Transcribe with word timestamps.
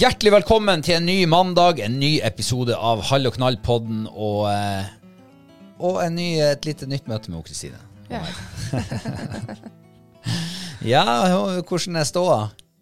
Hjertelig 0.00 0.30
velkommen 0.32 0.80
til 0.80 0.94
en 0.96 1.04
ny 1.04 1.26
mandag, 1.28 1.82
en 1.84 1.98
ny 2.00 2.22
episode 2.24 2.72
av 2.72 3.02
Hall 3.10 3.28
og 3.28 3.34
knall-podden 3.34 4.06
og, 4.08 4.46
eh, 4.48 4.86
og 5.76 5.98
en 6.00 6.14
ny, 6.16 6.28
et 6.40 6.64
lite 6.64 6.86
nytt 6.88 7.10
møte 7.10 7.28
med 7.28 7.44
Kristine. 7.44 7.76
Ja. 8.08 8.22
Ja, 10.80 11.04
hvordan 11.68 11.98
er 12.00 12.06
ståa? 12.08 12.38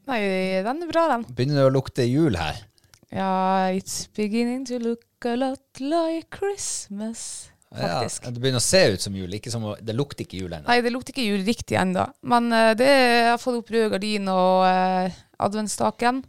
Nei, 0.06 0.20
den 0.62 0.84
er 0.84 0.92
bra, 0.92 1.08
den. 1.10 1.24
Begynner 1.34 1.58
det 1.58 1.64
å 1.66 1.72
lukte 1.74 2.06
jul 2.06 2.38
her? 2.38 2.60
Ja, 3.10 3.32
it's 3.74 4.04
beginning 4.14 4.62
to 4.70 4.78
look 4.78 5.26
a 5.26 5.34
lot 5.34 5.82
like 5.82 6.30
Christmas. 6.38 7.48
Faktisk. 7.74 8.28
Ja, 8.28 8.34
det 8.36 8.44
begynner 8.44 8.62
å 8.62 8.68
se 8.68 8.84
ut 8.94 9.08
som 9.08 9.18
jul, 9.18 9.34
ikke 9.34 9.50
som, 9.50 9.66
det 9.82 9.98
lukter 9.98 10.22
ikke 10.22 10.38
jul 10.44 10.54
ennå. 10.54 10.68
Nei, 10.70 10.78
det 10.86 10.94
lukter 10.94 11.16
ikke 11.16 11.26
jul 11.26 11.42
riktig 11.50 11.82
ennå. 11.82 12.06
Men 12.30 12.46
uh, 12.54 12.70
det 12.78 12.92
jeg 12.94 13.28
har 13.32 13.42
fått 13.42 13.58
opp 13.58 13.74
røde 13.74 13.90
gardiner 13.96 14.38
og 14.38 14.64
uh, 14.70 15.20
adventsstaken. 15.50 16.22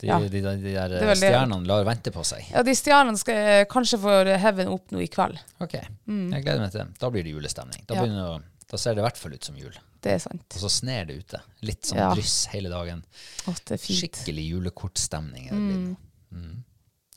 De, 0.00 0.06
Ja. 0.08 0.16
de, 0.18 0.28
de, 0.32 0.40
de 0.62 0.72
der 0.72 0.94
er 0.96 1.14
stjernene 1.18 1.66
lar 1.68 1.84
vente 1.84 2.10
på 2.14 2.22
seg. 2.24 2.46
Ja, 2.54 2.62
de 2.64 2.72
stjernene 2.74 3.18
skal 3.20 3.66
kanskje 3.68 3.98
få 4.00 4.14
heaven 4.40 4.70
opp 4.72 4.90
nå 4.94 5.02
i 5.04 5.08
kveld. 5.12 5.36
Ok, 5.60 5.74
jeg 5.76 6.44
gleder 6.46 6.60
meg 6.62 6.72
til 6.72 6.80
det. 6.86 6.98
Da 7.02 7.10
blir 7.12 7.26
det 7.26 7.34
julestemning. 7.34 7.84
Da, 7.86 7.94
Mm. 8.00 8.14
Ja. 8.16 8.24
å, 8.38 8.64
da 8.70 8.76
ser 8.80 8.94
det 8.96 9.02
i 9.02 9.06
hvert 9.08 9.18
fall 9.20 9.34
ut 9.36 9.44
som 9.44 9.56
jul. 9.60 9.74
Det 10.00 10.12
er 10.14 10.18
sant. 10.22 10.46
Og 10.56 10.60
så 10.62 10.70
sner 10.72 11.04
det 11.10 11.18
ute. 11.20 11.40
Litt 11.68 11.82
sånn 11.84 11.98
Ja. 12.00 12.14
dryss 12.14 12.46
hele 12.54 12.70
dagen. 12.72 13.04
Å, 13.46 13.52
det 13.66 13.74
er 13.76 13.82
fint. 13.82 13.98
Skikkelig 14.00 14.46
julekortstemning 14.54 15.50
blitt. 15.50 15.96
Mm. 16.32 16.62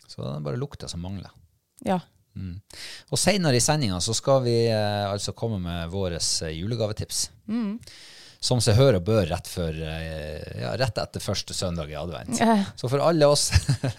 Så 0.08 0.20
det 0.20 0.36
er 0.36 0.42
bare 0.42 0.60
lukta 0.60 0.90
som 0.90 1.00
mangler. 1.02 1.32
Ja. 1.86 2.00
Og 3.14 3.18
senere 3.22 3.56
i 3.56 3.62
sendinga 3.62 4.00
så 4.02 4.14
skal 4.18 4.42
vi 4.44 4.66
eh, 4.68 5.06
altså 5.08 5.32
komme 5.38 5.60
med 5.62 5.90
våre 5.94 6.18
julegavetips. 6.20 7.30
Mm. 7.48 7.80
Som 8.44 8.60
seg 8.60 8.76
hør 8.76 8.98
og 8.98 9.06
bør 9.08 9.24
rett, 9.30 9.48
før, 9.48 9.78
eh, 9.88 10.60
ja, 10.60 10.74
rett 10.80 10.98
etter 11.00 11.24
første 11.24 11.56
søndag 11.56 11.92
i 11.92 11.96
advent. 11.96 12.36
Ja. 12.42 12.58
Så 12.76 12.90
for 12.92 13.00
alle 13.00 13.30
oss 13.32 13.46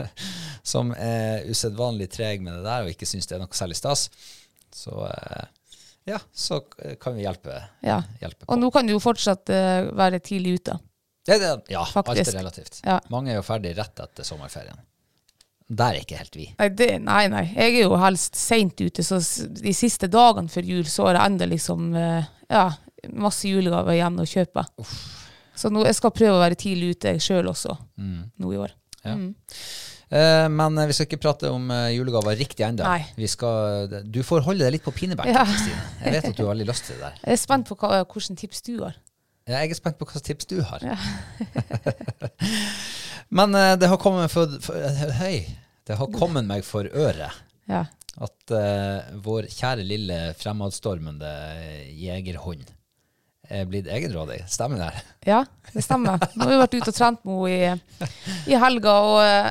som 0.75 0.93
er 0.93 1.47
usedvanlig 1.49 2.11
trege 2.13 2.45
med 2.45 2.59
det 2.59 2.67
der 2.67 2.85
og 2.85 2.93
ikke 2.93 3.09
syns 3.09 3.31
det 3.31 3.39
er 3.39 3.41
noe 3.41 3.57
særlig 3.57 3.79
stas, 3.81 4.11
så, 4.75 5.07
eh, 5.09 5.47
ja, 6.13 6.21
så 6.37 6.61
kan 7.01 7.17
vi 7.17 7.25
hjelpe, 7.25 7.57
ja. 7.81 8.03
hjelpe 8.21 8.45
på. 8.45 8.51
Og 8.53 8.61
nå 8.61 8.69
kan 8.75 8.85
du 8.85 8.93
jo 8.93 9.01
fortsatt 9.01 9.49
eh, 9.55 9.89
være 9.97 10.21
tidlig 10.21 10.59
ute. 10.59 10.77
Det, 11.25 11.41
det, 11.41 11.55
ja, 11.73 11.87
alt 11.89 12.13
er 12.13 12.33
relativt. 12.37 12.83
Ja. 12.85 12.99
Mange 13.09 13.33
er 13.33 13.41
jo 13.41 13.49
ferdig 13.49 13.73
rett 13.79 14.05
etter 14.05 14.29
sommerferien. 14.29 14.77
Der 15.73 15.97
er 15.97 16.05
ikke 16.05 16.21
helt 16.21 16.37
vi. 16.37 16.51
Nei, 16.59 16.69
det, 16.77 16.91
nei, 17.01 17.23
nei. 17.33 17.47
Jeg 17.55 17.79
er 17.79 17.87
jo 17.87 17.97
helst 17.97 18.37
seint 18.37 18.77
ute, 18.77 19.01
så 19.01 19.25
de 19.57 19.73
siste 19.73 20.13
dagene 20.13 20.53
før 20.53 20.69
jul 20.69 20.85
så 20.85 21.09
er 21.09 21.17
det 21.17 21.23
enda 21.31 21.49
liksom 21.49 21.95
ja, 21.97 22.67
masse 23.13 23.49
julegaver 23.49 23.97
igjen 23.97 24.21
å 24.23 24.27
kjøpe. 24.29 24.65
Så 25.55 25.71
nå, 25.71 25.85
jeg 25.87 25.95
skal 25.99 26.11
prøve 26.15 26.37
å 26.39 26.43
være 26.43 26.59
tidlig 26.59 26.95
ute 26.97 27.17
sjøl 27.23 27.49
også, 27.53 27.77
nå 27.99 28.53
i 28.55 28.59
år. 28.59 28.73
Ja. 29.05 29.15
Eh, 30.15 30.47
men 30.53 30.79
eh, 30.79 30.87
vi 30.89 30.95
skal 30.97 31.09
ikke 31.09 31.21
prate 31.25 31.49
om 31.53 31.71
eh, 31.75 31.91
julegaver 31.97 32.37
riktig 32.39 32.65
ennå. 32.67 32.87
Skal, 33.31 33.95
Du 34.13 34.21
får 34.25 34.45
holde 34.47 34.65
deg 34.67 34.77
litt 34.77 34.85
på 34.85 34.93
pinebenken, 34.95 35.35
Ja. 35.35 35.45
Kristine. 35.49 35.81
Jeg 36.05 36.15
vet 36.17 36.29
at 36.31 36.37
du 36.39 36.45
har 36.45 36.53
veldig 36.55 36.69
lyst 36.71 36.87
til 36.89 36.99
det 37.01 37.09
der. 37.09 37.19
Jeg 37.25 37.39
er 37.39 37.43
spent 37.43 37.69
på 37.71 37.77
hva, 37.81 37.91
hvilke 38.05 38.37
tips 38.43 38.63
du 38.69 38.75
har. 38.85 38.97
Ja, 39.49 39.59
Jeg 39.65 39.75
er 39.75 39.79
spent 39.81 39.99
på 40.01 40.07
hva 40.09 40.15
slags 40.17 40.29
tips 40.29 40.49
du 40.49 40.57
har. 40.65 40.85
Men 43.35 43.55
eh, 43.55 43.75
det 43.81 43.89
har 43.91 43.99
kommet 44.01 44.33
for, 44.33 44.49
for 44.65 44.79
eh, 44.79 45.05
Hei. 45.21 45.37
Det 45.85 45.99
har 46.01 46.09
kommet 46.17 46.47
meg 46.49 46.63
for 46.65 46.87
øret 46.89 47.43
Ja. 47.69 47.83
at 48.25 48.53
eh, 48.57 49.11
vår 49.25 49.51
kjære 49.53 49.85
lille 49.85 50.17
fremadstormende 50.39 51.29
jegerhund 51.93 52.63
er 52.65 52.73
blitt 53.69 53.87
egenrådig. 53.91 54.43
Stemmer 54.49 54.79
det? 54.87 55.03
ja, 55.31 55.43
det 55.73 55.83
stemmer. 55.85 56.23
Nå 56.35 56.47
har 56.47 56.55
vi 56.55 56.63
vært 56.63 56.79
ute 56.79 56.91
og 56.93 56.97
trent 56.97 57.21
med 57.29 57.45
henne 57.51 58.09
i, 58.09 58.09
i 58.53 58.59
helga, 58.61 58.95
og 59.05 59.21
eh, 59.25 59.51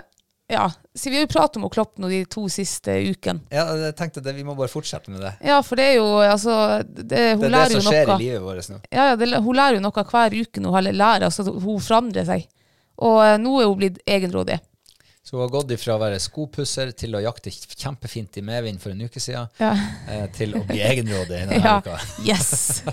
ja, 0.54 0.66
så 0.96 1.10
vi 1.10 1.18
har 1.18 1.24
jo 1.26 1.32
pratet 1.32 1.58
om 1.58 1.70
Klopp 1.72 1.98
nå 2.02 2.10
de 2.12 2.24
to 2.30 2.44
siste 2.52 2.94
ukene. 3.08 3.42
Ja, 3.54 3.64
jeg 3.80 3.96
tenkte 3.98 4.22
det, 4.22 4.36
Vi 4.36 4.44
må 4.46 4.56
bare 4.58 4.70
fortsette 4.70 5.10
med 5.14 5.24
det. 5.24 5.32
Ja, 5.46 5.62
for 5.66 5.80
det 5.80 5.88
er 5.94 5.96
jo 5.98 6.10
altså 6.20 6.58
det, 6.84 7.00
Hun 7.00 7.08
Det 7.08 7.22
er 7.22 7.38
det 7.46 7.54
lærer 7.56 7.74
som 7.78 7.88
skjer 7.88 8.12
noe. 8.12 8.18
i 8.18 8.26
livet 8.28 8.44
vårt 8.44 8.70
nå. 8.70 8.82
Ja, 8.92 9.08
ja, 9.12 9.16
det, 9.18 9.32
hun 9.46 9.58
lærer 9.58 9.80
jo 9.80 9.86
noe 9.86 10.06
hver 10.12 10.36
uke 10.42 10.62
nå, 10.64 10.76
lærer, 10.92 11.26
altså 11.30 11.48
hun 11.48 11.82
forandrer 11.82 12.28
seg. 12.28 12.46
Og 13.02 13.18
eh, 13.24 13.38
nå 13.42 13.56
er 13.62 13.72
hun 13.72 13.80
blitt 13.80 14.02
egenrådig. 14.06 14.60
Så 15.24 15.38
hun 15.38 15.46
har 15.46 15.52
gått 15.54 15.70
ifra 15.72 15.94
å 15.96 16.02
være 16.02 16.18
skopusser 16.20 16.90
til 17.00 17.14
å 17.16 17.22
jakte 17.24 17.48
kjempefint 17.54 18.36
i 18.38 18.42
medvind 18.44 18.82
for 18.84 18.92
en 18.92 19.06
uke 19.06 19.22
siden, 19.24 19.48
Ja. 19.62 19.70
eh, 20.12 20.26
til 20.36 20.52
å 20.60 20.66
bli 20.68 20.82
egenrådig 20.84 21.30
denne 21.30 21.62
Ja, 21.64 21.78
uka. 21.80 21.96
yes. 22.28 22.84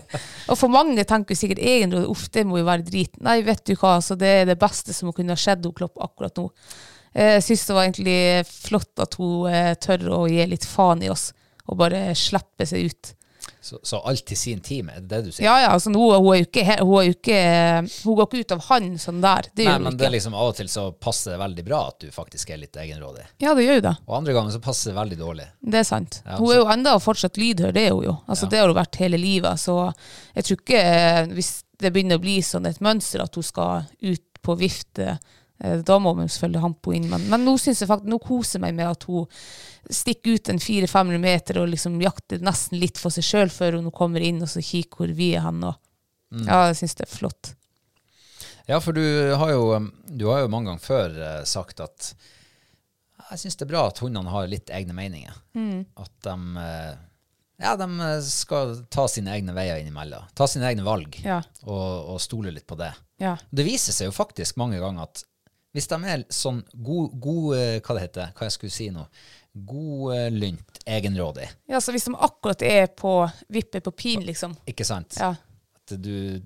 Og 0.46 0.54
for 0.60 0.68
mange 0.70 1.02
tenker 1.04 1.34
sikkert 1.34 1.58
egenrådig, 1.58 2.06
uff, 2.12 2.28
det 2.30 2.44
må 2.46 2.60
jo 2.60 2.68
være 2.68 2.86
drit. 2.86 3.18
Nei, 3.20 3.40
vet 3.42 3.64
du 3.66 3.74
hva, 3.74 3.96
altså, 3.98 4.14
det 4.16 4.28
er 4.28 4.44
det 4.52 4.58
beste 4.62 4.94
som 4.94 5.10
kunne 5.12 5.34
ha 5.34 5.40
skjedd 5.42 5.66
Klopp 5.74 5.98
akkurat 6.06 6.38
nå. 6.38 6.46
Eh, 7.14 7.34
Jeg 7.40 7.42
syns 7.48 7.66
det 7.66 7.74
var 7.74 7.88
egentlig 7.88 8.18
flott 8.46 9.02
at 9.02 9.18
hun 9.18 9.50
eh, 9.50 9.74
tør 9.82 10.06
å 10.20 10.28
gi 10.30 10.46
litt 10.46 10.64
faen 10.70 11.02
i 11.02 11.10
oss, 11.10 11.32
og 11.66 11.78
bare 11.82 12.12
slippe 12.14 12.62
seg 12.66 12.92
ut. 12.92 13.14
Så, 13.60 13.78
så 13.84 13.98
alt 14.08 14.24
til 14.24 14.38
sin 14.40 14.60
time, 14.64 14.94
er 14.96 15.02
det 15.04 15.08
det 15.10 15.20
du 15.26 15.30
sier? 15.34 15.44
Ja, 15.44 15.58
ja, 15.60 15.72
altså 15.74 15.90
hun, 15.92 15.98
hun 15.98 16.30
er 16.32 16.46
ikke, 16.46 16.64
hun 16.80 16.94
er 17.02 17.10
ikke, 17.12 17.40
hun 18.06 18.16
går 18.16 18.28
ikke 18.28 18.40
ut 18.40 18.54
av 18.56 18.62
han 18.70 18.86
sånn 19.02 19.20
der. 19.20 19.50
Det 19.52 19.66
Nei, 19.68 19.74
men 19.84 19.98
det 20.00 20.06
er 20.08 20.14
liksom 20.14 20.36
av 20.36 20.52
og 20.52 20.56
til 20.56 20.70
så 20.72 20.86
passer 20.96 21.34
det 21.34 21.40
veldig 21.42 21.64
bra 21.66 21.80
at 21.90 21.98
du 22.06 22.08
faktisk 22.14 22.54
er 22.54 22.62
litt 22.62 22.78
egenrådig. 22.80 23.26
Ja, 23.44 23.52
det 23.58 23.66
gjør 23.66 23.80
jo 23.82 23.84
det. 23.90 23.94
Og 24.06 24.16
andre 24.22 24.36
ganger 24.38 24.56
så 24.56 24.62
passer 24.64 24.94
det 24.94 24.98
veldig 25.00 25.18
dårlig. 25.20 25.48
Det 25.60 25.82
er 25.82 25.88
sant. 25.90 26.22
Ja, 26.24 26.38
hun 26.40 26.54
er 26.54 26.62
jo 26.62 26.70
enda 26.72 26.96
fortsatt 27.04 27.40
lydhør, 27.40 27.74
det 27.76 27.84
er 27.90 27.92
hun 27.98 28.08
jo. 28.08 28.16
Altså, 28.26 28.48
Det 28.48 28.62
har 28.62 28.72
hun 28.72 28.80
vært 28.80 29.00
hele 29.02 29.20
livet. 29.20 29.60
Så 29.60 29.76
jeg 30.38 30.48
tror 30.48 30.62
ikke 30.62 30.80
eh, 30.80 31.20
hvis 31.36 31.52
det 31.80 31.92
begynner 31.92 32.20
å 32.20 32.24
bli 32.24 32.38
sånn 32.44 32.68
et 32.68 32.80
mønster 32.84 33.24
at 33.24 33.36
hun 33.36 33.44
skal 33.44 33.84
ut 34.00 34.24
på 34.40 34.56
vifte, 34.56 35.18
eh, 35.18 35.36
da 35.84 35.98
må 36.00 36.14
man 36.16 36.28
selvfølgelig 36.32 36.62
hampe 36.64 36.94
inn. 36.96 37.08
Men, 37.10 37.26
men 37.28 37.44
nå 37.44 37.54
faktisk, 37.58 38.06
nå 38.08 38.18
koser 38.24 38.58
jeg 38.58 38.64
meg 38.64 38.78
med 38.78 38.88
at 38.94 39.04
hun 39.10 39.26
stikker 39.90 40.36
ut 40.38 40.48
en 40.52 40.58
400-500 40.62 41.18
meter 41.22 41.60
og 41.62 41.68
liksom 41.72 42.00
jakter 42.04 42.42
nesten 42.44 42.80
litt 42.80 42.98
for 43.00 43.12
seg 43.12 43.24
sjøl 43.26 43.52
før 43.52 43.78
hun 43.80 43.90
kommer 43.92 44.20
inn 44.24 44.40
og 44.44 44.48
så 44.52 44.62
kikker 44.64 45.02
hvor 45.04 45.14
vi 45.16 45.32
er 45.36 45.44
hen. 45.46 45.62
Og, 45.68 45.76
Ja, 46.46 46.66
jeg 46.70 46.76
syns 46.78 46.94
det 46.94 47.08
er 47.08 47.10
flott. 47.16 47.54
Ja, 48.68 48.78
for 48.80 48.94
du 48.94 49.02
har 49.34 49.50
jo, 49.50 49.64
um, 49.74 49.88
du 50.06 50.28
har 50.30 50.44
jo 50.44 50.50
mange 50.52 50.70
ganger 50.70 50.84
før 50.84 51.16
eh, 51.26 51.40
sagt 51.48 51.80
at 51.82 52.12
jeg 53.30 53.40
syns 53.42 53.56
det 53.58 53.64
er 53.66 53.70
bra 53.72 53.84
at 53.90 53.98
hundene 54.02 54.30
har 54.30 54.46
litt 54.50 54.70
egne 54.74 54.94
meninger. 54.94 55.34
At 55.98 56.12
de, 56.26 56.36
eh, 56.62 56.92
ja, 57.62 57.72
de 57.78 57.88
skal 58.26 58.76
ta 58.90 59.04
sine 59.10 59.34
egne 59.36 59.54
veier 59.54 59.78
innimellom. 59.82 60.24
Ta 60.38 60.46
sine 60.50 60.66
egne 60.70 60.86
valg, 60.86 61.18
Ja. 61.26 61.40
og, 61.66 62.14
og 62.14 62.20
stole 62.22 62.50
litt 62.54 62.66
på 62.70 62.78
det. 62.80 62.92
Ja. 63.22 63.34
Det 63.50 63.66
viser 63.66 63.92
seg 63.94 64.08
jo 64.08 64.14
faktisk 64.16 64.56
mange 64.62 64.78
ganger 64.82 65.08
at 65.10 65.24
hvis 65.72 65.86
de 65.90 65.98
er 66.10 66.24
sånn 66.34 66.62
god, 66.74 67.12
god 67.22 67.56
eh, 67.56 67.76
Hva 67.80 67.94
det 67.94 68.02
heter 68.08 68.32
Hva 68.34 68.46
jeg 68.48 68.54
skulle 68.56 68.74
si 68.74 68.88
nå? 68.90 69.04
Godlynt, 69.74 70.78
egenrådig, 70.86 71.48
ja, 71.70 71.80
så 71.82 71.90
hvis 71.94 72.04
de 72.06 72.14
akkurat 72.14 72.62
er 72.62 72.86
på 72.94 73.12
vippet 73.50 73.82
på 73.86 73.90
pin, 73.98 74.22
liksom. 74.26 74.54
ikke 74.70 74.86
sant? 74.86 75.16
Ja. 75.18 75.32
At 75.80 75.94
du 75.98 76.40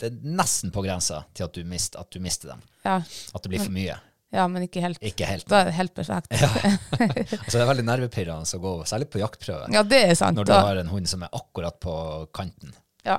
Det 0.00 0.08
er 0.08 0.16
nesten 0.24 0.72
på 0.74 0.82
grensa 0.82 1.24
til 1.36 1.44
at 1.46 1.52
du, 1.54 1.60
mist, 1.68 1.94
at 2.00 2.08
du 2.10 2.18
mister 2.24 2.54
dem. 2.54 2.62
Ja. 2.86 2.96
At 3.34 3.42
det 3.44 3.50
blir 3.52 3.60
for 3.62 3.70
mye. 3.74 3.98
ja, 4.32 4.46
men 4.48 4.62
ikke 4.64 4.80
helt. 4.80 4.98
Ikke 5.04 5.26
helt. 5.28 5.44
Da 5.50 5.60
er 5.60 5.68
det 5.68 5.74
helt 5.76 5.92
perfekt. 5.94 6.30
Ja, 6.32 6.48
Altså, 7.44 7.58
det 7.58 7.62
er 7.64 7.68
veldig 7.68 7.84
nervepirrende 7.84 8.56
å 8.58 8.62
gå, 8.62 8.72
særlig 8.88 9.10
på 9.12 9.20
jaktprøve, 9.20 9.68
Ja, 9.74 9.82
det 9.84 10.00
er 10.08 10.14
sant. 10.16 10.38
når 10.40 10.48
du 10.48 10.52
Da, 10.54 10.60
har 10.70 10.80
en 10.80 10.88
hund 10.88 11.06
som 11.10 11.22
er 11.26 11.30
akkurat 11.36 11.78
på 11.82 11.94
kanten. 12.34 12.72
ja. 13.04 13.18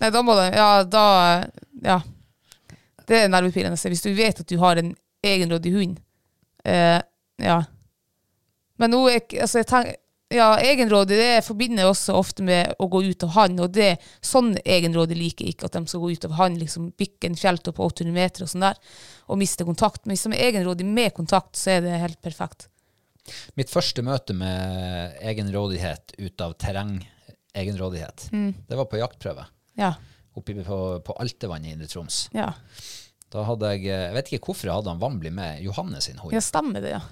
Nei, 0.00 0.08
da 0.10 0.22
må 0.24 0.34
det 0.40 0.50
Ja, 0.56 0.82
da 0.84 1.04
Ja. 1.84 2.00
Det 3.08 3.18
er 3.18 3.32
nervepirrende. 3.32 3.78
Hvis 3.78 4.04
du 4.04 4.12
vet 4.16 4.42
at 4.42 4.48
du 4.48 4.58
har 4.62 4.80
en 4.80 4.94
egenrådig 5.22 5.72
hund. 5.74 5.98
Eh, 6.64 7.00
ja. 7.42 7.58
Men 8.78 8.94
nå 8.94 9.02
er 9.10 9.20
Altså, 9.42 9.62
jeg 9.62 9.70
tenker 9.70 9.98
ja, 10.32 10.54
egenrådig 10.64 11.16
det 11.18 11.44
forbinder 11.44 11.84
jeg 11.84 11.92
også 11.92 12.14
ofte 12.16 12.44
med 12.46 12.72
å 12.80 12.86
gå 12.88 13.02
ut 13.04 13.24
av 13.26 13.34
hann, 13.36 13.58
og 13.60 13.72
det, 13.76 13.98
sånn 14.24 14.54
egenrådig 14.64 15.18
liker 15.18 15.44
jeg 15.44 15.56
ikke, 15.56 15.68
at 15.68 15.76
de 15.76 15.82
skal 15.90 16.02
gå 16.04 16.12
ut 16.14 16.26
av 16.28 16.36
hann, 16.38 16.58
liksom 16.60 16.86
bikke 16.98 17.28
en 17.28 17.36
fjelltopp 17.38 17.76
på 17.76 17.88
800 17.90 18.14
meter 18.16 18.46
og 18.46 18.52
sånn 18.52 18.64
der, 18.64 18.78
og 19.28 19.40
miste 19.42 19.66
kontakt. 19.68 20.04
Men 20.06 20.16
hvis 20.16 20.24
de 20.24 20.32
er 20.36 20.46
egenrådig 20.48 20.86
med 20.88 21.12
kontakt, 21.18 21.52
så 21.60 21.74
er 21.74 21.84
det 21.84 22.00
helt 22.00 22.20
perfekt. 22.24 22.70
Mitt 23.60 23.70
første 23.70 24.02
møte 24.06 24.34
med 24.34 25.18
egenrådighet 25.20 26.16
ut 26.18 26.46
av 26.46 26.56
terreng-egenrådighet, 26.64 28.30
det 28.32 28.80
var 28.80 28.88
på 28.90 29.02
jaktprøve. 29.02 29.46
Ja. 29.78 29.94
Oppe 30.38 30.54
på, 30.64 30.78
på 31.04 31.16
Altevann 31.20 31.66
i 31.66 31.72
Indre 31.74 31.88
Troms. 31.90 32.26
Ja, 32.32 32.52
Da 33.32 33.42
hadde 33.48 33.68
jeg 33.74 33.84
Jeg 33.88 34.14
vet 34.16 34.30
ikke 34.32 34.50
hvorfor 34.50 34.68
jeg 34.68 34.76
hadde 34.78 34.92
han 34.92 35.00
Wambli 35.02 35.30
med 35.32 35.60
Johannes 35.64 36.08
sin 36.08 36.18
hund. 36.20 36.32
ja 36.32 36.40
stemmer 36.44 36.84
det, 36.84 36.94
ja. 36.96 37.02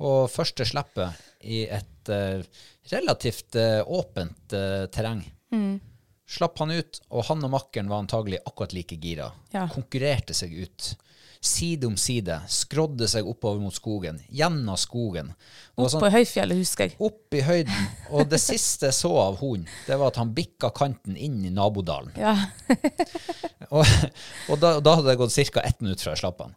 Og 0.00 0.30
første 0.32 0.64
slippet 0.64 1.18
i 1.44 1.66
et 1.68 2.08
uh, 2.08 2.40
relativt 2.92 3.56
uh, 3.60 3.82
åpent 3.84 4.54
uh, 4.56 4.86
terreng. 4.92 5.20
Slapp 6.30 6.60
han 6.62 6.70
ut, 6.70 7.00
og 7.10 7.26
han 7.26 7.44
og 7.44 7.50
makkeren 7.52 7.88
var 7.90 8.04
antagelig 8.04 8.38
akkurat 8.46 8.72
like 8.76 8.96
gira. 9.02 9.26
Ja. 9.52 9.66
Konkurrerte 9.72 10.36
seg 10.36 10.52
ut. 10.62 10.92
Side 11.40 11.86
om 11.88 11.94
side. 11.96 12.34
Skrådde 12.52 13.06
seg 13.08 13.24
oppover 13.24 13.62
mot 13.62 13.72
skogen. 13.72 14.18
Gjennom 14.28 14.76
skogen. 14.76 15.30
Opp 15.76 15.88
sånn- 15.88 16.02
på 16.04 16.10
høyfjellet, 16.12 16.58
husker 16.60 16.84
jeg. 16.90 16.96
opp 17.00 17.32
i 17.32 17.40
høyden. 17.40 17.86
Og 18.10 18.28
det 18.28 18.40
siste 18.42 18.90
jeg 18.90 18.94
så 18.98 19.12
av 19.16 19.38
hunden, 19.40 19.64
det 19.86 19.96
var 19.98 20.12
at 20.12 20.16
han 20.20 20.34
bikka 20.36 20.68
kanten 20.76 21.16
inn 21.16 21.38
i 21.48 21.50
nabodalen. 21.50 22.12
Ja. 22.20 22.34
Og, 23.70 23.86
og 24.50 24.56
da, 24.58 24.80
da 24.82 24.96
hadde 24.98 25.06
det 25.12 25.18
gått 25.20 25.36
ca. 25.54 25.60
ett 25.62 25.80
minutt 25.80 26.00
fra 26.02 26.10
jeg 26.16 26.18
slapp 26.24 26.40
han. 26.42 26.54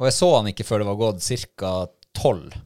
Og 0.00 0.06
jeg 0.08 0.14
så 0.16 0.30
han 0.34 0.48
ikke 0.50 0.64
før 0.66 0.82
det 0.82 0.86
var 0.88 0.96
gått 0.98 1.28
ca. 1.56 1.72
tolv. 2.12 2.56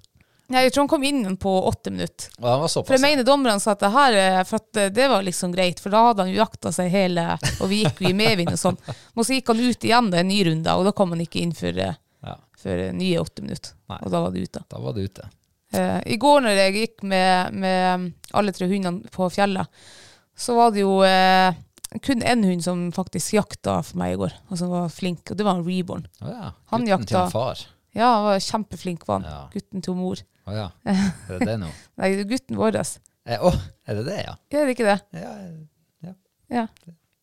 Nei, 0.49 0.63
Jeg 0.65 0.73
tror 0.73 0.83
han 0.87 0.89
kom 0.89 1.03
inn 1.05 1.37
på 1.37 1.51
åtte 1.69 1.91
minutter. 1.93 2.31
Han 2.41 2.63
var 2.63 2.69
For 2.73 2.95
jeg 2.97 3.03
mener 3.05 3.25
dommerne 3.27 3.61
sa 3.61 3.75
at 3.75 3.83
det 3.85 3.91
her 3.93 4.13
er- 4.17 4.45
for 4.49 4.57
at 4.63 4.77
eh, 4.81 4.89
det 4.89 5.09
var 5.13 5.23
liksom 5.27 5.53
greit, 5.53 5.79
for 5.81 5.91
da 5.93 6.07
hadde 6.07 6.25
han 6.25 6.33
jakta 6.35 6.73
seg 6.73 6.89
hele, 6.91 7.27
og 7.61 7.69
vi 7.69 7.83
gikk 7.85 8.01
jo 8.01 8.09
i 8.09 8.17
medvind 8.17 8.53
og 8.55 8.59
sånn. 8.63 8.79
Men 9.15 9.25
så 9.29 9.37
gikk 9.37 9.53
han 9.53 9.61
ut 9.61 9.85
igjen 9.85 10.09
en 10.15 10.29
ny 10.29 10.39
runde, 10.49 10.73
og 10.79 10.85
da 10.89 10.93
kom 10.97 11.11
han 11.13 11.21
ikke 11.21 11.43
inn 11.43 11.53
for, 11.53 11.69
eh, 11.77 11.95
Ja, 12.25 12.35
for 12.57 12.71
eh, 12.71 12.93
nye 12.97 13.21
åtte 13.21 13.43
minutter. 13.45 13.75
Nei. 13.93 13.99
Og 14.03 14.11
da 14.11 14.21
var 14.25 14.31
det 14.33 14.49
ute. 14.49 14.65
da 14.71 14.79
var 14.79 14.93
det 14.97 15.05
ute. 15.11 15.29
Eh, 15.77 16.01
I 16.15 16.17
går 16.17 16.41
når 16.41 16.57
jeg 16.57 16.75
gikk 16.81 17.03
med, 17.05 17.53
med 17.53 18.13
alle 18.33 18.53
tre 18.57 18.67
hundene 18.73 19.05
på 19.13 19.29
fjellet, 19.31 19.69
så 20.35 20.55
var 20.57 20.71
det 20.73 20.81
jo 20.81 21.03
eh, 21.05 21.53
kun 22.01 22.21
én 22.25 22.43
hund 22.49 22.65
som 22.65 22.87
faktisk 22.93 23.35
jakta 23.37 23.83
for 23.85 23.99
meg 24.01 24.15
i 24.15 24.17
går, 24.17 24.33
og 24.51 24.57
som 24.57 24.71
var 24.73 24.89
flink, 24.89 25.29
og 25.31 25.37
det 25.37 25.45
var 25.45 25.57
en 25.61 25.65
reborn. 25.69 26.07
Oh, 26.25 26.29
ja. 26.33 26.51
Han 26.73 26.87
Gutten 26.89 27.07
til 27.07 27.21
en 27.21 27.31
far. 27.31 27.67
Ja, 27.97 28.09
han 28.17 28.25
var 28.31 28.39
kjempeflink, 28.45 29.07
var 29.09 29.21
han. 29.21 29.29
Ja. 29.29 29.39
Gutten 29.53 29.83
til 29.85 29.95
mor. 29.99 30.17
Å 30.49 30.55
ja. 30.57 30.69
Er 30.89 31.35
det 31.35 31.51
det 31.53 31.57
nå? 31.63 31.69
Nei, 32.01 32.15
det 32.17 32.25
er 32.25 32.31
gutten 32.33 32.59
vår. 32.59 32.81
Eh, 32.81 33.45
oh, 33.45 33.59
er 33.85 34.01
det 34.01 34.07
det, 34.09 34.21
ja? 34.25 34.35
Er 34.55 34.65
det 34.65 34.77
ikke 34.77 34.89
det? 34.89 34.99
Ja, 35.21 35.35
ja. 36.09 36.15
Ja. 36.49 36.65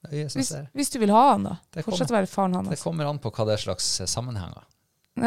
Hvis, 0.05 0.51
hvis 0.77 0.91
du 0.93 0.99
vil 1.01 1.09
ha 1.09 1.23
han, 1.31 1.47
da. 1.47 1.55
Det 1.73 1.81
Fortsett 1.81 2.05
å 2.05 2.13
kommer. 2.13 2.19
være 2.21 2.29
faren 2.29 2.69
Det 2.69 2.77
kommer 2.77 3.09
an 3.09 3.17
på 3.23 3.31
hva 3.33 3.47
det 3.49 3.55
er 3.57 3.63
slags 3.63 3.87
eh, 4.03 4.09
sammenhenger. 4.09 4.67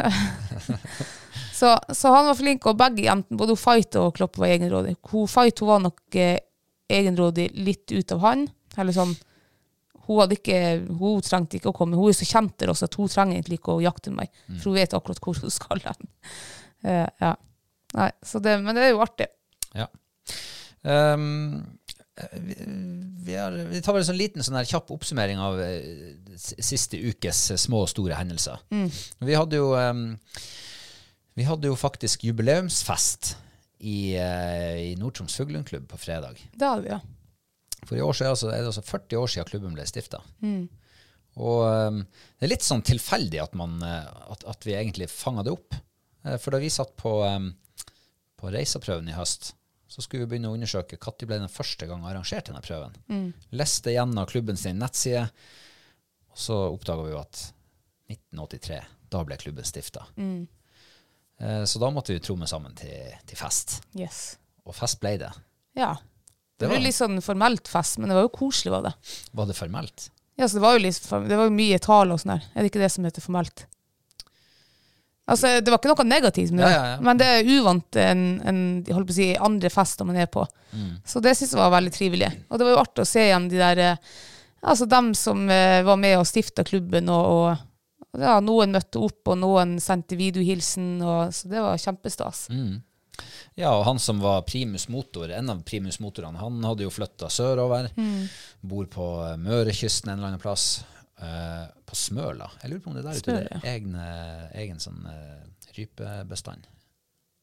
Så, 1.59 1.73
så 1.91 2.11
han 2.13 2.29
var 2.29 2.37
flink, 2.39 2.63
og 2.69 2.77
begge 2.79 3.03
jentene, 3.03 3.35
både 3.35 3.55
Fight 3.59 3.97
og 3.99 4.13
Klopp, 4.15 4.37
var 4.39 4.47
egenrådig. 4.53 4.93
Hun 5.11 5.27
Fight 5.27 5.59
hun 5.59 5.67
var 5.67 5.81
nok 5.83 6.15
eh, 6.15 6.37
egenrådig 6.87 7.49
litt 7.59 7.91
ut 7.91 8.13
av 8.15 8.21
han. 8.23 8.45
Eller 8.79 8.95
sånn 8.95 9.11
hun, 10.05 10.21
hadde 10.21 10.37
ikke, 10.37 10.61
hun 11.01 11.19
trengte 11.25 11.59
ikke 11.59 11.73
å 11.73 11.75
komme. 11.75 11.99
Hun 11.99 12.13
er 12.13 12.15
så 12.15 12.29
kjent 12.29 12.55
der 12.61 12.71
også 12.71 12.87
at 12.87 12.95
hun 12.95 13.11
trenger 13.11 13.35
egentlig 13.35 13.59
ikke 13.59 13.75
å 13.75 13.83
jakte 13.83 14.13
meg. 14.15 14.31
For 14.55 14.71
hun 14.71 14.79
vet 14.79 14.95
akkurat 14.95 15.19
hvor 15.25 15.41
hun 15.43 15.53
skal 15.53 15.83
hen. 15.83 16.09
Uh, 16.85 17.05
ja. 17.19 17.33
Nei, 17.97 18.11
så 18.21 18.41
det, 18.43 18.59
men 18.61 18.77
det 18.77 18.85
er 18.85 18.93
jo 18.93 19.03
artig. 19.03 19.29
Ja. 19.73 19.87
Um, 20.81 21.79
vi, 22.33 22.55
vi, 23.25 23.35
har, 23.35 23.51
vi 23.51 23.81
tar 23.81 23.95
vel 23.95 24.03
en 24.03 24.09
sånn 24.09 24.19
liten 24.19 24.43
sånn 24.43 24.57
her 24.59 24.67
kjapp 24.67 24.91
oppsummering 24.91 25.39
av 25.41 25.59
eh, 25.63 26.15
siste 26.35 26.99
ukes 26.99 27.43
eh, 27.53 27.59
små 27.59 27.85
og 27.85 27.91
store 27.91 28.17
hendelser. 28.19 28.59
Vi 29.23 29.37
hadde 29.37 29.61
jo 29.61 29.71
um, 29.75 30.17
Vi 31.39 31.45
hadde 31.47 31.71
jo 31.71 31.77
faktisk 31.79 32.25
jubileumsfest 32.27 33.33
i, 33.79 34.17
uh, 34.19 34.75
i 34.75 34.91
Nord-Troms 34.99 35.37
Fuglundklubb 35.39 35.87
på 35.87 36.01
fredag. 36.01 36.41
Det 36.51 36.67
hadde 36.67 36.83
vi, 36.83 36.91
ja. 36.91 36.99
For 37.87 37.95
i 37.95 38.03
år 38.03 38.17
så 38.17 38.25
er, 38.25 38.33
altså, 38.33 38.49
er 38.51 38.59
det 38.59 38.73
altså 38.73 38.83
40 38.83 39.21
år 39.21 39.31
siden 39.31 39.47
klubben 39.47 39.77
ble 39.77 39.85
stifta. 39.87 40.19
Og 41.39 41.61
um, 41.63 42.01
det 42.03 42.43
er 42.43 42.51
litt 42.51 42.65
sånn 42.67 42.83
tilfeldig 42.83 43.39
at, 43.39 43.55
man, 43.55 43.77
at, 43.79 44.43
at 44.43 44.67
vi 44.67 44.75
egentlig 44.75 45.07
fanga 45.07 45.45
det 45.47 45.53
opp. 45.55 45.77
For 46.43 46.51
da 46.51 46.59
vi 46.59 46.67
satt 46.73 46.91
på, 46.99 47.21
um, 47.23 47.53
på 48.39 48.51
reiseprøven 48.53 49.09
i 49.11 49.15
høst, 49.17 49.53
så 49.89 50.03
skulle 50.05 50.23
vi 50.25 50.31
begynne 50.35 50.51
å 50.51 50.55
undersøke 50.55 50.99
når 51.01 51.27
ble 51.27 51.39
den 51.41 51.51
første 51.51 51.87
gang 51.89 52.03
arrangert 52.05 52.45
denne 52.49 52.61
prøven. 52.63 53.33
Leste 53.51 53.91
gjennom 53.95 54.27
klubben 54.29 54.57
sin 54.59 54.79
nettside, 54.79 55.25
og 56.29 56.37
så 56.37 56.59
oppdaga 56.71 57.03
vi 57.07 57.11
jo 57.15 57.19
at 57.23 57.41
1983, 58.09 58.79
da 59.09 59.23
ble 59.25 59.37
klubben 59.41 59.65
stifta. 59.65 60.05
Eh, 61.39 61.63
så 61.65 61.79
da 61.81 61.89
måtte 61.93 62.13
vi 62.13 62.19
tromme 62.23 62.47
sammen 62.49 62.75
til, 62.77 63.13
til 63.25 63.39
fest. 63.39 63.79
Yes. 63.97 64.37
Og 64.67 64.75
fest 64.77 64.99
ble 65.01 65.15
det. 65.21 65.31
Ja. 65.79 65.93
Det 66.59 66.67
Det 66.67 66.69
jo 66.69 66.75
var- 66.75 66.83
litt 66.85 66.95
sånn 66.97 67.21
formelt 67.23 67.67
fest, 67.71 67.97
men 67.97 68.09
det 68.11 68.15
var 68.17 68.25
jo 68.27 68.33
koselig, 68.35 68.71
var 68.71 68.81
det. 68.89 68.93
Var 69.33 69.45
det 69.47 69.55
formelt? 69.55 70.09
Ja, 70.37 70.45
så 70.47 70.53
det 70.59 70.61
var 70.63 70.77
jo 70.77 70.83
litt, 70.85 71.01
det 71.01 71.37
var 71.37 71.47
jo 71.49 71.55
mye 71.55 71.79
tale 71.79 72.13
og 72.13 72.19
sånn 72.19 72.37
her. 72.37 72.45
Er 72.55 72.61
det 72.63 72.71
ikke 72.71 72.83
det 72.83 72.91
som 72.91 73.03
heter 73.07 73.21
formelt? 73.23 73.65
Altså, 75.29 75.51
det 75.61 75.71
var 75.71 75.79
ikke 75.79 75.91
noe 75.93 76.07
negativt 76.09 76.53
med 76.55 76.63
det, 76.65 76.71
Ja, 76.73 76.79
ja, 76.79 76.91
ja. 76.95 76.99
men 77.05 77.19
det 77.21 77.29
er 77.29 77.51
uvant 77.53 77.99
en, 78.01 78.23
jeg 78.87 78.95
holdt 78.97 79.09
på 79.11 79.15
å 79.15 79.19
si, 79.19 79.29
andre 79.49 79.71
fester 79.73 80.07
man 80.09 80.17
er 80.19 80.29
på. 80.31 80.45
Mm. 80.73 80.91
Så 81.05 81.21
det 81.23 81.35
synes 81.37 81.53
jeg 81.53 81.61
var 81.61 81.73
veldig 81.75 81.93
trivelig. 81.93 82.29
Og 82.49 82.59
det 82.59 82.67
var 82.67 82.75
jo 82.75 82.81
artig 82.81 83.05
å 83.05 83.09
se 83.09 83.25
igjen 83.27 83.47
de 83.51 83.61
der, 83.61 83.81
eh, 83.85 84.19
altså 84.65 84.89
dem 84.89 85.13
som 85.17 85.45
eh, 85.53 85.79
var 85.85 85.99
med 86.01 86.17
og 86.17 86.27
stifta 86.29 86.65
klubben, 86.67 87.11
og, 87.13 87.29
og 88.15 88.21
ja, 88.25 88.39
noen 88.41 88.73
møtte 88.73 89.01
opp, 89.05 89.21
og 89.29 89.37
noen 89.37 89.77
sendte 89.83 90.17
videohilsen, 90.19 90.95
og, 91.05 91.33
så 91.35 91.51
det 91.51 91.61
var 91.61 91.81
kjempestas. 91.81 92.47
Mm. 92.49 92.79
Ja, 93.59 93.73
og 93.75 93.83
han 93.85 93.99
som 93.99 94.21
var 94.23 94.45
primus 94.47 94.87
motor, 94.89 95.29
en 95.35 95.51
av 95.51 95.61
primus 95.67 95.99
motorene, 95.99 96.39
han 96.39 96.63
hadde 96.63 96.85
jo 96.85 96.93
flytta 96.93 97.29
sørover. 97.33 97.89
Bor 98.61 98.87
på 98.89 99.09
eh, 99.27 99.35
Mørekysten 99.41 100.09
en 100.09 100.17
eller 100.17 100.33
annen 100.33 100.41
plass. 100.41 100.79
Eh, 101.25 101.65
på 101.85 101.97
Smøla. 101.97 102.49
Jeg 102.63 102.73
lurer 102.73 102.83
på 102.83 102.91
om 102.91 102.97
det 102.97 103.03
er 103.03 103.09
der 103.09 103.21
ute 103.21 103.37
Smøla, 103.37 103.61
er 103.63 104.59
egen, 104.63 104.83
sånn 104.83 105.01
uh, 105.07 105.71
rypebestand. 105.77 106.69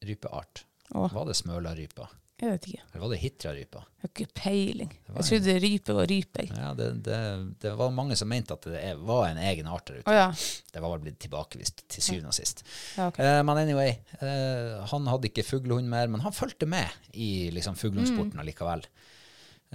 Rypeart. 0.07 0.65
Åh. 0.95 1.11
Var 1.13 1.27
det 1.29 1.37
Smøla-rypa? 1.41 2.09
Jeg 2.37 2.53
vet 2.53 2.67
ikke. 2.69 2.83
Eller 2.91 3.01
var 3.01 3.13
det 3.15 3.19
Hitra-rypa? 3.23 3.81
Jeg 3.81 4.03
har 4.05 4.11
ikke 4.11 4.35
peiling. 4.37 4.91
Jeg 5.07 5.25
trodde 5.25 5.53
rype 5.63 5.95
var 5.97 6.11
rype. 6.11 6.43
Ja, 6.51 6.73
det, 6.77 6.89
det, 7.07 7.21
det 7.63 7.73
var 7.79 7.95
mange 7.97 8.19
som 8.21 8.29
mente 8.29 8.53
at 8.53 8.69
det 8.69 8.83
var 9.09 9.31
en 9.31 9.41
egen 9.41 9.71
art 9.73 9.89
der 9.89 10.03
ute. 10.03 10.13
Å 10.13 10.17
ja. 10.19 10.27
Det 10.69 10.83
var 10.85 10.93
vel 10.93 11.07
blitt 11.07 11.17
tilbakevist 11.25 11.87
til 11.95 12.05
syvende 12.05 12.35
og 12.35 12.37
sist. 12.37 12.61
Ja, 12.99 13.09
ok. 13.09 13.23
Eh, 13.25 13.41
men 13.49 13.63
anyway, 13.63 13.97
han 14.21 15.09
hadde 15.09 15.31
ikke 15.31 15.47
fuglehund 15.49 15.89
mer, 15.89 16.13
men 16.13 16.21
han 16.27 16.37
fulgte 16.37 16.69
med 16.69 16.93
i 17.17 17.49
liksom, 17.57 17.79
fuglehundsporten 17.81 18.45
allikevel. 18.45 18.85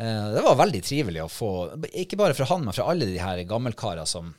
Eh, 0.01 0.27
det 0.33 0.41
var 0.41 0.57
veldig 0.57 0.81
trivelig 0.85 1.21
å 1.23 1.29
få, 1.29 1.51
ikke 1.93 2.17
bare 2.17 2.35
fra 2.37 2.47
han, 2.49 2.65
men 2.65 2.73
fra 2.73 2.87
alle 2.89 3.05
de 3.09 3.19
her 3.21 3.41
gammelkarer 3.49 4.07
som, 4.09 4.31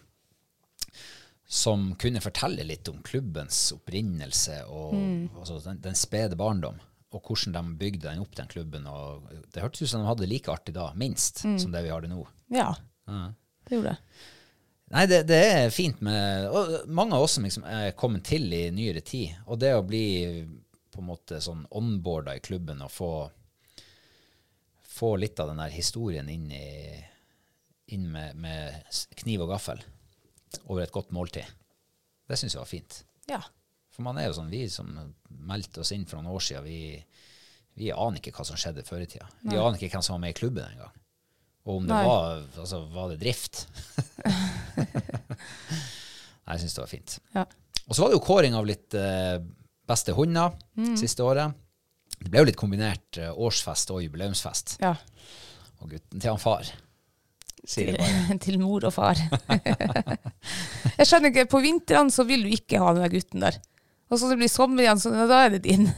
som 1.47 1.93
kunne 2.03 2.23
fortelle 2.25 2.67
litt 2.67 2.89
om 2.91 3.03
klubbens 3.07 3.69
opprinnelse 3.77 4.65
og 4.67 4.97
altså 5.39 5.61
den, 5.69 5.83
den 5.85 5.99
spede 5.99 6.39
barndom. 6.41 6.81
Og 7.13 7.21
hvordan 7.29 7.53
de 7.53 7.77
bygde 7.77 8.09
den 8.09 8.23
opp, 8.25 8.33
den 8.39 8.49
klubben. 8.49 8.87
Og 8.89 9.27
det 9.53 9.61
hørtes 9.61 9.83
ut 9.85 9.91
som 9.91 10.01
de 10.01 10.09
hadde 10.09 10.25
det 10.25 10.31
like 10.31 10.49
artig 10.49 10.73
da, 10.73 10.87
minst, 10.97 11.43
som 11.45 11.75
det 11.75 11.83
vi 11.85 11.91
har 11.93 12.01
det 12.01 12.09
nå. 12.09 12.23
Ja, 12.57 12.71
det 13.69 13.77
gjorde 13.77 13.93
det. 13.93 14.23
Nei, 14.93 15.05
det, 15.09 15.19
det 15.29 15.41
er 15.49 15.71
fint 15.73 16.03
med 16.05 16.49
og 16.53 16.89
Mange 16.93 17.17
av 17.17 17.25
oss 17.25 17.39
som 17.39 17.45
liksom 17.47 17.65
er 17.69 17.95
kommet 17.97 18.25
til 18.29 18.49
i 18.53 18.67
nyere 18.73 19.05
tid. 19.05 19.37
Og 19.47 19.61
det 19.61 19.75
å 19.77 19.85
bli 19.85 20.05
på 20.93 21.01
en 21.01 21.09
måte 21.09 21.39
sånn 21.41 21.63
onboarda 21.73 22.35
i 22.37 22.43
klubben 22.45 22.81
og 22.85 22.93
få, 22.93 23.13
få 25.03 25.17
litt 25.19 25.41
av 25.43 25.49
den 25.51 25.59
der 25.59 25.73
historien 25.75 26.29
inn, 26.31 26.47
i, 26.55 27.03
inn 27.97 28.05
med, 28.15 28.37
med 28.39 28.99
kniv 29.19 29.43
og 29.43 29.51
gaffel 29.57 29.83
over 30.69 30.85
et 30.85 30.93
godt 30.95 31.11
måltid, 31.17 31.49
det 32.31 32.39
syns 32.39 32.55
jeg 32.55 32.63
var 32.63 32.71
fint. 32.71 33.01
Ja. 33.31 33.41
For 33.93 34.05
man 34.07 34.19
er 34.21 34.29
jo 34.29 34.37
sånn, 34.39 34.51
vi 34.53 34.63
som 34.71 34.89
meldte 35.29 35.83
oss 35.83 35.91
inn 35.97 36.07
for 36.07 36.21
noen 36.21 36.33
år 36.37 36.45
siden, 36.47 36.65
vi, 36.65 36.79
vi 37.81 37.91
aner 37.93 38.21
ikke 38.23 38.33
hva 38.37 38.45
som 38.47 38.57
skjedde 38.61 38.85
før 38.87 39.03
i 39.05 39.09
tida. 39.11 39.27
Vi 39.43 39.57
aner 39.59 39.77
ikke 39.81 39.91
hvem 39.97 40.05
som 40.07 40.15
var 40.17 40.23
med 40.23 40.33
i 40.37 40.39
klubben 40.39 40.65
engang. 40.71 40.95
Og 41.67 41.77
om 41.81 41.85
det 41.89 41.95
Nei. 41.95 42.05
var, 42.07 42.41
altså, 42.63 42.81
var 42.95 43.11
det 43.13 43.19
drift. 43.23 43.65
Nei, 46.43 46.55
jeg 46.57 46.63
syns 46.65 46.77
det 46.77 46.83
var 46.83 46.91
fint. 46.91 47.17
Ja. 47.37 47.45
Og 47.87 47.95
så 47.97 48.03
var 48.05 48.11
det 48.13 48.17
jo 48.19 48.25
kåring 48.27 48.57
av 48.59 48.67
litt 48.69 48.95
eh, 48.99 49.37
beste 49.89 50.15
hunder 50.17 50.55
Mm. 50.79 50.95
siste 50.97 51.23
året. 51.27 51.53
Det 52.19 52.31
ble 52.31 52.43
jo 52.43 52.49
litt 52.51 52.61
kombinert 52.61 53.19
eh, 53.21 53.33
årsfest 53.33 53.93
og 53.95 54.05
jubileumsfest. 54.05 54.79
ja. 54.83 54.97
Og 55.83 55.91
gutten 55.91 56.21
til 56.23 56.31
han 56.31 56.39
far, 56.39 56.69
sier 57.67 57.97
bare. 57.99 58.37
til 58.45 58.61
mor 58.63 58.85
og 58.87 58.93
far. 58.95 59.19
jeg 60.99 61.09
skjønner 61.09 61.33
ikke, 61.33 61.49
på 61.51 61.63
vintrene 61.65 62.15
så 62.15 62.23
vil 62.29 62.47
du 62.47 62.53
ikke 62.55 62.79
ha 62.79 62.93
den 62.95 63.03
der 63.03 63.15
gutten 63.17 63.43
der. 63.43 63.59
Og 64.13 64.21
så 64.21 64.29
det 64.29 64.37
blir 64.39 64.51
sommer 64.53 64.85
igjen, 64.85 65.01
så 65.01 65.11
da 65.27 65.39
er 65.47 65.55
det 65.55 65.63
din. 65.65 65.89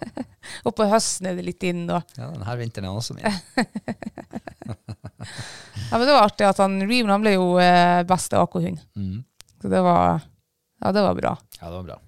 og 0.66 0.72
på 0.78 0.86
høsten 0.88 1.26
er 1.28 1.36
det 1.36 1.44
litt 1.48 1.60
din. 1.60 1.82
Og. 1.90 2.14
Ja, 2.16 2.30
denne 2.30 2.56
vinteren 2.60 2.86
er 2.86 2.96
også 2.96 3.16
min. 3.18 3.26
Ja, 5.90 5.98
men 5.98 6.06
det 6.06 6.14
var 6.14 6.28
artig 6.28 6.46
at 6.46 6.60
han, 6.62 6.78
Reeven 6.86 7.12
han 7.12 7.24
ble 7.24 7.34
jo 7.36 7.56
eh, 7.62 8.02
beste 8.06 8.38
AK-hund. 8.38 8.80
Mm. 8.98 9.18
Så 9.62 9.70
det 9.72 9.82
var, 9.82 10.22
ja, 10.82 10.92
det 10.94 11.04
var 11.04 11.18
bra. 11.18 11.34
Ja, 11.58 11.66
det 11.66 11.74
var 11.76 11.86
bra. 11.90 11.98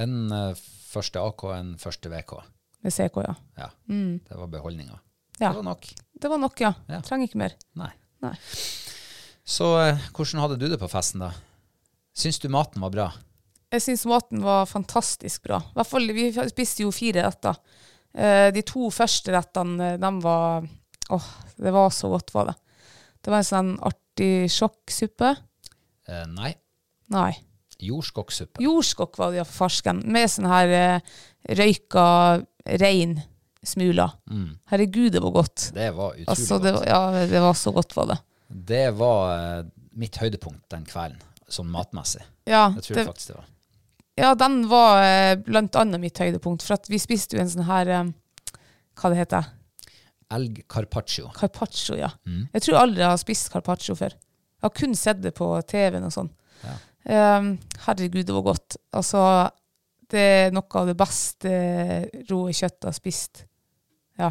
En 0.00 0.16
uh, 0.32 0.64
første 0.90 1.22
AK, 1.22 1.46
en 1.54 1.72
første 1.80 2.10
VK. 2.12 2.36
Med 2.84 2.92
CK, 2.92 3.16
ja. 3.24 3.34
Ja, 3.56 3.68
det 3.88 4.36
var 4.36 4.50
beholdninga. 4.52 4.98
Ja. 5.40 5.48
Det 5.50 5.56
var 5.56 5.66
nok. 5.70 5.86
Det 6.20 6.30
var 6.30 6.38
nok, 6.38 6.60
ja. 6.60 6.74
Ja. 6.88 7.00
Trenger 7.04 7.30
ikke 7.30 7.40
mer. 7.40 7.54
Nei. 7.80 7.90
Nei. 8.22 8.34
Så 9.44 9.70
eh, 9.80 10.04
hvordan 10.14 10.42
hadde 10.44 10.58
du 10.60 10.66
det 10.68 10.78
på 10.80 10.88
festen, 10.92 11.24
da? 11.24 11.32
Syns 12.14 12.38
du 12.42 12.50
maten 12.52 12.84
var 12.84 12.92
bra? 12.94 13.06
Jeg 13.74 13.82
syns 13.82 14.04
maten 14.06 14.44
var 14.44 14.68
fantastisk 14.70 15.48
bra. 15.48 15.58
I 15.72 15.78
hvert 15.80 15.90
fall, 15.90 16.12
Vi 16.14 16.28
spiste 16.52 16.84
jo 16.84 16.92
fire 16.94 17.24
retter. 17.26 17.58
Eh, 18.14 18.50
de 18.54 18.62
to 18.68 18.90
første 18.94 19.32
rettene, 19.34 19.94
de 19.98 20.12
var 20.22 20.68
Åh, 21.12 21.24
det 21.60 21.72
var 21.74 21.90
så 21.92 22.08
godt, 22.08 22.32
var 22.32 22.46
det. 22.48 22.54
Det 23.20 23.32
var 23.32 23.42
en 23.42 23.48
sånn 23.48 23.72
artisjokksuppe. 23.84 25.34
Eh, 26.08 26.22
nei. 26.32 26.54
Nei. 27.12 27.32
Jordskokksuppe. 27.84 28.62
Jordskokk 28.64 29.18
var 29.20 29.34
det 29.34 29.42
ja, 29.42 29.44
for 29.48 29.66
farsken. 29.66 30.00
Med 30.08 30.30
sånn 30.32 30.48
her 30.48 30.72
eh, 30.72 31.14
røyka 31.58 32.06
rein 32.64 33.18
smuler. 33.64 34.12
Herregud, 34.70 35.12
det 35.14 35.22
var 35.24 35.30
godt. 35.38 35.70
Det 35.74 35.90
var 35.96 36.12
utrolig 36.14 36.28
Altså, 36.34 36.58
det, 36.60 36.72
godt. 36.76 36.86
ja, 36.88 37.26
det 37.30 37.40
var 37.40 37.54
så 37.56 37.72
godt, 37.72 37.96
var 37.96 38.10
det. 38.12 38.18
Det 38.74 38.84
var 38.98 39.22
eh, 39.38 39.64
mitt 39.98 40.16
høydepunkt 40.20 40.66
den 40.74 40.84
kvelden, 40.88 41.20
sånn 41.48 41.70
matmessig. 41.72 42.22
Ja, 42.48 42.66
jeg 42.76 42.84
tror 42.88 42.98
det, 43.00 43.04
faktisk 43.08 43.30
det 43.32 43.36
var. 43.38 43.46
ja 44.20 44.34
den 44.38 44.58
var 44.70 45.00
eh, 45.06 45.34
blant 45.46 45.76
annet 45.80 46.02
mitt 46.02 46.20
høydepunkt. 46.20 46.62
For 46.66 46.90
vi 46.92 47.00
spiste 47.00 47.36
jo 47.38 47.42
en 47.42 47.50
sånn 47.50 47.64
her 47.68 47.88
eh, 47.94 48.12
Hva 49.00 49.10
det 49.10 49.22
heter 49.24 49.48
Elg 50.34 50.60
carpaccio. 50.70 51.28
Carpaccio, 51.36 51.96
ja. 51.98 52.08
Jeg 52.26 52.62
tror 52.64 52.78
aldri 52.80 53.02
jeg 53.04 53.10
har 53.12 53.18
spist 53.20 53.50
carpaccio 53.52 53.94
før. 53.98 54.14
Jeg 54.16 54.64
har 54.66 54.72
kun 54.76 54.94
sett 54.96 55.20
det 55.22 55.34
på 55.36 55.46
TV-en 55.68 56.06
og 56.08 56.14
sånn. 56.14 56.30
Ja. 56.64 56.76
Um, 57.38 57.50
herregud, 57.84 58.24
det 58.26 58.32
var 58.34 58.46
godt. 58.46 58.78
Altså, 58.96 59.20
det 60.10 60.20
er 60.20 60.54
noe 60.54 60.80
av 60.80 60.88
det 60.90 60.96
beste 60.98 61.52
rå 62.28 62.40
kjøttet 62.50 62.84
jeg 62.84 62.90
har 62.90 62.96
spist. 62.96 63.44
Ja. 64.20 64.30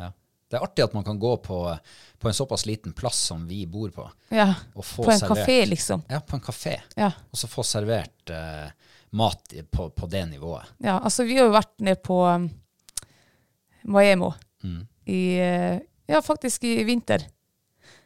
Ja. 0.00 0.08
Det 0.50 0.58
er 0.58 0.64
artig 0.66 0.84
at 0.84 0.94
man 0.96 1.04
kan 1.06 1.18
gå 1.18 1.36
på, 1.42 1.58
på 2.18 2.28
en 2.28 2.36
såpass 2.36 2.66
liten 2.68 2.92
plass 2.96 3.18
som 3.30 3.46
vi 3.48 3.62
bor 3.66 3.90
på, 3.94 4.08
ja. 4.34 4.50
og 4.74 4.84
få 4.84 5.06
På 5.06 5.12
en 5.14 5.18
servert 5.22 5.44
kafé, 5.44 5.56
liksom. 5.70 6.02
Ja, 6.10 6.20
på 6.20 6.36
en 6.36 6.44
kafé. 6.44 6.74
Ja. 6.96 7.12
Og 7.30 7.40
så 7.40 7.48
få 7.50 7.64
servert 7.66 8.30
uh, 8.30 8.68
mat 9.16 9.54
på, 9.70 9.88
på 9.90 10.06
det 10.10 10.26
nivået. 10.32 10.74
ja. 10.84 10.98
Altså, 11.00 11.24
vi 11.24 11.38
har 11.38 11.48
jo 11.48 11.54
vært 11.56 11.74
ned 11.84 12.02
på 12.04 12.20
um, 12.26 12.50
Maemo 13.84 14.32
Mm. 14.64 14.86
i 15.06 15.22
uh, 15.44 15.78
Ja, 16.08 16.20
faktisk 16.24 16.64
i 16.64 16.82
vinter. 16.84 17.22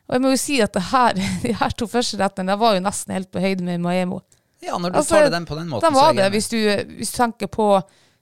Og 0.09 0.15
jeg 0.17 0.23
må 0.23 0.31
jo 0.33 0.39
si 0.41 0.57
at 0.63 0.73
det 0.75 0.83
her, 0.91 1.19
de 1.45 1.53
her 1.55 1.75
to 1.77 1.87
første 1.91 2.19
rettene 2.19 2.53
det 2.55 2.59
var 2.61 2.75
jo 2.75 2.83
nesten 2.83 3.15
helt 3.15 3.31
på 3.31 3.43
høyde 3.43 3.63
med 3.67 3.83
Maemo. 3.83 4.21
Ja, 4.65 4.79
når 4.79 4.91
du 4.93 4.99
Altså, 4.99 5.15
tar 5.15 5.29
det 5.29 5.33
den 5.37 5.47
på 5.47 5.55
den 5.59 5.69
måten, 5.71 5.87
Den 5.87 5.95
var 5.95 6.13
så 6.13 6.19
er 6.19 6.23
det. 6.23 6.31
Hvis 6.35 6.49
du, 6.51 6.59
hvis 6.99 7.13
du 7.15 7.17
tenker 7.21 7.47
på 7.53 7.67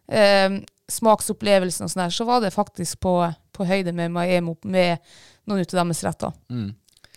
eh, 0.09 0.59
smaksopplevelsen 0.93 1.87
og 1.87 1.93
sånn 1.93 2.05
her, 2.07 2.15
så 2.15 2.27
var 2.29 2.43
det 2.45 2.53
faktisk 2.55 3.01
på, 3.01 3.15
på 3.57 3.67
høyde 3.69 3.95
med 3.97 4.13
Maemo 4.15 4.57
med 4.69 4.99
noen 5.49 5.63
av 5.65 5.73
deres 5.81 6.03
retter. 6.05 6.35
Mm. 6.53 6.75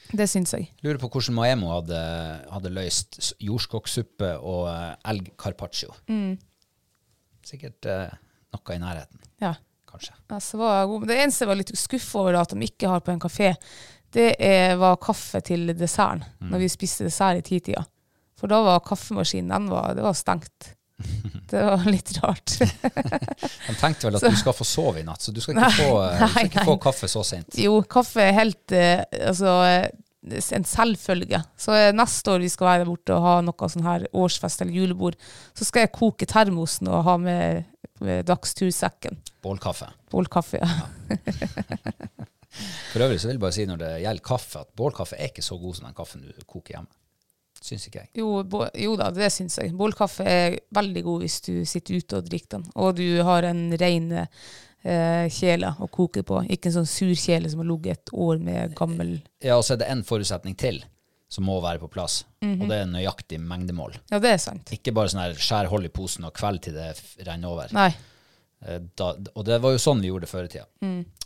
Det 0.09 0.25
syns 0.31 0.55
jeg. 0.55 0.69
Lurer 0.81 0.97
på 1.01 1.09
hvordan 1.13 1.35
Maemo 1.37 1.69
hadde, 1.75 1.99
hadde 2.49 2.71
løst 2.73 3.33
jordskokksuppe 3.45 4.31
og 4.39 4.63
eh, 4.71 4.95
elg 5.11 5.29
carpaccio. 5.37 5.93
Mm. 6.09 6.37
Sikkert 7.45 7.85
eh, 7.89 8.15
noe 8.55 8.75
i 8.75 8.81
nærheten, 8.81 9.21
Ja. 9.43 9.53
kanskje. 9.89 10.15
Altså, 10.29 10.57
var 10.57 10.85
god. 10.89 11.07
Det 11.09 11.19
eneste 11.19 11.43
jeg 11.45 11.49
var 11.51 11.59
litt 11.61 11.75
skuffa 11.77 12.19
over 12.23 12.39
at 12.41 12.55
de 12.55 12.65
ikke 12.65 12.89
har 12.89 13.01
på 13.05 13.13
en 13.13 13.21
kafé, 13.21 13.53
det 14.13 14.31
er, 14.41 14.75
var 14.81 14.97
kaffe 15.01 15.41
til 15.45 15.69
desserten. 15.77 16.23
Mm. 16.41 16.49
Når 16.55 16.63
vi 16.63 16.69
spiste 16.73 17.05
dessert 17.05 17.43
i 17.43 17.45
titida. 17.45 17.83
For 18.39 18.51
da 18.51 18.61
var 18.63 18.83
kaffemaskinen 18.87 19.69
var, 19.71 19.95
det 19.97 20.05
var 20.05 20.17
stengt. 20.17 20.75
Det 21.49 21.61
var 21.63 21.85
litt 21.87 22.11
rart. 22.19 22.51
De 22.59 23.75
tenkte 23.79 24.09
vel 24.09 24.17
at 24.19 24.25
du 24.27 24.35
skal 24.37 24.53
få 24.53 24.67
sove 24.67 24.99
i 25.01 25.05
natt, 25.07 25.23
så 25.23 25.31
du 25.33 25.39
skal 25.41 25.57
ikke, 25.57 25.71
få, 25.79 25.93
eh, 26.03 26.19
du 26.19 26.33
skal 26.33 26.49
ikke 26.49 26.65
få 26.67 26.75
kaffe 26.83 27.09
så 27.09 27.23
sent. 27.25 27.57
Jo, 27.57 27.79
kaffe 27.89 28.21
er 28.21 28.35
helt 28.37 28.75
eh, 28.75 29.01
altså, 29.31 29.55
eh, 29.65 30.35
en 30.59 30.67
selvfølge. 30.67 31.39
Så 31.57 31.77
neste 31.95 32.35
år 32.35 32.43
vi 32.43 32.51
skal 32.53 32.69
være 32.73 32.89
borte 32.89 33.15
og 33.15 33.25
ha 33.25 33.37
noe 33.47 33.71
sånn 33.71 33.87
her 33.87 34.05
årsfest 34.11 34.65
eller 34.65 34.75
julebord, 34.75 35.17
så 35.57 35.65
skal 35.65 35.87
jeg 35.87 35.95
koke 35.95 36.27
termosen 36.29 36.91
og 36.91 37.07
ha 37.07 37.15
med, 37.23 37.71
med 38.03 38.27
dagstursekken. 38.29 39.17
Bålkaffe. 39.41 39.87
Bålkaffe. 40.11 40.61
Ja. 40.61 40.69
For 42.91 43.05
øvrig 43.05 43.19
så 43.21 43.29
vil 43.29 43.37
jeg 43.37 43.41
bare 43.41 43.55
si 43.55 43.65
når 43.69 43.81
det 43.81 43.91
gjelder 44.03 44.25
kaffe, 44.25 44.63
at 44.65 44.71
bålkaffe 44.77 45.17
er 45.17 45.31
ikke 45.31 45.45
så 45.45 45.57
god 45.61 45.77
som 45.77 45.87
den 45.87 45.97
kaffen 45.97 46.25
du 46.25 46.45
koker 46.49 46.77
hjemme. 46.77 46.91
Syns 47.61 47.87
ikke 47.89 47.99
jeg. 48.05 48.09
Jo, 48.21 48.43
bo, 48.47 48.63
jo 48.79 48.95
da, 48.99 49.09
det 49.11 49.27
syns 49.35 49.57
jeg. 49.59 49.73
Bålkaffe 49.77 50.23
er 50.25 50.59
veldig 50.75 51.03
god 51.03 51.25
hvis 51.25 51.39
du 51.45 51.53
sitter 51.67 51.99
ute 51.99 52.19
og 52.21 52.29
drikker 52.29 52.57
den. 52.57 52.67
Og 52.79 52.95
du 52.95 53.21
har 53.27 53.43
en 53.49 53.65
rein 53.81 54.11
eh, 54.83 55.25
kjele 55.33 55.73
å 55.83 55.89
koke 55.91 56.23
på. 56.23 56.43
Ikke 56.49 56.69
en 56.71 56.77
sånn 56.79 56.87
sur 56.89 57.11
kjele 57.19 57.51
som 57.51 57.59
har 57.63 57.67
ligget 57.71 57.99
et 57.99 58.13
år 58.15 58.39
med 58.43 58.75
gammel 58.79 59.17
Ja, 59.43 59.57
og 59.59 59.65
så 59.67 59.75
er 59.75 59.81
det 59.83 59.89
en 59.91 60.05
forutsetning 60.07 60.55
til 60.59 60.81
som 61.29 61.45
må 61.45 61.59
være 61.61 61.77
på 61.83 61.91
plass, 61.93 62.23
og 62.41 62.63
det 62.71 62.77
er 62.81 62.87
nøyaktig 62.89 63.37
mengdemål. 63.37 63.99
Ja, 64.09 64.17
det 64.17 64.31
er 64.33 64.39
sant. 64.41 64.71
Ikke 64.73 64.89
bare 64.97 65.11
sånn 65.13 65.19
her 65.21 65.35
skjær 65.37 65.67
hold 65.69 65.85
i 65.85 65.91
posen 65.93 66.25
og 66.25 66.33
kveld 66.33 66.63
til 66.65 66.73
det 66.73 66.87
renner 67.27 67.51
over. 67.51 67.69
Nei. 67.75 67.91
Eh, 68.65 68.79
Da, 68.97 69.11
og 69.35 69.45
det 69.45 69.59
var 69.61 69.75
jo 69.75 69.83
sånn 69.83 70.01
vi 70.01 70.09
gjorde 70.09 70.25
det 70.25 70.31
før 70.31 70.47
i 70.47 70.49
tida. 70.55 70.65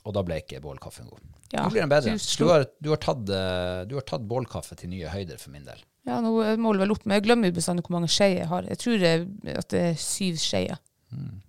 Og 0.04 0.12
da 0.18 0.26
ble 0.28 0.42
ikke 0.42 0.60
bålkaffen 0.60 1.08
god. 1.08 1.22
Ja, 1.54 1.64
Nå 1.64 1.72
blir 1.72 1.86
den 1.86 1.94
bedre. 1.94 2.18
du 2.18 2.44
Du, 2.44 2.50
har, 2.50 2.66
du, 2.82 2.90
har 2.92 3.00
tatt, 3.00 3.24
eh, 3.30 3.86
du 3.88 3.96
har 3.96 4.04
tatt 4.10 4.28
bålkaffe 4.28 4.76
til 4.76 4.90
nye 4.92 5.08
høyder 5.08 5.40
for 5.40 5.54
min 5.56 5.64
del. 5.64 5.80
Ja, 6.04 6.18
nå 6.20 6.34
måler 6.60 6.84
vel 6.84 6.92
opp, 6.96 7.06
men 7.08 7.18
jeg 7.18 7.30
glemmer 7.30 7.54
bestandig 7.56 7.86
hvor 7.86 7.96
mange 7.96 8.12
skeier 8.12 8.42
jeg 8.42 8.50
har. 8.52 8.66
Jeg 8.68 8.82
tror 8.82 8.98
det, 9.00 9.14
at 9.54 9.70
det 9.72 9.84
er 9.94 10.02
syv 10.02 10.42
skjeer. 10.42 10.82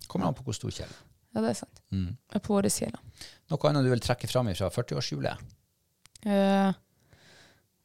Kommer 0.07 0.29
an 0.29 0.37
på 0.37 0.45
hvor 0.47 0.55
stor 0.55 0.71
kjele. 0.71 0.95
Ja, 1.35 1.41
det 1.43 1.51
er 1.51 1.57
sant. 1.59 1.81
Jeg 1.91 2.39
er 2.39 2.43
på 2.43 2.55
årets 2.55 2.79
kjele. 2.79 3.01
Noe 3.51 3.69
annet 3.69 3.85
du 3.85 3.91
vil 3.91 4.03
trekke 4.03 4.29
fram 4.31 4.49
fra 4.55 4.69
40-årshjulet? 4.71 5.41
Uh, 6.25 6.71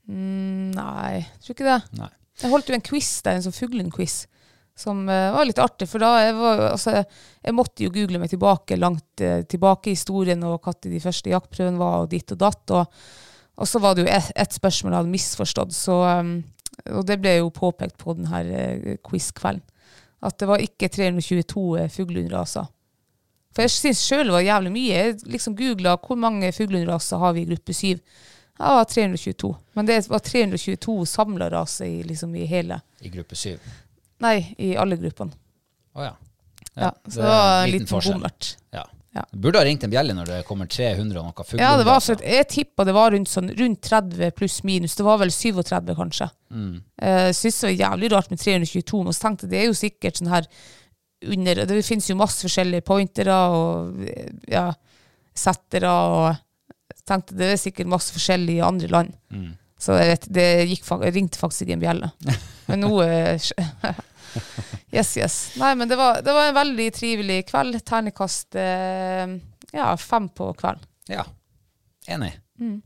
mm, 0.08 0.70
nei, 0.76 1.16
jeg 1.18 1.42
tror 1.44 1.56
ikke 1.56 1.66
det. 1.66 1.80
Nei. 1.98 2.10
Jeg 2.40 2.52
holdt 2.52 2.70
jo 2.70 2.76
en 2.76 2.84
quiz 2.86 3.08
der, 3.26 3.36
en 3.36 3.44
sånn 3.44 3.56
fuglen-quiz, 3.56 4.14
som 4.78 5.02
uh, 5.10 5.32
var 5.34 5.48
litt 5.48 5.60
artig. 5.60 5.90
For 5.90 6.00
da 6.00 6.12
jeg 6.22 6.36
var, 6.38 6.62
altså, 6.70 6.94
jeg 7.42 7.56
måtte 7.56 7.84
jo 7.84 7.92
google 7.92 8.22
meg 8.22 8.30
tilbake, 8.32 8.78
langt 8.80 9.24
uh, 9.26 9.42
tilbake 9.50 9.90
i 9.90 9.98
historien, 9.98 10.46
og 10.46 10.62
når 10.62 10.78
de 10.86 11.02
første 11.02 11.34
jaktprøvene 11.34 11.82
var, 11.82 12.04
og 12.04 12.14
ditt 12.14 12.32
og 12.36 12.40
datt. 12.40 12.76
Og, 12.78 13.02
og 13.60 13.68
så 13.68 13.82
var 13.82 13.98
det 13.98 14.06
jo 14.06 14.14
ett 14.14 14.30
et 14.38 14.56
spørsmål 14.56 14.94
jeg 14.94 15.02
hadde 15.02 15.16
misforstått, 15.18 15.76
så, 15.76 16.00
um, 16.22 16.36
og 16.88 17.06
det 17.08 17.18
ble 17.22 17.36
jo 17.38 17.52
påpekt 17.54 17.98
på 18.00 18.16
denne 18.18 18.42
uh, 18.46 18.96
quiz-kvelden. 19.06 19.64
At 20.20 20.36
det 20.40 20.48
var 20.50 20.60
ikke 20.60 20.90
322 20.92 21.64
uh, 21.78 21.88
fuglehundraser. 21.92 22.68
For 23.50 23.66
jeg 23.66 23.74
syns 23.74 24.02
sjøl 24.06 24.28
det 24.28 24.36
var 24.36 24.46
jævlig 24.46 24.72
mye. 24.74 24.98
Jeg 24.98 25.16
liksom 25.32 25.56
googla 25.58 25.96
hvor 25.98 26.18
mange 26.20 26.52
fuglehundraser 26.54 27.22
har 27.22 27.34
vi 27.34 27.44
i 27.44 27.50
gruppe 27.50 27.74
7. 27.74 27.98
Ja, 28.60 28.84
322. 28.84 29.54
Men 29.78 29.88
det 29.88 30.02
var 30.10 30.18
322 30.18 30.96
samla 31.08 31.48
raser 31.50 31.88
i, 31.88 32.02
liksom, 32.04 32.34
i 32.36 32.44
hele 32.46 32.80
I 33.00 33.12
gruppe 33.12 33.38
syv. 33.38 33.64
Nei, 34.20 34.52
i 34.60 34.74
alle 34.76 34.98
gruppene. 35.00 35.32
Å 35.96 36.04
ja. 36.04 36.16
Ja, 36.76 36.90
så 37.08 37.20
det 37.20 37.26
var 37.26 37.62
en 37.62 37.70
liten 37.70 37.86
liten 37.86 38.12
bommert. 38.12 38.56
Ja. 38.70 38.84
Ja. 39.14 39.24
Burde 39.32 39.58
ha 39.58 39.66
ringt 39.66 39.82
en 39.82 39.90
bjelle 39.90 40.14
når 40.14 40.28
det 40.28 40.36
kommer 40.46 40.68
300 40.70 41.18
og 41.18 41.24
noe 41.26 41.46
fugler. 41.46 41.64
Ja, 41.64 41.76
det 41.80 41.86
var 41.88 42.02
for 42.02 42.14
at 42.14 42.22
jeg 42.22 42.46
tippa 42.52 42.84
det 42.86 42.94
var 42.94 43.10
rundt, 43.10 43.30
sånn, 43.30 43.50
rundt 43.58 43.80
30 43.82 44.34
pluss 44.38 44.60
minus. 44.66 44.94
Det 44.98 45.06
var 45.06 45.18
vel 45.22 45.32
37, 45.34 45.94
kanskje. 45.98 46.28
Mm. 46.54 46.76
Jeg 47.02 47.38
syns 47.38 47.58
det 47.58 47.68
var 47.68 47.80
jævlig 47.80 48.12
rart 48.14 48.30
med 48.30 48.42
322, 48.42 49.00
men 49.06 49.16
så 49.16 49.24
tenkte 49.24 49.48
jeg 49.48 49.54
det 49.54 49.62
er 49.62 49.66
jo 49.66 49.80
sikkert 49.80 50.20
sånn 50.20 50.30
her 50.30 50.46
under 51.30 51.58
Det 51.68 51.82
finnes 51.84 52.06
jo 52.08 52.16
masse 52.16 52.40
forskjellige 52.40 52.86
pointere 52.86 53.34
og 53.52 54.06
ja, 54.48 54.70
settere 55.36 55.90
og 55.90 56.38
tenkte 57.04 57.36
det 57.36 57.50
er 57.50 57.60
sikkert 57.60 57.90
masse 57.92 58.14
forskjellig 58.14 58.60
i 58.60 58.64
andre 58.64 58.88
land. 58.94 59.18
Mm. 59.34 59.50
Så 59.80 59.96
vet, 59.96 60.28
det 60.32 60.46
gikk, 60.70 60.86
ringte 61.10 61.40
faktisk 61.40 61.66
ikke 61.66 61.76
en 61.76 61.82
bjelle. 61.82 62.12
Men 62.70 62.86
nå 62.86 62.92
eh, 63.04 63.50
Yes, 64.92 65.12
yes. 65.16 65.34
Nei, 65.60 65.74
men 65.78 65.88
det 65.90 65.96
var, 65.98 66.18
det 66.26 66.32
var 66.34 66.48
en 66.50 66.56
veldig 66.56 66.86
trivelig 66.96 67.44
kveld. 67.50 67.78
Ternekast 67.86 68.56
eh, 68.58 69.36
ja, 69.76 69.90
fem 69.96 70.26
på 70.34 70.50
kvelden. 70.58 70.82
Ja. 71.10 71.24
Enig. 72.10 72.32
Mm. 72.58 72.80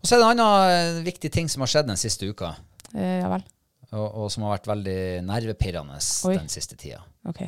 Og 0.00 0.08
så 0.08 0.16
er 0.16 0.22
det 0.22 0.30
en 0.30 0.40
annen 0.46 0.72
eh, 0.96 1.02
viktig 1.06 1.30
ting 1.34 1.50
som 1.52 1.64
har 1.64 1.72
skjedd 1.72 1.90
den 1.92 2.00
siste 2.00 2.28
uka, 2.30 2.54
Eh, 2.96 3.18
ja 3.20 3.28
vel. 3.28 3.42
og, 3.90 4.04
og 4.06 4.28
som 4.32 4.44
har 4.46 4.54
vært 4.54 4.68
veldig 4.70 5.00
nervepirrende 5.26 5.98
Oi. 6.30 6.36
den 6.38 6.48
siste 6.48 6.78
tida. 6.80 7.02
Ok. 7.28 7.42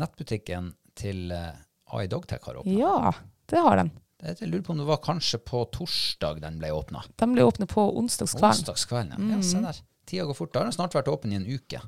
Nettbutikken 0.00 0.72
til 0.98 1.28
uh, 1.30 1.52
AI 1.94 2.08
Dogtech 2.10 2.42
har 2.48 2.58
åpna. 2.58 2.72
Ja, 2.74 3.12
det 3.52 3.60
har 3.62 3.78
den. 3.78 3.92
Jeg 4.24 4.48
lurer 4.48 4.64
på 4.64 4.72
om 4.72 4.80
det 4.80 4.86
var 4.88 5.02
kanskje 5.04 5.38
på 5.44 5.60
torsdag 5.74 6.40
den 6.42 6.56
ble 6.58 6.72
åpna. 6.74 7.04
De 7.20 7.28
ble 7.30 7.44
åpna 7.44 7.68
på 7.70 7.84
onsdagskvelden. 8.00 8.64
Onsdagskvelden, 8.64 9.28
ja. 9.28 9.36
ja. 9.36 9.42
Se 9.44 9.60
der. 9.62 9.82
Tida 10.08 10.24
går 10.30 10.38
fort. 10.38 10.52
Da 10.54 10.62
har 10.62 10.70
den 10.70 10.76
snart 10.76 10.96
vært 10.96 11.10
åpen 11.12 11.34
i 11.34 11.38
en 11.38 11.46
uke. 11.46 11.82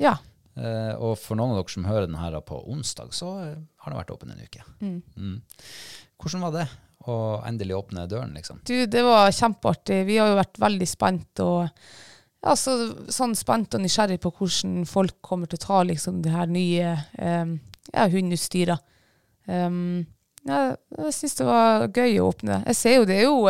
Ja. 0.00 0.16
Eh, 0.54 0.94
og 1.00 1.16
for 1.20 1.38
noen 1.38 1.54
av 1.54 1.62
dere 1.62 1.72
som 1.72 1.88
hører 1.88 2.08
den 2.08 2.20
her 2.20 2.36
på 2.44 2.60
onsdag, 2.68 3.12
så 3.16 3.32
eh, 3.40 3.58
har 3.84 3.92
den 3.92 4.00
vært 4.00 4.14
åpen 4.14 4.32
en 4.34 4.44
uke. 4.44 4.64
Mm. 4.84 5.36
Hvordan 6.20 6.46
var 6.46 6.56
det 6.58 6.66
å 7.08 7.16
endelig 7.48 7.78
åpne 7.80 8.06
døren, 8.10 8.34
liksom? 8.36 8.60
Du, 8.68 8.76
det 8.86 9.02
var 9.06 9.32
kjempeartig. 9.34 10.02
Vi 10.08 10.20
har 10.20 10.30
jo 10.30 10.38
vært 10.38 10.60
veldig 10.62 10.88
spent 10.88 11.42
og 11.44 11.66
ja, 12.42 12.54
så, 12.58 12.74
sånn 13.12 13.36
spent 13.38 13.76
og 13.76 13.84
nysgjerrig 13.84 14.18
på 14.22 14.32
hvordan 14.34 14.82
folk 14.88 15.20
kommer 15.24 15.50
til 15.50 15.60
å 15.60 15.64
ta 15.66 15.82
liksom 15.86 16.22
det 16.24 16.32
her 16.34 16.48
nye 16.50 16.96
um, 17.18 17.54
ja, 17.92 18.08
hundeutstyret. 18.10 18.82
Um, 19.46 20.02
ja, 20.46 20.72
jeg 20.98 21.14
syns 21.14 21.38
det 21.38 21.46
var 21.46 21.86
gøy 21.94 22.18
å 22.18 22.32
åpne. 22.32 22.64
Jeg 22.72 22.78
ser 22.78 22.96
jo 22.98 23.06
det 23.06 23.20
er 23.20 23.28
jo, 23.28 23.46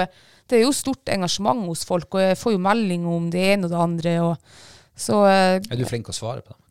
det 0.49 0.59
er 0.59 0.67
jo 0.67 0.75
stort 0.77 1.09
engasjement 1.13 1.65
hos 1.71 1.87
folk, 1.89 2.11
og 2.13 2.21
jeg 2.21 2.41
får 2.41 2.57
jo 2.57 2.67
melding 2.69 3.09
om 3.09 3.31
det 3.33 3.47
ene 3.55 3.69
og 3.69 3.73
det 3.73 3.81
andre. 3.81 4.15
Og, 4.27 4.61
så 4.99 5.25
Er 5.27 5.79
du 5.79 5.85
flink 5.89 6.07
til 6.07 6.15
å 6.15 6.21
svare 6.21 6.45
på 6.45 6.55
dem? 6.55 6.63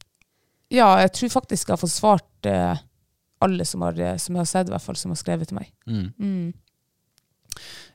ja, 0.72 0.88
jeg 1.04 1.12
tror 1.18 1.34
faktisk 1.34 1.68
jeg 1.68 1.76
har 1.76 1.82
fått 1.82 1.94
svart 1.94 2.48
uh, 2.48 2.80
alle 3.44 3.66
som, 3.68 3.84
har, 3.84 3.98
eh, 4.00 4.18
som 4.22 4.36
jeg 4.36 4.40
har 4.44 4.50
sett, 4.50 4.70
i 4.70 4.74
hvert 4.74 4.86
fall, 4.86 4.98
som 5.00 5.12
har 5.12 5.20
skrevet 5.20 5.50
til 5.50 5.58
meg. 5.58 5.72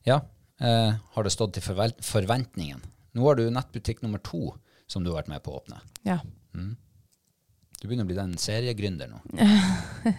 Ja. 0.05 0.21
Uh, 0.61 0.97
har 1.15 1.27
det 1.27 1.33
stått 1.33 1.55
til 1.57 1.65
forventningen? 1.65 2.83
Nå 3.17 3.25
har 3.25 3.39
du 3.39 3.47
nettbutikk 3.55 4.03
nummer 4.05 4.21
to 4.25 4.51
som 4.91 5.05
du 5.05 5.13
har 5.13 5.23
vært 5.23 5.31
med 5.33 5.45
på 5.45 5.55
å 5.55 5.61
åpne. 5.63 5.79
Ja. 6.07 6.19
Du 6.53 7.87
begynner 7.87 8.07
å 8.07 8.11
bli 8.11 8.19
den 8.19 8.37
seriegründer 8.41 9.11
nå. 9.13 9.23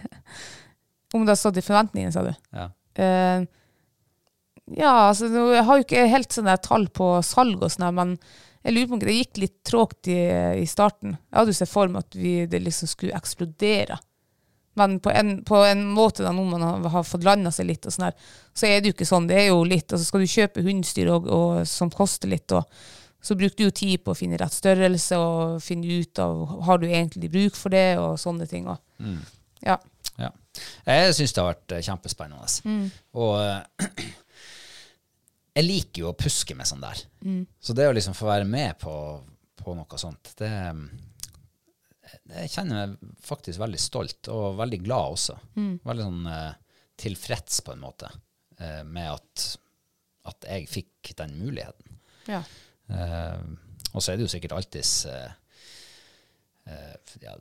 Om 1.14 1.24
det 1.24 1.32
har 1.34 1.40
stått 1.40 1.60
i 1.60 1.64
forventningene, 1.64 2.14
sa 2.14 2.24
du? 2.26 2.32
Ja. 2.56 2.66
Uh, 2.98 3.46
ja, 4.76 4.92
altså 5.08 5.28
jeg 5.30 5.64
har 5.64 5.78
jo 5.78 5.86
ikke 5.86 6.08
helt 6.12 6.34
sånne 6.34 6.58
tall 6.64 6.88
på 6.92 7.12
salg 7.24 7.62
og 7.62 7.72
sånn, 7.72 7.88
men 7.96 8.16
jeg 8.64 8.74
lurer 8.74 8.88
på 8.90 8.96
om 8.96 9.00
det 9.02 9.14
gikk 9.14 9.40
litt 9.42 9.56
trågt 9.66 10.10
i, 10.10 10.18
i 10.62 10.66
starten. 10.68 11.14
Jeg 11.16 11.38
hadde 11.38 11.54
jo 11.54 11.58
sett 11.60 11.70
for 11.70 11.90
meg 11.92 12.06
at 12.06 12.18
vi, 12.18 12.32
det 12.50 12.60
liksom 12.64 12.90
skulle 12.90 13.16
eksplodere. 13.16 13.98
Men 14.78 15.00
på 15.02 15.10
en, 15.10 15.44
på 15.44 15.56
en 15.66 15.84
måte 15.90 16.22
da, 16.22 16.30
når 16.34 16.44
man 16.52 16.62
har, 16.62 16.84
har 16.92 17.06
fått 17.06 17.26
landa 17.26 17.50
seg 17.54 17.66
litt, 17.66 17.86
og 17.86 17.94
sånn 17.94 18.08
her, 18.08 18.30
så 18.54 18.68
er 18.68 18.78
det 18.78 18.90
jo 18.90 18.96
ikke 18.96 19.08
sånn. 19.08 19.26
Det 19.30 19.38
er 19.40 19.48
jo 19.50 19.64
litt, 19.66 19.90
altså 19.90 20.06
Skal 20.06 20.22
du 20.22 20.30
kjøpe 20.30 20.62
hundestyr 20.66 21.10
og, 21.14 21.26
og, 21.34 21.62
som 21.66 21.90
koster 21.90 22.30
litt, 22.30 22.54
og, 22.54 22.66
så 23.24 23.34
bruker 23.34 23.56
du 23.58 23.64
jo 23.66 23.74
tid 23.74 24.04
på 24.04 24.14
å 24.14 24.18
finne 24.18 24.38
rett 24.38 24.54
størrelse 24.54 25.18
og 25.18 25.58
finne 25.62 25.98
ut 25.98 26.20
av 26.22 26.44
har 26.68 26.78
du 26.78 26.86
egentlig 26.86 27.30
bruk 27.32 27.58
for 27.58 27.74
det, 27.74 27.98
og 27.98 28.14
sånne 28.22 28.46
ting. 28.50 28.68
Og, 28.70 28.78
ja. 29.66 29.74
Ja. 30.18 30.30
Jeg 30.86 31.16
syns 31.18 31.34
det 31.34 31.42
har 31.42 31.50
vært 31.50 31.74
kjempespennende. 31.88 32.46
kjempespennende. 32.46 32.94
Og 33.18 33.34
eh, 33.42 34.06
jeg 35.54 35.64
liker 35.66 36.02
jo 36.04 36.10
å 36.12 36.16
puske 36.18 36.54
med 36.54 36.68
sånn 36.68 36.82
der. 36.84 37.00
Så 37.60 37.74
det 37.74 37.88
å 37.88 37.94
liksom 37.96 38.14
få 38.14 38.28
være 38.28 38.46
med 38.48 38.78
på, 38.78 38.92
på 39.58 39.74
noe 39.74 39.98
sånt, 40.00 40.34
det 40.38 40.50
Jeg 42.28 42.50
kjenner 42.52 42.86
meg 42.94 43.14
faktisk 43.20 43.60
veldig 43.60 43.80
stolt, 43.80 44.28
og 44.32 44.56
veldig 44.60 44.78
glad 44.84 45.16
også. 45.16 45.34
Veldig 45.84 46.04
sånn 46.06 46.28
eh, 46.32 46.52
tilfreds 46.98 47.60
på 47.66 47.74
en 47.74 47.82
måte 47.82 48.08
eh, 48.60 48.80
med 48.84 49.10
at, 49.12 49.44
at 50.30 50.46
jeg 50.48 50.68
fikk 50.72 51.12
den 51.18 51.36
muligheten. 51.40 51.98
ja. 52.28 52.42
Eh, 52.88 53.42
og 53.94 54.02
så 54.04 54.12
er 54.12 54.18
det 54.18 54.24
jo 54.26 54.30
sikkert 54.32 54.52
alltids 54.52 55.06
ja, 57.24 57.32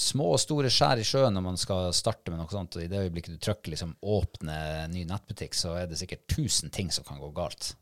små 0.00 0.30
og 0.34 0.40
store 0.40 0.70
skjær 0.72 1.00
i 1.02 1.04
sjøen 1.06 1.34
når 1.36 1.44
man 1.44 1.58
skal 1.60 1.90
starte 1.96 2.32
med 2.32 2.40
noe 2.40 2.50
sånt. 2.52 2.78
Og 2.78 2.84
i 2.84 2.88
det 2.90 3.02
øyeblikket 3.04 3.36
du 3.36 3.42
trykker 3.44 3.74
liksom, 3.74 3.92
'åpne 4.00 4.56
ny 4.92 5.04
nettbutikk', 5.08 5.54
så 5.58 5.74
er 5.80 5.90
det 5.90 5.98
sikkert 6.00 6.26
tusen 6.32 6.72
ting 6.72 6.90
som 6.94 7.04
kan 7.04 7.20
gå 7.20 7.28
galt. 7.36 7.74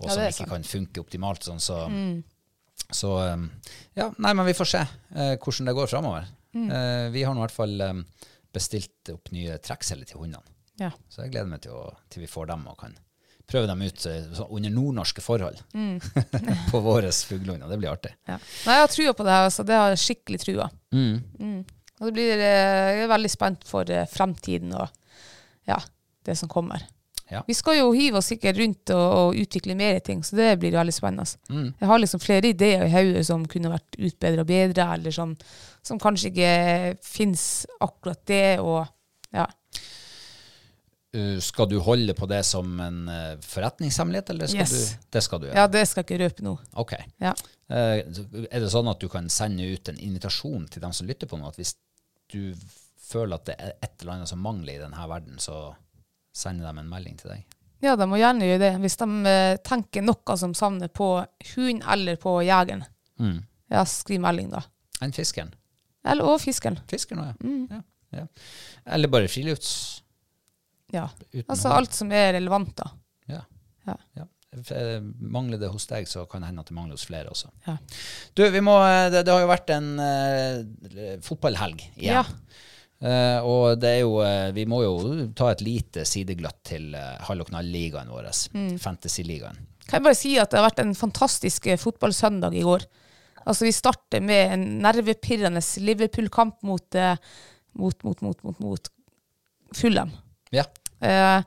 Og 0.00 0.08
Ja, 0.08 0.14
som 0.14 0.22
ikke 0.24 0.38
sant. 0.44 0.50
kan 0.50 0.62
funke 0.64 1.00
optimalt. 1.04 1.44
Sånn, 1.44 1.60
så 1.60 1.82
så 2.92 3.10
um, 3.32 3.46
ja, 3.96 4.10
nei, 4.18 4.32
men 4.36 4.46
vi 4.46 4.52
får 4.54 4.68
se 4.68 4.82
uh, 4.84 5.36
hvordan 5.40 5.66
det 5.70 5.74
går 5.74 5.88
framover. 5.90 6.26
Eh, 6.56 7.10
vi 7.12 7.22
har 7.26 7.34
nå 7.34 7.40
i 7.42 7.44
hvert 7.44 7.52
fall 7.52 7.80
um, 7.84 7.98
bestilt 8.54 9.10
opp 9.12 9.28
nye 9.34 9.58
trekkceller 9.60 10.08
til 10.08 10.22
hundene. 10.22 10.44
ja. 10.80 10.88
Så 11.10 11.22
jeg 11.24 11.32
gleder 11.34 11.50
meg 11.50 11.60
til, 11.66 11.72
å, 11.76 11.90
til 12.08 12.22
vi 12.24 12.30
får 12.30 12.46
dem 12.48 12.62
og 12.70 12.78
kan 12.80 12.94
prøve 13.50 13.68
dem 13.70 13.82
ut 13.86 14.06
eh, 14.10 14.42
under 14.48 14.72
nordnorske 14.74 15.22
forhold 15.22 15.60
på 16.72 16.80
våre 16.82 17.12
fuglehunder. 17.12 17.68
Det 17.70 17.78
blir 17.78 17.92
artig. 17.92 18.12
Ja. 18.26 18.40
Nei, 18.66 18.76
jeg 18.78 18.84
har 18.84 18.92
trua 18.92 19.14
på 19.14 19.26
det 19.26 19.36
her, 19.36 19.46
altså. 19.50 19.66
Det 19.66 19.78
har 19.78 19.94
jeg 19.94 20.02
skikkelig 20.02 20.42
trua. 20.42 20.68
Mm. 20.94 21.62
Og 22.00 22.08
det 22.08 22.12
blir, 22.18 22.34
eh, 22.42 22.90
jeg 22.96 23.06
er 23.06 23.14
veldig 23.14 23.32
spent 23.32 23.64
for 23.68 23.88
eh, 23.92 24.08
fremtiden 24.10 24.74
og 24.76 24.90
ja, 25.66 25.78
det 26.26 26.36
som 26.38 26.50
kommer. 26.50 26.84
Ja. 27.30 27.40
Vi 27.46 27.56
skal 27.58 27.80
jo 27.80 27.88
hive 27.90 28.20
oss 28.20 28.28
sikkert 28.30 28.58
rundt 28.60 28.90
og, 28.94 29.06
og 29.18 29.38
utvikle 29.42 29.74
mer 29.78 29.98
ting, 30.04 30.20
så 30.22 30.36
det 30.38 30.52
blir 30.62 30.76
veldig 30.76 30.94
spennende. 30.94 31.26
Jeg 31.80 31.88
har 31.90 31.98
liksom 31.98 32.22
flere 32.22 32.52
ideer 32.52 32.84
i 32.86 32.92
hodet 32.92 33.24
som 33.26 33.42
kunne 33.50 33.72
vært 33.72 33.98
utbedra 33.98 34.44
bedre, 34.46 34.86
eller 34.94 35.14
som, 35.14 35.32
som 35.82 35.98
kanskje 35.98 36.30
ikke 36.30 36.52
fins 37.02 37.66
akkurat 37.82 38.22
det, 38.30 38.60
og 38.62 38.86
ja. 39.34 39.48
Uh, 41.16 41.38
skal 41.40 41.68
du 41.70 41.78
holde 41.80 42.12
på 42.18 42.26
det 42.28 42.42
som 42.44 42.74
en 42.84 42.98
uh, 43.08 43.36
forretningshemmelighet, 43.40 44.30
eller 44.34 44.46
skal 44.52 44.60
Yes. 44.66 44.72
du 45.00 45.06
Det 45.16 45.22
skal 45.24 45.40
du 45.40 45.46
gjøre. 45.48 45.56
ja, 45.56 45.66
det 45.72 45.84
skal 45.88 46.04
jeg 46.04 46.10
ikke 46.10 46.24
røpe 46.24 46.44
nå. 46.44 46.52
Ok. 46.82 46.92
Ja. 47.22 47.32
Uh, 47.70 48.02
er 48.50 48.60
det 48.60 48.70
sånn 48.72 48.90
at 48.92 49.00
du 49.00 49.08
kan 49.08 49.28
sende 49.32 49.64
ut 49.72 49.88
en 49.88 49.98
invitasjon 49.98 50.68
til 50.70 50.82
dem 50.84 50.92
som 50.92 51.06
lytter 51.08 51.26
på 51.30 51.38
noe, 51.40 51.48
at 51.48 51.56
hvis 51.56 51.74
du 52.32 52.54
føler 53.06 53.38
at 53.38 53.46
det 53.48 53.56
er 53.62 53.72
et 53.82 54.02
eller 54.02 54.16
annet 54.18 54.28
som 54.28 54.40
mangler 54.42 54.74
i 54.76 54.82
denne 54.82 55.08
verden, 55.08 55.38
så 55.42 55.74
sender 56.36 56.66
de 56.72 56.82
en 56.82 56.88
melding 56.90 57.16
til 57.20 57.30
deg? 57.32 57.44
Ja, 57.84 57.94
de 57.96 58.06
må 58.08 58.16
gjerne 58.18 58.44
gjøre 58.48 58.58
det. 58.64 58.70
Hvis 58.82 58.96
de 58.98 59.06
eh, 59.30 59.56
tenker 59.64 60.02
noe 60.02 60.36
som 60.40 60.54
savner 60.56 60.88
på 60.88 61.10
hund 61.54 61.82
eller 61.92 62.16
på 62.20 62.38
jegeren, 62.44 62.84
Mm. 63.20 63.38
ja, 63.72 63.84
skriv 63.88 64.20
melding 64.20 64.50
da. 64.52 64.60
Enn 65.00 65.12
fiskeren? 65.16 65.54
Eller, 66.04 66.24
og 66.28 66.40
fiskeren. 66.42 66.76
Fiskeren 66.90 67.22
òg, 67.22 67.28
ja. 67.30 67.36
Mm. 67.46 67.68
ja. 67.70 67.80
ja. 68.18 68.26
Eller 68.96 69.08
bare 69.08 69.28
frilufts... 69.32 70.02
Ja. 70.96 71.42
Altså 71.46 71.74
alt 71.76 71.94
som 71.96 72.10
er 72.14 72.32
relevant 72.38 72.72
da. 72.80 72.90
Ja. 73.30 73.42
Ja. 73.86 73.96
ja. 74.18 74.26
Eh, 74.56 75.00
Mangler 75.20 75.60
det 75.60 75.68
hos 75.68 75.86
deg, 75.90 76.06
så 76.08 76.24
kan 76.30 76.42
det 76.42 76.50
hende 76.50 76.62
at 76.64 76.70
det 76.70 76.76
mangler 76.76 76.96
hos 76.96 77.06
flere 77.08 77.32
også. 77.32 77.50
Ja. 77.66 77.76
Du, 78.34 78.44
vi 78.54 78.62
må, 78.64 78.76
eh, 78.86 79.08
det, 79.12 79.24
det 79.26 79.34
har 79.34 79.42
jo 79.44 79.50
vært 79.50 79.72
en 79.74 79.90
uh, 80.00 81.18
fotballhelg 81.26 81.82
igjen. 81.98 82.22
Ja. 82.22 82.24
Uh, 82.96 83.44
og 83.44 83.64
det 83.82 83.90
er 83.92 83.98
jo, 84.06 84.14
uh, 84.24 84.48
vi 84.56 84.64
må 84.68 84.80
jo 84.80 84.94
ta 85.36 85.50
et 85.52 85.60
lite 85.64 86.06
sidegløtt 86.08 86.62
til 86.70 86.94
uh, 86.96 87.18
Hall 87.26 87.44
og 87.44 87.50
knall-ligaen 87.50 88.08
vår, 88.12 88.30
Mm. 88.56 88.78
Fantasy-ligaen. 88.80 89.58
Kan 89.86 90.00
jeg 90.00 90.06
bare 90.08 90.18
si 90.18 90.32
at 90.40 90.50
det 90.50 90.58
har 90.58 90.70
vært 90.70 90.80
en 90.82 90.96
fantastisk 90.98 91.68
fotballsøndag 91.78 92.56
i 92.56 92.64
går. 92.66 92.86
Altså 93.46 93.68
Vi 93.68 93.74
starter 93.76 94.24
med 94.24 94.54
en 94.56 94.64
nervepirrende 94.82 95.60
Liverpool-kamp 95.84 96.64
mot, 96.66 96.96
mot, 97.78 98.02
mot, 98.08 98.24
mot, 98.24 98.42
mot, 98.42 98.58
mot 98.64 98.90
Fulham. 99.76 100.10
Ja. 100.50 100.64
Eh, 101.00 101.42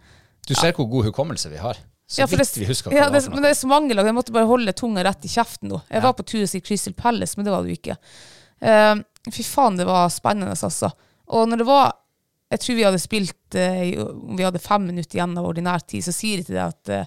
Du 0.47 0.55
ser 0.55 0.73
hvor 0.73 0.87
god 0.89 1.05
hukommelse 1.09 1.49
vi 1.51 1.57
har. 1.61 1.77
Så 2.09 2.23
ja, 2.23 2.27
for 2.27 2.41
vidt 2.41 2.55
vi 2.57 2.65
husker 2.65 2.89
hva 2.89 2.97
ja, 2.97 3.05
det 3.05 3.13
det, 3.13 3.21
var 3.21 3.25
for 3.27 3.35
men 3.37 3.43
det 3.45 3.49
er 3.53 3.57
så 3.59 3.67
mange 3.69 3.93
lag. 3.93 4.05
Jeg 4.09 4.15
måtte 4.17 4.33
bare 4.33 4.49
holde 4.49 4.73
tunga 4.73 5.03
rett 5.05 5.25
i 5.25 5.29
kjeften 5.29 5.69
nå. 5.69 5.81
Jeg 5.89 5.99
Ja. 6.01 6.07
var 6.07 6.13
på 6.17 6.25
tur 6.25 6.45
til 6.47 6.61
Crystal 6.65 6.93
Palace, 6.97 7.37
men 7.37 7.45
det 7.45 7.53
var 7.53 7.61
det 7.63 7.69
jo 7.69 7.77
ikke. 7.77 7.97
Eh, 8.61 8.95
fy 9.31 9.43
faen, 9.45 9.77
det 9.77 9.85
var 9.85 10.09
spennende, 10.09 10.55
altså. 10.57 10.89
Og 11.29 11.47
når 11.49 11.57
det 11.57 11.67
var 11.69 11.91
jeg 12.49 12.59
tror 12.63 12.75
vi 12.79 12.81
hadde 12.87 12.97
spilt 12.99 13.55
eh, 13.61 13.91
Om 14.01 14.33
vi 14.35 14.41
hadde 14.43 14.57
fem 14.57 14.81
minutter 14.89 15.19
igjen 15.19 15.37
av 15.37 15.45
ordinær 15.45 15.83
tid, 15.85 16.01
så 16.01 16.09
sier 16.11 16.39
jeg 16.41 16.47
til 16.47 16.55
deg 16.57 16.65
at 16.73 16.89
eh, 16.89 17.05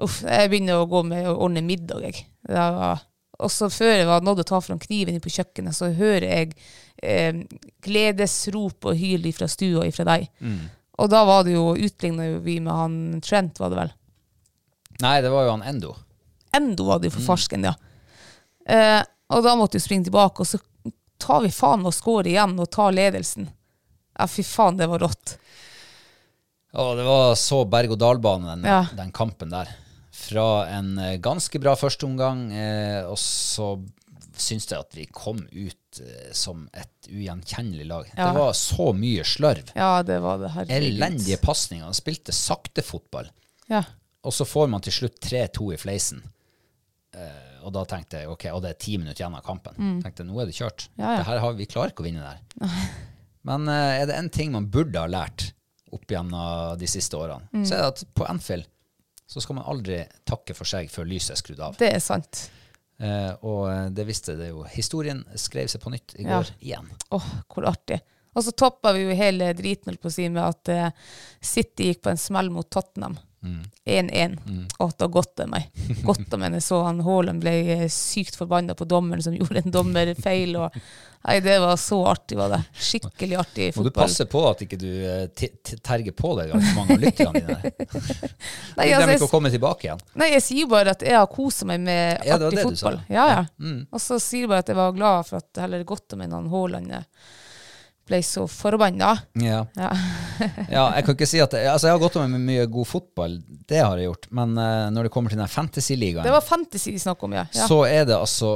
uff, 0.00 0.22
jeg 0.24 0.48
begynner 0.48 0.80
å 0.80 0.86
gå 0.88 1.02
med 1.04 1.28
å 1.28 1.34
ordne 1.44 1.60
middag. 1.60 2.00
Jeg. 2.08 2.24
Det 2.48 2.54
var, 2.56 3.02
og 3.38 3.50
så 3.52 3.68
før 3.68 3.92
jeg 3.98 4.06
var 4.08 4.24
nådd 4.24 4.40
å 4.40 4.46
ta 4.48 4.60
fram 4.64 4.78
kniven 4.80 5.20
på 5.20 5.28
kjøkkenet, 5.28 5.76
så 5.76 5.90
hører 5.92 6.24
jeg 6.24 6.54
eh, 7.04 7.42
gledesrop 7.84 8.88
og 8.88 8.96
hyl 8.96 9.28
fra 9.36 9.48
stua 9.52 9.84
ifra 9.90 10.08
deg. 10.08 10.28
Og 10.98 11.10
da 11.12 11.22
var 11.28 11.44
det 11.46 11.54
jo 11.54 11.76
utligna 11.76 12.38
vi 12.42 12.58
med 12.60 12.74
han 12.74 12.94
Trent, 13.24 13.58
var 13.60 13.70
det 13.70 13.78
vel. 13.82 13.92
Nei, 15.04 15.20
det 15.22 15.30
var 15.30 15.46
jo 15.46 15.52
han 15.54 15.62
Endo. 15.62 15.92
Endo 16.56 16.88
var 16.88 16.98
det 16.98 17.10
jo 17.10 17.16
for 17.18 17.26
farsken, 17.34 17.66
ja. 17.68 17.74
Eh, 18.68 19.02
og 19.30 19.44
da 19.44 19.54
måtte 19.56 19.78
vi 19.78 19.84
springe 19.84 20.08
tilbake, 20.08 20.42
og 20.42 20.48
så 20.48 20.58
tar 21.22 21.44
vi 21.44 21.52
faen 21.54 21.84
og 21.86 21.92
å 21.92 21.94
score 21.94 22.26
igjen 22.30 22.56
og 22.58 22.70
tar 22.74 22.94
ledelsen. 22.96 23.50
Ja, 24.18 24.26
fy 24.26 24.42
faen, 24.46 24.78
det 24.80 24.88
var 24.90 25.04
rått. 25.04 25.36
Ja, 26.74 26.88
det 26.98 27.04
var 27.06 27.34
så 27.38 27.62
berg-og-dal-bane, 27.70 28.48
den, 28.56 28.64
Ja. 28.66 28.80
den 28.96 29.12
kampen 29.12 29.50
der. 29.54 29.70
Fra 30.12 30.66
en 30.66 30.98
eh, 30.98 31.16
ganske 31.22 31.60
bra 31.62 31.76
førsteomgang, 31.78 32.48
eh, 32.52 33.06
og 33.06 33.16
så 33.22 33.76
syns 34.38 34.66
jeg 34.70 34.78
at 34.78 34.94
vi 34.98 35.06
kom 35.06 35.38
ut 35.52 35.77
eh, 36.04 36.32
som 36.36 36.66
et 36.76 37.08
ugjenkjennelig 37.10 37.86
lag. 37.88 38.08
Ja. 38.16 38.28
Det 38.32 38.38
var 38.40 38.52
så 38.58 38.90
mye 38.96 39.24
slørv. 39.26 39.72
Ja, 39.78 40.02
det 40.06 40.18
var 40.24 40.38
det, 40.42 40.50
herregud. 40.54 40.88
Elendige 40.92 41.38
pasninger. 41.42 41.84
Han 41.88 41.96
spilte 41.96 42.34
sakte 42.36 42.84
fotball. 42.84 43.30
Ja. 43.72 43.82
Og 44.26 44.34
så 44.34 44.44
får 44.48 44.68
man 44.72 44.84
til 44.84 44.92
slutt 44.92 45.20
3-2 45.24 45.72
i 45.74 45.80
fleisen. 45.80 46.22
Uh, 47.16 47.64
og 47.66 47.72
da 47.74 47.82
tenkte 47.88 48.20
jeg, 48.20 48.28
ok, 48.30 48.44
og 48.54 48.60
det 48.62 48.70
er 48.74 48.80
ti 48.84 48.98
minutter 49.00 49.22
igjen 49.24 49.36
av 49.38 49.44
kampen. 49.46 49.78
tenkte 50.04 50.22
jeg, 50.22 50.28
nå 50.30 50.40
er 50.42 50.50
det 50.50 50.56
kjørt. 50.58 50.88
Mm. 50.94 51.02
Ja, 51.04 51.12
ja. 51.18 51.38
Har, 51.42 51.54
vi 51.58 51.66
klarer 51.70 51.92
ikke 51.94 52.04
å 52.04 52.08
vinne 52.08 52.26
der. 52.26 52.74
Men 53.48 53.64
uh, 53.70 53.94
er 53.96 54.04
det 54.10 54.18
en 54.18 54.28
ting 54.34 54.52
man 54.54 54.68
burde 54.70 55.00
ha 55.00 55.08
lært 55.10 55.48
opp 55.94 56.04
gjennom 56.12 56.76
de 56.78 56.86
siste 56.90 57.16
årene, 57.16 57.48
Mm. 57.48 57.62
så 57.64 57.78
er 57.78 57.80
det 57.80 57.86
at 57.94 58.02
på 58.14 58.26
Anfield 58.28 58.66
så 59.28 59.40
skal 59.40 59.56
man 59.56 59.64
aldri 59.68 60.02
takke 60.28 60.52
for 60.56 60.68
seg 60.68 60.90
før 60.92 61.08
lyset 61.08 61.32
er 61.34 61.40
skrudd 61.40 61.60
av. 61.64 61.78
Det 61.80 61.88
er 61.94 62.00
sant. 62.04 62.42
Eh, 62.98 63.30
og 63.46 63.68
eh, 63.70 63.84
det 63.94 64.06
visste 64.08 64.34
det 64.38 64.50
jo. 64.50 64.64
Historien 64.72 65.22
skrev 65.38 65.70
seg 65.70 65.82
på 65.82 65.92
nytt 65.94 66.16
i 66.18 66.24
Ja. 66.26 66.40
går 66.40 66.52
igjen. 66.58 66.88
Åh, 67.14 67.28
hvor 67.46 67.68
artig. 67.70 68.00
Og 68.34 68.44
så 68.44 68.52
toppa 68.52 68.92
vi 68.94 69.06
jo 69.06 69.14
hele 69.18 69.52
driten 69.56 69.96
på 69.98 70.10
å 70.10 70.14
si, 70.14 70.28
med 70.30 70.44
at 70.44 70.70
uh, 70.70 71.14
City 71.40 71.88
gikk 71.88 72.04
på 72.04 72.12
en 72.12 72.20
smell 72.20 72.50
mot 72.54 72.68
Tottenham. 72.70 73.16
1-1. 73.40 74.38
Og 74.78 74.92
da 74.98 75.06
gått 75.06 75.40
av 75.40 75.50
meg. 75.52 75.68
Godta 76.04 76.38
meg 76.40 76.52
når 76.52 76.60
jeg 76.60 76.66
så 76.66 76.80
han 76.86 77.02
Haaland 77.06 77.42
ble 77.42 77.52
eh, 77.74 77.84
sykt 77.92 78.38
forbanna 78.38 78.74
på 78.78 78.86
dommeren 78.88 79.22
som 79.22 79.36
gjorde 79.38 79.62
en 79.62 79.74
dommerfeil. 79.74 80.56
Og, 80.58 80.74
nei, 81.28 81.38
det 81.44 81.58
var 81.62 81.76
så 81.80 82.00
artig, 82.10 82.38
var 82.40 82.52
det. 82.56 82.60
Skikkelig 82.74 83.38
artig 83.38 83.70
fotball. 83.76 83.86
Må 83.86 83.92
du 83.92 84.00
passe 84.00 84.28
på 84.30 84.44
at 84.50 84.64
ikke 84.66 84.80
du 84.80 84.90
eh, 84.90 85.46
terger 85.86 86.16
på 86.18 86.34
deg 86.40 86.54
mange 86.76 86.98
av 86.98 87.04
lytterne 87.06 87.44
dine. 87.44 87.72
Nei, 88.78 88.90
altså, 88.94 89.14
ikke 89.16 89.30
å 89.30 89.32
komme 89.32 89.50
tilbake 89.52 89.88
igjen. 89.88 90.00
nei, 90.18 90.28
jeg 90.36 90.44
sier 90.44 90.68
bare 90.70 90.92
at 90.94 91.02
jeg 91.02 91.16
har 91.18 91.26
kosa 91.30 91.66
meg 91.66 91.82
med 91.82 92.26
Ja, 92.26 92.36
det 92.38 92.50
artig 92.50 92.60
det 92.60 92.68
fotball. 92.68 93.00
Ja, 93.10 93.26
ja. 93.32 93.42
Mm. 93.58 93.80
Og 93.90 94.02
så 94.02 94.20
sier 94.22 94.46
jeg 94.46 94.52
bare 94.52 94.66
at 94.66 94.70
jeg 94.70 94.78
var 94.78 94.94
glad 94.96 95.28
for 95.28 95.40
at 95.42 95.62
heller 95.62 95.86
godta 95.88 96.18
meg 96.18 96.30
når 96.30 96.42
han 96.42 96.50
Haaland 96.52 96.96
ble 98.08 98.18
så 98.24 98.46
forbanna. 98.50 99.12
Ja. 99.38 99.60
Ja. 99.76 99.90
ja, 100.76 100.84
jeg 100.96 101.04
kan 101.06 101.14
ikke 101.16 101.28
si 101.28 101.40
at 101.44 101.54
Altså, 101.58 101.88
jeg 101.88 101.94
har 101.96 102.02
gått 102.02 102.18
med 102.24 102.42
mye 102.46 102.64
god 102.70 102.88
fotball, 102.88 103.38
det 103.68 103.82
har 103.84 104.00
jeg 104.00 104.08
gjort, 104.08 104.28
men 104.40 104.56
uh, 104.58 104.88
når 104.94 105.08
det 105.08 105.12
kommer 105.14 105.34
til 105.34 105.40
den 105.40 105.52
fantasy-ligaen, 105.52 106.26
Det 106.26 106.34
var 106.34 106.44
fantasy 106.44 106.92
de 106.94 107.00
snakka 107.02 107.28
om, 107.28 107.36
ja. 107.38 107.46
ja. 107.54 107.68
så 107.70 107.82
er 107.88 108.08
det 108.08 108.16
altså 108.16 108.52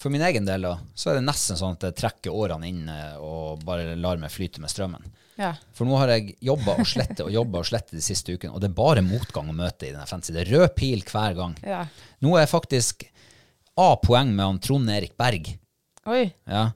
For 0.00 0.12
min 0.12 0.24
egen 0.24 0.46
del, 0.48 0.64
da, 0.64 0.76
så 0.96 1.12
er 1.12 1.18
det 1.20 1.26
nesten 1.28 1.58
sånn 1.60 1.76
at 1.76 1.88
jeg 1.90 1.98
trekker 2.00 2.32
årene 2.32 2.68
inn 2.70 2.86
eh, 2.88 3.16
og 3.20 3.64
bare 3.66 3.98
lar 4.00 4.20
meg 4.22 4.32
flyte 4.32 4.62
med 4.62 4.72
strømmen. 4.72 5.04
ja. 5.36 5.52
For 5.76 5.88
nå 5.88 5.98
har 6.00 6.14
jeg 6.14 6.38
jobba 6.40 6.78
og 6.80 6.88
slette 6.88 7.26
og 7.26 7.34
jobba 7.34 7.60
og 7.60 7.68
slette 7.68 7.98
de 7.98 8.04
siste 8.04 8.32
ukene, 8.32 8.54
og 8.54 8.62
det 8.64 8.70
er 8.70 8.78
bare 8.80 9.04
motgang 9.04 9.52
å 9.52 9.56
møte 9.56 9.90
i 9.90 9.92
denne 9.92 10.08
fantasy. 10.08 10.32
Det 10.36 10.46
er 10.46 10.54
rød 10.56 10.72
pil 10.78 11.04
hver 11.04 11.36
gang. 11.36 11.56
ja. 11.66 11.84
Nå 12.24 12.32
er 12.36 12.46
jeg 12.46 12.54
faktisk 12.54 13.04
A-poeng 13.80 14.32
med 14.34 14.44
han 14.44 14.58
Trond 14.60 14.90
Erik 14.92 15.14
Berg. 15.20 15.52
Oi. 16.10 16.24
Ja. 16.48 16.70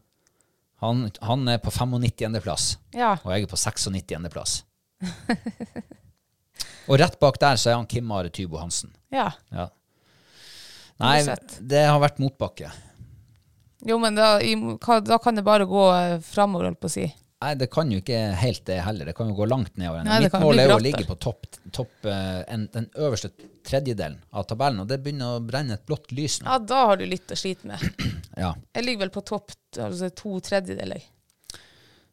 Han, 0.85 1.07
han 1.25 1.49
er 1.49 1.61
på 1.65 1.73
95. 1.73 2.41
plass. 2.45 2.67
Ja. 2.93 3.15
Og 3.23 3.33
jeg 3.33 3.47
er 3.47 3.51
på 3.51 3.59
96. 3.61 4.29
plass. 4.35 4.59
og 6.89 6.99
rett 7.01 7.17
bak 7.21 7.41
der 7.41 7.61
så 7.61 7.73
er 7.73 7.79
han 7.81 7.89
Kim 7.89 8.13
Are 8.13 8.31
Tybo 8.33 8.61
Hansen. 8.61 8.93
ja. 9.15 9.33
Ja. 9.55 9.71
Nei, 11.03 11.17
det 11.59 11.81
har 11.89 11.99
vært 11.99 12.21
motbakke. 12.23 12.69
Jo, 13.85 13.97
men 13.99 14.15
da, 14.15 14.37
i, 14.41 14.55
da 15.05 15.19
kan 15.19 15.35
det 15.35 15.43
bare 15.45 15.67
gå 15.67 15.83
eh, 15.91 16.21
framover, 16.23 16.69
holdt 16.71 16.81
på 16.81 16.87
å 16.87 16.93
si. 16.93 17.09
Nei, 17.45 17.55
det 17.61 17.67
kan 17.69 17.91
jo 17.93 17.99
ikke 18.01 18.19
helt 18.41 18.63
det 18.65 18.79
heller. 18.87 19.09
Det 19.11 19.15
kan 19.19 19.29
jo 19.29 19.35
gå 19.37 19.47
langt 19.51 19.75
nedover. 19.77 20.05
Nei, 20.07 20.21
Mitt 20.25 20.37
mål 20.41 20.63
er 20.63 20.71
jo 20.71 20.77
å 20.79 20.83
ligge 20.83 21.05
på 21.05 21.17
topp, 21.21 21.45
topp 21.77 22.07
eh, 22.09 22.39
en, 22.55 22.63
den 22.73 22.87
øverste 22.97 23.29
tredjedelen 23.67 24.17
av 24.33 24.47
tabellen, 24.49 24.81
og 24.81 24.89
det 24.89 25.03
begynner 25.05 25.37
å 25.37 25.43
brenne 25.45 25.77
et 25.77 25.85
blått 25.85 26.15
lys 26.17 26.39
nå. 26.41 26.49
Ja, 26.49 26.57
da 26.73 26.79
har 26.89 27.01
du 27.01 27.05
litt 27.09 27.35
å 27.35 27.39
slite 27.39 27.69
med. 27.73 27.85
Ja. 28.35 28.49
Jeg 28.75 28.83
ligger 28.83 29.05
vel 29.05 29.13
på 29.15 29.21
topp 29.23 29.53
altså 29.79 30.09
to 30.19 30.33
tredjedeler. 30.43 31.05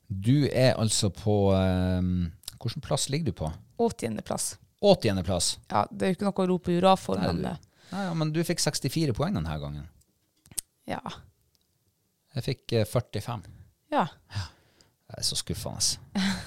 Du 0.06 0.44
er 0.52 0.76
altså 0.76 1.10
på 1.10 1.34
um, 1.50 2.28
Hvilken 2.62 2.84
plass 2.86 3.08
ligger 3.10 3.32
du 3.32 3.38
på? 3.40 3.50
80. 3.82 4.20
plass. 4.28 4.52
80. 4.86 5.24
plass. 5.26 5.48
Ja, 5.72 5.88
det 5.90 6.06
er 6.06 6.12
jo 6.12 6.18
ikke 6.20 6.28
noe 6.28 6.44
å 6.44 6.48
rope 6.52 6.76
hurra 6.76 6.94
for, 7.00 7.18
Nei, 7.18 7.32
men 7.32 7.50
eh, 7.56 7.58
Ja, 7.90 8.04
ja, 8.12 8.14
men 8.22 8.36
du 8.36 8.38
fikk 8.46 8.62
64 8.62 9.16
poeng 9.18 9.34
denne 9.40 9.58
gangen. 9.64 9.90
ja. 10.92 11.02
Jeg 12.38 12.46
fikk 12.46 12.78
eh, 12.78 12.86
45. 12.88 13.42
Ja. 13.92 14.06
Det 15.12 15.20
er 15.20 15.28
så 15.28 15.36
skuffende. 15.36 15.98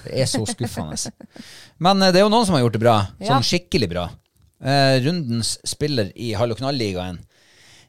Det 0.03 0.13
er 0.23 0.29
så 0.29 0.41
skuffende. 0.49 0.97
Men 1.85 2.01
eh, 2.01 2.11
det 2.11 2.19
er 2.21 2.25
jo 2.25 2.31
noen 2.33 2.47
som 2.47 2.57
har 2.57 2.63
gjort 2.65 2.77
det 2.77 2.81
bra. 2.81 2.95
Ja. 3.21 3.27
Sånn 3.29 3.45
skikkelig 3.45 3.89
bra. 3.91 4.07
Eh, 4.65 4.95
rundens 5.05 5.55
spiller 5.67 6.09
i 6.17 6.31
Hall 6.37 6.55
og 6.55 6.59
Knall-ligaen, 6.59 7.19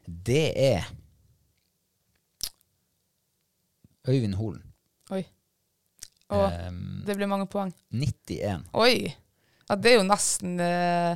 det 0.05 0.45
er 0.55 0.85
Øyvind 4.07 4.37
Holen. 4.39 4.63
Oi. 5.11 5.23
Og 6.31 6.45
Um, 6.67 7.03
det 7.07 7.15
ble 7.15 7.27
mange 7.27 7.47
poeng. 7.51 7.71
91. 7.91 8.67
Oi! 8.75 9.13
Ja, 9.67 9.75
det 9.75 9.91
er 9.91 9.97
jo 9.97 10.03
nesten 10.07 10.59
eh, 10.63 11.15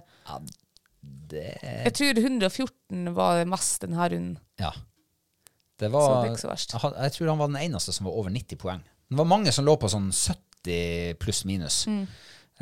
Det 1.32 1.44
er 1.64 1.86
Jeg 1.88 1.94
tror 1.96 2.22
114 2.24 3.12
var 3.16 3.40
det 3.40 3.50
mest 3.52 3.84
denne 3.84 4.08
runden. 4.12 4.38
Ja. 4.60 4.72
Det 5.80 5.90
Så 5.90 5.94
var 5.96 6.26
det. 6.28 6.40
Jeg, 6.44 6.94
jeg 6.96 7.14
tror 7.16 7.32
han 7.32 7.40
var 7.42 7.52
den 7.52 7.62
eneste 7.64 7.96
som 7.96 8.08
var 8.08 8.18
over 8.20 8.32
90 8.32 8.60
poeng. 8.62 8.84
Det 9.12 9.20
var 9.20 9.28
mange 9.28 9.52
som 9.52 9.66
lå 9.68 9.74
på 9.78 9.90
sånn 9.92 10.08
70 10.16 11.18
pluss 11.20 11.44
minus. 11.50 11.82
Mm. 11.92 12.06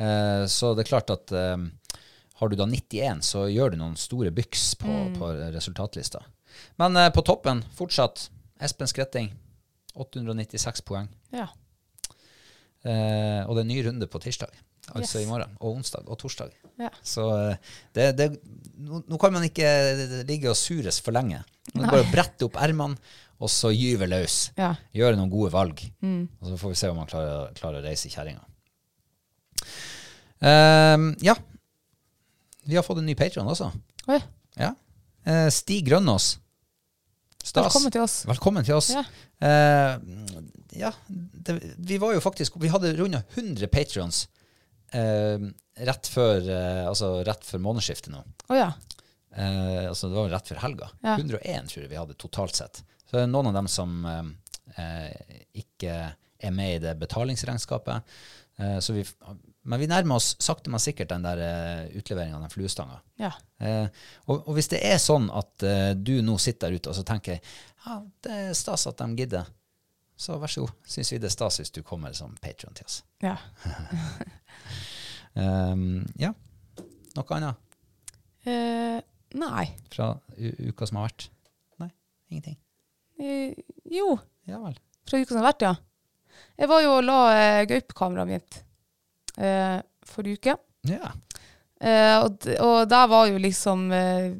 Eh, 0.02 0.44
så 0.50 0.72
det 0.74 0.82
er 0.84 0.90
klart 0.90 1.12
at 1.14 1.30
eh, 1.36 1.62
har 2.40 2.50
du 2.50 2.56
da 2.58 2.66
91, 2.66 3.22
så 3.22 3.44
gjør 3.52 3.74
du 3.74 3.78
noen 3.80 3.94
store 4.00 4.32
byks 4.34 4.72
på, 4.80 4.88
Mm. 4.90 5.14
på 5.20 5.28
resultatlista. 5.54 6.24
Men 6.80 6.96
eh, 6.98 7.10
på 7.14 7.22
toppen 7.22 7.62
fortsatt 7.78 8.26
Espen 8.60 8.90
Skretting. 8.90 9.30
896 9.94 10.82
poeng. 10.86 11.06
Ja. 11.34 11.46
Eh, 12.82 13.42
og 13.46 13.54
det 13.56 13.62
er 13.64 13.68
ny 13.70 13.78
runde 13.86 14.08
på 14.10 14.20
tirsdag. 14.22 14.52
Altså 14.90 15.20
Yes. 15.20 15.26
i 15.26 15.30
morgen. 15.30 15.56
Og 15.60 15.76
onsdag 15.76 16.08
og 16.08 16.18
torsdag. 16.18 16.50
Ja. 16.80 16.88
Så 17.04 17.26
eh, 17.36 17.56
det, 17.94 18.06
det, 18.18 18.28
nå, 18.80 19.02
nå 19.06 19.18
kan 19.20 19.32
man 19.36 19.44
ikke 19.46 20.24
ligge 20.26 20.50
og 20.50 20.56
sures 20.58 20.98
for 21.04 21.12
lenge. 21.14 21.42
Man 21.74 21.84
kan 21.84 21.92
bare 22.00 22.10
brette 22.10 22.46
opp 22.48 22.56
ermene, 22.58 22.96
og 23.40 23.48
så 23.48 23.70
gyve 23.72 24.08
løs. 24.10 24.50
Ja. 24.60 24.74
Gjøre 24.96 25.16
noen 25.16 25.32
gode 25.32 25.52
valg. 25.54 25.80
Mm. 26.04 26.26
Og 26.40 26.50
så 26.50 26.58
får 26.60 26.74
vi 26.74 26.80
se 26.82 26.90
om 26.92 26.98
man 27.00 27.08
klarer, 27.08 27.54
klarer 27.56 27.80
å 27.80 27.86
reise 27.86 28.12
kjerringa. 28.12 28.44
Um, 30.40 31.14
ja. 31.24 31.36
Vi 32.68 32.76
har 32.76 32.84
fått 32.84 33.00
en 33.00 33.08
ny 33.08 33.16
Patron 33.16 33.48
også. 33.48 33.70
Oi. 34.12 34.20
Ja. 34.60 34.74
Uh, 35.24 35.48
Stig 35.52 35.88
Grønnås. 35.88 36.34
Stas. 37.40 37.64
Velkommen 37.64 37.92
til 37.94 38.04
oss. 38.04 38.18
Velkommen 38.28 38.66
til 38.66 38.76
oss. 38.76 38.92
Ja. 38.92 39.06
Uh, 39.40 40.44
ja, 40.76 40.92
det, 41.08 41.56
vi 41.80 41.96
var 41.98 42.12
jo 42.12 42.20
faktisk 42.20 42.58
Vi 42.60 42.68
hadde 42.70 42.92
runda 42.98 43.22
100 43.32 43.70
patrons 43.72 44.20
uh, 44.92 45.48
rett 45.80 46.10
før 46.12 46.44
eh, 46.44 46.82
Altså 46.84 47.08
rett 47.24 47.46
før 47.48 47.62
månedsskiftet 47.64 48.12
nå. 48.12 48.20
Oh, 48.50 48.58
ja. 48.58 48.68
Altså 49.32 50.10
det 50.10 50.18
var 50.18 50.28
rett 50.34 50.50
før 50.50 50.58
helga. 50.60 50.90
Ja. 51.00 51.14
101 51.16 51.70
tror 51.70 51.84
jeg 51.84 51.90
vi 51.92 51.98
hadde 51.98 52.16
totalt 52.20 52.58
sett. 52.58 52.82
Så 53.10 53.16
det 53.18 53.26
er 53.26 53.30
noen 53.32 53.50
av 53.50 53.56
dem 53.58 53.66
som 53.66 54.04
eh, 54.06 54.26
eh, 54.78 55.38
ikke 55.58 55.94
er 56.14 56.52
med 56.54 56.76
i 56.76 56.82
det 56.84 56.92
betalingsregnskapet. 57.00 58.12
Eh, 58.62 58.76
så 58.78 58.94
vi, 58.94 59.02
men 59.66 59.80
vi 59.82 59.88
nærmer 59.90 60.20
oss 60.20 60.36
sakte, 60.38 60.70
men 60.70 60.80
sikkert 60.80 61.10
den 61.10 61.24
der 61.24 61.40
uh, 61.42 61.96
utleveringa 61.98 62.38
av 62.38 62.44
den 62.46 62.52
fluestanga. 62.52 63.00
Ja. 63.20 63.32
Eh, 63.58 63.88
og, 64.28 64.46
og 64.46 64.54
hvis 64.56 64.70
det 64.72 64.80
er 64.86 65.00
sånn 65.02 65.26
at 65.36 65.64
eh, 65.66 65.90
du 65.98 66.20
nå 66.24 66.38
sitter 66.40 66.70
der 66.70 66.78
ute 66.78 66.92
og 66.92 66.96
så 66.96 67.04
tenker 67.08 67.40
ja, 67.40 67.96
det 68.24 68.36
er 68.36 68.54
stas 68.56 68.86
at 68.88 69.02
de 69.02 69.18
gidder, 69.18 69.50
så 70.20 70.38
vær 70.40 70.52
så 70.52 70.64
god. 70.64 70.78
Syns 70.94 71.10
vi 71.12 71.18
det 71.20 71.32
er 71.32 71.34
stas 71.34 71.58
hvis 71.60 71.74
du 71.74 71.82
kommer 71.84 72.14
som 72.16 72.36
patron 72.40 72.76
til 72.78 72.86
oss. 72.86 73.02
ja. 73.24 73.34
Um, 75.34 76.06
ja. 76.24 76.32
Noe 77.16 77.36
annet 77.40 77.66
Uh, 78.40 78.96
nei. 79.36 79.66
fra 79.92 80.14
uka 80.32 80.86
som 80.88 80.96
har 80.96 81.10
vært? 81.10 81.26
Nei, 81.82 81.90
ingenting. 82.32 82.56
Eh, 83.20 83.54
jo. 83.92 84.14
Ja 84.48 84.58
vel. 84.64 84.76
Fra 85.08 85.20
uka 85.20 85.34
som 85.34 85.40
har 85.42 85.50
vært, 85.52 85.64
ja. 85.66 85.74
Jeg 86.60 86.68
var 86.70 86.82
jo 86.84 86.92
og 86.98 87.04
la 87.06 87.18
eh, 87.36 87.64
gaupekameraet 87.70 88.30
mitt 88.30 88.60
eh, 89.40 89.78
forrige 90.08 90.40
uke. 90.40 90.54
Ja. 90.88 91.10
Eh, 91.80 92.16
og, 92.24 92.44
og 92.60 92.78
der 92.92 93.06
var 93.08 93.28
jo 93.30 93.38
liksom 93.40 93.86
eh, 93.96 94.32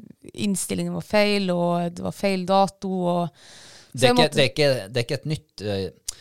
Innstillingen 0.45 0.93
var 0.99 1.05
feil, 1.07 1.49
og 1.55 1.93
det 1.97 2.05
var 2.05 2.13
feil 2.17 2.45
dato. 2.49 2.91
Og, 2.91 3.45
Det 3.93 4.05
er, 4.09 4.13
ikke, 4.13 4.23
måtte- 4.23 4.37
det, 4.37 4.45
er 4.45 4.51
ikke, 4.53 4.71
det 4.89 5.01
er 5.01 5.07
ikke 5.09 5.19
et 5.21 5.31
nytt 5.33 5.65
eh, 5.65 6.19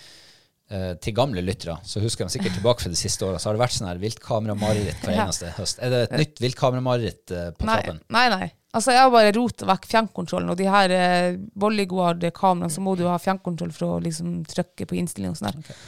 eh, 0.71 0.93
til 1.03 1.15
gamle 1.19 1.43
lyttere, 1.45 1.75
så 1.85 2.01
husker 2.03 2.25
de 2.25 2.33
sikkert 2.37 2.55
tilbake 2.59 2.81
fra 2.85 2.91
de 2.93 2.99
siste 2.99 3.27
åra, 3.27 3.39
så 3.39 3.49
har 3.51 3.57
det 3.59 3.63
vært 3.65 3.75
sånn 3.77 3.89
her 3.91 3.99
viltkameramareritt 4.01 5.03
hver 5.05 5.19
eneste 5.25 5.51
høst. 5.59 5.83
Er 5.83 5.93
det 5.93 6.01
et 6.07 6.15
nytt 6.23 6.41
viltkameramareritt 6.47 7.35
eh, 7.35 7.51
på 7.59 7.67
nei, 7.69 7.75
trappen? 7.81 8.01
nei, 8.15 8.25
nei. 8.33 8.47
Altså, 8.69 8.93
jeg 8.93 9.01
har 9.01 9.09
bare 9.09 9.33
rota 9.33 9.65
vekk 9.65 9.87
fjernkontrollen, 9.89 10.51
og 10.53 10.59
de 10.59 10.67
her 10.69 10.91
eh, 10.93 11.37
Bollyguard-kameraene, 11.57 12.69
så 12.69 12.83
må 12.85 12.93
du 12.97 13.07
ha 13.09 13.15
fjernkontroll 13.21 13.71
for 13.73 13.95
å 13.95 14.03
liksom 14.03 14.43
trykke 14.49 14.85
på 14.85 14.99
innstilling 14.99 15.33
og 15.33 15.39
sånn 15.39 15.49
der. 15.55 15.79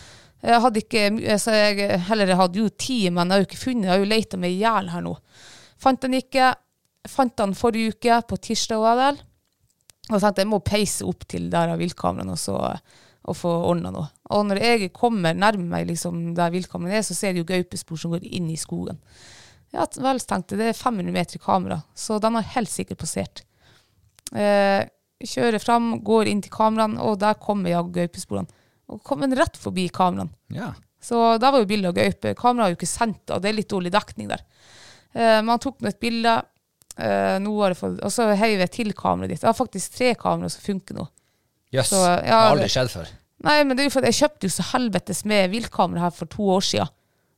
Jeg 0.41 0.61
hadde 0.63 0.81
ikke, 0.81 1.03
så 1.37 1.53
jeg, 1.53 1.99
heller 2.07 2.31
jeg 2.31 2.39
hadde 2.39 2.61
jo 2.63 2.71
tid, 2.73 3.11
men 3.13 3.29
jeg 3.29 3.35
har 3.35 3.43
jo 3.43 3.49
ikke 3.51 3.61
funnet, 3.61 3.85
jeg 3.85 3.93
har 3.93 4.01
jo 4.01 4.09
leita 4.09 4.39
meg 4.41 4.55
i 4.55 4.63
hjel 4.63 4.89
her 4.89 5.03
nå. 5.05 5.13
Fant 5.81 6.01
den 6.01 6.17
ikke. 6.17 6.53
Fant 7.09 7.33
den 7.37 7.53
forrige 7.57 7.93
uke, 7.95 8.17
på 8.29 8.39
tirsdag 8.49 8.81
var 8.81 8.97
det 8.97 9.05
vel. 9.05 9.21
Og 10.11 10.17
tenkte 10.17 10.43
jeg 10.43 10.49
må 10.49 10.59
peise 10.65 11.05
opp 11.07 11.27
til 11.29 11.47
der 11.53 11.71
av 11.73 11.81
viltkameraene 11.81 12.33
og, 12.33 12.41
så, 12.41 12.57
og 13.29 13.37
få 13.37 13.51
ordna 13.69 13.93
noe. 13.93 14.09
Og 14.33 14.47
når 14.49 14.61
jeg 14.65 14.91
kommer 14.97 15.37
nærmer 15.37 15.77
meg 15.77 15.87
liksom, 15.89 16.31
der 16.37 16.53
viltkameraene 16.53 16.99
er, 16.99 17.05
så 17.05 17.17
ser 17.17 17.35
jeg 17.35 17.43
jo 17.43 17.51
gaupespor 17.53 18.01
som 18.01 18.13
går 18.15 18.25
inn 18.25 18.49
i 18.51 18.59
skogen. 18.59 18.97
Ja, 19.71 19.85
vel 20.03 20.19
tenkte 20.27 20.57
det 20.59 20.71
er 20.71 20.77
500 20.77 21.13
meter 21.15 21.37
i 21.37 21.43
kamera, 21.43 21.79
så 21.95 22.19
den 22.19 22.35
har 22.35 22.49
helt 22.57 22.71
sikkert 22.71 22.99
passert. 22.99 23.43
Eh, 24.35 24.83
kjører 25.27 25.63
fram, 25.63 25.93
går 26.03 26.27
inn 26.31 26.41
til 26.43 26.51
kameraene, 26.53 26.99
og 27.03 27.19
der 27.21 27.39
kommer 27.39 27.71
jaggu 27.71 27.93
gaupesporene. 27.95 28.59
Og 28.91 28.99
kommer 29.07 29.31
rett 29.39 29.55
forbi 29.59 29.87
kameraene. 29.93 30.33
Ja. 30.51 30.73
Så 31.01 31.17
der 31.41 31.53
var 31.53 31.63
jo 31.63 31.69
bilde 31.69 31.89
av 31.89 31.97
gaupe. 31.97 32.35
Kameraet 32.37 32.67
er 32.67 32.73
jo 32.75 32.77
ikke 32.77 32.89
sendt 32.89 33.31
og 33.33 33.41
det 33.41 33.49
er 33.49 33.57
litt 33.57 33.71
dårlig 33.71 33.93
dekning 33.93 34.27
der. 34.29 34.43
Eh, 35.15 35.39
men 35.39 35.53
han 35.55 35.63
tok 35.63 35.79
nå 35.81 35.89
et 35.89 36.01
bilde, 36.03 36.35
eh, 36.97 37.37
nå 37.41 37.55
har 37.61 37.73
jeg 37.73 37.79
fått, 37.79 37.97
og 38.05 38.13
så 38.13 38.27
heiv 38.37 38.61
jeg 38.65 38.73
til 38.75 38.93
kameraet 38.97 39.33
ditt. 39.33 39.41
Jeg 39.41 39.49
har 39.49 39.57
faktisk 39.57 39.97
tre 39.97 40.13
kameraer 40.19 40.53
som 40.53 40.67
funker 40.67 40.99
nå. 40.99 41.07
Jøss. 41.71 41.93
Så, 41.93 42.03
det 42.03 42.35
har 42.35 42.51
aldri 42.51 42.69
skjedd 42.71 42.91
før. 42.91 43.11
Nei, 43.47 43.57
men 43.65 43.73
det 43.73 43.85
er 43.85 43.87
jo 43.87 43.93
for 43.95 44.05
at 44.05 44.11
jeg 44.11 44.19
kjøpte 44.19 44.47
jo 44.49 44.53
så 44.53 44.65
helvetes 44.75 45.23
med 45.25 45.53
viltkamera 45.53 46.03
her 46.05 46.13
for 46.13 46.29
to 46.29 46.45
år 46.53 46.65
siden. 46.67 46.91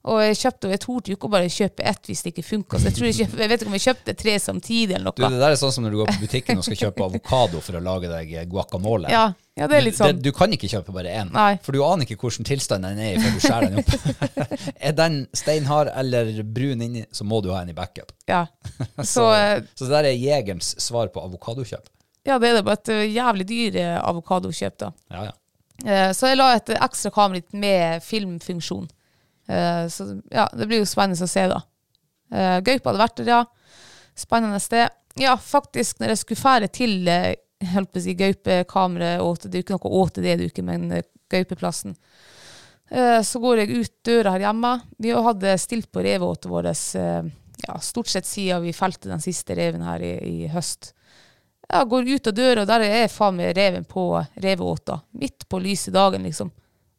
Og 0.04 0.18
jeg 0.20 0.36
kjøpte, 0.36 0.68
og 0.68 0.72
jeg 0.74 0.80
torde 0.84 1.12
jo 1.12 1.16
ikke 1.16 1.28
å 1.30 1.32
bare 1.32 1.48
kjøpe 1.48 1.84
ett 1.88 2.08
hvis 2.10 2.22
det 2.26 2.32
ikke 2.34 2.44
funka. 2.44 2.76
Så 2.82 2.90
jeg, 2.90 2.96
tror 2.98 3.06
jeg, 3.08 3.16
kjøpte, 3.22 3.38
jeg 3.40 3.50
vet 3.54 3.62
ikke 3.64 3.70
om 3.72 3.76
jeg 3.78 3.84
kjøpte 3.86 4.14
tre 4.20 4.34
samtidig 4.44 4.96
eller 4.98 5.14
Du, 5.16 5.22
noe. 5.24 5.30
det 5.32 5.38
der 5.40 5.54
er 5.56 5.60
sånn 5.62 5.72
som 5.72 5.86
når 5.86 5.94
du 5.94 5.98
går 6.02 6.10
på 6.10 6.24
butikken 6.26 6.58
og 6.60 6.66
skal 6.68 6.80
kjøpe 6.82 7.06
avokado 7.06 7.62
for 7.64 7.78
å 7.80 7.82
lage 7.86 8.10
deg 8.12 8.34
guacamole. 8.52 9.08
Ja, 9.14 9.22
ja, 9.56 9.68
det 9.72 9.78
er 9.78 9.86
litt 9.86 9.96
sånn. 9.96 10.18
Du, 10.20 10.26
du 10.28 10.36
kan 10.36 10.52
ikke 10.52 10.68
kjøpe 10.74 10.92
bare 10.98 11.14
én, 11.22 11.30
Nei. 11.32 11.54
for 11.64 11.72
du 11.72 11.80
aner 11.88 12.04
ikke 12.04 12.18
hvordan 12.20 12.50
tilstanden 12.50 12.98
den 12.98 13.06
er 13.06 13.16
i 13.16 13.22
før 13.24 13.32
du 13.38 13.46
skjærer 13.46 13.70
den 13.70 13.80
opp. 13.80 14.34
er 14.90 14.96
den 14.98 15.16
steinhard 15.40 15.92
eller 15.96 16.32
brun 16.44 16.84
inni, 16.84 17.06
så 17.16 17.24
må 17.24 17.40
du 17.46 17.48
ha 17.56 17.62
en 17.64 17.72
i 17.72 17.76
backup. 17.78 18.12
Ja. 18.28 18.42
Så, 18.98 19.06
Så 19.14 19.28
eh, 19.38 19.62
så 19.72 19.86
det 19.88 19.94
der 19.94 20.10
er 20.10 20.18
jegerens 20.20 20.74
svar 20.84 21.08
på 21.16 21.24
avokadokjøp. 21.24 21.88
ja, 22.28 22.36
det 22.44 22.50
er 22.52 22.60
det 22.60 22.66
bare 22.68 22.82
et 22.84 22.92
jævlig 23.16 23.48
dyr 23.54 23.80
eh, 23.86 23.96
avokadokjøp, 24.04 24.76
da. 24.84 24.92
Ja, 25.16 25.24
ja. 25.30 25.34
Eh, 25.86 26.12
Så 26.12 26.28
jeg 26.34 26.42
la 26.42 26.50
et 26.60 26.74
ekstra 26.76 27.12
kamera 27.16 27.40
med 27.56 28.04
filmfunksjon. 28.04 28.90
Eh, 29.48 29.86
Så 29.92 30.22
ja, 30.32 30.48
det 30.54 30.68
blir 30.68 30.84
jo 30.84 30.90
spennende 30.90 31.24
å 31.24 31.30
se, 31.30 31.48
da. 31.52 31.62
Gaupe 32.34 32.62
Gaupa 32.66 32.90
hadde 32.92 33.04
vært 33.04 33.20
der, 33.22 33.32
ja. 33.34 33.42
Spennende 34.18 34.60
sted. 34.62 34.90
Ja, 35.22 35.36
faktisk, 35.38 36.00
når 36.02 36.14
jeg 36.14 36.22
skulle 36.24 36.42
fære 36.42 36.70
til 36.74 37.08
eh, 37.08 37.34
jeg 37.64 37.72
holdt 37.76 37.94
på 37.94 38.02
å 38.02 38.04
si 38.04 38.16
gaupekameraet, 38.20 39.46
det 39.48 39.54
er 39.56 39.62
jo 39.62 39.66
ikke 39.68 39.78
noe 39.78 40.00
åte, 40.02 40.24
det 40.24 40.32
er 40.34 40.40
det 40.40 40.48
jo 40.48 40.54
ikke, 40.54 40.66
men 40.68 40.90
eh, 40.92 41.06
gaupeplassen. 41.32 41.98
Så 43.26 43.40
går 43.42 43.64
jeg 43.64 43.78
ut 43.80 43.94
døra 44.06 44.36
her 44.36 44.44
hjemme. 44.44 44.70
Vi 45.02 45.14
hadde 45.26 45.54
stilt 45.58 45.88
på 45.90 46.04
reveåtet 46.06 46.46
vårt 46.52 46.68
ja, 47.68 47.80
stort 47.82 48.08
sett 48.12 48.28
siden 48.28 48.62
vi 48.62 48.74
felte 48.76 49.10
den 49.10 49.22
siste 49.24 49.56
reven 49.58 49.82
her 49.82 50.04
i, 50.04 50.12
i 50.44 50.50
høst. 50.52 50.92
Ja, 51.70 51.84
går 51.90 52.10
ut 52.10 52.28
av 52.28 52.36
døra, 52.38 52.62
og 52.62 52.70
der 52.70 52.84
er 52.86 53.08
faen 53.12 53.40
meg 53.40 53.56
reven 53.58 53.86
på 53.88 54.04
reveåta. 54.44 55.00
Midt 55.18 55.48
på 55.50 55.62
lyse 55.64 55.94
dagen, 55.96 56.28
liksom. 56.28 56.52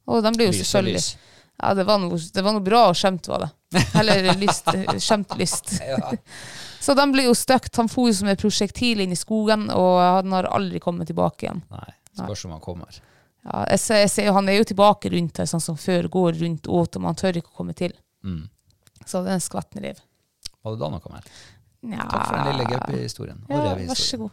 Og 0.09 0.24
den 0.24 0.37
blir 0.37 0.50
jo 0.50 0.57
selvfølgelig 0.57 0.96
lys. 0.98 1.12
Ja, 1.62 1.74
det 1.74 1.84
var 1.86 2.00
noe, 2.02 2.18
det 2.18 2.42
var 2.42 2.56
noe 2.56 2.64
bra 2.64 2.88
og 2.90 2.96
skjemt, 2.98 3.28
var 3.30 3.46
det. 3.46 3.50
Eller 4.00 4.30
lyst, 4.42 4.68
skjemt 4.98 5.36
lyst. 5.38 5.76
Så 6.84 6.94
den 6.98 7.12
ble 7.14 7.28
jo 7.28 7.34
støkt. 7.38 7.76
Han 7.80 7.88
for 7.88 8.12
som 8.12 8.28
et 8.28 8.42
prosjektil 8.42 9.00
inn 9.04 9.14
i 9.14 9.18
skogen, 9.18 9.70
og 9.72 9.98
han 10.02 10.34
har 10.34 10.50
aldri 10.52 10.82
kommet 10.82 11.08
tilbake 11.08 11.46
igjen. 11.46 11.62
Nei, 11.72 11.90
spørs 12.18 12.44
om 12.48 12.56
han 12.56 12.64
kommer. 12.64 12.98
Ja, 13.44 13.64
jeg 13.68 13.80
ser, 13.80 14.00
jeg 14.04 14.10
ser, 14.12 14.32
han 14.32 14.48
er 14.48 14.58
jo 14.58 14.66
tilbake 14.72 15.12
rundt 15.12 15.38
her, 15.40 15.48
sånn 15.48 15.62
som 15.62 15.76
før, 15.80 16.08
går 16.12 16.40
rundt 16.40 16.68
åt, 16.68 16.96
og 16.96 17.04
man 17.04 17.18
tør 17.18 17.40
ikke 17.40 17.52
å 17.52 17.58
komme 17.62 17.76
til. 17.76 17.92
Mm. 18.24 18.44
Så 19.04 19.20
det 19.24 19.34
er 19.34 19.38
en 19.38 19.44
skvetten 19.44 19.84
liv. 19.84 20.00
Var 20.64 20.76
det 20.76 20.80
da 20.80 20.88
noe 20.94 21.12
mer? 21.12 21.24
Nja, 21.84 22.06
Takk 22.08 22.24
for 22.24 22.36
den 22.38 22.46
lille 22.54 22.64
gaupehistorien. 22.72 23.40
Ja, 23.52 23.76
vær 23.76 24.00
så 24.00 24.16
god. 24.24 24.32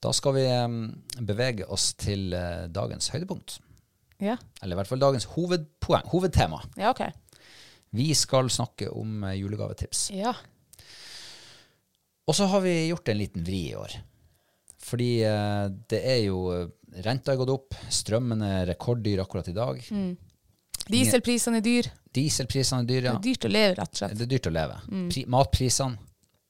Da 0.00 0.12
skal 0.16 0.36
vi 0.36 0.44
bevege 1.28 1.66
oss 1.68 1.90
til 2.00 2.32
eh, 2.32 2.68
dagens 2.72 3.10
høydepunkt. 3.12 3.58
Ja. 4.20 4.36
Eller 4.62 4.76
i 4.76 4.78
hvert 4.80 4.88
fall 4.88 5.02
dagens 5.02 5.26
hovedpoeng, 5.34 6.06
hovedtema. 6.12 6.62
ja, 6.80 6.92
ok. 6.94 7.04
Vi 7.90 8.12
skal 8.14 8.46
snakke 8.52 8.86
om 8.94 9.24
eh, 9.26 9.36
julegavetips. 9.40 10.10
Ja. 10.14 10.32
Og 12.30 12.36
så 12.38 12.46
har 12.46 12.62
vi 12.62 12.74
gjort 12.88 13.10
en 13.10 13.18
liten 13.18 13.44
vri 13.44 13.64
i 13.72 13.76
år. 13.76 13.96
Fordi 14.80 15.10
eh, 15.26 15.64
det 15.90 16.00
er 16.06 16.20
jo 16.28 16.44
Renta 17.04 17.30
er 17.30 17.38
gått 17.38 17.52
opp, 17.52 17.74
strømmen 17.94 18.40
er 18.42 18.64
rekorddyr 18.72 19.20
akkurat 19.22 19.46
i 19.46 19.54
dag. 19.54 19.76
Dieselprisene 20.90 21.60
er 21.60 21.62
dyr. 21.62 21.88
Dieselprisene 22.16 22.82
er 22.82 22.88
dyr, 22.88 23.04
ja. 23.06 23.12
Det 23.12 23.20
er 23.20 23.26
dyrt 23.28 23.46
å 23.46 23.50
leve, 23.52 23.76
rett 23.78 23.92
og 23.92 24.00
slett. 24.00 24.16
Det 24.18 24.24
er 24.26 24.30
dyrt 24.32 24.48
å 24.50 24.52
leve. 24.56 24.78
Mm. 24.90 25.04
matprisene, 25.36 26.08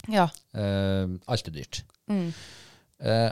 Ja. 0.09 0.25
Uh, 0.57 1.19
alt 1.29 1.51
er 1.51 1.57
dyrt. 1.59 1.83
Eh, 2.09 3.29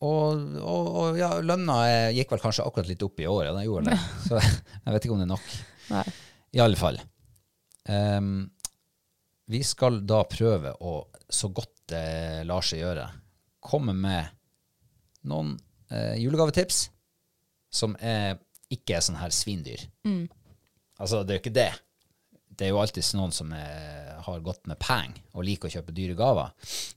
og, 0.00 0.44
og, 0.60 0.86
og 0.96 1.18
ja, 1.20 1.34
lønna 1.44 1.76
eh, 1.90 2.14
gikk 2.16 2.32
vel 2.32 2.42
kanskje 2.42 2.64
akkurat 2.64 2.88
litt 2.88 3.02
opp 3.04 3.20
i 3.20 3.28
år, 3.28 3.42
ja, 3.48 3.54
den 3.56 3.66
gjorde 3.66 3.92
det. 3.92 3.98
Så 4.24 4.40
jeg 4.84 4.94
vet 4.94 5.04
ikke 5.04 5.16
om 5.16 5.20
det 5.20 5.26
er 5.26 5.32
nok. 5.34 5.50
Nei. 5.90 6.04
I 6.56 6.62
alle 6.64 6.80
fall. 6.80 7.00
Um, 7.90 8.30
vi 9.50 9.60
skal 9.66 10.00
da 10.08 10.22
prøve 10.30 10.72
å, 10.86 10.94
så 11.28 11.50
godt 11.52 11.74
det 11.90 12.46
lar 12.46 12.64
seg 12.64 12.84
gjøre, 12.84 13.06
komme 13.66 13.92
med 13.98 14.30
noen 15.28 15.56
eh, 15.90 16.16
julegavetips 16.22 16.84
som 17.74 17.96
er, 18.00 18.38
ikke 18.72 18.96
er 18.96 19.04
sånn 19.04 19.18
her 19.20 19.34
svindyr. 19.34 19.82
Altså, 21.00 21.22
det 21.24 21.34
er 21.34 21.38
jo 21.38 21.42
ikke 21.42 21.58
det. 21.58 21.70
Det 22.60 22.66
er 22.68 22.74
jo 22.74 22.80
alltid 22.82 23.06
noen 23.16 23.32
som 23.32 23.52
er, 23.56 24.16
har 24.20 24.40
gått 24.44 24.66
med 24.68 24.76
peng 24.82 25.14
og 25.32 25.46
liker 25.48 25.70
å 25.70 25.72
kjøpe 25.78 25.94
dyre 25.96 26.12
gaver. 26.18 26.50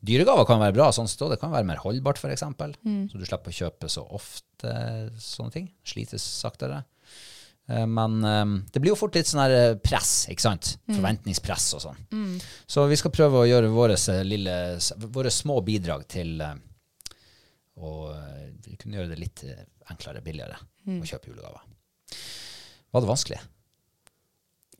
Dyre 0.03 0.25
gaver 0.27 0.43
kan 0.49 0.59
være 0.59 0.75
bra, 0.75 0.89
sånn 0.91 1.07
stå. 1.07 1.29
det 1.31 1.37
kan 1.39 1.53
være 1.53 1.63
mer 1.69 1.79
holdbart, 1.79 2.19
for 2.19 2.33
eksempel. 2.33 2.73
Så 3.07 3.15
du 3.21 3.23
slipper 3.23 3.53
å 3.53 3.59
kjøpe 3.61 3.87
så 3.89 4.03
ofte 4.11 4.73
sånne 5.23 5.55
ting. 5.55 5.69
Slites 5.87 6.25
saktere. 6.43 6.81
Eh, 7.71 7.85
Men 7.87 8.17
eh, 8.27 8.43
det 8.75 8.81
blir 8.83 8.91
jo 8.91 8.99
fort 8.99 9.15
litt 9.15 9.29
sånn 9.31 9.39
her 9.45 9.55
eh, 9.55 9.77
press, 9.79 10.25
ikke 10.33 10.43
sant? 10.43 10.73
Forventningspress 10.99 11.69
og 11.79 11.85
sånn. 11.85 12.03
Så 12.67 12.83
vi 12.91 12.99
skal 12.99 13.15
prøve 13.15 13.39
å 13.39 13.47
gjøre 13.47 13.71
våre, 13.71 13.95
lille, 14.27 14.57
våre 15.15 15.31
små 15.31 15.61
bidrag 15.63 16.03
til 16.11 16.41
eh, 16.43 16.55
å 17.79 17.93
eh, 18.11 18.75
kunne 18.83 18.99
gjøre 18.99 19.13
det 19.15 19.21
litt 19.23 19.45
eh, 19.47 19.63
enklere, 19.89 20.19
billigere 20.27 20.59
å 20.99 21.07
kjøpe 21.07 21.31
julegaver. 21.31 21.63
Var 22.91 23.01
det 23.01 23.07
vanskelig? 23.09 23.39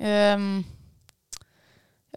Ehm, 0.04 0.50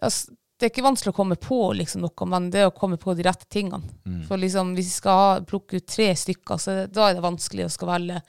altså, 0.01 0.35
det 0.57 0.65
er 0.67 0.71
ikke 0.73 0.87
vanskelig 0.87 1.13
å 1.13 1.17
komme 1.19 1.37
på 1.37 1.59
liksom, 1.77 2.01
noe, 2.01 2.27
men 2.29 2.49
det 2.53 2.63
er 2.63 2.69
å 2.71 2.75
komme 2.75 2.97
på 3.01 3.13
de 3.17 3.25
rette 3.27 3.45
tingene. 3.53 3.85
For 4.27 4.41
liksom, 4.41 4.73
hvis 4.77 4.89
vi 4.89 4.99
skal 4.99 5.19
ha, 5.21 5.33
plukke 5.45 5.77
ut 5.77 5.89
tre 5.89 6.09
stykker, 6.17 6.57
så 6.61 6.77
da 6.89 7.09
er 7.09 7.17
det 7.17 7.25
vanskelig 7.25 7.67
å 7.67 7.73
skal 7.73 7.91
velge 7.93 8.21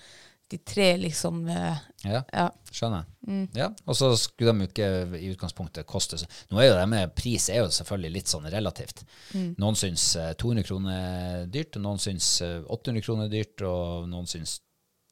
de 0.48 0.58
tre 0.64 0.96
liksom 0.96 1.42
Uh, 1.48 1.76
Ja, 2.04 2.22
Ja. 2.32 2.50
skjønner. 2.72 3.04
Ja, 3.52 3.66
og 3.84 3.96
så 3.96 4.14
skulle 4.16 4.52
de 4.54 4.64
jo 4.64 4.68
ikke 4.70 5.18
i 5.18 5.28
utgangspunktet 5.34 5.84
koste 5.86 6.16
Nå 6.48 6.60
er 6.60 6.70
jo 6.70 6.76
det 6.78 6.86
med 6.88 7.14
pris 7.14 7.50
er 7.50 7.58
jo 7.60 7.66
selvfølgelig 7.74 8.12
litt 8.14 8.30
sånn 8.32 8.48
relativt. 8.48 9.02
Noen 9.34 9.76
syns 9.76 10.16
eh, 10.16 10.32
200 10.40 10.64
kroner 10.64 10.94
er 10.94 11.46
dyrt, 11.52 11.76
og 11.76 11.82
noen 11.84 12.00
syns 12.00 12.40
eh, 12.40 12.62
800 12.64 13.04
kroner 13.04 13.26
er 13.28 13.34
dyrt, 13.34 13.64
og 13.68 14.08
noen 14.08 14.26
syns 14.30 14.60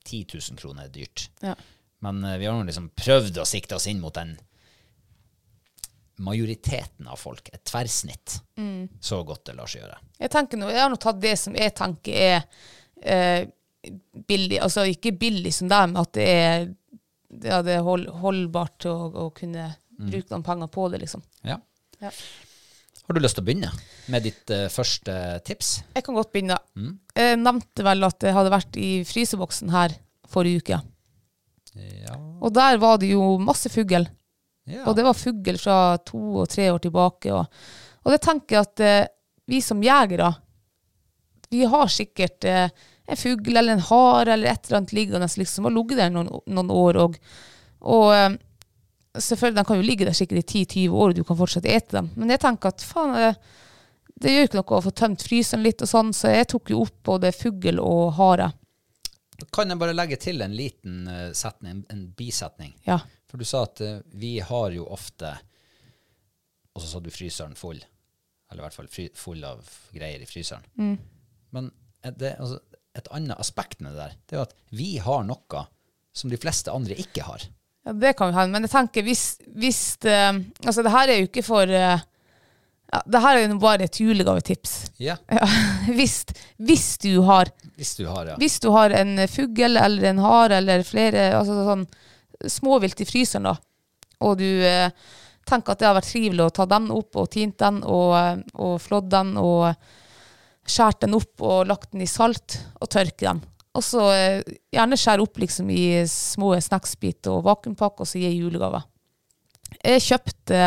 10 0.07 0.25
000 0.33 0.57
kroner 0.61 0.87
er 0.87 0.95
dyrt. 0.95 1.29
Ja. 1.43 1.55
Men 2.05 2.25
eh, 2.25 2.39
vi 2.41 2.49
har 2.49 2.65
liksom 2.65 2.91
prøvd 2.97 3.41
å 3.43 3.49
sikte 3.49 3.79
oss 3.79 3.89
inn 3.91 4.03
mot 4.03 4.15
den 4.17 4.37
majoriteten 6.17 7.09
av 7.13 7.21
folk, 7.21 7.51
et 7.53 7.61
tverrsnitt, 7.69 8.39
så 9.05 9.19
godt 9.29 9.51
det 9.51 9.57
lar 9.59 9.69
seg 9.69 9.83
gjøre. 9.83 9.99
Jeg 10.17 10.57
nå, 10.57 10.71
jeg 10.73 10.81
har 10.81 10.89
nå 10.89 10.97
tatt 10.97 11.19
det 11.21 11.35
som 11.37 11.57
jeg 11.59 11.75
tenker 11.77 12.17
er 12.17 12.39
eh, 13.05 13.43
billig, 14.27 14.57
altså 14.65 14.87
ikke 14.89 15.13
billig 15.21 15.53
som 15.55 15.69
dem, 15.69 15.93
at 16.01 16.15
det 16.17 16.29
er, 16.33 16.67
ja, 17.45 17.61
det 17.61 17.77
er 17.77 17.85
hold, 17.85 18.09
holdbart 18.23 18.89
å, 18.89 18.97
å 19.27 19.29
kunne 19.37 19.69
bruke 19.97 20.33
noen 20.33 20.47
penger 20.47 20.73
på 20.73 20.89
det, 20.93 21.03
liksom. 21.05 21.25
Ja. 21.45 21.59
Ja. 22.01 22.13
Har 23.07 23.15
du 23.15 23.23
lyst 23.23 23.39
til 23.39 23.45
å 23.45 23.47
begynne 23.47 23.71
med 24.11 24.25
ditt 24.27 24.51
eh, 24.51 24.67
første 24.73 25.15
tips? 25.47 25.77
Jeg 25.95 26.05
kan 26.07 26.17
godt 26.17 26.33
begynne. 26.35 26.57
Jeg 27.15 27.39
nevnte 27.39 27.85
vel 27.87 28.09
at 28.09 28.25
jeg 28.25 28.35
hadde 28.35 28.53
vært 28.57 28.79
i 28.83 28.91
fryseboksen 29.07 29.71
her 29.75 29.95
forrige 30.33 30.65
uke, 30.65 30.81
Ja. 31.77 32.17
og 32.17 32.53
der 32.57 32.79
var 32.81 32.99
det 33.03 33.11
jo 33.13 33.37
masse 33.43 33.71
fugl. 33.73 34.07
ja. 34.67 34.83
Og 34.87 34.97
det 34.97 35.05
var 35.07 35.19
fugl 35.19 35.59
fra 35.61 35.97
to 35.99 36.43
og 36.43 36.49
tre 36.49 36.71
år 36.73 36.83
tilbake. 36.83 37.33
Og, 37.35 37.47
og 38.05 38.15
det 38.15 38.21
tenker 38.25 38.57
jeg 38.57 38.69
at 38.69 38.85
eh, 38.85 39.09
vi 39.47 39.61
som 39.63 39.83
jegere, 39.83 40.33
vi 41.51 41.65
har 41.65 41.93
sikkert 41.93 42.45
eh, 42.45 42.71
en 43.07 43.21
fugl 43.21 43.57
eller 43.57 43.77
en 43.77 43.85
hare 43.91 44.33
eller 44.33 44.51
et 44.51 44.67
eller 44.67 44.81
annet 44.81 44.97
liggende 44.97 45.29
liksom, 45.39 45.69
og 45.69 45.77
ligget 45.77 46.01
der 46.01 46.11
noen, 46.15 46.31
noen 46.47 46.73
år. 46.75 46.99
Og, 47.05 47.21
og 47.87 48.09
eh, 48.15 48.39
selvfølgelig, 49.15 49.61
de 49.61 49.67
kan 49.69 49.81
jo 49.81 49.87
ligge 49.87 50.09
der 50.09 50.17
sikkert 50.17 50.43
i 50.43 50.65
10-20 50.65 50.97
år, 50.97 51.13
og 51.13 51.21
du 51.21 51.25
kan 51.25 51.39
fortsatt 51.39 51.69
ete 51.71 52.01
dem. 52.01 52.11
Men 52.17 52.35
jeg 52.35 52.43
tenker 52.43 52.75
at 52.75 52.85
faen, 52.85 53.15
eh, 53.21 53.39
det 54.17 54.33
gjør 54.33 54.49
ikke 54.49 54.61
noe 54.61 54.79
å 54.79 54.85
få 54.87 54.95
tømt 54.97 55.25
fryseren 55.27 55.65
litt 55.67 55.83
og 55.85 55.91
sånn, 55.91 56.15
så 56.17 56.33
jeg 56.33 56.49
tok 56.53 56.73
jo 56.73 56.83
opp 56.87 56.97
både 57.11 57.35
fugl 57.37 57.83
og 57.83 58.17
hare. 58.17 58.51
Kan 59.53 59.73
jeg 59.73 59.81
bare 59.81 59.97
legge 59.97 60.19
til 60.21 60.41
en 60.45 60.55
liten 60.57 61.09
eh, 61.11 61.33
setning, 61.37 61.83
en, 61.93 62.07
bisetning? 62.17 62.75
Ja. 62.87 63.01
For 63.29 63.41
du 63.41 63.45
sa 63.49 63.65
at 63.67 63.83
eh, 63.85 63.99
vi 64.17 64.39
har 64.41 64.71
jo 64.75 64.87
ofte 64.93 65.35
Og 66.77 66.83
så 66.83 66.89
sa 66.91 67.01
du 67.01 67.11
fryseren 67.13 67.57
full. 67.57 67.79
Eller 68.51 68.63
i 68.63 68.67
hvert 68.67 68.77
fall 68.77 68.89
fry, 68.93 69.09
full 69.17 69.45
av 69.49 69.65
greier 69.97 70.23
i 70.23 70.29
fryseren. 70.29 70.67
Men 71.57 71.71
er 72.05 72.13
det, 72.21 72.35
altså, 72.39 72.61
et 72.97 73.09
annet 73.17 73.41
aspekt 73.41 73.81
med 73.81 73.95
det 73.95 74.03
der, 74.03 74.17
det 74.27 74.37
er 74.37 74.41
jo 74.41 74.47
at 74.47 74.55
vi 74.77 74.91
har 75.03 75.25
noe 75.27 75.63
som 76.17 76.33
de 76.33 76.39
fleste 76.41 76.73
andre 76.73 76.97
ikke 77.01 77.25
har. 77.27 77.47
Ja, 77.87 77.95
det 77.97 78.13
kan 78.19 78.31
vi 78.31 78.39
ha, 78.39 78.45
men 78.51 78.67
jeg 78.67 78.73
tenker 78.73 79.07
hvis, 79.07 79.25
hvis 79.55 79.81
det, 80.03 80.17
Altså, 80.65 80.83
det 80.83 80.93
her 80.95 81.13
er 81.13 81.21
jo 81.21 81.29
ikke 81.29 81.45
for 81.47 81.71
eh, 81.71 82.05
ja, 82.93 83.03
Det 83.05 83.21
her 83.23 83.37
er 83.37 83.47
jo 83.49 83.59
bare 83.61 83.87
et 83.89 84.01
julegavetips. 84.01 84.75
Ja, 85.03 85.17
Ja, 85.33 85.47
hvis, 85.99 86.21
hvis 86.57 86.89
du 87.03 87.21
har 87.27 87.51
hvis 87.77 87.97
du 87.99 88.07
har, 88.09 88.33
ja. 88.33 88.37
Hvis 88.41 88.59
du 88.63 88.71
har 88.73 88.91
en 88.97 89.19
fugl 89.29 89.77
eller 89.77 90.11
en 90.11 90.23
hare 90.25 90.63
eller 90.63 90.85
flere 90.87 91.29
altså 91.37 91.59
sånn 91.67 91.85
småvilt 92.49 93.01
i 93.05 93.07
fryseren, 93.09 93.49
da, 93.51 93.57
og 94.25 94.39
du 94.41 94.49
eh, 94.65 94.89
tenker 95.49 95.75
at 95.75 95.83
det 95.83 95.89
har 95.89 95.97
vært 95.99 96.09
trivelig 96.09 96.47
å 96.47 96.55
ta 96.57 96.67
den 96.69 96.89
opp 96.95 97.19
og 97.21 97.29
tint 97.33 97.59
den 97.61 97.83
og, 97.85 98.15
eh, 98.17 98.41
og 98.61 98.79
flådd 98.83 99.11
den 99.13 99.35
og 99.41 99.69
skjært 100.67 101.05
den 101.05 101.17
opp 101.19 101.45
og 101.47 101.69
lagt 101.71 101.93
den 101.93 102.05
i 102.05 102.11
salt 102.11 102.59
og 102.81 102.91
tørke 102.93 103.23
den. 103.29 103.43
Og 103.77 103.85
så 103.85 104.05
eh, 104.15 104.57
gjerne 104.73 104.99
skjære 105.01 105.25
opp 105.25 105.41
liksom 105.43 105.71
i 105.73 105.85
små 106.11 106.55
snacksbiter 106.65 107.35
og 107.37 107.45
vakuumpakke 107.47 108.05
og 108.05 108.09
så 108.09 108.21
gi 108.23 108.33
julegave. 108.39 108.83
Jeg 109.83 110.05
kjøpte 110.07 110.63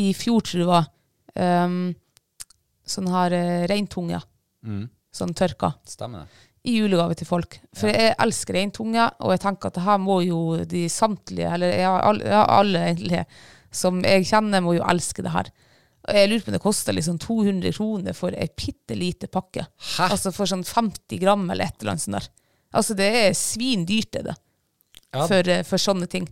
i 0.00 0.10
fjor, 0.16 0.42
tror 0.42 0.58
jeg 0.58 0.66
det 0.66 0.70
var, 0.70 0.90
um, 1.34 1.94
sånn 2.90 3.10
her 3.12 3.34
eh, 3.36 3.64
reintunge. 3.70 4.20
Sånn 5.10 5.32
tørka 5.34 5.72
Stemmer 5.88 6.26
det. 6.26 6.44
i 6.68 6.76
julegave 6.78 7.16
til 7.18 7.26
folk. 7.28 7.56
For 7.76 7.90
jeg 7.90 8.14
elsker 8.20 8.58
reintunge, 8.58 9.06
og 9.24 9.32
jeg 9.34 9.42
tenker 9.42 9.70
at 9.70 9.78
det 9.78 9.86
her 9.86 9.98
må 10.02 10.20
jo 10.26 10.40
de 10.68 10.84
samtlige, 10.92 11.48
eller 11.56 11.72
jeg, 11.74 11.88
alle, 11.88 12.28
ja, 12.28 12.44
alle 12.58 12.84
egentlig, 12.90 13.24
som 13.74 14.02
jeg 14.04 14.26
kjenner, 14.28 14.62
må 14.64 14.76
jo 14.76 14.84
elske 14.90 15.24
det 15.24 15.32
her. 15.34 15.50
Og 16.08 16.16
jeg 16.16 16.28
lurer 16.30 16.44
på 16.44 16.50
om 16.50 16.56
det 16.56 16.62
koster 16.64 16.96
liksom 16.96 17.18
200 17.20 17.74
kroner 17.76 18.14
for 18.16 18.34
ei 18.34 18.48
bitte 18.56 18.96
lite 18.96 19.28
pakke. 19.32 19.66
Hæ? 19.96 20.10
Altså 20.10 20.32
for 20.32 20.48
sånn 20.48 20.64
50 20.66 21.20
gram 21.20 21.42
eller 21.52 21.68
et 21.68 21.76
eller 21.80 21.94
annet 21.94 22.04
sånt 22.06 22.18
der. 22.18 22.28
Altså 22.80 22.96
det 22.98 23.08
er 23.20 23.34
svindyrt, 23.36 24.16
er 24.20 24.30
det. 24.30 24.36
Ja. 25.10 25.26
For, 25.26 25.50
eh, 25.50 25.64
for 25.66 25.82
sånne 25.82 26.06
ting. 26.10 26.28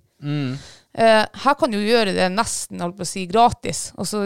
Eh, 0.99 1.25
her 1.45 1.55
kan 1.61 1.71
du 1.71 1.79
gjøre 1.79 2.15
det 2.17 2.27
nesten 2.35 2.83
holdt 2.83 2.99
på 2.99 3.07
å 3.07 3.09
si, 3.09 3.27
gratis, 3.31 3.89
og 3.99 4.09
så 4.09 4.25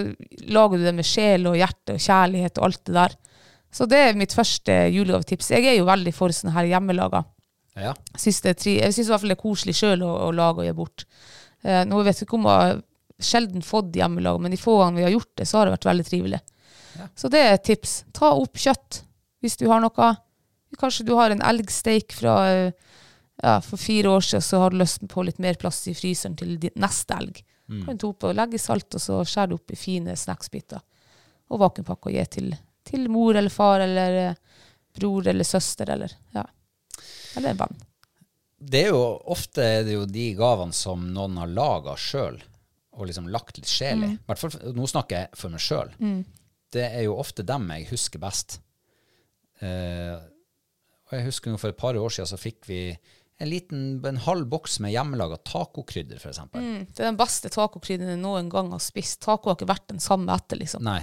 lager 0.49 0.81
du 0.81 0.87
det 0.87 0.95
med 0.97 1.07
sjel 1.07 1.45
og 1.51 1.59
hjerte 1.59 1.99
og 1.99 2.05
kjærlighet 2.05 2.61
og 2.61 2.69
alt 2.69 2.83
det 2.89 2.97
der. 2.97 3.19
Så 3.73 3.89
det 3.89 4.01
er 4.05 4.19
mitt 4.21 4.35
første 4.37 4.75
julegavetips. 4.93 5.51
Jeg 5.55 5.69
er 5.69 5.79
jo 5.79 5.89
veldig 5.89 6.13
for 6.17 6.33
sånne 6.35 6.55
her 6.57 6.69
hjemmelaga. 6.75 7.23
Ja. 7.81 7.95
Synes 8.21 8.43
jeg 8.45 8.93
syns 8.93 9.07
i 9.07 9.11
hvert 9.11 9.23
fall 9.23 9.33
det 9.33 9.39
er 9.39 9.45
koselig 9.45 9.77
sjøl 9.79 10.03
å, 10.05 10.11
å 10.27 10.33
lage 10.37 10.61
og 10.61 10.69
gi 10.69 10.75
bort. 10.77 11.07
Eh, 11.65 11.85
nå 11.89 12.03
vet 12.05 12.21
vi 12.21 12.27
ikke 12.27 12.37
om 12.37 12.49
jeg 12.51 12.67
har 12.67 12.83
sjelden 13.23 13.65
fått 13.65 13.97
hjemmelag, 13.97 14.41
men 14.43 14.53
de 14.53 14.61
få 14.61 14.77
gangene 14.81 15.01
vi 15.01 15.07
har 15.07 15.15
gjort 15.15 15.33
det, 15.41 15.47
så 15.49 15.61
har 15.61 15.69
det 15.69 15.77
vært 15.77 15.89
veldig 15.89 16.07
trivelig. 16.09 16.41
Så 17.17 17.31
det 17.33 17.41
er 17.41 17.57
et 17.57 17.65
tips. 17.65 18.03
Ta 18.13 18.35
opp 18.37 18.61
kjøtt 18.61 19.03
hvis 19.43 19.57
du 19.61 19.67
har 19.71 19.81
noe. 19.83 20.11
Kanskje 20.81 21.07
du 21.09 21.15
har 21.19 21.33
en 21.33 21.45
elgsteik 21.45 22.15
fra 22.17 22.37
eh, 22.51 22.92
ja, 23.43 23.61
for 23.65 23.81
fire 23.81 24.09
år 24.09 24.21
siden, 24.21 24.43
så 24.43 24.61
har 24.63 24.71
du 24.71 24.81
lyst 24.83 25.05
på 25.09 25.25
litt 25.25 25.41
mer 25.43 25.57
plass 25.61 25.81
i 25.89 25.95
fryseren 25.97 26.37
til 26.39 26.59
neste 26.75 27.17
elg. 27.17 27.41
Kan 27.85 27.97
du 27.97 28.03
ta 28.03 28.11
opp 28.11 28.27
og 28.29 28.35
legge 28.37 28.59
i 28.59 28.61
salt, 28.61 28.91
og 28.93 29.01
så 29.01 29.23
skjære 29.25 29.53
det 29.53 29.57
opp 29.57 29.73
i 29.73 29.79
fine 29.79 30.17
snacksbiter. 30.19 30.83
Og 31.53 31.61
vakuumpakke 31.63 32.11
og 32.11 32.17
gi 32.17 32.25
til, 32.37 32.51
til 32.85 33.09
mor 33.13 33.39
eller 33.39 33.53
far 33.53 33.85
eller 33.85 34.19
eh, 34.21 34.37
bror 34.99 35.29
eller 35.33 35.47
søster 35.49 35.91
eller 35.95 36.13
ja. 36.37 36.45
Eller 37.37 37.55
en 37.55 37.61
venn. 37.63 37.81
Det 38.63 38.85
er 38.85 38.93
jo 38.93 39.03
ofte 39.33 39.65
er 39.65 39.87
det 39.87 39.97
jo 39.97 40.05
de 40.07 40.27
gavene 40.39 40.77
som 40.77 41.09
noen 41.15 41.41
har 41.41 41.51
laga 41.51 41.97
sjøl, 41.99 42.37
og 42.93 43.09
liksom 43.09 43.31
lagt 43.33 43.57
litt 43.59 43.71
sjel 43.71 44.05
i. 44.07 44.11
Hvert 44.29 44.43
fall, 44.43 44.59
nå 44.77 44.87
snakker 44.91 45.25
jeg 45.25 45.41
for 45.41 45.55
meg 45.55 45.65
sjøl. 45.65 45.95
Det 46.73 46.85
er 46.85 47.07
jo 47.07 47.17
ofte 47.21 47.45
dem 47.47 47.67
jeg 47.73 47.89
husker 47.91 48.21
best. 48.23 48.61
Eh, 49.65 50.15
og 51.09 51.17
jeg 51.17 51.27
husker 51.27 51.53
jo 51.53 51.61
for 51.61 51.73
et 51.73 51.81
par 51.81 51.97
år 51.99 52.13
siden 52.13 52.31
så 52.31 52.39
fikk 52.41 52.69
vi 52.69 52.83
en 53.43 53.51
liten, 53.51 53.81
en 54.07 54.21
halv 54.23 54.47
boks 54.47 54.77
med 54.85 54.93
hjemmelaga 54.95 55.37
tacokrydder, 55.49 56.21
f.eks. 56.21 56.39
Mm, 56.55 56.85
det 56.93 57.01
er 57.03 57.09
den 57.09 57.19
beste 57.19 57.51
tacokrydderen 57.51 58.15
jeg 58.15 58.21
noen 58.23 58.51
gang 58.53 58.71
har 58.71 58.83
spist. 58.83 59.19
Taco 59.25 59.51
har 59.51 59.57
ikke 59.59 59.71
vært 59.73 59.89
den 59.91 60.03
samme 60.03 60.31
etter, 60.37 60.61
liksom. 60.61 60.85
Nei. 60.87 61.01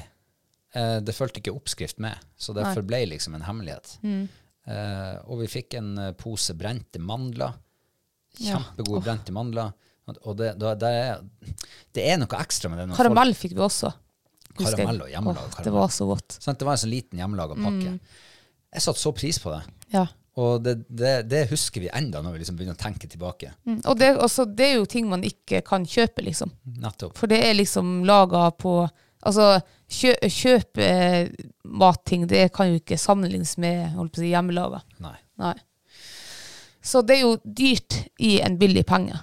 Eh, 0.77 0.99
det 1.03 1.15
fulgte 1.17 1.41
ikke 1.41 1.55
oppskrift 1.57 1.99
med, 2.03 2.15
så 2.39 2.55
det 2.55 2.63
Nei. 2.63 2.71
forble 2.77 3.01
liksom 3.11 3.35
en 3.35 3.43
hemmelighet. 3.43 3.95
Eh, 4.05 5.15
og 5.27 5.41
vi 5.41 5.49
fikk 5.51 5.75
en 5.81 5.89
eh, 5.99 6.13
pose 6.19 6.55
brente 6.55 7.01
mandler. 7.03 7.57
Kjempegode 8.39 9.01
brente 9.03 9.35
mandler. 9.35 9.73
Og- 10.23 10.37
det, 10.39 10.53
det, 10.61 10.89
er, 10.89 11.19
det 11.97 12.05
er 12.13 12.21
noe 12.21 12.39
ekstra 12.39 12.71
med 12.71 12.81
det. 12.85 12.95
Karamell 12.97 13.35
fikk 13.37 13.57
vi 13.57 13.65
også. 13.65 13.91
Karamell 14.59 15.03
og 15.05 15.11
hjemmelaga 15.11 15.51
Åh, 15.59 15.59
Det 15.67 15.73
var 15.75 15.91
så 15.93 16.07
godt. 16.09 16.39
Sånn, 16.39 16.57
Det 16.57 16.65
var 16.67 16.77
en 16.77 16.81
sånn 16.85 16.93
liten 16.93 17.19
hjemmelaga 17.21 17.57
pakke. 17.59 17.97
Jeg 18.69 18.85
satte 18.85 19.01
så 19.01 19.11
pris 19.17 19.37
på 19.43 19.51
det. 19.53 19.61
Ja. 19.93 20.05
Og 20.39 20.63
det, 20.63 20.75
det, 20.87 21.13
det 21.27 21.47
husker 21.49 21.83
vi 21.83 21.91
enda 21.93 22.21
når 22.23 22.35
vi 22.35 22.41
liksom 22.43 22.57
begynner 22.59 22.77
å 22.77 22.79
tenke 22.79 23.09
tilbake. 23.11 23.51
Mm. 23.67 23.81
Og 23.83 23.99
det, 23.99 24.13
også, 24.23 24.45
det 24.47 24.67
er 24.69 24.75
jo 24.77 24.87
ting 24.89 25.09
man 25.09 25.25
ikke 25.27 25.61
kan 25.67 25.87
kjøpe, 25.89 26.23
liksom. 26.25 26.53
Nettopp. 26.79 27.17
For 27.19 27.31
det 27.31 27.41
er 27.47 27.59
liksom 27.59 28.01
laga 28.07 28.49
på 28.55 28.81
Altså, 29.19 29.57
kjø, 29.91 30.13
kjøpe 30.31 30.79
eh, 30.79 31.31
matting, 31.67 32.21
det 32.31 32.45
kan 32.55 32.69
jo 32.69 32.77
ikke 32.79 32.95
sammenlignes 32.95 33.57
med 33.59 33.89
holdt 33.97 34.13
på 34.15 34.21
å 34.21 34.23
si, 34.23 34.29
hjemmelaga. 34.31 34.79
Nei. 35.03 35.17
Nei. 35.43 35.57
Så 36.79 37.01
det 37.03 37.17
er 37.17 37.25
jo 37.25 37.33
dyrt 37.43 37.97
i 38.23 38.37
en 38.39 38.55
billig 38.61 38.85
penge. 38.87 39.19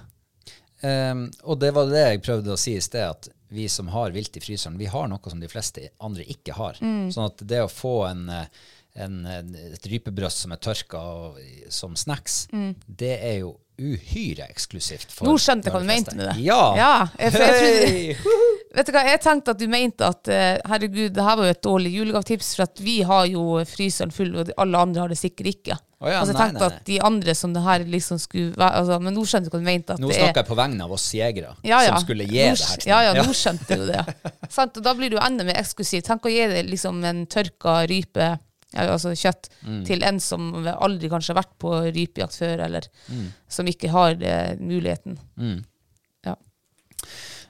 Um, 0.85 1.25
og 1.49 1.57
det 1.63 1.71
var 1.73 1.89
det 1.89 2.03
jeg 2.03 2.21
prøvde 2.27 2.53
å 2.53 2.59
si 2.61 2.75
i 2.77 2.83
sted, 2.85 3.09
at 3.09 3.31
vi 3.49 3.65
som 3.71 3.89
har 3.89 4.13
vilt 4.13 4.37
i 4.37 4.43
fryseren, 4.43 4.77
vi 4.77 4.89
har 4.91 5.07
noe 5.09 5.31
som 5.31 5.39
de 5.41 5.49
fleste 5.49 5.89
andre 6.03 6.25
ikke 6.29 6.55
har. 6.57 6.77
Sånn 6.77 7.29
at 7.29 7.41
det 7.47 7.63
å 7.63 7.71
få 7.71 7.95
en, 8.09 8.27
eh, 8.29 8.65
en, 9.03 9.21
et 9.75 9.87
rypebrøst 9.91 10.43
som 10.45 10.55
er 10.55 10.61
tørka 10.63 10.99
og, 10.99 11.39
som 11.73 11.95
snacks, 11.99 12.45
det 12.87 13.15
er 13.21 13.39
jo 13.45 13.55
uhyre 13.77 14.47
eksklusivt. 14.49 15.11
Nå 15.21 15.35
skjønte 15.37 15.69
jeg 15.69 15.75
hva 15.75 15.83
du 15.83 15.89
mente 15.89 16.15
med 16.17 16.25
det. 16.31 16.37
Ja! 16.41 16.61
Ja, 16.77 16.93
jeg- 17.21 17.33
jeg, 17.37 18.15
jeg 18.17 18.17
Vet 18.77 18.89
du 18.89 18.91
hva, 18.93 19.01
jeg 19.07 19.19
tenkte 19.23 19.53
at 19.55 19.57
du 19.61 19.67
mente 19.71 20.05
at 20.05 20.27
eh, 20.29 20.57
herregud, 20.69 21.13
det 21.15 21.23
her 21.23 21.37
var 21.39 21.47
jo 21.47 21.53
et 21.55 21.61
dårlig 21.65 21.91
julegavetips, 21.95 22.49
for 22.57 22.65
at 22.67 22.81
vi 22.83 22.97
har 23.07 23.23
jo 23.29 23.43
fryseren 23.65 24.11
full, 24.13 24.33
og 24.37 24.51
alle 24.59 24.81
andre 24.85 25.01
har 25.05 25.13
det 25.13 25.17
sikkert 25.17 25.47
ikke. 25.53 25.77
Oh 25.97 26.09
ja, 26.11 26.19
altså, 26.19 26.35
jeg 26.35 26.41
tenkte 26.43 26.59
nei, 26.59 26.67
nei. 26.67 26.75
at 26.81 26.89
de 26.89 26.97
andre 27.07 27.33
som 27.39 27.53
det 27.55 27.63
her 27.65 27.85
liksom 27.89 28.19
skulle 28.21 28.51
være 28.53 28.83
altså, 28.83 28.99
Men 29.01 29.15
nå 29.17 29.23
skjønte 29.25 29.49
du 29.49 29.55
hva 29.55 29.61
du 29.63 29.65
mente. 29.65 29.95
At 29.95 30.03
Nå 30.03 30.11
det 30.11 30.19
snakker 30.19 30.35
er 30.35 30.43
jeg 30.43 30.49
på 30.51 30.57
vegne 30.59 30.85
av 30.85 30.91
oss 30.93 31.05
jegere, 31.17 31.53
ja, 31.65 31.79
ja. 31.87 31.95
som 31.95 32.03
skulle 32.05 32.27
gi 32.27 32.43
Nå 32.43 32.51
det 32.59 32.67
her 32.69 32.83
til 32.83 32.91
Ja, 32.91 32.99
ja, 33.07 33.15
nå 33.17 33.33
skjønte 33.39 33.79
du 33.79 33.85
det. 33.89 34.03
Sant? 34.59 34.77
Og 34.77 34.85
da 34.85 34.93
blir 34.99 35.09
det 35.09 35.17
jo 35.17 35.23
enda 35.25 35.47
mer 35.47 35.57
eksklusivt. 35.63 36.05
Tenk 36.11 36.27
å 36.29 36.33
gi 36.35 36.43
det 36.53 36.61
liksom 36.69 37.01
en 37.07 37.23
tørka 37.33 37.79
rype, 37.89 38.29
altså 38.75 39.13
kjøtt, 39.15 39.47
Mm. 39.63 39.85
til 39.85 40.03
en 40.03 40.19
som 40.19 40.53
aldri 40.67 41.09
kanskje 41.09 41.33
har 41.33 41.41
vært 41.43 41.53
på 41.59 41.71
rypejakt 41.95 42.35
før, 42.37 42.59
eller 42.65 42.81
Mm. 43.09 43.27
som 43.47 43.65
ikke 43.65 43.89
har 43.89 44.15
det, 44.15 44.59
muligheten. 44.59 45.17
Ja. 46.25 46.35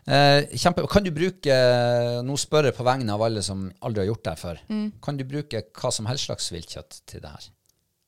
Eh, 0.07 0.45
kjempe, 0.55 0.87
kan 0.87 1.03
du 1.03 1.11
bruke 1.11 1.55
Nå 2.23 2.37
spør 2.37 2.65
jeg 2.65 2.75
på 2.77 2.83
vegne 2.85 3.09
av 3.13 3.21
alle 3.21 3.41
som 3.43 3.71
aldri 3.81 4.05
har 4.05 4.13
gjort 4.13 4.23
det 4.23 4.37
før. 4.39 4.57
Mm. 4.69 4.91
Kan 5.01 5.17
du 5.17 5.23
bruke 5.25 5.63
hva 5.73 5.91
som 5.91 6.05
helst 6.05 6.27
slags 6.29 6.51
viltkjøtt 6.51 7.01
til 7.05 7.21
det 7.21 7.29
her? 7.29 7.49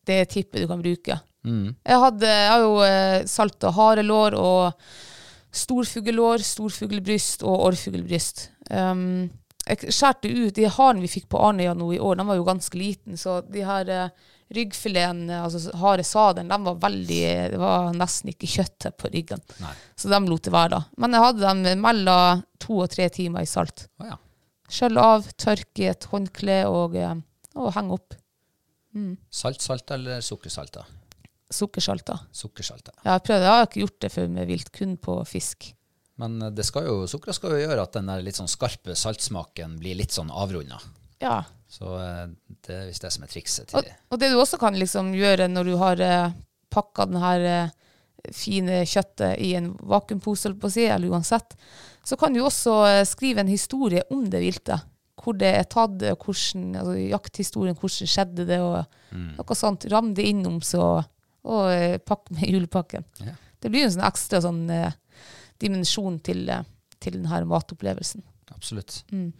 det 0.09 0.29
tippet 0.29 0.61
du 0.61 0.67
kan 0.67 0.81
bruke. 0.81 1.19
Mm. 1.45 1.75
Jeg, 1.85 1.99
hadde, 2.01 2.25
jeg 2.25 2.49
har 2.49 2.59
jo 2.63 2.79
eh, 2.81 3.25
salta 3.29 3.69
harelår 3.71 4.33
og 4.33 4.73
storfuglelår, 5.51 6.41
storfuglebryst 6.41 7.43
og 7.45 7.67
orrfuglebryst. 7.67 8.47
Um, 8.71 9.29
jeg 9.69 9.93
skjærte 9.93 10.31
ut 10.33 10.57
de 10.57 10.67
harene 10.73 11.03
vi 11.03 11.11
fikk 11.11 11.29
på 11.29 11.39
Arnøya 11.45 11.75
nå 11.77 11.91
i 11.93 12.01
år, 12.01 12.17
de 12.19 12.25
var 12.27 12.39
jo 12.39 12.45
ganske 12.47 12.79
liten, 12.79 13.17
så 13.21 13.39
de 13.45 13.63
her 13.67 13.91
uh, 13.93 14.29
ryggfileten, 14.55 15.29
altså 15.29 15.73
harde 15.77 16.05
sadelen, 16.07 16.49
de 16.49 16.65
var 16.65 16.79
veldig 16.81 17.21
Det 17.53 17.59
var 17.61 17.91
nesten 17.97 18.31
ikke 18.33 18.49
kjøtt 18.49 18.89
på 18.97 19.11
ryggen. 19.13 19.43
Nei. 19.61 19.75
Så 19.95 20.09
de 20.09 20.19
lot 20.25 20.45
det 20.45 20.53
være, 20.55 20.71
da. 20.73 20.81
Men 20.97 21.13
jeg 21.13 21.25
hadde 21.27 21.53
dem 21.67 21.83
mellom 21.85 22.41
to 22.61 22.81
og 22.81 22.89
tre 22.89 23.09
timer 23.13 23.45
i 23.45 23.49
salt. 23.49 23.85
Oh, 24.01 24.07
ja. 24.09 24.17
Skjølle 24.69 25.05
av, 25.15 25.29
tørk 25.37 25.81
i 25.81 25.89
et 25.89 26.05
håndkle 26.11 26.63
og, 26.69 26.97
eh, 26.97 27.15
og 27.57 27.71
henge 27.77 27.97
opp. 27.97 28.17
Saltsalt 29.33 29.93
eller 29.93 30.21
sukkersalta? 30.25 30.85
Sukkersalta. 31.53 32.19
Sukkersalta. 32.33 32.93
Jeg 33.05 33.25
prøvde, 33.25 33.45
jeg 33.45 33.55
har 33.57 33.67
ikke 33.67 33.83
gjort 33.83 33.99
det 34.05 34.11
før 34.13 34.27
med 34.33 34.49
vilt, 34.49 34.71
kun 34.73 34.97
på 35.01 35.17
fisk. 35.29 35.71
Men 36.19 36.41
eh, 36.41 36.53
det 36.55 36.67
skal 36.67 36.87
jo, 36.89 36.99
sukkeret 37.09 37.39
skal 37.39 37.55
jo 37.55 37.63
gjøre 37.63 37.85
at 37.85 37.95
den 37.97 38.11
der 38.11 38.25
litt 38.25 38.39
sånn 38.39 38.51
skarpe 38.51 38.97
saltsmaken 38.97 39.79
blir 39.81 39.97
litt 39.99 40.15
sånn 40.15 40.31
avrunda. 40.31 40.81
Ja. 41.23 41.41
Så 41.69 41.95
eh, 42.01 42.27
det 42.67 42.75
er 42.75 42.87
visst 42.89 43.05
det 43.05 43.13
som 43.15 43.25
er 43.25 43.31
trikset 43.31 43.75
Og, 43.75 43.85
til 43.85 43.93
og 44.09 44.21
det 44.21 44.31
du 44.33 44.39
også 44.39 44.59
kan 44.61 44.77
liksom 44.77 45.13
gjøre 45.17 45.49
når 45.51 45.69
du 45.69 45.75
har 45.81 46.01
eh, 46.03 46.37
pakka 46.73 47.09
den 47.09 47.21
her 47.21 47.45
eh, 47.47 47.75
fine 48.35 48.83
kjøttet 48.89 49.39
i 49.39 49.53
en 49.55 49.71
vakuumpose, 49.87 50.49
eller, 50.49 50.71
si, 50.73 50.85
eller 50.91 51.13
uansett, 51.13 51.55
så 52.03 52.17
kan 52.19 52.33
du 52.33 52.41
også 52.43 52.75
eh, 52.87 53.03
skrive 53.07 53.43
en 53.43 53.51
historie 53.51 54.03
om 54.13 54.25
det 54.31 54.41
viltet. 54.43 54.87
Hvor 55.19 55.35
det 55.35 55.49
er 55.51 55.67
tatt, 55.67 55.99
hvordan, 55.99 56.69
altså 56.79 56.95
jakthistorien, 56.95 57.75
hvordan 57.75 58.07
skjedde 58.07 58.45
det, 58.47 58.59
og 58.63 59.17
noe 59.35 59.57
sånt. 59.57 59.87
Ram 59.91 60.13
det 60.15 60.29
innom, 60.31 60.61
så, 60.63 61.01
og 61.43 61.63
eh, 61.73 61.97
pakk 61.99 62.31
med 62.35 62.47
julepakken. 62.47 63.03
Ja. 63.25 63.35
Det 63.59 63.71
blir 63.71 63.83
jo 63.83 63.89
en 63.89 63.95
sånn 63.97 64.07
ekstra 64.07 64.39
sånn 64.45 64.61
eh, 64.71 64.95
dimensjon 65.61 66.19
til, 66.23 66.47
eh, 66.49 66.67
til 66.99 67.19
denne 67.19 67.43
matopplevelsen. 67.49 68.23
Absolutt. 68.55 69.03
Mm. 69.11 69.33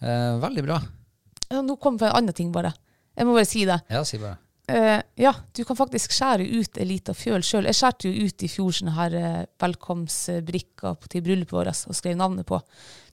Eh, 0.00 0.34
veldig 0.42 0.64
bra. 0.64 0.80
Ja, 1.48 1.62
nå 1.64 1.78
kom 1.80 1.96
det 1.96 2.08
en 2.08 2.20
annen 2.20 2.36
ting, 2.36 2.52
bare. 2.52 2.74
Jeg 3.16 3.26
må 3.26 3.34
bare 3.34 3.48
si 3.48 3.64
det. 3.66 3.80
Ja, 3.90 4.04
si 4.06 4.20
bare. 4.20 4.38
Eh, 4.68 5.00
ja, 5.16 5.32
du 5.56 5.62
kan 5.64 5.78
faktisk 5.78 6.12
skjære 6.12 6.44
ut 6.44 6.76
en 6.76 6.88
liten 6.90 7.16
fjøl 7.16 7.42
sjøl. 7.42 7.66
Jeg 7.70 7.78
skjærte 7.78 8.10
jo 8.10 8.26
ut 8.28 8.44
i 8.44 8.50
fjor 8.52 8.74
sånne 8.76 8.92
her 8.98 9.16
uh, 9.16 9.46
velkomstbrikker 9.64 11.08
til 11.08 11.24
bryllupet 11.24 11.56
vårt 11.56 11.86
og 11.88 11.96
skrev 11.96 12.18
navnet 12.20 12.46
på. 12.46 12.60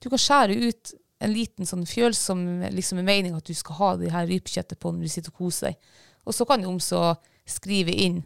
Du 0.03 0.09
kan 0.11 0.19
skjære 0.19 0.57
ut 0.67 0.91
en 1.23 1.31
liten 1.31 1.69
sånn 1.69 1.85
fjøl 1.87 2.13
som 2.17 2.43
liksom 2.75 2.99
er 2.99 3.07
meninga 3.07 3.39
at 3.39 3.47
du 3.47 3.55
skal 3.55 3.79
ha 3.79 3.93
det 4.01 4.11
her 4.11 4.27
rypekjøttet 4.27 4.81
på 4.81 4.91
når 4.91 5.07
du 5.07 5.13
sitter 5.13 5.31
og 5.31 5.45
koser 5.45 5.71
deg. 5.71 5.93
Og 6.27 6.35
så 6.35 6.47
kan 6.49 6.59
du 6.59 6.67
om 6.67 6.81
så 6.83 7.13
skrive 7.47 7.95
inn 8.03 8.19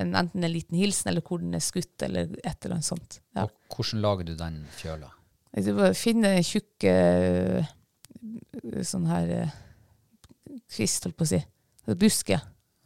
en, 0.00 0.14
enten 0.18 0.44
en 0.44 0.52
liten 0.52 0.78
hilsen, 0.78 1.10
eller 1.12 1.22
hvor 1.24 1.38
den 1.42 1.54
er 1.54 1.62
skutt, 1.62 1.94
eller 2.02 2.30
et 2.42 2.64
eller 2.64 2.78
annet 2.78 2.88
sånt. 2.88 3.20
Ja. 3.36 3.44
Og 3.46 3.76
hvordan 3.76 4.02
lager 4.04 4.28
du 4.28 4.34
den 4.38 4.62
fjøla? 4.78 5.10
Du 5.54 5.70
bare 5.76 5.94
finner 5.94 6.34
en 6.34 6.46
tjukk 6.46 6.86
eh, 6.90 7.68
sånn 8.82 9.06
her 9.06 9.30
eh, 9.36 9.52
kvist, 10.74 11.06
holdt 11.06 11.18
på 11.20 11.26
å 11.26 11.30
si. 11.30 11.40
Buske. 12.00 12.40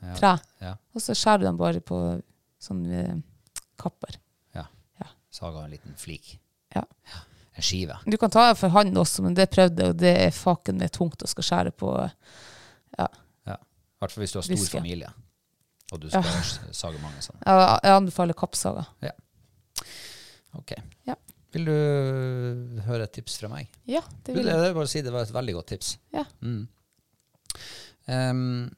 Ja. 0.04 0.14
Tre. 0.18 0.32
Ja. 0.62 0.74
Og 0.94 1.02
så 1.02 1.16
skjærer 1.16 1.42
du 1.42 1.48
dem 1.48 1.60
bare 1.60 1.80
på 1.84 1.98
sånn 2.62 2.84
eh, 2.92 3.14
kapper. 3.80 4.18
ja. 4.56 4.66
Ja. 5.00 5.08
Saga 5.32 5.64
en 5.64 5.72
liten 5.72 5.96
flik. 5.98 6.34
Ja. 6.74 6.82
En 7.58 7.64
skive. 7.64 7.96
Du 8.06 8.18
kan 8.20 8.30
ta 8.30 8.50
det 8.50 8.58
for 8.60 8.70
hånd 8.74 8.98
også, 9.00 9.24
men 9.24 9.34
det 9.38 9.48
prøvde 9.50 9.82
jeg, 9.82 9.94
og 9.94 10.02
det 10.02 10.12
er 10.26 10.34
faken 10.34 10.78
meg 10.82 10.92
tungt 10.94 11.24
å 11.24 11.30
skal 11.30 11.46
skjære 11.46 11.72
på. 11.78 11.94
Ja. 12.98 13.08
I 13.48 14.04
hvert 14.04 14.12
fall 14.14 14.22
hvis 14.22 14.34
du 14.34 14.38
har 14.38 14.44
stor 14.46 14.54
Buske. 14.60 14.78
familie. 14.78 15.08
Og 15.92 16.02
du 16.02 16.08
skal 16.10 16.24
ja. 16.26 16.72
sage 16.76 17.00
mange 17.00 17.22
sånne. 17.24 17.40
Jeg, 17.46 17.80
jeg 17.84 17.94
anbefaler 17.96 18.36
kappsaga. 18.36 18.84
Ok. 20.58 20.74
Ja. 21.08 21.14
Vil 21.54 21.64
du 21.68 22.82
høre 22.84 23.06
et 23.06 23.14
tips 23.16 23.38
fra 23.40 23.48
meg? 23.52 23.70
Ja, 23.88 24.02
det 24.26 24.34
Vil 24.36 24.44
jeg 24.48 24.52
jeg. 24.52 24.66
vil 24.66 24.76
bare 24.76 24.90
si 24.92 25.02
det 25.04 25.12
var 25.14 25.24
et 25.24 25.32
veldig 25.32 25.54
godt 25.56 25.70
tips. 25.72 25.94
Ja. 26.12 26.24
Mm. 26.44 26.66
Um, 28.08 28.70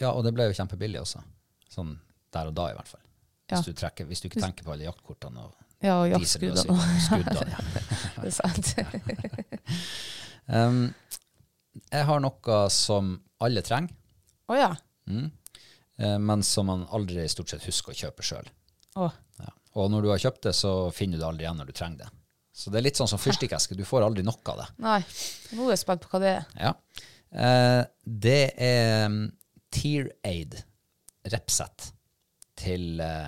ja, 0.00 0.12
og 0.12 0.24
det 0.24 0.32
ble 0.36 0.48
jo 0.48 0.56
kjempebillig 0.56 1.02
også. 1.02 1.20
Sånn 1.72 1.94
der 2.32 2.50
og 2.50 2.56
da, 2.56 2.70
i 2.72 2.76
hvert 2.78 2.90
fall. 2.90 3.02
Ja. 3.46 3.58
Hvis, 3.58 3.68
du 3.68 3.78
trekker, 3.78 4.08
hvis 4.08 4.22
du 4.24 4.28
ikke 4.30 4.42
tenker 4.42 4.66
på 4.66 4.74
alle 4.74 4.88
jaktkortene 4.88 5.44
og 5.44 5.54
Ja, 5.84 5.98
og 6.00 6.08
jaktskuddene. 6.10 6.76
skuddene. 7.04 7.46
Ja. 8.16 8.22
Det 8.22 8.30
er 8.30 8.34
sant. 8.34 8.72
um, 10.56 10.82
jeg 11.92 12.08
har 12.08 12.22
noe 12.24 12.60
som 12.72 13.12
alle 13.44 13.60
trenger, 13.64 13.92
Å 14.48 14.56
ja. 14.56 14.70
mm, 15.10 15.28
men 15.98 16.42
som 16.44 16.66
man 16.68 16.82
aldri 16.92 17.24
stort 17.32 17.48
sett 17.48 17.64
husker 17.64 17.94
å 17.94 17.96
kjøpe 17.96 18.22
sjøl. 18.26 18.48
Ja. 18.96 19.08
Og 19.76 19.90
når 19.92 20.02
du 20.04 20.10
har 20.12 20.20
kjøpt 20.20 20.42
det, 20.48 20.52
så 20.56 20.90
finner 20.92 21.16
du 21.16 21.22
det 21.22 21.28
aldri 21.28 21.44
igjen 21.46 21.58
når 21.60 21.70
du 21.70 21.72
trenger 21.76 22.02
det. 22.04 22.10
Så 22.56 22.70
det 22.72 22.78
er 22.80 22.86
litt 22.86 22.96
sånn 22.96 23.08
som 23.10 23.20
fyrstikkeske. 23.20 23.76
Du 23.76 23.84
får 23.84 24.04
aldri 24.06 24.22
nok 24.24 24.48
av 24.54 24.62
det. 24.62 24.66
Nei. 24.80 25.00
Nå 25.56 25.66
er 25.66 25.74
jeg 25.74 25.82
spent 25.82 26.04
på 26.06 26.08
hva 26.14 26.20
det 26.22 26.30
er. 26.38 26.46
Ja. 26.56 26.70
Eh, 27.36 27.82
det 28.26 28.38
er 28.64 29.04
um, 29.10 29.18
Tear 29.76 30.08
Aid 30.24 30.56
repsett 31.32 31.90
til 32.56 33.00
eh, 33.04 33.26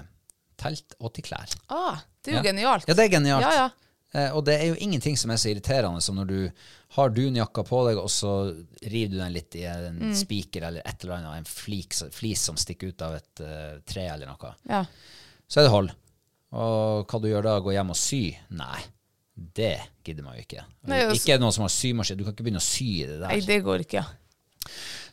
telt 0.60 0.96
og 1.02 1.12
til 1.18 1.26
klær. 1.28 1.52
Ah, 1.68 2.00
det 2.24 2.32
er 2.32 2.38
jo 2.38 2.40
Ja. 2.40 2.46
genialt. 2.48 2.88
Ja, 2.88 2.96
det 2.96 3.04
er 3.04 3.12
genialt. 3.18 3.44
Ja, 3.44 3.66
ja. 3.66 3.68
Eh, 4.14 4.30
og 4.32 4.44
det 4.48 4.54
er 4.56 4.66
jo 4.70 4.78
ingenting 4.80 5.18
som 5.20 5.30
er 5.30 5.36
så 5.40 5.50
irriterende 5.50 6.00
som 6.00 6.16
når 6.16 6.28
du 6.30 6.38
har 6.96 7.10
dunjakka 7.12 7.64
på 7.68 7.80
deg, 7.90 7.98
og 8.00 8.08
så 8.08 8.30
river 8.88 9.12
du 9.12 9.18
den 9.20 9.34
litt 9.34 9.54
i 9.60 9.66
en 9.68 9.98
Mm. 10.08 10.14
spiker 10.16 10.64
eller 10.70 10.80
et 10.88 11.04
eller 11.04 11.18
annet, 11.18 11.38
en 11.42 11.44
flik, 11.44 11.92
flis 12.16 12.40
som 12.48 12.56
stikker 12.56 12.88
ut 12.94 13.02
av 13.04 13.14
et 13.18 13.42
uh, 13.44 13.80
tre 13.84 14.06
eller 14.08 14.26
noe. 14.30 14.54
ja. 14.68 14.84
Så 15.48 15.60
er 15.60 15.64
det 15.68 15.72
hold. 15.72 15.90
Og 16.52 17.06
hva 17.08 17.20
du 17.20 17.28
gjør 17.28 17.44
da? 17.44 17.58
Gå 17.60 17.72
hjem 17.72 17.90
og 17.92 17.96
sy? 17.96 18.22
Nei, 18.56 18.80
det 19.36 19.74
gidder 20.04 20.24
man 20.24 20.36
jo 20.36 20.42
ikke. 20.46 20.64
Nei, 20.88 21.02
også, 21.06 21.20
ikke 21.22 21.38
noen 21.40 21.52
som 21.56 21.64
har 21.64 21.72
symaskin. 21.72 22.18
Du 22.18 22.24
kan 22.24 22.32
ikke 22.34 22.44
begynne 22.48 22.60
å 22.60 22.64
sy 22.64 22.88
i 23.02 23.06
det 23.08 23.18
der. 23.20 23.28
Nei, 23.32 23.40
det 23.44 23.60
går 23.64 23.84
ikke. 23.84 24.02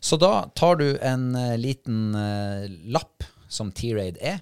Så 0.04 0.18
da 0.20 0.46
tar 0.56 0.76
du 0.80 0.88
en 1.00 1.30
uh, 1.36 1.56
liten 1.60 2.16
uh, 2.16 2.66
lapp 2.92 3.24
som 3.52 3.72
T-Raid 3.76 4.20
er, 4.24 4.40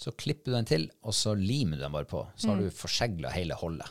så 0.00 0.12
klipper 0.16 0.50
du 0.52 0.56
den 0.56 0.68
til, 0.68 0.86
og 1.04 1.12
så 1.16 1.34
limer 1.36 1.76
du 1.76 1.84
den 1.84 1.92
bare 1.92 2.08
på. 2.08 2.22
Så 2.36 2.48
Mm. 2.48 2.50
har 2.54 2.62
du 2.62 2.70
forsegla 2.70 3.32
hele 3.34 3.54
holdet. 3.54 3.90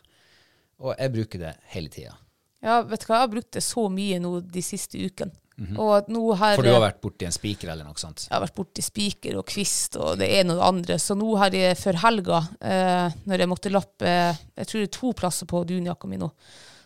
Og 0.79 0.95
jeg 0.97 1.13
bruker 1.13 1.39
det 1.39 1.55
hele 1.75 1.89
tida. 1.89 2.15
Ja, 2.63 2.81
vet 2.81 3.01
du 3.01 3.05
hva, 3.05 3.19
jeg 3.19 3.27
har 3.27 3.33
brukt 3.35 3.51
det 3.51 3.63
så 3.63 3.85
mye 3.91 4.19
nå 4.19 4.39
de 4.41 4.61
siste 4.61 4.97
ukene. 4.97 5.31
Mm 5.59 5.67
-hmm. 5.67 6.05
Mhm. 6.07 6.55
For 6.55 6.63
du 6.63 6.71
har 6.71 6.81
vært 6.91 7.01
borti 7.01 7.25
en 7.25 7.31
spiker 7.31 7.69
eller 7.69 7.83
noe 7.83 7.93
sånt. 7.97 8.27
Jeg 8.29 8.35
har 8.39 8.47
vært 8.47 8.55
borti 8.55 8.81
spiker 8.81 9.37
og 9.37 9.45
kvist 9.45 9.97
og 9.97 10.17
det 10.17 10.29
ene 10.29 10.53
og 10.53 10.57
det 10.59 10.67
andre. 10.67 10.95
Så 10.99 11.15
nå 11.17 11.37
her 11.37 11.53
i, 11.53 11.75
før 11.75 11.95
helga, 11.95 12.47
eh, 12.61 13.11
når 13.27 13.37
jeg 13.39 13.47
måtte 13.47 13.69
lappe 13.69 14.05
eh, 14.05 14.35
jeg 14.57 14.67
tror 14.67 14.79
det 14.79 14.87
er 14.87 14.99
to 14.99 15.13
plasser 15.13 15.45
på 15.45 15.65
dunjakka 15.65 16.07
mi 16.07 16.17
nå, 16.17 16.31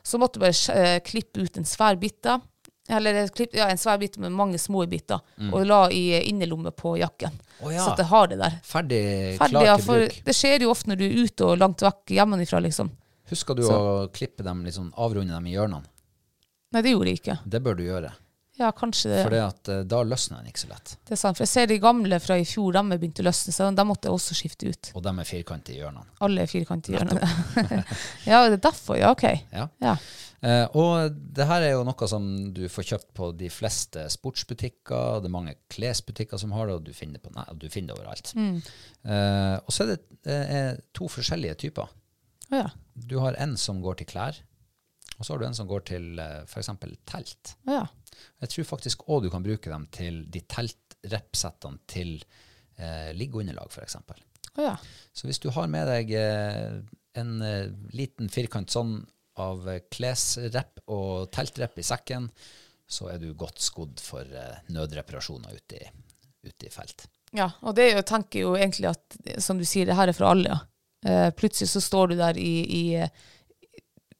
så 0.03 0.17
måtte 0.17 0.39
jeg 0.39 0.53
bare 0.53 0.75
eh, 0.95 0.99
klippe 0.99 1.43
ut 1.43 1.57
en 1.57 1.63
svær 1.65 1.95
bitte. 1.99 2.41
Eller 2.89 3.27
klipp, 3.31 3.53
ja, 3.55 3.69
en 3.71 3.79
svær 3.79 3.97
bit 4.01 4.17
med 4.19 4.33
mange 4.35 4.57
små 4.59 4.83
biter, 4.91 5.21
og 5.53 5.61
la 5.65 5.85
i 5.91 6.17
innerlomme 6.27 6.73
på 6.75 6.97
jakken. 6.99 7.37
Oh, 7.61 7.71
ja. 7.71 7.79
Så 7.85 7.93
at 7.93 8.01
jeg 8.03 8.09
har 8.09 8.27
det 8.27 8.39
der. 8.41 8.57
Ferdig, 8.67 9.03
Ferdig, 9.37 9.53
klar 9.53 9.65
ja, 9.69 9.77
til 9.79 9.87
bruk. 9.87 10.17
det 10.25 10.35
skjer 10.35 10.65
jo 10.65 10.73
ofte 10.73 10.91
når 10.91 10.99
du 10.99 11.05
er 11.05 11.15
ute 11.23 11.47
og 11.47 11.61
langt 11.61 11.85
vekk 11.85 12.15
hjemmefra, 12.17 12.59
liksom. 12.65 12.91
Husker 13.31 13.55
du 13.55 13.63
å 13.71 13.79
klippe 14.11 14.43
dem 14.43 14.65
sånn, 14.67 14.91
avrunde 14.99 15.31
dem 15.31 15.47
i 15.47 15.55
hjørnene? 15.55 15.87
Nei, 16.73 16.81
det 16.81 16.91
gjorde 16.91 17.11
jeg 17.13 17.21
ikke. 17.21 17.37
Det 17.45 17.61
bør 17.63 17.79
du 17.79 17.83
gjøre. 17.85 18.11
Ja, 18.59 18.69
kanskje 18.75 19.09
det. 19.09 19.21
For 19.25 19.35
at, 19.39 19.69
eh, 19.73 19.83
da 19.89 20.01
løsner 20.05 20.41
den 20.41 20.51
ikke 20.51 20.61
så 20.61 20.69
lett. 20.69 20.95
Det 21.01 21.15
er 21.15 21.19
sant. 21.19 21.37
For 21.39 21.45
jeg 21.47 21.51
ser 21.53 21.69
de 21.71 21.79
gamle 21.81 22.19
fra 22.21 22.37
i 22.37 22.45
fjor, 22.45 22.75
de 22.75 22.83
begynte 22.83 23.01
begynt 23.01 23.21
å 23.23 23.25
løsne, 23.29 23.53
seg. 23.55 23.77
de 23.79 23.85
måtte 23.89 24.09
jeg 24.09 24.17
også 24.17 24.37
skifte 24.37 24.69
ut. 24.69 24.91
Og 24.93 25.05
de 25.05 25.13
er 25.13 25.29
firkantige 25.29 25.79
i 25.79 25.81
hjørnene. 25.81 26.05
Alle 26.27 26.45
er 26.45 26.51
firkantige 26.51 26.99
hjørnene. 26.99 27.31
ja, 28.29 28.43
det 28.45 28.59
er 28.59 28.61
derfor. 28.69 28.99
Ja, 28.99 29.09
OK. 29.15 29.25
Ja. 29.51 29.65
Ja. 29.81 29.95
Eh, 30.43 30.65
og 30.75 31.15
det 31.33 31.47
her 31.47 31.63
er 31.63 31.71
jo 31.77 31.85
noe 31.87 32.07
som 32.11 32.25
du 32.53 32.65
får 32.69 32.87
kjøpt 32.91 33.09
på 33.15 33.31
de 33.39 33.49
fleste 33.53 34.05
sportsbutikker. 34.11 35.23
Det 35.23 35.29
er 35.31 35.33
mange 35.33 35.55
klesbutikker 35.71 36.41
som 36.41 36.53
har 36.53 36.67
det, 36.67 36.77
og 36.77 36.87
du 36.89 36.93
finner 36.93 37.17
det, 37.17 37.23
på, 37.23 37.33
nei, 37.33 37.47
du 37.57 37.69
finner 37.73 37.93
det 37.93 38.01
overalt. 38.01 38.33
Eh, 38.37 39.57
og 39.63 39.73
så 39.73 39.87
er 39.87 39.93
det 39.95 40.37
eh, 40.37 40.71
to 40.93 41.07
forskjellige 41.11 41.57
typer. 41.65 41.89
Å 42.51 42.59
ja. 42.59 42.69
Du 42.93 43.17
har 43.23 43.39
en 43.41 43.55
som 43.57 43.79
går 43.81 44.01
til 44.01 44.11
klær, 44.13 44.37
og 45.17 45.23
så 45.23 45.33
har 45.33 45.41
du 45.41 45.47
en 45.47 45.55
som 45.57 45.69
går 45.69 45.87
til 45.87 46.19
eh, 46.19 46.43
f.eks. 46.43 46.73
telt. 47.09 47.55
Å 47.65 47.79
ja. 47.79 47.85
Jeg 48.43 48.53
tror 48.53 48.69
faktisk 48.75 49.05
òg 49.07 49.25
du 49.25 49.29
kan 49.33 49.45
bruke 49.45 49.71
dem 49.71 49.87
til 49.93 50.23
de 50.31 50.41
teltrepsettene 50.49 51.81
til 51.89 52.15
eh, 52.77 53.11
liggeunderlag, 53.17 53.71
f.eks. 53.71 53.97
Å 54.53 54.67
ja. 54.67 54.75
Så 55.13 55.29
hvis 55.29 55.41
du 55.41 55.49
har 55.55 55.69
med 55.71 55.89
deg 55.89 56.13
eh, 56.17 56.77
en 57.19 57.33
eh, 57.41 57.71
liten 57.95 58.29
firkant 58.33 58.73
sånn 58.73 58.99
av 59.41 59.65
eh, 59.69 59.81
klesrepp 59.93 60.83
og 60.93 61.31
teltrepp 61.33 61.79
i 61.81 61.87
sekken, 61.87 62.29
så 62.89 63.09
er 63.13 63.21
du 63.21 63.31
godt 63.37 63.61
skodd 63.63 64.01
for 64.03 64.27
eh, 64.27 64.61
nødreparasjoner 64.73 65.57
ute 65.57 65.81
i, 65.81 65.89
ute 66.45 66.69
i 66.69 66.73
felt. 66.73 67.07
Ja, 67.33 67.49
og 67.65 67.73
det 67.77 67.87
er 67.87 67.95
jo, 67.97 68.05
tanken 68.05 68.27
tenker 68.27 68.43
jo 68.43 68.53
egentlig 68.57 68.91
at, 68.91 69.17
som 69.41 69.57
du 69.57 69.65
sier, 69.65 69.89
det 69.89 69.97
her 69.97 70.11
er 70.11 70.17
for 70.17 70.29
alle, 70.29 70.53
ja. 70.53 70.61
Eh, 71.03 71.29
plutselig 71.35 71.67
så 71.67 71.81
står 71.83 72.13
du 72.13 72.15
der 72.15 72.37
i, 72.39 72.51
i, 72.63 72.83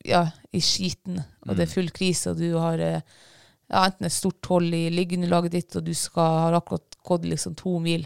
ja, 0.10 0.26
i 0.52 0.60
skiten, 0.60 1.22
og 1.46 1.56
det 1.56 1.68
er 1.68 1.72
full 1.72 1.92
krise, 1.96 2.34
og 2.34 2.42
du 2.42 2.58
har 2.60 2.82
eh, 2.84 3.06
ja, 3.70 3.86
enten 3.88 4.06
et 4.10 4.14
stort 4.16 4.46
hold 4.52 4.74
i 4.76 4.90
liggeunderlaget 4.94 5.52
ditt, 5.60 5.76
og 5.80 5.84
du 5.88 5.94
skal, 5.98 6.40
har 6.48 6.58
akkurat 6.60 6.98
gått 7.04 7.24
liksom 7.30 7.56
to 7.60 7.78
mil, 7.84 8.04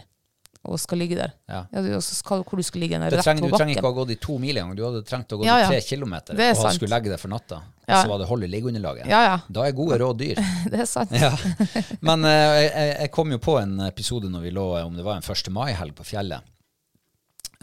og 0.68 0.76
skal 0.82 1.00
ligge 1.00 1.16
der. 1.16 1.32
Ja. 1.48 1.62
Ja, 1.72 1.82
du, 1.86 1.94
skal, 2.04 2.42
hvor 2.44 2.60
du 2.60 2.64
skal 2.66 2.82
ligge, 2.84 2.98
trenger, 3.00 3.40
på 3.46 3.48
du 3.48 3.56
trenger 3.56 3.78
ikke 3.78 3.86
å 3.88 3.92
ha 3.94 3.96
gått 4.02 4.10
i 4.12 4.18
to 4.20 4.36
mil 4.42 4.58
engang. 4.60 4.76
Du 4.76 4.82
hadde 4.84 5.00
trengt 5.08 5.32
å 5.32 5.38
gå 5.40 5.46
Ja, 5.48 5.60
ja. 5.62 5.68
tre 5.72 5.80
kilometer 5.86 6.36
er 6.36 6.52
og 6.52 6.60
sant. 6.60 6.76
skulle 6.76 6.92
legge 6.92 7.14
deg 7.14 7.22
for 7.22 7.32
natta. 7.32 7.62
Og 7.88 7.94
så 7.96 8.10
var 8.12 8.20
det 8.20 8.28
hold 8.28 8.44
i 8.44 8.50
liggeunderlaget. 8.52 9.08
Ja, 9.08 9.22
ja, 9.24 9.38
Da 9.48 9.64
er 9.64 9.72
gode 9.78 9.96
råd 10.02 10.20
dyr. 10.20 10.42
det 10.74 10.82
er 10.84 10.90
sant. 10.92 11.14
Ja. 11.16 11.32
Men 12.10 12.26
eh, 12.28 12.66
jeg, 12.66 12.90
jeg- 13.00 13.12
kom 13.16 13.32
jo 13.32 13.40
på 13.40 13.56
en 13.62 13.80
episode 13.88 14.28
når 14.34 14.44
vi 14.50 14.52
lå, 14.58 14.66
om 14.84 14.98
det 14.98 15.06
var 15.08 15.22
en 15.22 15.24
1. 15.24 15.52
mai-helg 15.56 15.96
på 15.96 16.04
fjellet, 16.10 16.44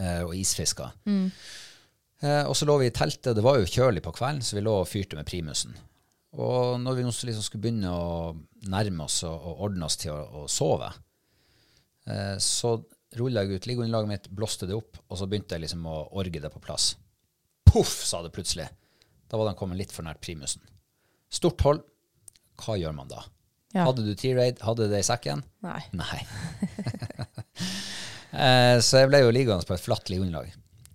eh, 0.01 0.23
og 0.25 0.33
isfiska. 0.39 0.89
Eh, 2.25 2.43
og 2.49 2.57
så 2.57 2.65
lå 2.65 2.79
vi 2.81 2.89
i 2.89 2.95
teltet, 2.95 3.35
det 3.37 3.45
var 3.45 3.59
jo 3.61 3.69
kjølig 3.69 4.01
på 4.07 4.15
kvelden, 4.17 4.41
så 4.41 4.57
vi 4.57 4.65
lå 4.65 4.79
og 4.81 4.89
fyrte 4.89 5.19
med 5.19 5.29
primusen. 5.29 5.77
Og 6.35 6.81
når 6.83 6.99
vi 6.99 7.05
liksom 7.07 7.45
skulle 7.47 7.63
begynne 7.63 7.93
å 7.95 8.35
nærme 8.71 9.07
oss 9.07 9.21
og, 9.29 9.35
og 9.35 9.65
ordne 9.69 9.87
oss 9.87 9.99
til 10.01 10.15
å, 10.15 10.45
å 10.45 10.49
sove, 10.51 10.89
eh, 12.11 12.35
så 12.43 12.75
rulla 13.19 13.45
jeg 13.45 13.61
ut 13.61 13.69
liggeunderlaget 13.71 14.11
mitt, 14.11 14.31
blåste 14.35 14.67
det 14.67 14.75
opp, 14.77 14.99
og 15.07 15.21
så 15.21 15.29
begynte 15.31 15.55
jeg 15.55 15.67
liksom 15.67 15.85
å 15.87 15.99
orge 16.19 16.43
det 16.43 16.51
på 16.51 16.63
plass. 16.63 16.95
Poff, 17.69 18.01
sa 18.07 18.23
det 18.25 18.33
plutselig. 18.35 18.67
Da 19.31 19.39
var 19.39 19.49
den 19.49 19.59
kommet 19.59 19.79
litt 19.79 19.95
for 19.95 20.07
nært 20.07 20.23
primusen. 20.25 20.63
Stort 21.33 21.63
hold. 21.67 21.85
Hva 22.61 22.77
gjør 22.79 22.95
man 22.95 23.11
da? 23.11 23.23
Ja. 23.75 23.89
Hadde 23.89 24.05
du 24.07 24.13
T-Raid, 24.15 24.61
hadde 24.63 24.87
du 24.87 24.93
det 24.93 25.03
i 25.03 25.07
sekken? 25.07 25.43
Nei. 25.67 25.81
Nei. 26.03 26.21
eh, 28.45 28.77
så 28.83 29.03
jeg 29.03 29.11
ble 29.11 29.25
jo 29.25 29.33
liggende 29.35 29.67
på 29.67 29.75
et 29.75 29.83
flatt 29.83 30.11
liggeunderlag. 30.13 30.53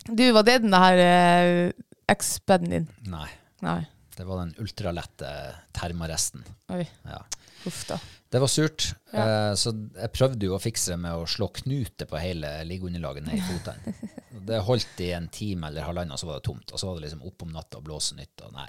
Du, 0.10 0.24
var 0.36 0.48
det 0.48 0.62
den 0.64 0.76
der 0.76 1.04
eh, 1.04 1.64
eks-beden 2.12 2.72
din? 2.76 2.92
Nei. 3.12 3.28
Nei. 3.66 3.82
Det 4.20 4.26
var 4.28 4.41
den 4.41 4.49
ultralette 4.59 5.30
termaresten. 5.76 6.43
Oi, 6.76 6.84
Ja. 7.07 7.22
Uff 7.67 7.82
da. 7.88 7.97
Det 8.32 8.39
var 8.39 8.47
surt, 8.51 8.86
eh, 9.11 9.51
så 9.59 9.72
jeg 9.95 10.11
prøvde 10.15 10.45
jo 10.47 10.53
å 10.55 10.59
fikse 10.63 10.93
det 10.93 10.97
med 11.01 11.11
å 11.17 11.26
slå 11.28 11.47
knute 11.55 12.05
på 12.07 12.20
hele 12.22 12.51
liggeunderlaget 12.67 13.26
ned 13.26 13.39
i 13.39 13.43
fotene. 13.47 13.93
Det 14.49 14.59
holdt 14.63 15.01
i 15.03 15.09
en 15.15 15.28
time 15.34 15.67
eller 15.67 15.84
halvannen, 15.84 16.17
så 16.17 16.28
var 16.30 16.39
det 16.39 16.45
tomt. 16.47 16.72
Og 16.72 16.80
så 16.80 16.88
var 16.88 16.95
det 16.99 17.03
liksom 17.07 17.24
opp 17.28 17.43
om 17.43 17.51
natta 17.53 17.78
og 17.82 17.84
blåse 17.88 18.15
nytt. 18.15 18.43
Og 18.47 18.53
nei. 18.55 18.67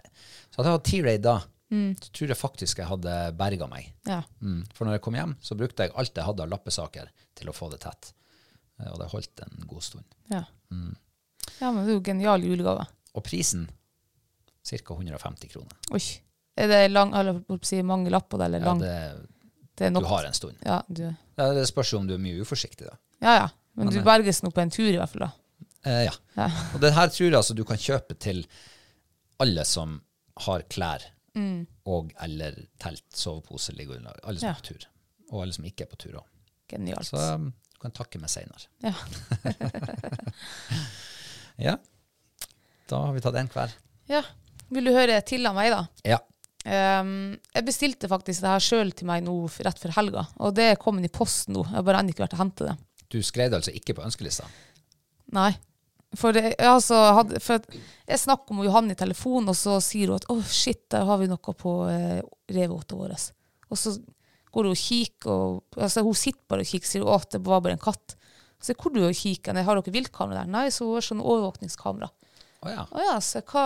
Så 0.50 0.58
hadde 0.60 0.70
jeg 0.72 0.78
hatt 0.78 0.88
T-Raid 0.90 1.22
da, 1.26 1.34
så 1.70 2.10
tror 2.18 2.32
jeg 2.32 2.40
faktisk 2.40 2.80
jeg 2.82 2.88
hadde 2.90 3.14
berga 3.38 3.68
meg. 3.70 3.92
Ja. 4.08 4.20
Mm. 4.42 4.64
For 4.74 4.86
når 4.88 4.96
jeg 4.98 5.04
kom 5.06 5.14
hjem, 5.20 5.36
så 5.46 5.56
brukte 5.60 5.86
jeg 5.86 5.94
alt 5.94 6.18
jeg 6.18 6.26
hadde 6.26 6.42
av 6.46 6.50
lappesaker 6.50 7.12
til 7.38 7.50
å 7.52 7.54
få 7.56 7.70
det 7.74 7.78
tett. 7.86 8.10
Eh, 8.80 8.90
Og 8.90 8.98
det 9.02 9.10
holdt 9.14 9.44
en 9.46 9.66
god 9.70 9.86
stund. 9.86 10.04
Ja. 10.34 10.42
Mm. 10.74 10.96
ja, 11.60 11.70
men 11.70 11.84
det 11.84 11.92
er 11.92 11.96
jo 11.98 12.04
genial 12.10 12.42
julegave. 12.48 12.88
Og 13.14 13.24
prisen 13.26 13.68
ca. 14.70 14.94
150 14.94 15.48
kroner. 15.52 15.76
Oi. 15.96 16.02
Er 16.60 16.68
det 16.68 16.80
lang, 16.90 17.12
eller, 17.16 17.40
si, 17.64 17.82
mange 17.86 18.10
lapper 18.12 18.42
eller 18.46 18.60
Ja, 18.60 18.66
lang? 18.72 18.80
det, 18.82 18.94
det 19.80 19.92
du 19.94 20.04
har 20.04 20.24
en 20.28 20.34
stund. 20.36 20.56
Ja, 20.66 20.82
du. 20.88 21.04
Ja, 21.38 21.46
det 21.56 21.66
spørs 21.70 21.92
om 21.96 22.06
du 22.08 22.14
er 22.14 22.20
mye 22.22 22.40
uforsiktig, 22.44 22.86
da. 22.90 22.96
ja, 23.24 23.34
ja. 23.44 23.48
Men, 23.78 23.86
Men 23.86 23.94
du 23.94 24.02
berges 24.04 24.42
nå 24.42 24.50
på 24.52 24.60
en 24.60 24.70
tur 24.74 24.88
i 24.90 24.96
hvert 24.98 25.08
fall 25.12 25.22
da. 25.28 25.30
Eh, 25.86 26.02
ja. 26.08 26.12
Ja. 26.36 26.48
Og 26.74 26.80
det 26.82 26.90
her 26.92 27.08
tror 27.08 27.26
jeg 27.30 27.36
altså 27.38 27.54
du 27.56 27.62
kan 27.64 27.78
kjøpe 27.80 28.16
til 28.20 28.42
alle 29.40 29.62
som 29.64 30.00
har 30.44 30.64
klær 30.68 31.06
og 31.86 32.10
eller 32.20 32.58
telt, 32.82 33.04
sovepose, 33.14 33.72
liggeunderlag. 33.78 34.18
Alle 34.26 34.40
som 34.42 34.48
Ja. 34.50 34.52
er 34.52 34.58
på 34.60 34.66
tur. 34.74 34.84
Og 35.30 35.42
alle 35.44 35.54
som 35.56 35.64
ikke 35.64 35.86
er 35.86 35.90
på 35.92 35.96
tur 36.02 36.18
òg. 36.18 36.26
Genialt. 36.68 37.06
Så 37.06 37.16
um, 37.36 37.46
du 37.72 37.78
kan 37.80 37.94
takke 37.96 38.18
meg 38.20 38.28
seinere. 38.28 38.66
Ja. 38.82 38.92
Ja. 41.60 41.76
Da 42.90 42.96
har 43.06 43.12
vi 43.14 43.20
tatt 43.24 43.36
en 43.36 43.48
hver. 43.52 43.72
ja. 44.10 44.22
Vil 44.70 44.86
du 44.86 44.94
høre 44.94 45.18
til 45.26 45.48
av 45.48 45.56
meg 45.56 45.72
da? 45.74 45.80
Ja. 46.06 46.20
Um, 46.60 47.38
jeg 47.56 47.64
bestilte 47.64 48.08
faktisk 48.10 48.44
det 48.44 48.52
her 48.52 48.62
selv 48.62 48.92
til 48.96 49.08
meg 49.08 49.24
nå 49.24 49.34
rett 49.64 49.80
før 49.80 49.94
helga, 49.96 50.26
og 50.44 50.52
det 50.58 50.66
er 50.74 50.80
kommet 50.80 51.08
i 51.08 51.12
posten 51.12 51.56
nå. 51.56 51.64
Jeg 51.66 51.78
har 51.78 51.86
bare 51.86 52.02
ennå 52.02 52.12
ikke 52.12 52.26
vært 52.26 52.36
og 52.36 52.42
hentet 52.42 52.68
det. 52.68 52.76
Du 53.10 53.18
skrev 53.26 53.50
det 53.50 53.58
altså 53.58 53.74
ikke 53.74 53.96
på 53.96 54.04
ønskelista? 54.06 54.46
Nei. 55.34 55.50
For, 56.18 56.34
det, 56.34 56.56
jeg, 56.56 56.66
altså, 56.66 56.96
hadde, 57.14 57.38
for 57.42 57.62
jeg 57.70 58.18
snakker 58.18 58.56
med 58.58 58.66
Johanne 58.66 58.96
i 58.96 58.98
telefonen, 58.98 59.52
og 59.52 59.58
så 59.58 59.76
sier 59.84 60.10
hun 60.10 60.18
at 60.18 60.26
åh, 60.32 60.42
shit, 60.46 60.82
der 60.90 61.06
har 61.06 61.20
vi 61.20 61.28
noe 61.30 61.54
på 61.54 61.74
eh, 61.90 62.20
revåta 62.50 62.98
vår. 62.98 63.14
Og 63.70 63.78
så 63.78 63.94
går 64.50 64.66
hun 64.66 64.74
og 64.74 64.80
kikker, 64.80 65.30
og 65.30 65.78
altså, 65.78 66.02
hun 66.06 66.18
sitter 66.18 66.42
bare 66.50 66.66
og 66.66 66.70
kikker, 66.72 66.90
sier 66.90 67.06
hun, 67.06 67.14
at 67.14 67.30
det 67.36 67.42
var 67.46 67.62
bare 67.62 67.78
en 67.78 67.82
katt. 67.82 68.16
Så 68.60 68.74
hvor 68.76 68.92
du 68.92 69.00
og 69.06 69.16
kikker, 69.16 69.56
har 69.56 69.78
dere 69.78 69.94
viltkamera 69.94 70.42
der? 70.42 70.50
Nei, 70.50 70.66
så 70.74 70.88
hun 70.88 70.98
har 70.98 71.06
sånn 71.06 71.22
overvåkningskamera. 71.22 72.10
Å 72.60 72.74
ja. 72.74 72.84
Å 72.90 73.04
ja, 73.06 73.14
så 73.24 73.40
hva, 73.46 73.64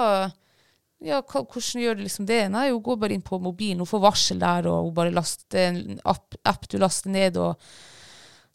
ja, 1.04 1.20
hvordan 1.28 1.82
gjør 1.84 1.98
du 1.98 2.04
liksom 2.06 2.28
det? 2.28 2.42
Nei, 2.52 2.68
hun 2.72 2.82
går 2.84 3.00
bare 3.02 3.16
inn 3.16 3.24
på 3.24 3.38
mobilen, 3.42 3.82
hun 3.84 3.90
får 3.90 4.04
varsel 4.04 4.40
der, 4.42 4.68
og 4.70 4.88
hun 4.88 4.94
bare 4.96 5.12
laster, 5.14 5.58
er 5.60 5.74
en 5.74 6.00
app, 6.10 6.38
app 6.48 6.64
du 6.70 6.78
laster 6.82 7.12
ned, 7.14 7.40
og 7.40 7.60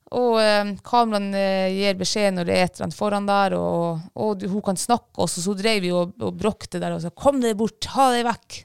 og 0.09 0.39
eh, 0.41 0.71
kameraen 0.81 1.27
eh, 1.37 1.67
gir 1.75 1.97
beskjed 1.99 2.33
når 2.33 2.47
det 2.47 2.53
er 2.55 2.63
et 2.65 2.71
eller 2.73 2.87
annet 2.87 2.97
foran 2.97 3.27
der, 3.29 3.55
og, 3.57 4.07
og 4.17 4.39
du, 4.41 4.47
hun 4.49 4.63
kan 4.65 4.79
snakke 4.79 5.21
også, 5.21 5.43
så 5.43 5.53
hun 5.53 5.59
drev 5.59 5.85
jo 5.85 5.99
og, 6.01 6.15
og 6.25 6.39
bråkte 6.39 6.81
der 6.81 6.95
og 6.95 7.03
sa 7.03 7.11
'kom 7.13 7.41
deg 7.43 7.53
bort, 7.59 7.85
ha 7.93 8.09
deg 8.15 8.25
vekk'. 8.25 8.57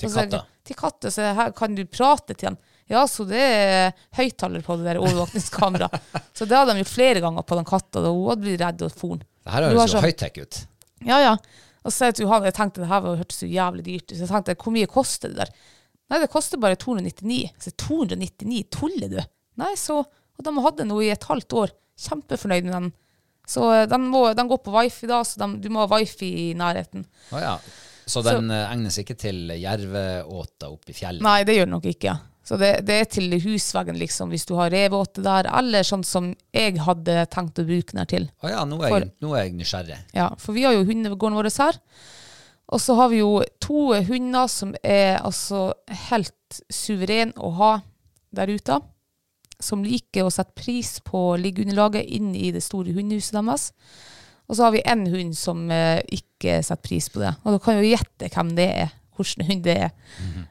Til 0.00 0.12
katta? 0.12 0.42
Til 0.64 0.76
katta, 0.76 1.12
så 1.12 1.30
her 1.36 1.54
kan 1.56 1.72
du 1.76 1.86
prate 1.88 2.36
til 2.36 2.50
han. 2.50 2.60
Ja, 2.90 3.06
så 3.08 3.24
det 3.24 3.40
er 3.40 3.96
høyttaler 4.18 4.64
på 4.66 4.76
det 4.76 4.88
der 4.88 5.00
overvåkningskameraet. 5.00 6.12
så 6.36 6.44
det 6.44 6.58
hadde 6.58 6.74
de 6.74 6.84
jo 6.84 6.90
flere 6.90 7.22
ganger 7.24 7.48
på 7.48 7.56
den 7.56 7.68
katta, 7.68 8.02
da 8.02 8.12
hun 8.12 8.28
hadde 8.32 8.44
blitt 8.44 8.60
redd 8.60 8.84
og 8.84 8.92
for. 8.92 9.20
Det 9.20 9.54
her 9.54 9.68
høres 9.70 9.94
jo 9.94 10.04
høytech 10.04 10.40
ut. 10.42 10.62
Ja, 11.06 11.20
ja. 11.22 11.34
Og 11.86 11.94
så 11.94 12.10
til 12.12 12.26
Johan, 12.26 12.44
jeg 12.44 12.56
tenkte 12.56 12.82
det 12.82 12.90
her 12.90 13.06
hørtes 13.08 13.42
så 13.42 13.48
jævlig 13.48 13.84
dyrt 13.86 14.06
ut. 14.10 14.16
Så 14.16 14.24
jeg 14.26 14.32
tenkte, 14.32 14.56
hvor 14.60 14.74
mye 14.74 14.90
koster 14.90 15.32
det 15.32 15.44
der? 15.44 15.52
Nei, 16.10 16.18
det 16.22 16.32
koster 16.32 16.60
bare 16.60 16.78
299. 16.80 17.42
Så 17.62 17.72
299, 17.80 18.64
tuller 18.74 19.12
du? 19.12 19.20
Nei, 19.60 19.74
så, 19.78 20.00
og 20.02 20.46
de 20.46 20.54
hadde 20.64 20.88
noe 20.88 21.06
i 21.06 21.12
et 21.14 21.28
halvt 21.30 21.56
år. 21.62 21.76
Kjempefornøyd 22.00 22.66
med 22.66 22.74
den. 22.76 22.90
Så 23.50 23.66
eh, 23.74 23.86
den, 23.90 24.08
må, 24.12 24.24
den 24.36 24.50
går 24.50 24.60
på 24.64 24.74
wifi 24.74 25.08
da, 25.10 25.22
så 25.26 25.40
de, 25.42 25.48
du 25.62 25.70
må 25.72 25.84
ha 25.84 25.90
wifi 25.98 26.30
i 26.44 26.50
nærheten. 26.58 27.06
Å 27.34 27.42
ja. 27.42 27.54
Så 28.10 28.24
den 28.26 28.50
så, 28.50 28.60
egnes 28.72 28.98
ikke 28.98 29.14
til 29.18 29.52
jerveåta 29.54 30.70
oppe 30.72 30.90
i 30.90 30.96
fjellet? 30.96 31.22
Nei, 31.22 31.42
det 31.46 31.56
gjør 31.56 31.68
det 31.68 31.74
nok 31.76 31.88
ikke. 31.92 32.16
Så 32.46 32.56
det, 32.58 32.70
det 32.88 32.94
er 32.96 33.08
til 33.12 33.34
husveggen, 33.44 33.98
liksom, 34.00 34.30
hvis 34.32 34.46
du 34.48 34.54
har 34.58 34.72
revåte 34.72 35.22
der, 35.22 35.46
eller 35.60 35.84
sånn 35.86 36.02
som 36.06 36.30
jeg 36.56 36.78
hadde 36.82 37.26
tenkt 37.30 37.60
å 37.60 37.66
bruke 37.68 37.92
den 37.92 38.00
her 38.02 38.08
til. 38.10 38.30
Å 38.42 38.50
ja, 38.50 38.62
nå 38.66 38.78
er, 38.80 38.88
For- 38.88 39.04
jeg, 39.04 39.12
nå 39.22 39.34
er 39.36 39.44
jeg 39.44 39.58
nysgjerrig. 39.58 39.98
Ja, 40.16 40.30
for 40.40 40.56
vi 40.56 40.64
har 40.66 40.74
jo 40.74 40.86
hundegården 40.88 41.36
vår 41.38 41.50
her. 41.60 41.78
Og 42.70 42.78
så 42.80 42.94
har 42.94 43.10
vi 43.10 43.18
jo 43.20 43.32
to 43.62 43.90
hunder 44.06 44.46
som 44.50 44.72
er 44.86 45.18
altså 45.20 45.72
helt 46.08 46.60
suveren 46.72 47.32
å 47.36 47.50
ha 47.58 47.70
der 48.34 48.52
ute. 48.54 48.78
Som 49.60 49.82
liker 49.84 50.24
å 50.24 50.32
sette 50.32 50.54
pris 50.56 50.96
på 51.04 51.34
liggeunderlaget 51.42 52.06
inn 52.16 52.30
i 52.38 52.52
det 52.54 52.62
store 52.64 52.94
hundehuset 52.96 53.36
deres. 53.36 53.66
Og 54.48 54.56
så 54.56 54.64
har 54.66 54.72
vi 54.74 54.84
en 54.88 55.02
hund 55.12 55.36
som 55.38 55.66
eh, 55.70 56.00
ikke 56.14 56.60
setter 56.64 56.82
pris 56.86 57.10
på 57.12 57.20
det. 57.22 57.34
Og 57.44 57.54
da 57.54 57.60
kan 57.62 57.76
jo 57.78 57.84
gjette 57.90 58.30
hvem 58.32 58.54
det 58.56 58.68
er. 58.86 58.94
Hvilken 59.20 59.46
hund 59.50 59.62
det 59.66 59.76
er. 59.86 59.92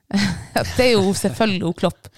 det 0.78 0.86
er 0.86 0.94
jo 0.94 1.12
selvfølgelig 1.18 1.66
hun 1.68 1.78
Klopp. 1.82 2.10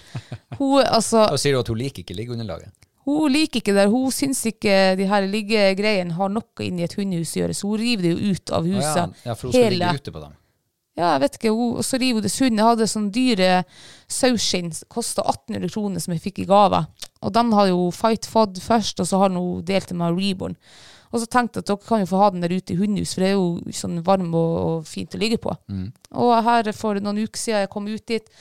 Hun, 0.58 0.78
altså, 0.84 1.26
Da 1.32 1.40
sier 1.40 1.56
du 1.56 1.62
at 1.62 1.72
hun 1.72 1.80
liker 1.80 2.04
ikke 2.04 2.16
liggeunderlaget? 2.18 2.72
hun 3.02 3.32
liker 3.34 3.58
ikke 3.58 3.74
det. 3.74 3.88
Hun 3.90 4.12
syns 4.14 4.44
ikke 4.46 4.74
de 4.98 5.08
her 5.10 5.24
liggegreiene 5.26 6.14
har 6.14 6.30
noe 6.30 6.62
inn 6.62 6.78
i 6.78 6.84
et 6.86 6.94
hundehus 6.94 7.32
å 7.34 7.40
gjøre, 7.40 7.56
så 7.58 7.72
hun 7.72 7.80
river 7.80 8.06
det 8.06 8.12
jo 8.12 8.36
ut 8.36 8.52
av 8.54 8.68
huset. 8.68 8.84
huset. 8.84 9.18
ja. 9.24 9.32
ja, 9.32 9.34
for 9.34 9.48
hun 9.48 9.56
skal 9.56 9.64
Hele- 9.64 9.80
ligge 9.80 10.04
ute 10.04 10.14
på 10.14 10.22
dem. 10.22 10.38
Ja, 10.92 11.14
jeg 11.14 11.22
vet 11.22 11.36
ikke. 11.38 11.50
Og 11.56 11.84
så 11.88 11.96
river 11.96 12.20
hun 12.20 12.26
det 12.26 12.30
sund. 12.34 12.58
Jeg 12.60 12.68
hadde 12.68 12.86
sånn 12.90 13.08
dyre 13.14 13.50
saueskinn, 14.12 14.72
Kosta 14.92 15.24
1800 15.24 15.72
kroner 15.72 16.04
som 16.04 16.12
jeg 16.12 16.20
fikk 16.20 16.42
i 16.42 16.48
gave. 16.50 16.82
Og 17.24 17.32
den 17.32 17.52
har 17.56 17.70
jo 17.70 17.86
Fight 17.96 18.28
fått 18.28 18.60
først, 18.60 19.00
og 19.00 19.08
så 19.08 19.22
har 19.22 19.32
hun 19.32 19.64
delt 19.64 19.88
det 19.88 19.96
med 19.96 20.18
Reborn. 20.18 20.56
Og 21.12 21.20
så 21.20 21.28
tenkte 21.28 21.60
jeg 21.60 21.66
at 21.66 21.70
dere 21.70 21.88
kan 21.88 22.00
jo 22.02 22.08
få 22.08 22.20
ha 22.22 22.30
den 22.32 22.44
der 22.44 22.54
ute 22.56 22.72
i 22.72 22.78
hundehus, 22.80 23.12
for 23.14 23.24
det 23.24 23.28
er 23.28 23.36
jo 23.36 23.74
sånn 23.76 23.98
varm 24.06 24.30
og, 24.32 24.54
og 24.62 24.86
fint 24.88 25.12
å 25.14 25.20
ligge 25.20 25.38
på. 25.42 25.52
Og 26.16 26.32
her 26.46 26.72
for 26.76 27.00
noen 27.04 27.20
uker 27.20 27.40
siden 27.40 27.66
jeg 27.66 27.72
kom 27.72 27.90
ut 27.90 28.06
dit, 28.08 28.32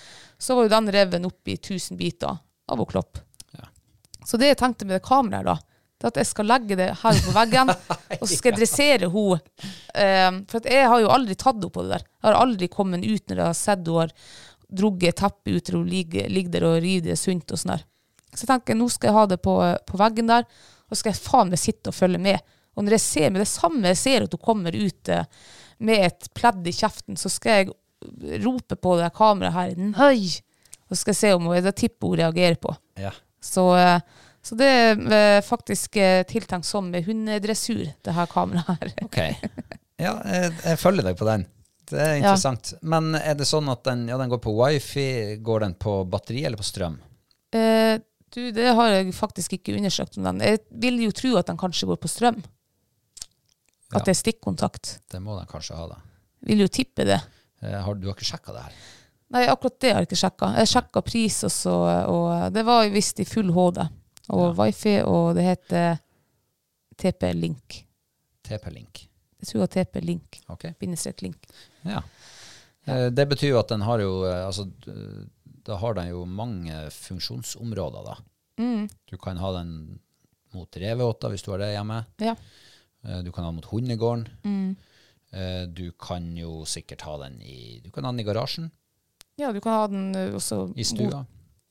så 0.41 0.55
var 0.55 0.65
jo 0.65 0.73
den 0.73 0.93
reven 0.95 1.27
opp 1.27 1.51
i 1.51 1.57
1000 1.59 1.99
biter 1.99 2.39
av 2.71 2.79
å 2.81 2.87
klopp. 2.87 3.19
Så 4.27 4.37
det 4.37 4.51
jeg 4.51 4.61
tenkte 4.61 4.87
med 4.87 4.99
det 4.99 5.05
kameraet, 5.05 5.49
da, 5.49 5.57
det 6.01 6.07
er 6.07 6.13
at 6.13 6.19
jeg 6.21 6.29
skal 6.31 6.47
legge 6.49 6.77
det 6.79 6.87
her 7.01 7.19
på 7.25 7.33
veggen, 7.35 7.73
og 8.19 8.23
så 8.23 8.31
skal 8.33 8.51
jeg 8.51 8.59
dressere 8.61 9.09
henne. 9.13 9.41
Um, 9.91 10.39
for 10.49 10.71
jeg 10.71 10.87
har 10.89 11.03
jo 11.03 11.11
aldri 11.13 11.37
tatt 11.37 11.59
henne 11.59 11.73
på 11.73 11.85
det 11.85 11.93
der. 11.97 12.07
Jeg 12.07 12.27
har 12.29 12.39
aldri 12.39 12.69
kommet 12.71 13.05
ut 13.05 13.27
når 13.29 13.41
jeg 13.43 13.49
har 13.49 13.59
sett 13.59 13.83
henne 13.83 13.99
har 13.99 14.15
drugget 14.71 15.17
teppet 15.19 15.57
ut 15.57 15.73
hun 15.75 15.87
ligger, 15.89 16.29
ligger 16.31 16.53
der 16.53 16.65
og 16.69 16.77
river 16.79 17.11
det 17.11 17.19
sunt 17.19 17.51
og 17.51 17.59
sånn 17.59 17.73
der. 17.75 17.85
Så 18.31 18.45
jeg 18.45 18.51
tenker 18.53 18.77
nå 18.79 18.87
skal 18.89 19.11
jeg 19.11 19.17
ha 19.17 19.25
det 19.27 19.41
på, 19.43 19.55
på 19.59 19.99
veggen 19.99 20.31
der, 20.31 20.47
og 20.87 20.95
så 20.95 21.01
skal 21.01 21.11
jeg 21.11 21.23
faen 21.25 21.51
meg 21.51 21.59
sitte 21.59 21.91
og 21.91 21.97
følge 21.97 22.21
med. 22.23 22.53
Og 22.75 22.85
når 22.85 22.95
jeg 22.97 23.03
ser 23.03 23.31
med 23.33 23.43
det 23.43 23.49
samme 23.51 23.91
jeg 23.91 23.99
ser 23.99 24.25
at 24.25 24.35
hun 24.35 24.43
kommer 24.43 24.75
ut 24.75 25.11
med 25.81 26.05
et 26.07 26.29
pledd 26.37 26.67
i 26.69 26.73
kjeften, 26.75 27.17
så 27.19 27.29
skal 27.31 27.61
jeg 27.61 28.41
rope 28.43 28.77
på 28.77 28.95
det 28.99 29.11
kameraet 29.17 29.55
her 29.55 29.91
Nei! 29.91 30.31
Og 30.91 30.97
så 30.97 31.03
skal 31.03 31.13
jeg 31.13 31.21
se 31.21 31.31
om 31.37 31.47
hun, 31.47 31.61
det 31.63 31.71
tipper 31.79 32.11
hun 32.11 32.19
reagerer 32.19 32.57
på. 32.59 32.73
Ja. 32.99 33.13
Så, 33.41 33.63
eh, 33.79 34.01
så 34.43 34.57
det 34.59 34.67
er 34.67 35.13
eh, 35.15 35.43
faktisk 35.45 35.95
eh, 35.95 36.23
tiltenkt 36.27 36.67
som 36.67 36.89
med 36.91 37.05
hundedressur, 37.07 37.85
det 38.03 38.15
her 38.17 38.27
kameraet 38.31 38.81
her. 38.81 38.91
Ok. 39.07 39.21
Ja, 40.01 40.17
jeg, 40.25 40.51
jeg 40.65 40.79
følger 40.81 41.05
deg 41.07 41.17
på 41.19 41.27
den. 41.29 41.45
Det 41.91 41.99
er 41.99 42.17
interessant. 42.19 42.73
Men 42.81 43.13
er 43.19 43.35
det 43.39 43.47
sånn 43.47 43.69
at 43.71 43.83
den, 43.87 44.07
ja, 44.09 44.17
den 44.19 44.31
går 44.31 44.41
på 44.43 44.53
wifi? 44.57 45.37
Går 45.43 45.65
den 45.67 45.75
på 45.79 46.01
batteri 46.09 46.43
eller 46.47 46.59
på 46.59 46.65
strøm? 46.67 46.97
Eh, 47.55 47.99
du, 48.31 48.41
det 48.55 48.71
har 48.75 48.91
jeg 48.95 49.13
faktisk 49.15 49.57
ikke 49.59 49.75
undersøkt 49.77 50.17
om 50.19 50.27
den. 50.27 50.43
Jeg 50.43 50.63
vil 50.83 50.99
jo 51.05 51.11
tro 51.15 51.35
at 51.39 51.51
den 51.51 51.59
kanskje 51.59 51.89
går 51.91 51.99
på 52.01 52.11
strøm. 52.11 52.39
At 53.91 53.99
Ja. 54.01 54.05
det 54.05 54.13
er 54.15 54.19
stikkontakt. 54.21 54.99
Det 55.11 55.19
må 55.21 55.37
den 55.37 55.47
kanskje 55.47 55.75
ha, 55.75 55.87
da. 55.87 55.97
Vil 56.47 56.59
jo 56.63 56.67
tippe 56.67 57.03
det. 57.05 57.19
Eh, 57.61 57.81
Har, 57.83 57.95
du 57.95 58.07
har 58.07 58.15
ikke 58.15 58.25
sjekka 58.31 58.53
det 58.55 58.61
her? 58.63 58.73
Nei, 59.31 59.45
akkurat 59.47 59.79
det 59.79 59.91
har 59.93 60.01
jeg 60.01 60.07
ikke 60.09 60.19
sjekka. 60.21 60.47
Jeg 60.57 60.67
sjekka 60.67 61.01
pris 61.07 61.37
også, 61.47 61.73
og 62.11 62.53
det 62.53 62.63
var 62.67 62.89
visst 62.91 63.19
i 63.19 63.25
full 63.25 63.51
HD. 63.55 63.83
Og 64.31 64.55
wifi, 64.57 65.01
og 65.03 65.35
det 65.35 65.43
heter 65.43 65.99
TP-link. 66.97 67.83
TP-link. 68.45 69.07
Jeg 69.41 69.47
tror 69.47 69.59
det 69.59 69.63
var 69.63 69.73
TP-link. 69.75 70.39
Ok. 70.53 70.65
Bindestrek 70.79 71.21
link. 71.25 71.47
Ja. 71.87 72.01
Eh, 72.85 73.09
Det 73.09 73.27
betyr 73.29 73.49
jo 73.53 73.59
at 73.59 73.69
den 73.69 73.81
har 73.81 73.99
jo 73.99 74.23
eh, 74.27 74.45
Altså, 74.45 74.67
da 75.65 75.77
har 75.77 75.93
den 75.97 76.09
jo 76.11 76.25
mange 76.25 76.89
funksjonsområder, 76.91 78.03
da. 78.05 78.15
Mm. 78.61 78.87
Du 79.09 79.17
kan 79.17 79.37
ha 79.37 79.51
den 79.59 79.99
mot 80.53 80.75
reveåter 80.77 81.29
hvis 81.31 81.43
du 81.45 81.51
har 81.53 81.61
det 81.63 81.71
hjemme. 81.75 82.01
Ja. 82.19 82.35
Eh, 83.03 83.21
Du 83.23 83.31
kan 83.31 83.43
ha 83.43 83.49
den 83.51 83.55
mot 83.55 83.65
hundegården. 83.71 84.27
Mm. 84.43 84.75
Eh, 85.33 85.65
Du 85.67 85.91
kan 85.91 86.35
jo 86.37 86.63
sikkert 86.65 87.01
ha 87.01 87.17
den 87.23 87.41
i 87.41 87.79
Du 87.83 87.89
kan 87.91 88.03
ha 88.03 88.11
den 88.11 88.19
i 88.19 88.23
garasjen. 88.27 88.71
ja, 89.37 89.51
du 89.51 89.59
kan 89.61 89.71
ha 89.73 89.87
den 89.87 90.13
også 90.35 90.73
I 90.77 90.83
stua. 90.83 91.21
Mot, 91.23 91.27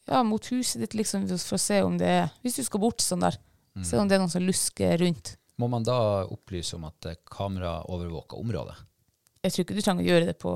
ja, 0.09 0.23
mot 0.23 0.45
huset 0.51 0.81
ditt, 0.81 0.95
liksom, 0.95 1.29
for 1.29 1.57
å 1.57 1.61
se 1.61 1.83
om 1.83 1.99
det 1.99 2.07
er 2.09 2.31
Hvis 2.43 2.57
du 2.57 2.65
skal 2.65 2.81
bort 2.81 2.99
sånn 2.99 3.21
der, 3.21 3.37
Mm. 3.77 3.85
se 3.85 3.97
om 3.99 4.09
det 4.09 4.17
er 4.17 4.19
noen 4.19 4.31
som 4.31 4.43
lusker 4.43 4.99
rundt. 4.99 5.37
Må 5.57 5.69
man 5.71 5.85
da 5.85 6.25
opplyse 6.27 6.75
om 6.75 6.85
at 6.85 7.07
eh, 7.07 7.15
kamera 7.31 7.85
overvåker 7.87 8.37
området? 8.41 8.75
Jeg 9.45 9.53
tror 9.53 9.65
ikke 9.65 9.75
du 9.77 9.81
trenger 9.83 10.03
å 10.03 10.09
gjøre 10.09 10.27
det 10.27 10.39
på 10.41 10.51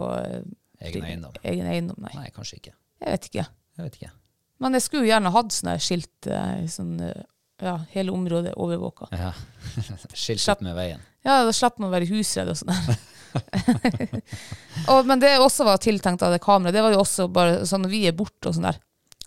Egen 0.80 1.04
eiendom? 1.04 1.32
Egen 1.44 1.66
eiendom, 1.66 1.96
nei. 2.02 2.10
Nei, 2.14 2.30
kanskje 2.34 2.56
ikke. 2.58 2.72
Jeg 3.00 3.10
vet 3.14 3.24
ikke. 3.30 3.46
Jeg 3.78 3.84
vet 3.86 3.94
ikke. 4.00 4.10
Men 4.60 4.72
jeg 4.72 4.82
skulle 4.82 5.04
jo 5.06 5.12
gjerne 5.12 5.30
hatt 5.32 5.52
sånne 5.54 5.76
skilt, 5.80 6.28
sånn, 6.68 7.24
ja, 7.64 7.74
hele 7.94 8.12
området 8.14 8.54
overvåka. 8.60 9.08
Ja. 9.12 9.32
Skilt 10.14 10.44
ut 10.48 10.64
med 10.66 10.76
veien. 10.76 11.02
Ja, 11.24 11.40
da 11.46 11.52
slipper 11.56 11.80
man 11.80 11.90
å 11.90 11.94
være 11.94 12.08
husredd 12.10 12.50
og 12.52 12.58
sånn. 12.60 12.72
men 15.08 15.20
det 15.22 15.38
også 15.40 15.64
var 15.66 15.80
tiltenkt 15.82 16.22
av 16.22 16.34
det 16.34 16.42
kameraet, 16.44 16.74
det 16.76 16.82
var 16.84 16.92
jo 16.94 17.00
også 17.02 17.28
bare 17.32 17.64
sånn 17.66 17.86
når 17.86 17.92
vi 17.94 18.02
er 18.10 18.16
borte 18.16 18.50
og 18.50 18.56
sånn 18.56 18.68
der, 18.68 18.80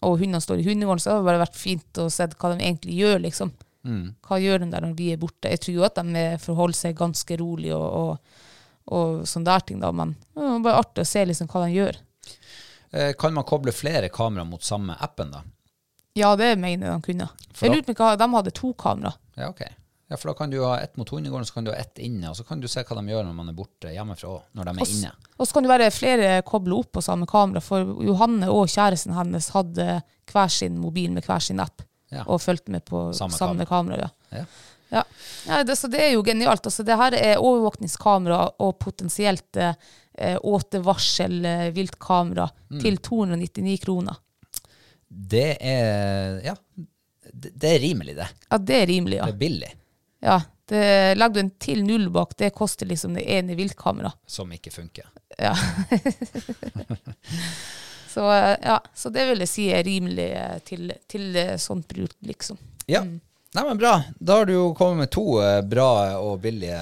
og 0.06 0.20
hundene 0.22 0.42
står 0.44 0.62
i 0.62 0.68
hundegården, 0.68 1.02
så 1.02 1.16
har 1.16 1.24
det 1.24 1.30
bare 1.32 1.42
vært 1.48 1.58
fint 1.58 2.02
å 2.04 2.06
se 2.14 2.28
hva 2.30 2.54
de 2.54 2.62
egentlig 2.62 3.00
gjør, 3.00 3.18
liksom. 3.26 3.52
Mm. 3.88 4.04
Hva 4.28 4.38
gjør 4.42 4.62
de 4.62 4.70
der 4.74 4.84
når 4.86 4.94
vi 5.00 5.10
er 5.14 5.20
borte? 5.22 5.50
Jeg 5.50 5.62
tror 5.64 5.78
jo 5.80 5.86
at 5.88 5.98
de 6.04 6.26
forholder 6.44 6.78
seg 6.78 6.98
ganske 7.00 7.38
rolig 7.40 7.72
og, 7.76 7.88
og, 8.02 8.42
og 8.94 9.22
sånn 9.30 9.48
der 9.48 9.64
ting, 9.66 9.82
da, 9.82 9.90
men 9.96 10.14
det 10.36 10.44
var 10.44 10.66
bare 10.70 10.82
artig 10.84 11.06
å 11.06 11.10
se 11.10 11.26
liksom 11.26 11.50
hva 11.52 11.66
de 11.66 11.78
gjør. 11.80 12.00
Eh, 12.92 13.14
Kan 13.20 13.34
man 13.36 13.48
koble 13.48 13.74
flere 13.76 14.10
kamera 14.14 14.46
mot 14.48 14.64
samme 14.64 14.96
appen, 15.02 15.34
da? 15.34 15.42
Ja, 16.18 16.36
det 16.40 16.56
mener 16.60 16.96
de 16.96 17.02
kunne. 17.06 17.28
For 17.54 17.68
Jeg 17.68 17.76
lurte 17.78 17.94
på 17.94 18.04
hva 18.04 18.16
de 18.18 18.28
hadde 18.34 18.52
to 18.58 18.72
kamera. 18.74 19.14
Ja, 19.38 19.50
ok. 19.54 19.62
Ja, 20.10 20.16
For 20.16 20.30
da 20.32 20.34
kan 20.40 20.50
du 20.54 20.62
ha 20.64 20.78
ett 20.80 20.96
mot 20.98 21.10
hundegården, 21.12 21.46
så 21.46 21.54
kan 21.58 21.66
du 21.68 21.72
ha 21.74 21.78
ett 21.78 22.00
inne, 22.00 22.30
og 22.32 22.36
så 22.40 22.46
kan 22.48 22.62
du 22.64 22.68
se 22.72 22.80
hva 22.88 22.96
de 22.96 23.12
gjør 23.12 23.26
når 23.28 23.34
man 23.36 23.50
er 23.52 23.56
borte 23.58 23.90
hjemmefra, 23.92 24.30
òg, 24.38 24.46
når 24.56 24.70
de 24.70 24.74
er 24.86 24.92
inne. 24.94 25.12
Og 25.38 25.48
så 25.50 25.54
kan 25.58 25.66
det 25.68 25.72
være 25.74 25.90
flere 25.92 26.30
koble 26.48 26.78
opp 26.80 26.94
på 26.96 27.04
samme 27.04 27.28
kamera, 27.28 27.60
for 27.62 27.84
Johanne 28.08 28.48
og 28.50 28.70
kjæresten 28.72 29.14
hennes 29.18 29.50
hadde 29.52 29.98
hver 30.32 30.48
sin 30.54 30.80
mobil 30.80 31.12
med 31.12 31.26
hver 31.28 31.44
sin 31.44 31.60
app, 31.60 31.82
Ja. 32.10 32.24
og 32.26 32.40
fulgte 32.40 32.72
med 32.72 32.86
på 32.88 33.12
Samme 33.14 33.36
samme, 33.36 33.66
kamera. 33.68 34.08
ja. 34.32 34.38
Ja. 34.40 34.46
Ja, 34.92 35.02
ja 35.48 35.64
det, 35.68 35.76
så 35.78 35.90
det 35.92 36.00
er 36.00 36.14
jo 36.14 36.24
genialt. 36.24 36.64
Altså, 36.64 36.84
det 36.88 36.96
her 36.96 37.12
er 37.12 37.42
overvåkningskamera 37.44 38.46
og 38.64 38.78
potensielt 38.80 39.58
eh, 39.60 40.38
åtevarsel 40.44 41.46
eh, 41.46 41.72
viltkamera 41.76 42.50
Mm. 42.70 42.80
til 42.82 42.98
299 42.98 43.78
kroner. 43.84 44.16
Det 45.08 45.50
er 45.62 46.42
Ja, 46.44 46.56
det, 47.32 47.52
det 47.56 47.74
er 47.76 47.80
rimelig, 47.84 48.16
det. 48.18 48.28
Ja, 48.50 48.58
det 48.58 48.78
er 48.82 48.88
rimelig, 48.90 49.18
ja. 49.20 49.26
Det 49.28 49.36
er 49.36 49.42
billig, 49.42 49.74
ja 50.24 50.38
det 50.68 51.16
Legger 51.16 51.34
du 51.34 51.40
en 51.40 51.50
til 51.50 51.84
null 51.84 52.10
bak, 52.12 52.34
det 52.38 52.50
koster 52.56 52.86
liksom 52.86 53.14
det 53.16 53.24
ene 53.32 53.56
viltkameraet. 53.56 54.20
som 54.28 54.52
ikke 54.52 54.72
funker. 54.72 55.08
Ja. 55.38 55.54
så, 58.14 58.26
ja. 58.64 58.82
så 58.94 59.10
det 59.10 59.30
vil 59.30 59.46
jeg 59.46 59.52
si 59.52 59.70
er 59.72 59.86
rimelig 59.88 60.28
eh, 60.36 60.58
til, 60.68 60.92
til 61.08 61.36
eh, 61.36 61.56
sånt 61.62 61.88
bruk, 61.88 62.18
liksom. 62.20 62.60
Ja. 62.88 63.04
Nei, 63.04 63.64
men 63.64 63.80
bra. 63.80 63.94
Da 64.20 64.42
har 64.42 64.50
du 64.50 64.54
jo 64.58 64.66
kommet 64.76 65.06
med 65.06 65.12
to 65.16 65.40
eh, 65.40 65.62
bra 65.64 66.18
og 66.20 66.42
billige 66.44 66.82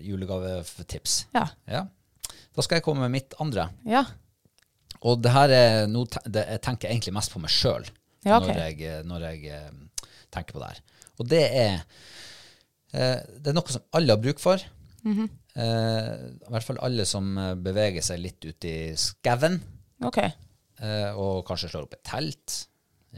julegavetips. 0.00 1.26
Ja. 1.36 1.46
Ja. 1.68 1.84
Da 2.52 2.64
skal 2.64 2.80
jeg 2.80 2.86
komme 2.86 3.04
med 3.04 3.12
mitt 3.18 3.36
andre. 3.40 3.68
Ja. 3.88 4.06
Og 5.08 5.18
det 5.22 5.32
her 5.34 5.50
er 5.56 5.86
noe 5.90 6.06
det, 6.30 6.44
jeg 6.54 6.62
tenker 6.62 6.90
egentlig 6.92 7.14
mest 7.16 7.32
på 7.34 7.40
meg 7.42 7.50
sjøl 7.52 7.86
Ja, 8.22 8.36
okay. 8.38 8.54
når 8.54 9.08
når 9.10 9.24
jeg 9.32 9.48
eh, 9.50 10.06
tenker 10.30 10.54
på 10.54 10.62
det 10.62 10.68
her. 10.72 10.82
Og 11.18 11.28
det 11.32 11.42
er 11.42 11.72
eh, 12.94 13.18
Det 13.42 13.50
er 13.50 13.56
noe 13.56 13.74
som 13.74 13.82
alle 13.98 14.14
har 14.14 14.22
bruk 14.22 14.38
for. 14.42 14.62
Mhm. 15.02 15.26
eh, 15.58 16.12
I 16.46 16.52
hvert 16.54 16.68
fall 16.68 16.78
alle 16.86 17.06
som 17.08 17.32
beveger 17.64 18.04
seg 18.06 18.22
litt 18.22 18.46
ut 18.46 18.64
i 18.70 18.76
skauen, 18.96 19.58
OK. 20.06 20.20
eh, 20.22 21.10
og 21.18 21.42
kanskje 21.48 21.72
slår 21.72 21.88
opp 21.88 21.96
et 21.98 22.04
telt, 22.06 22.60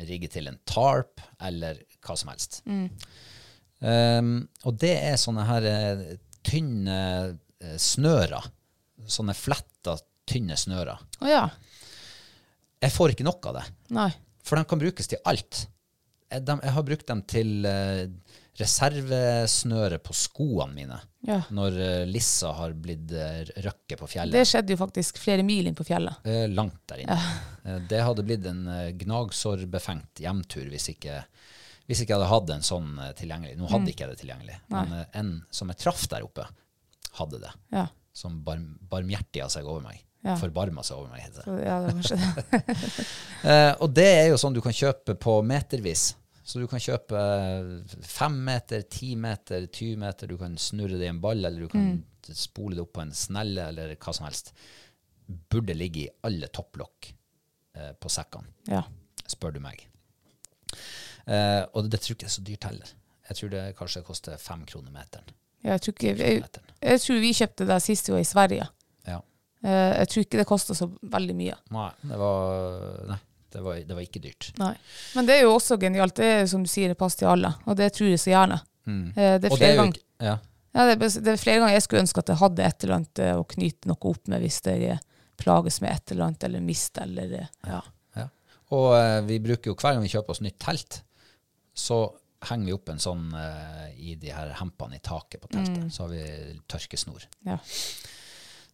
rigger 0.09 0.33
til 0.33 0.49
en 0.51 0.59
tarp, 0.67 1.21
eller 1.45 1.83
hva 2.01 2.17
som 2.19 2.33
helst. 2.33 2.63
Mm. 2.67 2.89
Um, 3.85 4.33
og 4.65 4.79
det 4.81 4.95
er 4.97 5.19
sånne 5.21 5.45
her 5.45 5.67
tynne 6.43 6.97
snører. 7.81 8.49
Sånne 9.07 9.35
fletta, 9.37 9.99
tynne 10.29 10.57
snører. 10.59 10.99
Å 11.21 11.29
ja. 11.29 11.45
Jeg 12.85 12.93
får 12.93 13.15
ikke 13.15 13.27
nok 13.27 13.51
av 13.51 13.59
det. 13.61 13.65
Nei. 13.97 14.11
For 14.45 14.61
de 14.61 14.69
kan 14.69 14.81
brukes 14.83 15.09
til 15.09 15.23
alt. 15.25 15.65
Jeg, 16.29 16.45
de, 16.45 16.57
jeg 16.61 16.75
har 16.77 16.85
brukt 16.85 17.09
dem 17.09 17.23
til 17.31 17.53
uh, 17.65 18.05
reservesnøret 18.61 20.03
på 20.05 20.15
skoene 20.17 20.77
mine. 20.77 20.99
Ja. 21.25 21.41
Når 21.55 21.79
uh, 21.81 22.05
Lissa 22.11 22.53
har 22.59 22.75
blitt 22.77 23.13
uh, 23.17 23.41
røkke 23.65 23.99
på 24.01 24.09
fjellet. 24.11 24.37
Det 24.37 24.45
skjedde 24.51 24.75
jo 24.77 24.81
faktisk 24.81 25.21
flere 25.23 25.47
mil 25.47 25.71
inn 25.71 25.79
på 25.79 25.87
fjellet. 25.89 26.21
Uh, 26.29 26.45
langt 26.53 26.83
der 26.93 27.05
inne. 27.07 27.19
Eh, 27.65 27.81
det 27.89 28.03
hadde 28.05 28.25
blitt 28.27 28.47
en 28.49 28.65
gnagsårbefengt 29.01 30.21
hjemtur 30.25 30.69
hvis 30.73 30.91
ikke, 30.93 31.21
hvis 31.89 32.03
ikke 32.05 32.13
jeg 32.15 32.21
hadde 32.21 32.33
hatt 32.33 32.53
en 32.57 32.67
sånn 32.67 32.91
eh, 33.01 33.13
tilgjengelig. 33.17 33.57
Nå 33.61 33.71
hadde 33.73 33.93
ikke 33.93 34.05
jeg 34.07 34.15
det 34.15 34.21
tilgjengelig, 34.21 34.59
men 34.75 34.93
eh, 35.01 35.07
en 35.21 35.31
som 35.55 35.73
jeg 35.73 35.81
traff 35.81 36.05
der 36.13 36.27
oppe, 36.27 36.47
hadde 37.21 37.41
det. 37.47 37.53
Ja. 37.73 37.87
Som 38.15 38.43
barm, 38.47 38.75
barmhjertiga 38.91 39.49
seg 39.51 39.67
over 39.67 39.85
meg. 39.87 40.03
Ja. 40.25 40.35
Forbarma 40.41 40.81
seg 40.87 40.97
over 41.03 41.11
meg, 41.13 41.27
det. 41.35 41.43
Så, 41.45 41.55
ja, 41.61 41.79
det 41.85 41.95
var 41.95 42.05
det. 42.09 42.77
Eh, 43.45 43.75
og 43.85 43.91
det 43.93 44.07
er 44.09 44.27
jo 44.31 44.39
sånn 44.41 44.55
du 44.57 44.63
kan 44.65 44.73
kjøpe 44.73 45.13
på 45.21 45.35
metervis. 45.45 46.15
Så 46.49 46.61
du 46.61 46.65
kan 46.69 46.81
kjøpe 46.81 47.21
fem 48.09 48.39
meter, 48.47 48.87
ti 48.89 49.11
meter, 49.21 49.67
20 49.69 49.99
meter. 50.01 50.29
Du 50.33 50.39
kan 50.41 50.57
snurre 50.61 50.97
det 50.97 51.05
i 51.05 51.11
en 51.13 51.21
ball, 51.21 51.45
eller 51.45 51.67
du 51.67 51.69
kan 51.73 51.99
spole 52.33 52.77
det 52.79 52.85
opp 52.87 52.95
på 52.97 53.03
en 53.05 53.13
snelle, 53.17 53.67
eller 53.69 53.93
hva 54.01 54.15
som 54.17 54.25
helst. 54.25 54.55
Burde 55.53 55.77
ligge 55.77 56.07
i 56.07 56.11
alle 56.25 56.49
topplokk 56.53 57.11
eh, 57.77 57.93
på 58.01 58.13
sekkene, 58.13 58.49
Ja. 58.73 58.81
spør 59.29 59.59
du 59.59 59.61
meg. 59.65 59.85
Eh, 61.27 61.63
og 61.73 61.89
det 61.93 62.01
tror 62.01 62.15
jeg 62.15 62.19
ikke 62.23 62.29
er 62.31 62.37
så 62.39 62.45
dyrt 62.49 62.65
heller. 62.69 62.95
Jeg 63.29 63.37
tror 63.41 63.53
det 63.55 63.63
kanskje 63.79 64.03
koster 64.05 64.41
fem 64.41 64.65
kroner 64.69 64.93
meteren. 64.93 65.29
Jeg 65.65 65.81
tror, 65.81 65.95
ikke, 65.97 66.17
jeg, 66.21 66.43
jeg 66.85 67.01
tror 67.01 67.21
vi 67.25 67.31
kjøpte 67.33 67.69
det 67.69 67.79
sist 67.85 68.09
vi 68.11 68.17
var 68.17 68.25
i 68.25 68.29
Sverige. 68.29 68.67
Eh, 69.65 69.93
jeg 70.03 70.11
tror 70.13 70.27
ikke 70.27 70.41
det 70.43 70.49
kosta 70.49 70.77
så 70.77 70.89
veldig 71.15 71.37
mye. 71.39 71.57
Nei, 71.75 71.91
det 72.05 72.21
var, 72.21 72.99
nei, 73.09 73.19
det 73.55 73.65
var, 73.65 73.83
det 73.89 73.99
var 73.99 74.05
ikke 74.05 74.25
dyrt. 74.25 74.51
Nei. 74.61 74.75
Men 75.17 75.29
det 75.29 75.39
er 75.39 75.47
jo 75.47 75.55
også 75.57 75.79
genialt. 75.81 76.17
Det 76.21 76.31
er 76.41 76.49
som 76.51 76.65
du 76.65 76.71
sier, 76.71 76.93
det 76.93 77.01
passer 77.01 77.25
til 77.25 77.33
alle. 77.33 77.55
Og 77.65 77.79
det 77.81 77.93
tror 77.97 78.11
jeg 78.13 78.21
så 78.23 78.35
gjerne. 78.35 78.61
Det 78.85 79.25
er 79.25 79.49
flere 79.49 79.71
er 79.73 79.79
ganger 79.81 80.01
ja. 80.21 80.35
ja, 80.77 80.85
det, 80.91 80.99
er, 80.99 81.23
det 81.25 81.31
er 81.33 81.41
flere 81.41 81.63
ganger 81.63 81.73
jeg 81.73 81.85
skulle 81.87 82.03
ønske 82.05 82.21
at 82.21 82.31
jeg 82.35 82.41
hadde 82.43 82.67
et 82.67 82.85
eller 82.85 82.99
annet 82.99 83.21
eh, 83.25 83.37
å 83.39 83.47
knyte 83.49 83.89
noe 83.89 84.11
opp 84.11 84.29
med 84.29 84.45
hvis 84.45 84.59
jeg 84.69 84.99
plages 85.41 85.81
med 85.83 85.95
et 85.95 86.13
eller 86.13 86.29
annet, 86.29 86.45
eller 86.49 86.65
mister, 86.65 87.09
eller 87.09 87.39
eh, 87.41 87.55
ja. 87.71 87.81
Ja. 88.19 88.27
Og 88.77 88.91
eh, 88.99 89.21
vi 89.29 89.41
bruker 89.43 89.73
jo 89.73 89.79
hver 89.79 89.97
gang 89.97 90.05
vi 90.05 90.13
kjøper 90.13 90.37
oss 90.37 90.43
nytt 90.45 90.59
telt, 90.63 91.01
så 91.75 92.05
henger 92.45 92.69
vi 92.69 92.77
opp 92.77 92.93
en 92.93 93.01
sånn 93.03 93.25
eh, 93.41 93.89
i 93.97 94.15
de 94.21 94.31
her 94.35 94.53
hempene 94.61 95.01
i 95.01 95.05
taket 95.05 95.43
på 95.43 95.51
teltet. 95.53 95.89
Så 95.95 96.05
har 96.05 96.13
vi 96.13 96.23
tørkesnor. 96.71 97.25
Ja. 97.49 97.59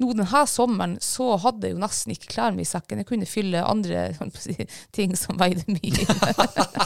Nå 0.02 0.08
denne 0.10 0.42
sommeren 0.50 0.96
så 1.04 1.36
hadde 1.38 1.68
jeg 1.68 1.76
jo 1.76 1.82
nesten 1.84 2.14
ikke 2.16 2.32
klærne 2.32 2.64
i 2.64 2.66
sekken. 2.66 2.98
Jeg 2.98 3.06
kunne 3.12 3.28
fylle 3.30 3.62
andre 3.62 4.08
si, 4.34 4.56
ting 4.96 5.14
som 5.18 5.38
veide 5.38 5.62
mye. 5.70 6.06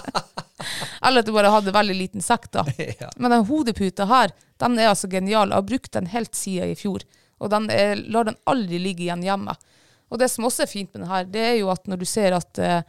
Eller 1.05 1.23
at 1.23 1.29
jeg 1.29 1.37
bare 1.37 1.53
hadde 1.53 1.73
veldig 1.75 1.97
liten 1.97 2.25
sekk, 2.25 2.51
da. 2.53 2.67
Men 3.21 3.33
den 3.33 3.49
hodeputa 3.49 4.09
her, 4.13 4.37
den 4.61 4.77
er 4.79 4.93
altså 4.93 5.09
genial. 5.09 5.49
Jeg 5.49 5.61
har 5.61 5.69
brukt 5.73 5.93
den 5.97 6.13
helt 6.13 6.37
siden 6.37 6.75
i 6.75 6.79
fjor. 6.79 7.05
Og 7.41 7.51
den 7.53 7.71
er, 7.73 7.97
lar 8.13 8.29
den 8.29 8.39
aldri 8.51 8.81
ligge 8.81 9.07
igjen 9.07 9.25
hjemme. 9.25 9.57
Og 10.13 10.21
det 10.21 10.29
som 10.31 10.47
også 10.47 10.65
er 10.65 10.71
fint 10.71 10.93
med 10.93 11.03
den 11.03 11.11
her, 11.11 11.29
det 11.29 11.45
er 11.49 11.57
jo 11.59 11.71
at 11.73 11.89
når 11.91 12.03
du 12.03 12.07
ser 12.09 12.37
at 12.37 12.61
eh, 12.63 12.83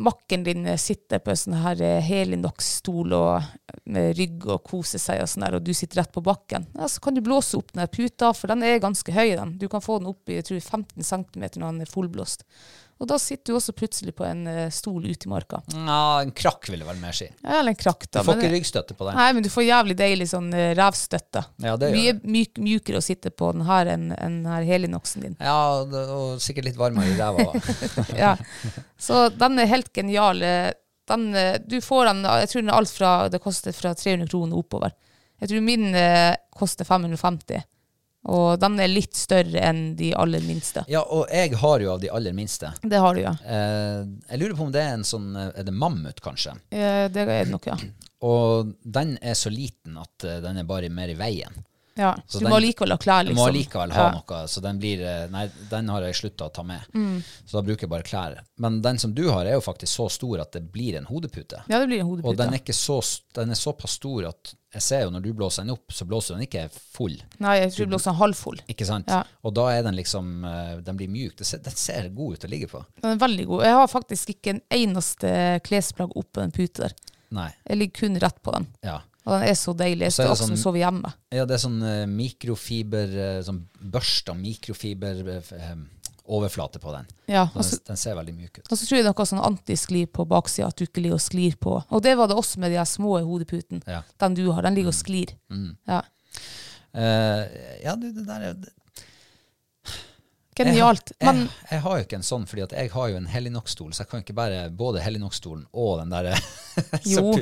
makken 0.00 0.44
din 0.46 0.66
sitter 0.80 1.20
på 1.22 1.32
en 1.32 1.38
sånn 1.38 1.56
her 1.62 1.80
eh, 1.84 2.02
Helinox-stol 2.04 3.14
og 3.16 3.48
med 3.90 4.14
rygg 4.18 4.46
og 4.48 4.62
koser 4.66 5.02
seg 5.02 5.22
og 5.22 5.30
sånn 5.30 5.46
der, 5.46 5.58
og 5.58 5.66
du 5.66 5.72
sitter 5.76 6.02
rett 6.02 6.12
på 6.14 6.22
bakken, 6.24 6.68
ja, 6.76 6.88
så 6.90 7.02
kan 7.04 7.16
du 7.16 7.22
blåse 7.24 7.58
opp 7.58 7.74
den 7.74 7.88
puta, 7.92 8.32
for 8.36 8.52
den 8.52 8.64
er 8.66 8.82
ganske 8.82 9.14
høy, 9.14 9.34
den. 9.36 9.56
Du 9.60 9.68
kan 9.72 9.84
få 9.84 9.98
den 10.00 10.10
opp 10.12 10.30
i 10.30 10.38
jeg 10.38 10.48
tror 10.48 10.60
15 10.60 11.04
cm 11.04 11.44
når 11.60 11.66
den 11.66 11.84
er 11.84 11.90
fullblåst. 11.90 12.46
Og 13.02 13.08
da 13.10 13.16
sitter 13.18 13.50
du 13.52 13.56
også 13.58 13.72
plutselig 13.74 14.12
på 14.14 14.22
en 14.24 14.44
eh, 14.46 14.68
stol 14.72 15.02
ute 15.02 15.26
i 15.26 15.30
marka. 15.30 15.58
Ja, 15.74 16.20
en 16.22 16.30
krakk 16.36 16.68
vil 16.70 16.78
det 16.80 16.86
vel 16.86 17.00
mer 17.02 17.16
si. 17.16 17.26
Ja, 17.42 17.56
Eller 17.58 17.74
en 17.74 17.78
krakk, 17.80 18.06
da. 18.06 18.22
Du 18.22 18.28
får 18.28 18.38
ikke 18.38 18.52
ryggstøtte 18.52 18.94
på 18.96 19.08
den. 19.08 19.18
Nei, 19.18 19.26
men 19.34 19.42
du 19.42 19.48
får 19.50 19.66
jævlig 19.66 19.96
deilig 19.98 20.28
sånn 20.30 20.46
eh, 20.54 20.70
revstøtte. 20.78 21.42
Ja, 21.64 21.74
det 21.80 21.90
gjør 21.90 21.98
Mye 21.98 22.14
myk, 22.36 22.60
mjukere 22.62 23.00
å 23.02 23.04
sitte 23.04 23.32
på 23.34 23.50
den 23.56 23.66
her 23.66 23.90
enn 23.96 24.06
en 24.14 24.38
her 24.46 24.62
helinoksen 24.68 25.26
din. 25.26 25.34
Ja, 25.42 25.58
og 25.82 26.38
sikkert 26.44 26.70
litt 26.70 26.78
varmere 26.78 27.10
i 27.10 27.18
ræva. 27.18 27.48
da. 27.50 28.06
ja. 28.24 28.32
Så 28.96 29.26
den 29.34 29.58
er 29.58 29.70
helt 29.74 29.90
genial. 29.94 30.42
Eh, 30.42 30.70
Den, 31.04 31.26
du 31.68 31.74
får 31.84 32.06
den, 32.08 32.22
jeg 32.24 32.48
tror 32.48 32.62
den 32.62 32.70
er 32.72 32.78
alt 32.78 32.88
fra, 32.94 33.08
det 33.28 33.42
koster 33.44 33.74
fra 33.76 33.90
300 33.92 34.24
kroner 34.32 34.56
oppover. 34.56 34.94
Jeg 35.42 35.50
tror 35.50 35.60
min 35.66 35.90
eh, 35.94 36.32
koster 36.56 36.86
550. 36.88 37.60
Og 38.24 38.54
den 38.60 38.78
er 38.80 38.88
litt 38.88 39.12
større 39.18 39.60
enn 39.68 39.82
de 39.98 40.14
aller 40.16 40.40
minste. 40.46 40.84
Ja, 40.88 41.02
og 41.02 41.26
jeg 41.28 41.52
har 41.60 41.82
jo 41.84 41.90
av 41.92 42.00
de 42.00 42.08
aller 42.08 42.32
minste. 42.32 42.70
Det 42.80 42.96
har 43.04 43.14
du, 43.14 43.20
ja. 43.20 43.34
Eh, 43.44 44.06
jeg 44.30 44.40
lurer 44.40 44.56
på 44.56 44.64
om 44.64 44.72
det 44.72 44.80
er 44.80 44.94
en 44.96 45.04
sånn 45.04 45.26
eh, 45.36 45.50
Er 45.60 45.66
det 45.68 45.74
mammut, 45.76 46.22
kanskje? 46.24 46.54
Eh, 46.72 47.04
Det 47.12 47.20
er 47.26 47.44
det 47.44 47.52
nok, 47.52 47.66
ja. 47.68 47.76
Og 48.24 48.70
den 48.80 49.18
er 49.20 49.36
så 49.36 49.52
liten 49.52 49.98
at 50.00 50.24
den 50.40 50.56
er 50.62 50.64
bare 50.64 50.88
mer 50.88 51.12
i 51.12 51.16
veien. 51.20 51.52
ja. 52.00 52.14
Så 52.26 52.38
Så 52.38 52.38
du 52.40 52.44
den- 52.46 52.52
må 52.54 52.60
likevel 52.64 52.90
ha 52.94 52.96
klær, 52.96 53.24
liksom. 53.28 53.28
Du 53.28 53.28
liksom. 53.28 53.44
må 53.44 53.50
allikevel 53.52 53.92
ha 53.92 54.06
ja. 54.06 54.14
noe, 54.16 54.38
så 54.48 54.62
den 54.64 54.78
blir 54.80 55.04
Nei, 55.30 55.44
den 55.70 55.88
har 55.92 56.02
jeg 56.08 56.14
slutta 56.22 56.48
å 56.48 56.52
ta 56.56 56.62
med. 56.64 56.80
Mm. 56.94 57.20
Så 57.44 57.58
da 57.58 57.62
bruker 57.68 57.84
jeg 57.84 57.90
bare 57.92 58.02
klær. 58.08 58.40
Men 58.56 58.80
den 58.80 58.98
som 58.98 59.12
du 59.12 59.28
har, 59.28 59.44
er 59.44 59.58
jo 59.58 59.60
faktisk 59.60 59.92
så 59.92 60.08
stor 60.10 60.40
at 60.40 60.52
det 60.56 60.64
blir 60.72 60.96
en 60.96 61.04
hodepute. 61.04 61.60
Ja, 61.68 61.78
det 61.84 61.86
blir 61.92 62.00
en 62.00 62.06
hodepute. 62.08 62.32
Og 62.32 62.36
den 62.40 62.54
er, 62.56 62.62
ikke 62.64 62.72
så, 62.72 63.02
den 63.36 63.50
er 63.52 63.60
såpass 63.60 63.98
stor 64.00 64.30
at 64.32 64.54
jeg 64.74 64.82
ser 64.82 65.04
jo 65.04 65.10
når 65.14 65.22
du 65.24 65.30
blåser 65.38 65.62
den 65.64 65.72
opp, 65.76 65.92
så 65.94 66.04
blåser 66.08 66.34
den 66.36 66.44
ikke 66.48 66.66
full. 66.74 67.14
Nei, 67.44 67.54
jeg 67.62 67.72
tror 67.74 67.86
du 67.86 67.92
blåser 67.94 68.10
den 68.10 68.18
halvfull. 68.20 68.60
Ikke 68.74 68.86
sant? 68.88 69.08
Ja. 69.12 69.22
Og 69.46 69.54
da 69.54 69.68
er 69.70 69.84
den 69.86 69.94
liksom 69.98 70.44
eh, 70.50 70.74
Den 70.84 70.98
blir 70.98 71.08
mjuk. 71.12 71.36
Den 71.38 71.46
ser, 71.48 71.62
den 71.64 71.76
ser 71.78 72.08
god 72.14 72.34
ut 72.36 72.46
å 72.48 72.50
ligge 72.50 72.68
på. 72.72 72.82
Den 73.00 73.14
er 73.14 73.22
veldig 73.22 73.46
god. 73.52 73.64
Jeg 73.68 73.78
har 73.78 73.90
faktisk 73.92 74.34
ikke 74.34 74.56
en 74.56 74.62
eneste 74.74 75.32
klesplagg 75.66 76.14
oppå 76.18 76.42
den 76.42 76.54
puta 76.54 76.88
der. 76.88 76.96
Nei. 77.34 77.48
Jeg 77.66 77.80
ligger 77.80 78.00
kun 78.04 78.20
rett 78.22 78.42
på 78.44 78.52
den. 78.58 78.66
Ja. 78.86 79.00
Og 79.24 79.32
den 79.38 79.46
er 79.48 79.56
så 79.56 79.72
deilig. 79.78 80.10
Jeg 80.10 80.16
skal 80.18 80.36
sånn- 80.36 80.58
sove 80.60 80.82
hjemme. 80.82 81.14
Ja, 81.32 81.46
det 81.48 81.56
er 81.56 81.62
sånn 81.62 81.78
eh, 81.82 82.02
mikrofiber 82.10 83.14
eh, 83.28 83.38
Sånn 83.46 83.62
børsta 83.80 84.34
mikrofiber 84.36 85.22
overflate 86.24 86.80
på 86.80 86.92
den. 86.94 87.08
Ja, 87.28 87.48
altså, 87.54 87.76
den, 87.76 87.90
den 87.92 88.00
ser 88.00 88.16
veldig 88.16 88.34
myk 88.34 88.58
ut. 88.58 88.68
og 88.70 88.78
så 88.78 88.86
tror 88.86 88.98
jeg 88.98 89.06
noe 89.06 89.26
sånn 89.28 89.42
antisklir 89.44 90.06
på 90.08 90.24
baksida, 90.28 90.70
at 90.72 90.78
du 90.78 90.86
ikke 90.86 91.04
ligger 91.04 91.18
og 91.18 91.24
sklir 91.24 91.58
på. 91.60 91.76
Og 91.84 92.04
det 92.04 92.14
var 92.16 92.30
det 92.30 92.38
også 92.40 92.62
med 92.62 92.72
de 92.72 92.84
små 92.88 93.18
hodeputen. 93.26 93.82
Ja. 93.88 94.00
Den 94.22 94.38
du 94.38 94.46
har, 94.50 94.64
den 94.64 94.78
ligger 94.78 94.94
og 94.94 94.96
sklir. 94.96 95.34
Ja. 95.88 96.00
Uh, 96.94 97.44
ja, 97.82 97.96
du, 97.98 98.08
det 98.14 98.24
der 98.28 98.48
er 98.52 98.64
Genialt. 100.54 101.10
Jeg, 101.18 101.26
Men 101.26 101.40
jeg, 101.48 101.66
jeg 101.72 101.82
har 101.82 101.96
jo 101.98 102.04
ikke 102.04 102.18
en 102.20 102.26
sånn, 102.26 102.44
fordi 102.46 102.66
jeg 102.70 102.90
har 102.92 103.08
jo 103.10 103.16
en 103.18 103.26
Helinox-stol, 103.26 103.90
så 103.90 104.04
jeg 104.04 104.10
kan 104.12 104.22
ikke 104.22 104.36
bare 104.38 104.68
både 104.70 105.02
Helinox-stolen 105.02 105.64
og 105.74 105.96
den 105.98 106.14
der 106.14 106.28
jo, 107.14 107.32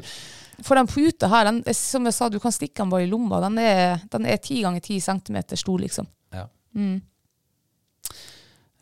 for 0.64 0.80
den 0.80 0.88
puta 0.88 1.28
her, 1.28 1.50
den, 1.50 1.60
som 1.76 2.08
jeg 2.08 2.16
sa, 2.16 2.30
du 2.32 2.38
kan 2.40 2.54
stikke 2.54 2.80
den 2.80 2.92
bare 2.92 3.04
i 3.04 3.10
lomma. 3.10 3.42
Den 3.44 3.60
er, 3.60 4.00
den 4.12 4.28
10 4.32 4.62
ganger 4.64 4.84
ti 4.84 4.96
centimeter 5.04 5.60
stor, 5.60 5.82
liksom. 5.82 6.08
Ja. 6.32 6.46
Mm. 6.72 7.02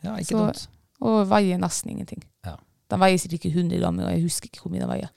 Ja, 0.04 0.16
ikke 0.16 0.34
Så- 0.34 0.44
dumt. 0.44 0.66
Og 1.00 1.22
veier 1.30 1.56
nesten 1.58 1.90
ingenting. 1.94 2.20
Ja. 2.44 2.56
Den 2.92 3.00
veier 3.00 3.16
sikkert 3.18 3.38
ikke 3.40 3.54
100 3.54 3.78
gram, 3.80 3.98
og 4.04 4.10
jeg 4.12 4.22
husker 4.26 4.50
ikke 4.50 4.60
hvor 4.64 4.72
mye 4.74 4.82
den 4.82 4.90
veier. 4.90 5.08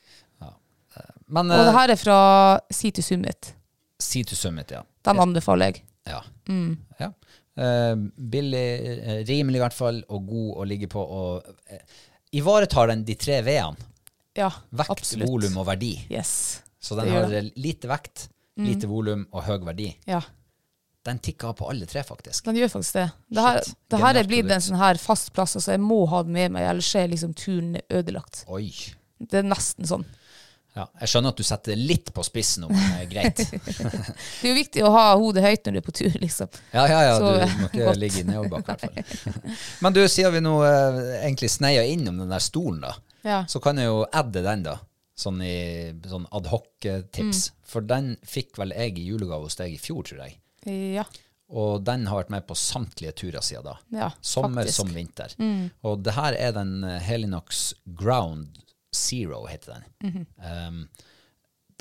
Men 1.33 1.49
Og 1.51 1.63
det 1.65 1.71
uh, 1.73 1.77
her 1.79 1.93
er 1.93 1.99
fra 1.99 2.17
Sea 2.71 2.91
to 2.93 3.01
Summit. 3.01 3.53
Sea 4.03 4.23
to 4.27 4.35
Summit, 4.37 4.71
ja. 4.75 4.81
Den 5.07 5.19
anbefaler 5.23 5.71
jeg. 5.71 5.83
Ja. 6.09 6.19
Mm. 6.51 6.75
ja. 6.99 7.09
Uh, 7.57 8.03
billig, 8.33 8.65
uh, 8.99 9.21
rimelig 9.29 9.59
i 9.59 9.63
hvert 9.63 9.77
fall, 9.77 10.03
og 10.09 10.27
god 10.29 10.51
å 10.61 10.67
ligge 10.69 10.89
på. 10.91 11.01
Og 11.01 11.47
uh, 11.71 11.97
ivaretar 12.35 12.91
den 12.91 13.05
de 13.07 13.15
tre 13.19 13.39
V-ene. 13.45 13.89
Ja, 14.37 14.49
Vekt, 14.73 14.89
absolutt. 14.89 15.29
volum 15.29 15.57
og 15.61 15.67
verdi. 15.69 15.91
Yes. 16.11 16.63
Så 16.81 16.97
den 16.97 17.11
har 17.13 17.29
lite 17.55 17.87
vekt, 17.91 18.27
lite 18.57 18.89
volum 18.89 19.27
og 19.31 19.43
høy 19.45 19.59
verdi. 19.63 19.91
Ja, 20.09 20.19
Den 21.03 21.19
tikker 21.19 21.49
av 21.51 21.53
på 21.59 21.67
alle 21.69 21.85
tre, 21.89 21.99
faktisk. 22.07 22.45
den 22.47 22.55
gjør 22.61 22.69
faktisk 22.77 22.93
det. 22.95 23.05
Det 23.35 23.43
her, 23.43 23.57
Shit, 23.65 23.75
det 23.91 23.99
her 23.99 24.15
er 24.21 24.27
blitt 24.29 24.51
en 24.55 24.61
sånn 24.63 24.77
her 24.79 24.95
fast 25.03 25.33
plass, 25.35 25.57
altså 25.59 25.73
jeg 25.75 25.81
må 25.83 26.05
ha 26.07 26.21
den 26.23 26.31
med 26.37 26.53
meg, 26.55 26.63
ellers 26.69 26.93
er 26.95 27.09
liksom 27.11 27.33
turen 27.35 27.73
ødelagt. 27.91 28.45
Oi. 28.47 28.69
Det 29.19 29.41
er 29.41 29.49
nesten 29.49 29.83
sånn. 29.89 30.05
Ja, 30.73 30.87
jeg 31.03 31.11
skjønner 31.11 31.35
at 31.35 31.37
du 31.37 31.43
setter 31.45 31.75
det 31.75 31.83
litt 31.91 32.07
på 32.15 32.23
spissen, 32.25 32.63
men 32.65 32.79
det 32.79 33.01
er 33.03 33.09
greit. 33.11 33.43
Det 34.41 34.47
er 34.47 34.49
jo 34.49 34.53
viktig 34.57 34.85
å 34.87 34.93
ha 34.95 35.03
hodet 35.19 35.43
høyt 35.45 35.67
når 35.67 35.75
du 35.75 35.79
er 35.83 35.85
på 35.85 35.93
tur, 35.99 36.15
liksom. 36.23 36.49
Ja, 36.73 36.87
ja, 36.89 37.01
ja, 37.11 37.17
Så, 37.19 37.33
du 37.43 37.59
må 37.59 37.67
ikke 37.67 37.83
godt. 37.91 37.99
ligge 38.01 38.23
i 38.23 38.25
nedoverbakke, 38.31 38.89
i 38.89 39.03
hvert 39.03 39.13
fall. 39.21 39.59
Men 39.85 39.93
du, 39.99 40.01
siden 40.09 40.33
vi 40.33 40.41
nå 40.41 40.55
eh, 40.65 40.97
egentlig 41.27 41.51
sneia 41.53 41.83
innom 41.85 42.17
den 42.23 42.33
der 42.33 42.41
stolen, 42.41 42.79
da, 42.87 42.95
Ja. 43.27 43.43
så 43.45 43.61
kan 43.61 43.77
jeg 43.77 43.91
jo 43.91 43.99
adde 44.09 44.41
den, 44.47 44.63
da. 44.65 44.79
Sånn 45.19 45.43
i 45.45 45.93
sånn 46.09 46.25
adhoc-tips. 46.33 47.43
Mm. 47.51 47.59
For 47.69 47.85
den 47.85 48.07
fikk 48.25 48.57
vel 48.57 48.73
jeg 48.73 48.97
i 48.97 49.05
julegave 49.11 49.45
hos 49.45 49.59
deg 49.59 49.75
i 49.75 49.77
fjor, 49.77 50.01
tror 50.09 50.23
jeg. 50.25 50.39
Ja. 50.69 51.05
Og 51.53 51.83
den 51.85 52.07
har 52.09 52.21
vært 52.23 52.31
med 52.33 52.45
på 52.47 52.55
samtlige 52.57 53.13
turer 53.19 53.43
siden 53.45 53.67
da. 53.67 53.75
Ja, 53.93 54.09
Sommer 54.21 54.63
faktisk. 54.63 54.79
Mm. 54.79 54.87
som 54.87 54.95
vinter. 54.95 55.35
Og 55.85 56.03
det 56.05 56.15
her 56.15 56.37
er 56.39 56.53
den 56.55 56.71
eh, 56.87 57.01
Helinox 57.03 57.73
Ground 57.99 58.61
Zero, 58.93 59.43
heter 59.49 59.73
den. 59.73 59.83
Mhm. 59.99 60.25
um, 60.37 60.87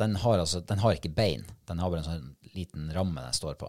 den, 0.00 0.16
har 0.16 0.38
altså, 0.40 0.60
den 0.60 0.80
har 0.80 0.96
ikke 0.96 1.12
bein. 1.14 1.44
Den 1.68 1.78
har 1.78 1.92
bare 1.92 2.00
en 2.02 2.08
sånn 2.08 2.54
liten 2.56 2.88
ramme 2.92 3.20
den 3.22 3.36
står 3.36 3.58
på. 3.60 3.68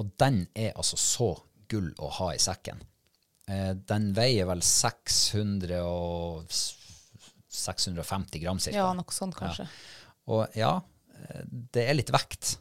Og 0.00 0.12
den 0.22 0.46
er 0.54 0.72
altså 0.78 0.96
så 0.96 1.32
gull 1.70 1.90
å 2.00 2.08
ha 2.20 2.30
i 2.34 2.40
sekken. 2.40 2.80
Uh, 3.50 3.74
den 3.74 4.12
veier 4.16 4.46
vel 4.48 4.62
600 4.64 5.82
og 5.82 6.46
650 7.52 8.40
gram 8.40 8.58
cirka. 8.62 8.78
ja, 8.78 8.92
noe 8.96 9.14
sånt 9.14 9.36
kanskje. 9.36 9.66
Og 10.32 10.46
ja, 10.56 10.76
eh, 11.18 11.42
det 11.74 11.84
er 11.88 11.98
litt 11.98 12.12
vekt, 12.14 12.54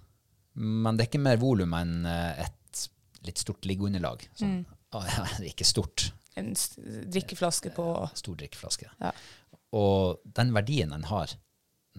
men 0.54 0.98
det 0.98 1.06
er 1.06 1.12
ikke 1.12 1.24
mer 1.24 1.40
volum 1.42 1.76
enn 1.78 2.08
eh, 2.10 2.44
et 2.46 2.82
litt 3.28 3.42
stort 3.42 3.68
liggeunderlag. 3.70 4.26
Sånn. 4.40 4.64
Ah, 4.98 5.38
ikke 5.52 5.68
stort, 5.68 6.10
En 6.40 6.54
drikkeflaske 7.12 7.74
på 7.76 7.86
stor 8.16 8.38
drikkeflaske. 8.40 8.90
Ja. 9.04 9.12
Og 9.76 10.22
den 10.24 10.54
verdien 10.56 10.94
den 10.96 11.08
har 11.10 11.34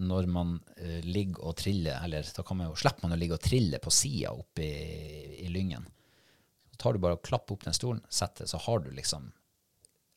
når 0.01 0.25
man 0.25 0.55
uh, 0.81 1.01
ligger 1.05 1.43
og 1.49 1.57
triller, 1.61 1.99
eller 2.01 2.25
da 2.35 2.43
kan 2.45 2.57
man 2.57 2.71
jo, 2.71 2.77
slipper 2.81 3.05
man 3.05 3.13
å 3.13 3.19
ligge 3.19 3.37
og 3.37 3.43
trille 3.45 3.77
på 3.81 3.93
sida 3.93 4.31
oppe 4.33 4.65
i, 4.65 5.43
i 5.45 5.49
lyngen. 5.53 5.85
Så 6.71 6.79
tar 6.81 6.95
du 6.95 7.01
bare 7.03 7.19
og 7.19 7.25
klapper 7.25 7.53
opp 7.53 7.65
den 7.67 7.77
stolen, 7.77 8.01
setter, 8.09 8.49
så 8.49 8.57
har 8.65 8.81
du 8.81 8.89
liksom 8.89 9.29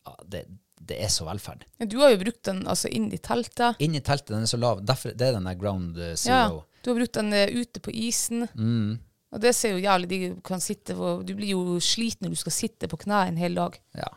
ja, 0.06 0.14
det, 0.24 0.46
det 0.80 0.98
er 1.02 1.10
så 1.12 1.26
velferd. 1.26 1.64
Ja, 1.80 1.86
Du 1.88 1.98
har 2.02 2.12
jo 2.12 2.20
brukt 2.20 2.42
den 2.48 2.64
altså 2.68 2.90
inn 2.92 3.08
i 3.14 3.18
teltet. 3.18 3.80
Inn 3.82 3.96
i 3.96 4.02
teltet, 4.04 4.34
den 4.34 4.44
er 4.46 4.50
så 4.50 4.60
lav. 4.60 4.82
Derfor, 4.86 5.14
det 5.16 5.28
er 5.28 5.36
den 5.38 5.48
der 5.48 5.58
ground 5.58 5.96
zero. 6.18 6.60
Ja, 6.62 6.82
du 6.84 6.90
har 6.92 7.00
brukt 7.00 7.16
den 7.18 7.32
eh, 7.34 7.50
ute 7.50 7.82
på 7.82 7.94
isen. 7.94 8.46
Mm. 8.54 8.98
Og 9.34 9.42
det 9.42 9.52
ser 9.58 9.74
jo 9.74 9.82
jævlig 9.82 10.08
digg 10.08 10.26
ut. 10.38 11.26
Du 11.26 11.32
blir 11.34 11.50
jo 11.50 11.80
sliten 11.82 12.28
når 12.28 12.36
du 12.36 12.40
skal 12.44 12.54
sitte 12.54 12.88
på 12.88 13.00
kne 13.02 13.24
en 13.32 13.40
hel 13.40 13.58
dag. 13.58 13.78
Ja. 13.98 14.12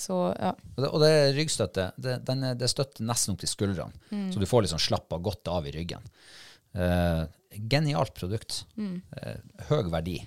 Så 0.00 0.16
ja. 0.34 0.54
Og 0.76 0.82
det, 0.82 0.88
og 0.90 1.02
det 1.04 1.12
ryggstøtte. 1.36 1.90
Det, 2.00 2.16
den 2.26 2.44
er, 2.48 2.56
det 2.58 2.70
støtter 2.72 3.06
nesten 3.06 3.34
opp 3.34 3.42
til 3.42 3.50
skuldrene. 3.52 3.94
Så 4.32 4.42
du 4.42 4.48
får 4.48 4.66
liksom 4.66 4.82
slappa 4.82 5.20
godt 5.22 5.50
av 5.52 5.68
i 5.68 5.74
ryggen. 5.76 6.04
Eh, 6.74 7.22
genialt 7.70 8.14
produkt. 8.18 8.64
Eh, 8.78 9.38
høg 9.70 9.90
verdi. 9.92 10.18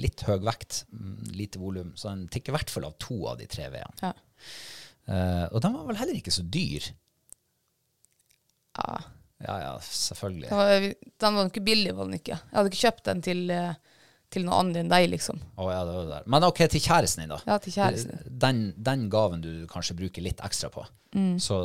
Litt 0.00 0.24
høg 0.24 0.44
vekt, 0.46 0.84
mm, 0.92 1.32
lite 1.36 1.60
volum. 1.60 1.92
Så 1.96 2.08
den 2.12 2.26
tikker 2.32 2.52
i 2.54 2.56
hvert 2.56 2.72
fall 2.72 2.86
av 2.88 2.96
to 3.02 3.18
av 3.28 3.40
de 3.40 3.48
tre 3.50 3.68
V-ene. 3.72 3.92
Ja. 4.04 4.12
Eh, 5.08 5.46
og 5.50 5.60
den 5.64 5.74
var 5.74 5.88
vel 5.88 5.98
heller 5.98 6.18
ikke 6.20 6.34
så 6.34 6.44
dyr. 6.46 6.92
ja. 8.78 9.00
Ja, 9.42 9.56
ja, 9.58 9.70
selvfølgelig. 9.82 10.46
Den 10.52 10.58
var, 10.60 10.84
den 11.24 11.34
var 11.34 11.48
ikke 11.48 11.60
billig, 11.66 11.92
var 11.98 12.06
den 12.06 12.14
ikke. 12.20 12.36
Jeg 12.36 12.54
hadde 12.54 12.70
ikke 12.70 12.82
kjøpt 12.84 13.08
den 13.08 13.22
til, 13.26 13.40
eh, 13.50 13.72
til 14.30 14.44
noe 14.46 14.60
annet 14.62 14.76
enn 14.84 14.92
deg, 14.92 15.08
liksom. 15.10 15.40
Oh, 15.58 15.66
ja, 15.72 15.80
det 15.82 15.96
var 15.96 16.04
det 16.06 16.12
der. 16.12 16.28
Men 16.30 16.46
ok, 16.46 16.60
til 16.70 16.84
kjæresten 16.84 17.24
din, 17.24 17.32
da. 17.32 17.40
Ja, 17.50 17.56
til 17.64 17.74
kjæresten. 17.74 18.20
Den, 18.44 18.60
den 18.78 19.08
gaven 19.10 19.42
du 19.42 19.50
kanskje 19.72 19.96
bruker 19.98 20.22
litt 20.22 20.38
ekstra 20.46 20.70
på. 20.70 20.84
Så 21.42 21.58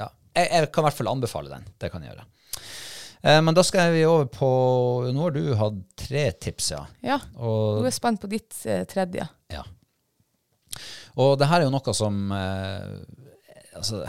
ja, 0.00 0.08
jeg, 0.32 0.48
jeg 0.48 0.70
kan 0.72 0.80
i 0.80 0.86
hvert 0.88 0.96
fall 1.02 1.12
anbefale 1.12 1.52
den. 1.52 1.68
Det 1.76 1.92
kan 1.92 2.06
jeg 2.08 2.14
gjøre. 2.14 2.24
Eh, 3.20 3.40
men 3.44 3.60
da 3.60 3.66
skal 3.68 3.92
vi 3.92 4.06
over 4.08 4.24
på 4.32 4.48
Nå 5.12 5.26
har 5.28 5.36
du 5.36 5.42
hatt 5.60 5.84
tre 6.06 6.24
tips, 6.40 6.70
ja. 6.72 6.86
Ja. 7.04 7.20
Og, 7.36 7.82
Nå 7.82 7.84
er 7.84 7.90
jeg 7.92 7.98
spent 8.00 8.24
på 8.24 8.32
ditt 8.32 8.62
eh, 8.64 8.86
tredje. 8.88 9.28
ja. 9.52 9.66
Og 11.20 11.36
det 11.38 11.46
her 11.50 11.62
er 11.62 11.68
jo 11.68 11.74
noe 11.74 11.94
som 11.96 12.16
eh, 12.34 12.94
Altså, 13.74 14.00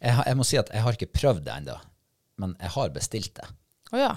jeg, 0.00 0.12
jeg 0.26 0.36
må 0.38 0.44
si 0.48 0.56
at 0.60 0.70
jeg 0.72 0.84
har 0.84 0.96
ikke 0.96 1.10
prøvd 1.12 1.42
det 1.44 1.52
ennå, 1.52 1.74
men 2.40 2.54
jeg 2.62 2.70
har 2.76 2.92
bestilt 2.94 3.34
det. 3.36 3.48
Å 3.92 3.98
ja. 4.00 4.12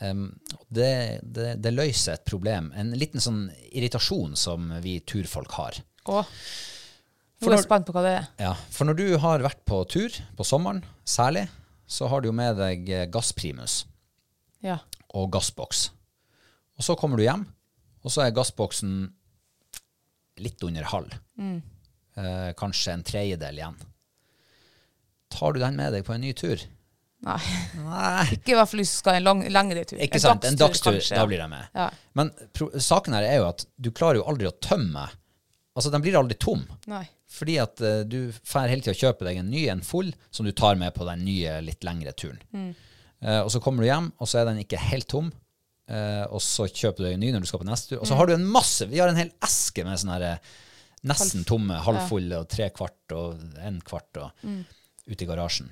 Um, 0.00 0.26
det, 0.72 0.90
det, 1.24 1.54
det 1.60 1.72
løser 1.72 2.18
et 2.18 2.24
problem. 2.28 2.68
En 2.76 2.92
liten 2.96 3.20
sånn 3.20 3.46
irritasjon 3.72 4.36
som 4.36 4.68
vi 4.84 4.98
turfolk 5.08 5.56
har. 5.56 5.80
For 6.04 7.48
Nå 7.48 7.54
er 7.54 7.56
jeg 7.58 7.64
spent 7.64 7.88
på 7.88 7.94
hva 7.96 8.02
det 8.04 8.12
er. 8.18 8.28
Ja, 8.44 8.52
For 8.72 8.88
når 8.88 8.98
du 9.00 9.06
har 9.24 9.44
vært 9.44 9.62
på 9.68 9.80
tur, 9.88 10.12
på 10.36 10.44
sommeren 10.44 10.82
særlig, 11.08 11.46
så 11.88 12.08
har 12.12 12.20
du 12.20 12.28
jo 12.28 12.36
med 12.36 12.60
deg 12.60 12.88
eh, 12.92 13.06
gassprimus 13.12 13.86
Ja. 14.64 14.78
og 15.16 15.30
gassboks. 15.32 15.86
Og 16.76 16.84
så 16.84 16.96
kommer 17.00 17.16
du 17.20 17.24
hjem, 17.24 17.46
og 18.04 18.12
så 18.12 18.26
er 18.26 18.36
gassboksen 18.36 18.92
litt 20.42 20.62
under 20.66 20.88
halv. 20.90 21.14
Eh, 21.40 22.50
kanskje 22.58 22.96
en 22.96 23.06
tredjedel 23.06 23.60
igjen. 23.60 23.78
Tar 25.30 25.54
du 25.54 25.60
den 25.62 25.78
med 25.78 25.94
deg 25.94 26.04
på 26.06 26.16
en 26.16 26.24
ny 26.24 26.32
tur? 26.36 26.62
Nei. 27.26 27.38
Nei. 27.84 28.24
Ikke 28.36 28.54
i 28.54 28.58
hvert 28.58 28.70
fall 28.72 28.82
hvis 28.82 28.96
du 28.96 29.00
skal 29.02 29.20
en 29.20 29.26
lang, 29.28 29.44
lengre 29.52 29.84
tur. 29.86 30.00
Ikke 30.02 30.20
sant? 30.22 30.44
En 30.48 30.58
dagstur, 30.58 30.96
kanskje, 30.96 31.16
da 31.20 31.26
blir 31.28 31.42
jeg 31.42 31.52
med. 31.52 31.70
Ja. 31.76 31.88
Men 32.18 32.32
saken 32.80 33.16
her 33.16 33.28
er 33.28 33.40
jo 33.42 33.48
at 33.50 33.66
du 33.76 33.90
klarer 33.92 34.22
jo 34.22 34.28
aldri 34.30 34.48
å 34.48 34.54
tømme. 34.64 35.06
Altså, 35.76 35.92
den 35.92 36.02
blir 36.02 36.18
aldri 36.18 36.36
tom. 36.40 36.64
Nei. 36.90 37.04
Fordi 37.30 37.60
at 37.62 37.82
uh, 37.84 38.00
du 38.08 38.32
får 38.34 38.72
hele 38.72 38.82
tida 38.82 38.96
kjøpe 38.96 39.28
deg 39.28 39.38
en 39.38 39.52
ny, 39.52 39.68
en 39.70 39.84
full, 39.86 40.10
som 40.34 40.48
du 40.48 40.52
tar 40.56 40.80
med 40.80 40.96
på 40.96 41.06
den 41.06 41.22
nye, 41.28 41.60
litt 41.62 41.86
lengre 41.86 42.14
turen. 42.18 42.40
Eh, 43.20 43.38
og 43.38 43.50
så 43.52 43.60
kommer 43.62 43.84
du 43.84 43.90
hjem, 43.90 44.10
og 44.18 44.28
så 44.28 44.40
er 44.40 44.48
den 44.48 44.62
ikke 44.64 44.80
helt 44.80 45.08
tom. 45.12 45.30
Eh, 45.90 46.24
og 46.30 46.42
så 46.44 46.68
kjøper 46.70 47.02
du 47.02 47.08
en 47.10 47.22
ny 47.22 47.32
når 47.34 47.42
du 47.42 47.50
skal 47.50 47.62
på 47.64 47.66
neste 47.68 47.92
tur. 47.92 48.00
Og 48.02 48.08
så 48.08 48.18
har 48.18 48.28
du 48.28 48.36
en 48.36 48.46
masse 48.46 48.86
Vi 48.86 49.00
har 49.02 49.10
en 49.10 49.18
hel 49.18 49.32
eske 49.42 49.82
med 49.86 49.98
sånne 49.98 50.18
her, 50.18 50.26
eh, 50.28 50.58
nesten 51.10 51.46
tomme, 51.48 51.78
halvfulle 51.82 52.42
og 52.42 52.50
tre 52.52 52.68
kvart 52.76 53.14
og 53.16 53.40
en 53.64 53.80
kvart 53.82 54.20
og 54.20 54.44
ute 55.08 55.24
i 55.24 55.28
garasjen. 55.28 55.70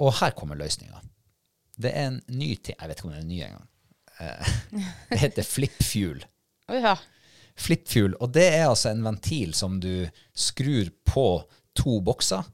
Og 0.00 0.14
her 0.20 0.32
kommer 0.38 0.56
løsninga. 0.56 1.02
Det 1.82 1.90
er 1.90 2.10
en 2.10 2.20
ny 2.28 2.54
ting 2.60 2.76
Jeg 2.78 2.88
vet 2.88 3.00
ikke 3.00 3.08
om 3.08 3.14
det 3.14 3.22
er 3.22 3.28
ny 3.28 3.40
engang. 3.48 3.68
Eh, 4.22 4.52
det 5.10 5.20
heter 5.26 5.48
flipfuel. 5.48 6.24
Oh, 6.70 6.78
ja. 6.78 6.96
Flipfuel, 7.58 8.14
og 8.22 8.32
det 8.32 8.46
er 8.54 8.68
altså 8.70 8.92
en 8.92 9.04
ventil 9.04 9.52
som 9.54 9.76
du 9.82 10.06
skrur 10.32 10.88
på 11.04 11.26
to 11.76 11.98
bokser, 12.04 12.46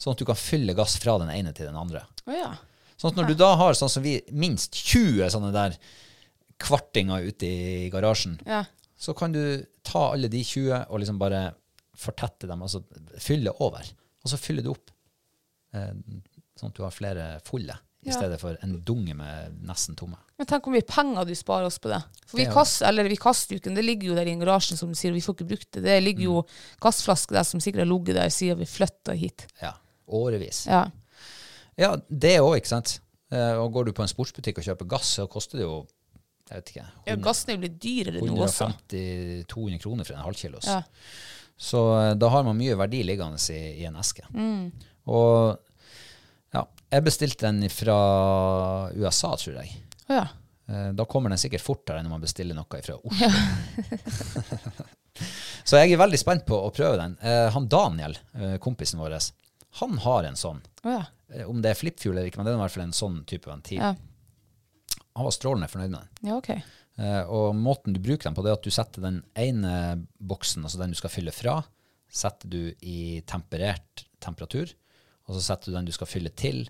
sånn 0.00 0.14
at 0.14 0.22
du 0.22 0.28
kan 0.28 0.38
fylle 0.38 0.74
gass 0.76 0.96
fra 1.02 1.18
den 1.20 1.30
ene 1.34 1.52
til 1.56 1.68
den 1.68 1.76
andre. 1.78 2.06
Oh, 2.24 2.32
ja. 2.36 2.54
Sånn 3.02 3.10
at 3.10 3.16
når 3.18 3.32
du 3.32 3.34
da 3.34 3.48
har 3.58 3.74
sånn 3.74 3.90
som 3.90 4.02
vi, 4.04 4.20
minst 4.30 4.76
20 4.78 5.26
sånne 5.34 5.50
der 5.52 5.74
kvartinger 6.62 7.24
ute 7.26 7.46
i 7.48 7.90
garasjen, 7.90 8.38
Ja. 8.46 8.64
så 8.96 9.14
kan 9.16 9.32
du 9.32 9.66
ta 9.82 10.12
alle 10.12 10.28
de 10.30 10.42
20 10.44 10.86
og 10.88 11.00
liksom 11.00 11.18
bare 11.18 11.54
fortette 11.98 12.46
dem, 12.46 12.62
altså 12.62 12.84
fylle 13.18 13.50
over. 13.60 13.82
Og 14.24 14.30
så 14.30 14.38
fyller 14.38 14.62
du 14.62 14.70
opp, 14.70 14.90
eh, 15.74 15.90
sånn 16.56 16.68
at 16.70 16.74
du 16.74 16.82
har 16.84 16.90
flere 16.94 17.40
fulle, 17.44 17.74
i 18.04 18.10
Ja. 18.10 18.16
stedet 18.18 18.38
for 18.40 18.56
en 18.62 18.80
dunge 18.82 19.14
med 19.14 19.60
nesten 19.66 19.94
tomme. 19.96 20.16
Men 20.38 20.46
tenk 20.46 20.62
hvor 20.64 20.72
mye 20.72 20.86
penger 20.86 21.24
du 21.26 21.34
sparer 21.34 21.66
oss 21.66 21.78
på 21.78 21.88
det. 21.88 22.02
For 22.26 22.36
vi 22.36 22.44
Det 22.44 22.48
er 22.48 22.54
jo- 22.54 22.58
kaster, 22.60 22.86
eller 22.88 23.08
vi 23.08 23.16
kaster 23.16 23.54
jo 23.54 23.58
ikke, 23.60 23.74
det 23.74 23.84
ligger 23.84 24.02
jo 24.08 24.14
der 24.14 24.26
i 24.26 24.34
garasjen, 24.36 24.76
som 24.76 24.88
du 24.88 24.94
sier, 24.94 25.10
og 25.10 25.14
vi 25.14 25.20
får 25.20 25.34
ikke 25.36 25.48
brukt 25.48 25.70
det. 25.72 25.82
Det 25.84 26.02
ligger 26.02 26.22
jo 26.22 26.46
gassflasker 26.80 27.32
der 27.32 27.42
som 27.44 27.60
sikkert 27.60 27.86
har 27.86 27.98
ligget 27.98 28.14
der 28.14 28.28
siden 28.28 28.58
vi 28.58 28.64
flytta 28.64 29.14
hit. 29.16 29.46
Ja, 29.60 29.74
årevis. 30.08 30.66
Ja. 30.66 30.90
Ja, 31.80 31.94
det 32.08 32.36
òg, 32.42 32.56
ikke 32.60 32.72
sant. 32.72 32.98
Eh, 33.32 33.56
og 33.56 33.72
går 33.72 33.88
du 33.88 33.92
på 33.96 34.04
en 34.04 34.10
sportsbutikk 34.10 34.60
og 34.60 34.66
kjøper 34.66 34.88
gass, 34.92 35.14
så 35.16 35.28
koster 35.30 35.60
det 35.62 35.66
jo 35.66 35.82
jeg 36.52 36.58
vet 36.58 36.70
ikke, 36.72 36.86
ja 37.06 37.14
gassen 37.22 37.48
er 37.48 37.54
jo 37.54 37.60
blitt 37.62 37.76
dyrere 37.80 38.20
nå 38.26 38.34
også. 38.44 38.66
150-200 38.92 39.78
kroner 39.80 40.04
for 40.04 40.16
en 40.18 40.24
halvkilos. 40.26 40.66
Ja. 40.68 40.82
Så 41.56 41.80
eh, 41.96 42.10
da 42.20 42.28
har 42.34 42.44
man 42.44 42.58
mye 42.58 42.76
verdi 42.76 43.00
liggende 43.06 43.38
i, 43.54 43.60
i 43.80 43.86
en 43.88 43.96
eske. 44.02 44.26
Og 45.08 45.54
ja, 46.52 46.66
jeg 46.92 47.06
bestilte 47.06 47.48
den 47.48 47.64
fra 47.72 47.96
USA, 48.98 49.32
tror 49.40 49.62
jeg. 49.62 49.72
Oh, 50.10 50.16
ja. 50.18 50.26
Eh, 50.68 50.90
Da 50.98 51.06
kommer 51.08 51.32
den 51.32 51.40
sikkert 51.40 51.64
fortere 51.64 52.02
enn 52.02 52.10
om 52.10 52.18
man 52.18 52.26
bestiller 52.26 52.58
noe 52.58 52.82
fra 52.84 52.98
Oslo. 53.00 53.30
Så 55.64 55.78
jeg 55.78 55.94
er 55.94 56.00
veldig 56.00 56.18
spent 56.20 56.44
på 56.48 56.56
å 56.66 56.72
prøve 56.74 56.98
den. 56.98 57.14
Han 57.54 57.66
Daniel, 57.70 58.16
kompisen 58.64 58.98
vår, 59.00 59.14
han 59.80 59.98
har 60.04 60.26
en 60.28 60.36
sånn. 60.36 60.60
Oh, 60.84 60.92
ja. 60.92 61.02
Eh, 61.32 61.46
Om 61.48 61.62
det 61.64 61.72
er 61.72 61.78
flipfuel 61.78 62.16
eller 62.16 62.28
ikke, 62.28 62.40
men 62.40 62.48
det 62.48 62.52
er 62.52 62.58
i 62.58 62.62
hvert 62.64 62.74
fall 62.74 62.84
en 62.84 62.96
sånn 62.96 63.20
type 63.28 63.48
ventil. 63.48 63.78
Ja. 63.80 63.94
Han 65.16 65.26
var 65.28 65.34
strålende 65.36 65.68
fornøyd 65.68 65.92
med 65.92 66.00
den. 66.00 66.28
ja, 66.30 66.36
ok. 66.40 66.50
uh, 67.00 67.22
og 67.32 67.56
måten 67.56 67.92
du 67.96 68.00
bruker 68.04 68.28
den 68.30 68.36
på, 68.36 68.44
det 68.44 68.52
er 68.52 68.58
at 68.60 68.64
du 68.64 68.72
setter 68.72 69.04
den 69.04 69.18
ene 69.38 69.72
boksen, 70.20 70.64
altså 70.64 70.80
den 70.80 70.92
du 70.94 70.98
skal 71.00 71.12
fylle 71.12 71.32
fra, 71.36 71.58
setter 72.12 72.48
du 72.52 72.60
i 72.84 73.20
temperert 73.28 74.06
temperatur, 74.24 74.72
og 75.28 75.36
så 75.36 75.42
setter 75.52 75.70
du 75.72 75.76
den 75.76 75.88
du 75.88 75.92
skal 75.96 76.08
fylle 76.10 76.32
til 76.36 76.64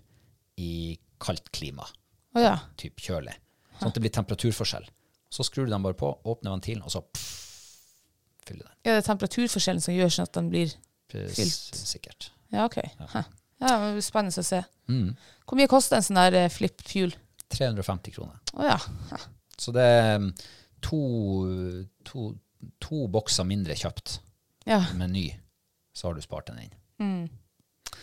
i 0.59 0.99
kaldt 1.23 1.51
klima, 1.55 1.87
Å 2.35 2.43
ja. 2.43 2.57
typ 2.79 2.99
kjølig. 3.03 3.35
Sånn 3.79 3.91
at 3.91 3.97
det 3.99 4.03
blir 4.05 4.15
temperaturforskjell. 4.15 4.87
Så 5.33 5.47
skrur 5.47 5.67
du 5.67 5.73
den 5.73 5.83
bare 5.85 5.97
på, 5.99 6.11
åpner 6.29 6.53
ventilen, 6.55 6.83
og 6.87 6.93
så 6.93 7.01
pff, 7.03 7.31
fyller 8.47 8.67
den. 8.67 8.77
Ja, 8.85 8.95
det 8.97 9.01
er 9.03 9.07
temperaturforskjellen 9.11 9.83
som 9.85 9.95
gjør 9.97 10.11
sånn 10.19 10.29
at 10.29 10.35
den 10.39 10.51
blir 10.53 10.75
Fylt. 11.13 11.77
Sikkert. 11.77 12.31
Ja, 12.53 12.67
OK. 12.69 12.79
Ja. 12.85 13.25
Ja, 13.63 13.75
Spennende 14.03 14.43
å 14.43 14.47
se. 14.47 14.59
Mm. 14.91 15.13
Hvor 15.47 15.59
mye 15.61 15.71
koster 15.71 15.99
en 15.99 16.05
sånn 16.07 16.19
der 16.19 16.35
eh, 16.45 16.51
flip 16.53 16.83
fuel? 16.87 17.13
350 17.53 18.15
kroner. 18.17 18.41
Oh, 18.57 18.65
ja. 18.67 19.21
Så 19.61 19.75
det 19.77 19.85
er 19.85 20.17
mm, 20.19 20.31
to, 20.83 21.01
to, 22.09 22.33
to 22.83 23.05
bokser 23.13 23.47
mindre 23.47 23.77
kjøpt 23.79 24.17
Ja. 24.67 24.81
med 24.99 25.13
ny, 25.15 25.29
så 25.95 26.09
har 26.09 26.17
du 26.19 26.25
spart 26.25 26.51
den 26.51 26.65
inn. 26.65 26.75
Mm. 27.03 28.03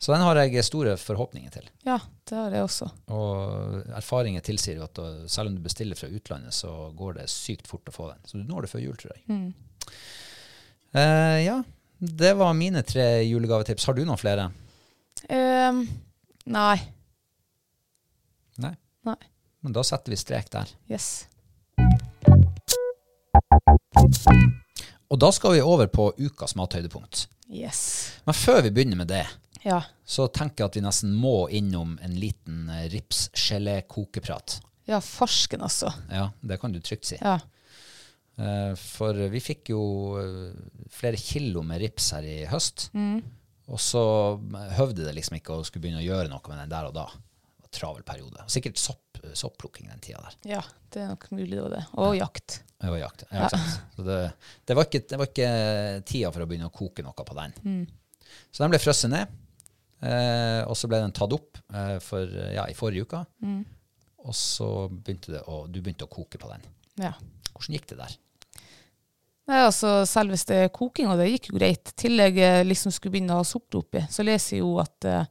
Så 0.00 0.14
den 0.14 0.22
har 0.24 0.38
jeg 0.40 0.64
store 0.64 0.94
forhåpninger 0.96 1.52
til. 1.52 1.66
ja, 1.84 1.98
det 2.30 2.36
har 2.38 2.54
jeg 2.56 2.64
også. 2.64 2.86
Og 3.12 3.82
erfaringer 3.98 4.40
tilsier 4.46 4.78
jo 4.78 4.86
at 4.86 5.00
selv 5.28 5.50
om 5.50 5.58
du 5.58 5.60
bestiller 5.66 5.98
fra 5.98 6.08
utlandet, 6.08 6.54
så 6.56 6.70
går 6.96 7.18
det 7.18 7.26
sykt 7.28 7.68
fort 7.68 7.90
å 7.90 7.92
få 7.92 8.06
den. 8.14 8.22
Så 8.24 8.38
du 8.38 8.46
når 8.48 8.64
det 8.64 8.70
før 8.72 8.84
jul, 8.86 8.96
tror 8.96 9.12
jeg. 9.16 9.26
Mm. 9.28 9.50
Uh, 10.94 11.38
ja, 11.44 11.58
det 12.00 12.32
var 12.40 12.54
mine 12.56 12.82
tre 12.82 13.04
julegavetips. 13.28 13.84
Har 13.86 13.94
du 13.94 14.04
noen 14.08 14.18
flere? 14.20 14.48
Um, 15.28 15.82
nei. 16.48 16.76
Nei. 18.60 18.72
Nei. 19.04 19.18
Men 19.60 19.74
da 19.76 19.84
setter 19.84 20.14
vi 20.14 20.16
strek 20.20 20.48
der. 20.54 20.70
Yes. 20.88 21.26
Og 25.10 25.18
da 25.18 25.30
skal 25.34 25.56
vi 25.56 25.62
over 25.64 25.90
på 25.90 26.10
ukas 26.18 26.54
mathøydepunkt. 26.58 27.26
Yes. 27.50 27.82
Men 28.24 28.36
før 28.38 28.62
vi 28.62 28.70
begynner 28.70 28.96
med 29.02 29.08
det, 29.10 29.24
Ja. 29.64 29.82
så 30.06 30.28
tenker 30.32 30.64
jeg 30.64 30.70
at 30.70 30.76
vi 30.76 30.84
nesten 30.86 31.14
må 31.14 31.48
innom 31.50 31.98
en 32.02 32.14
liten 32.16 32.68
eh, 32.70 32.86
ripsgelé-kokeprat. 32.92 34.60
Ja, 34.86 35.00
farsken, 35.00 35.60
altså. 35.62 35.92
Ja, 36.10 36.30
det 36.40 36.60
kan 36.60 36.72
du 36.72 36.80
trygt 36.80 37.04
si. 37.10 37.18
Ja. 37.20 37.38
Eh, 38.40 38.72
For 38.80 39.18
vi 39.32 39.40
fikk 39.44 39.72
jo 39.74 39.80
eh, 40.20 40.54
flere 40.92 41.18
kilo 41.20 41.62
med 41.66 41.82
rips 41.82 42.12
her 42.16 42.24
i 42.26 42.38
høst. 42.50 42.88
Og 43.70 43.78
så 43.78 44.00
høvde 44.78 45.04
det 45.06 45.12
liksom 45.14 45.36
ikke 45.38 45.54
å 45.54 45.66
skulle 45.66 45.84
begynne 45.84 46.00
å 46.02 46.06
gjøre 46.06 46.30
noe 46.32 46.42
med 46.50 46.58
den 46.64 46.72
der 46.72 46.88
og 46.88 46.94
da. 46.96 47.04
Det 47.12 47.66
var 47.66 47.74
travel 47.76 48.02
periode. 48.08 48.46
Sikkert 48.50 48.80
sopp, 48.82 49.20
sopplukking 49.36 49.90
den 49.92 50.00
tida 50.02 50.22
der. 50.24 50.38
ja, 50.56 50.62
det 50.90 51.04
er 51.04 51.12
nok 51.12 51.28
mulig 51.36 51.52
det 51.54 51.62
var 51.62 51.74
det. 51.76 51.84
Og 52.02 52.16
jakt. 52.18 52.56
Det 52.80 52.90
var 52.90 52.98
jakt. 53.02 53.22
Ja? 53.30 53.50
Så 53.94 54.02
det, 54.08 54.16
det, 54.66 54.74
var 54.78 54.88
ikke, 54.88 55.02
det 55.12 55.18
var 55.20 55.28
ikke 55.30 55.50
tida 56.08 56.32
for 56.34 56.42
å 56.42 56.48
begynne 56.50 56.70
å 56.70 56.74
koke 56.74 57.04
noe 57.06 57.14
på 57.28 57.36
den. 57.38 57.54
Så 58.50 58.64
den 58.64 58.72
ble 58.72 58.80
frosset 58.82 59.12
ned. 59.12 59.36
Eh, 60.00 60.62
og 60.64 60.74
så 60.80 60.88
ble 60.88 61.02
den 61.04 61.12
tatt 61.14 61.34
opp 61.36 61.60
eh, 61.76 61.98
for, 62.02 62.24
ja, 62.56 62.64
i 62.66 62.74
forrige 62.78 63.04
uke. 63.06 63.20
Og 64.24 64.34
så 64.36 64.66
begynte 64.90 65.36
det 65.36 65.44
å, 65.46 65.62
du 65.70 65.78
begynte 65.82 66.08
å 66.08 66.10
koke 66.10 66.40
på 66.40 66.50
den. 66.50 66.64
Ja. 67.04 67.12
Hvordan 67.52 67.76
gikk 67.76 67.86
det 67.92 68.00
der? 68.00 68.16
Nei, 69.50 69.64
altså 69.66 70.04
Selveste 70.06 70.68
kokinga, 70.74 71.16
det 71.18 71.32
gikk 71.32 71.50
jo 71.50 71.58
greit. 71.58 71.90
Til 71.98 72.20
jeg 72.22 72.38
eh, 72.38 72.62
liksom 72.66 72.94
skulle 72.94 73.16
begynne 73.16 73.34
å 73.34 73.42
ha 73.42 73.46
sukker 73.46 73.82
oppi, 73.82 74.04
så 74.12 74.22
leser 74.26 74.56
jeg 74.56 74.64
jo 74.64 74.76
at 74.82 75.10
eh, 75.10 75.28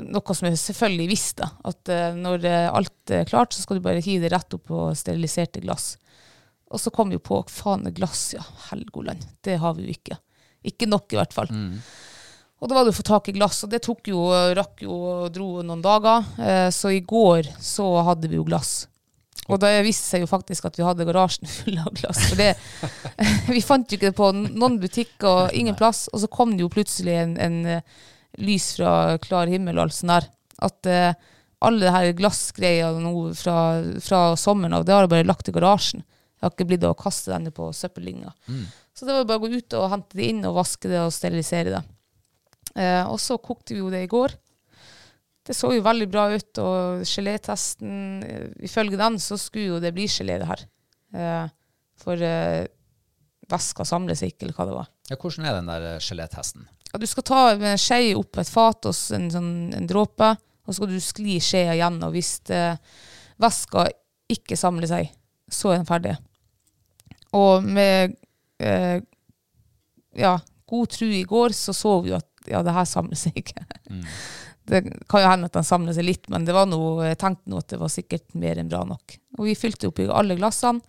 Noe 0.00 0.34
som 0.36 0.46
jeg 0.46 0.56
selvfølgelig 0.56 1.10
visste, 1.10 1.44
at 1.66 1.90
eh, 1.92 2.12
når 2.16 2.44
alt 2.70 3.12
er 3.12 3.26
klart, 3.28 3.52
så 3.52 3.64
skal 3.64 3.76
du 3.76 3.82
bare 3.84 4.00
hive 4.04 4.22
det 4.22 4.30
rett 4.32 4.54
opp 4.56 4.62
på 4.70 4.84
steriliserte 4.96 5.60
glass. 5.64 5.96
Og 6.70 6.80
så 6.80 6.92
kom 6.94 7.10
vi 7.10 7.18
jo 7.18 7.24
på 7.26 7.40
faen, 7.50 7.88
glass, 7.96 8.30
ja. 8.36 8.44
Helgoland. 8.68 9.26
Det 9.44 9.58
har 9.60 9.74
vi 9.76 9.88
jo 9.88 9.96
ikke. 9.96 10.16
Ikke 10.70 10.88
nok, 10.88 11.10
i 11.10 11.18
hvert 11.18 11.34
fall. 11.34 11.50
Og 12.60 12.70
da 12.70 12.76
var 12.76 12.86
det 12.86 12.94
å 12.94 12.96
få 12.96 13.04
tak 13.08 13.28
i 13.28 13.34
glass, 13.36 13.64
og 13.66 13.74
det 13.74 13.82
tok 13.84 14.12
jo, 14.12 14.22
rakk 14.56 14.86
jo 14.86 14.94
og 14.94 15.34
dro 15.34 15.50
noen 15.66 15.82
dager. 15.84 16.70
Så 16.72 16.94
i 16.94 17.02
går 17.02 17.50
så 17.58 17.90
hadde 18.06 18.30
vi 18.30 18.38
jo 18.38 18.46
glass. 18.46 18.84
Og 19.50 19.58
da 19.58 19.70
viste 19.82 20.04
det 20.04 20.12
seg 20.12 20.24
jo 20.24 20.30
faktisk 20.30 20.68
at 20.68 20.78
vi 20.78 20.84
hadde 20.86 21.06
garasjen 21.08 21.48
full 21.50 21.78
av 21.82 21.90
glass. 21.96 22.20
For 22.30 22.38
det, 22.38 22.52
vi 23.54 23.62
fant 23.64 23.90
jo 23.90 23.98
ikke 23.98 24.10
det 24.10 24.18
på 24.18 24.30
noen 24.36 24.78
butikker 24.82 25.30
og 25.30 25.56
ingen 25.56 25.78
plass. 25.78 26.06
Og 26.14 26.22
så 26.22 26.30
kom 26.30 26.54
det 26.54 26.64
jo 26.64 26.72
plutselig 26.72 27.16
en, 27.18 27.34
en 27.40 27.58
eh, 27.78 27.98
lys 28.42 28.72
fra 28.78 29.18
klar 29.22 29.50
himmel 29.50 29.78
og 29.78 29.88
alt 29.88 29.96
sånt 29.96 30.14
der. 30.14 30.28
At 30.60 30.90
uh, 30.92 31.30
alle 31.66 31.86
de 31.86 31.92
her 31.94 32.10
glassgreia 32.18 32.90
nå 33.00 33.14
fra, 33.36 33.56
fra 34.04 34.20
sommeren 34.38 34.76
av, 34.76 34.84
det 34.84 34.94
har 34.94 35.06
jeg 35.06 35.12
bare 35.14 35.28
lagt 35.28 35.48
i 35.48 35.54
garasjen. 35.56 36.04
Jeg 36.04 36.46
har 36.46 36.54
ikke 36.54 36.68
blitt 36.68 36.86
å 36.88 36.92
kaste 36.96 37.32
denne 37.32 37.52
på 37.52 37.68
søppeldynga. 37.76 38.30
Så 38.96 39.08
det 39.08 39.16
var 39.16 39.26
bare 39.28 39.40
å 39.40 39.44
gå 39.46 39.56
ut 39.56 39.76
og 39.76 39.90
hente 39.92 40.20
det 40.20 40.28
inn 40.32 40.44
og 40.48 40.58
vaske 40.60 40.88
det 40.88 41.00
og 41.02 41.12
sterilisere 41.16 41.74
det. 41.74 41.82
Uh, 42.76 43.10
og 43.10 43.18
så 43.20 43.40
kokte 43.42 43.74
vi 43.74 43.82
jo 43.82 43.90
det 43.92 44.04
i 44.04 44.10
går. 44.12 44.36
Det 45.50 45.56
så 45.58 45.72
jo 45.74 45.82
veldig 45.82 46.06
bra 46.06 46.28
ut, 46.30 46.58
og 46.62 47.00
gelétesten 47.10 47.94
eh, 48.22 48.50
Ifølge 48.62 48.98
den 49.00 49.16
så 49.18 49.34
skulle 49.40 49.72
jo 49.72 49.80
det 49.82 49.90
bli 49.96 50.04
gelé, 50.06 50.36
det 50.38 50.46
her. 50.46 50.60
Eh, 51.10 51.48
for 51.98 52.22
eh, 52.22 52.68
væska 53.50 53.82
seg 53.88 54.28
ikke, 54.30 54.44
eller 54.46 54.54
hva 54.54 54.66
det 54.68 54.76
var. 54.76 54.90
Ja, 55.10 55.18
hvordan 55.18 55.48
er 55.48 55.56
den 55.58 55.72
der 55.72 55.86
eh, 55.88 56.04
gelétesten? 56.06 56.68
Ja, 56.92 57.00
du 57.02 57.06
skal 57.10 57.26
ta 57.26 57.40
en 57.56 57.80
skje 57.82 58.14
opp 58.18 58.38
et 58.38 58.50
fat 58.50 58.86
og 58.86 58.94
en, 59.16 59.26
sånn, 59.34 59.50
en 59.74 59.90
dråpe, 59.90 60.30
og 60.38 60.70
så 60.70 60.78
skal 60.78 60.92
du 60.92 61.02
skli 61.02 61.40
skjea 61.42 61.74
igjen. 61.74 61.98
Og 62.06 62.14
hvis 62.14 62.30
eh, 62.54 62.78
væska 63.42 63.88
ikke 64.30 64.58
samler 64.58 64.90
seg, 64.90 65.10
så 65.50 65.72
er 65.72 65.80
den 65.80 65.90
ferdig. 65.90 66.14
Og 67.34 67.66
med 67.66 68.14
eh, 68.62 69.02
ja, 70.14 70.36
god 70.70 70.94
tro 70.94 71.10
i 71.10 71.26
går, 71.26 71.58
så 71.58 71.74
så 71.74 71.96
vi 72.04 72.14
jo 72.14 72.20
at 72.22 72.50
ja, 72.50 72.62
det 72.62 72.74
her 72.78 72.86
samler 72.86 73.18
seg 73.18 73.42
ikke. 73.42 73.66
Det 74.70 74.84
kan 75.10 75.24
jo 75.24 75.30
hende 75.32 75.48
at 75.50 75.56
den 75.56 75.66
samler 75.66 75.96
seg 75.96 76.06
litt, 76.06 76.28
men 76.30 76.44
det 76.46 76.54
var 76.54 76.68
noe, 76.70 77.08
jeg 77.08 77.18
tenkte 77.18 77.50
nå 77.50 77.58
at 77.58 77.72
det 77.72 77.80
var 77.80 77.90
sikkert 77.90 78.36
mer 78.38 78.60
enn 78.60 78.70
bra 78.70 78.84
nok. 78.86 79.16
Og 79.38 79.48
vi 79.48 79.56
fylte 79.58 79.90
opp 79.90 79.98
i 80.02 80.06
alle 80.06 80.36
glassene, 80.38 80.82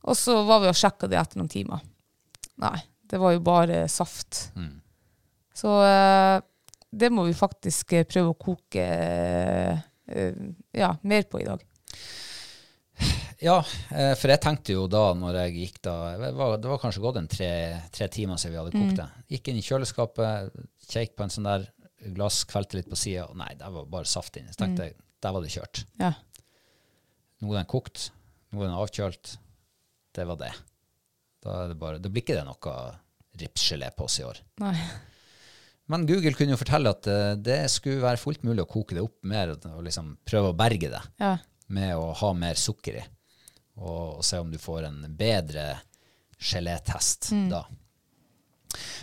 og 0.00 0.16
så 0.16 0.38
var 0.48 0.62
vi 0.62 0.68
og 0.70 0.76
sjekka 0.76 1.08
det 1.08 1.18
etter 1.20 1.40
noen 1.40 1.52
timer. 1.52 1.80
Nei, 2.60 2.76
det 3.08 3.20
var 3.20 3.32
jo 3.32 3.42
bare 3.44 3.82
saft. 3.88 4.50
Så 5.56 5.74
eh, 5.84 6.36
det 6.90 7.10
må 7.12 7.24
vi 7.28 7.36
faktisk 7.36 7.96
eh, 7.96 8.06
prøve 8.08 8.32
å 8.32 8.38
koke 8.40 8.84
eh, 8.84 10.36
ja, 10.76 10.92
mer 11.02 11.28
på 11.30 11.40
i 11.40 11.48
dag. 11.48 11.64
Ja, 13.40 13.56
for 13.64 14.28
jeg 14.28 14.42
tenkte 14.44 14.74
jo 14.74 14.82
da 14.92 15.14
når 15.16 15.38
jeg 15.38 15.52
gikk 15.54 15.76
da 15.86 15.92
Det 16.20 16.28
var, 16.36 16.58
det 16.60 16.68
var 16.68 16.80
kanskje 16.82 17.00
gått 17.00 17.16
en 17.16 17.28
tre, 17.30 17.48
tre 17.88 18.08
timer 18.12 18.36
siden 18.36 18.52
vi 18.52 18.58
hadde 18.60 18.74
kokt 18.74 18.98
det. 18.98 19.06
Gikk 19.32 19.48
inn 19.48 19.60
i 19.60 19.64
kjøleskapet, 19.64 20.58
kjekk 20.92 21.14
på 21.16 21.24
en 21.24 21.32
sånn 21.32 21.48
der 21.48 21.64
glass, 22.14 22.42
kvelte 22.48 22.78
litt 22.78 22.88
på 22.90 22.98
sida, 22.98 23.26
og 23.30 23.36
nei, 23.40 23.50
der 23.60 23.72
var 23.74 23.86
bare 23.92 24.08
saft 24.08 24.36
inni. 24.40 24.52
Så 24.54 24.62
tenkte 24.64 24.88
jeg, 24.88 24.96
der 25.20 25.34
var 25.36 25.44
det 25.44 25.52
kjørt. 25.52 25.82
Ja. 26.00 26.14
Nå 27.40 27.52
er 27.52 27.60
den 27.60 27.70
kokt, 27.70 28.08
nå 28.52 28.62
er 28.62 28.68
den 28.70 28.78
avkjølt. 28.80 29.34
Det 30.16 30.26
var 30.28 30.40
det. 30.40 30.52
Da, 31.44 31.60
det 31.70 31.76
bare, 31.80 32.00
da 32.02 32.10
blir 32.12 32.24
ikke 32.24 32.36
det 32.36 32.44
noe 32.48 32.74
ripsgelé 33.40 33.88
på 33.96 34.04
oss 34.08 34.18
i 34.20 34.26
år. 34.26 34.40
Nei. 34.60 34.74
Men 35.90 36.04
Google 36.06 36.32
kunne 36.38 36.54
jo 36.54 36.60
fortelle 36.60 36.90
at 36.92 37.06
eh, 37.10 37.32
det 37.40 37.60
skulle 37.72 38.02
være 38.04 38.20
fullt 38.20 38.44
mulig 38.46 38.62
å 38.62 38.68
koke 38.70 38.94
det 38.94 39.02
opp 39.02 39.16
mer 39.26 39.54
og, 39.56 39.64
liksom 39.82 40.12
prøve 40.28 40.52
å 40.52 40.56
berge 40.58 40.90
det 40.92 41.00
Ja. 41.18 41.32
med 41.74 41.94
å 41.98 42.12
ha 42.20 42.30
mer 42.36 42.58
sukker 42.60 43.00
i, 43.00 43.04
og, 43.80 44.20
og 44.20 44.24
se 44.26 44.38
om 44.38 44.52
du 44.52 44.58
får 44.60 44.86
en 44.86 45.00
bedre 45.18 45.64
gelétest 46.40 47.32
da. 47.50 47.64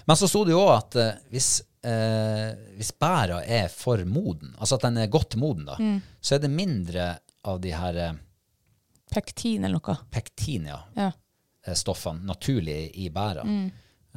Men 0.08 0.16
så 0.16 0.30
sto 0.32 0.46
det 0.48 0.54
jo 0.56 0.62
òg 0.64 0.72
at 0.78 0.96
uh, 1.02 1.10
hvis, 1.34 1.50
eh, 1.88 2.52
hvis 2.78 2.92
bæra 3.00 3.40
er 3.46 3.68
for 3.72 4.02
moden, 4.06 4.54
altså 4.60 4.76
at 4.78 4.86
den 4.88 4.98
er 5.02 5.08
godt 5.14 5.36
moden, 5.40 5.66
da, 5.70 5.78
så 6.22 6.36
er 6.36 6.44
det 6.44 6.52
mindre 6.54 7.08
av 7.48 7.62
de 7.64 7.72
her 7.76 8.00
eh, 8.04 8.18
Pektin 9.14 9.64
eller 9.64 9.80
noe. 9.80 9.96
pektin, 10.12 10.66
ja, 10.68 10.82
Ja. 10.98 11.12
eh, 11.66 11.74
stoffene 11.80 12.26
naturlig 12.28 12.92
i 13.00 13.10
bæra. 13.10 13.46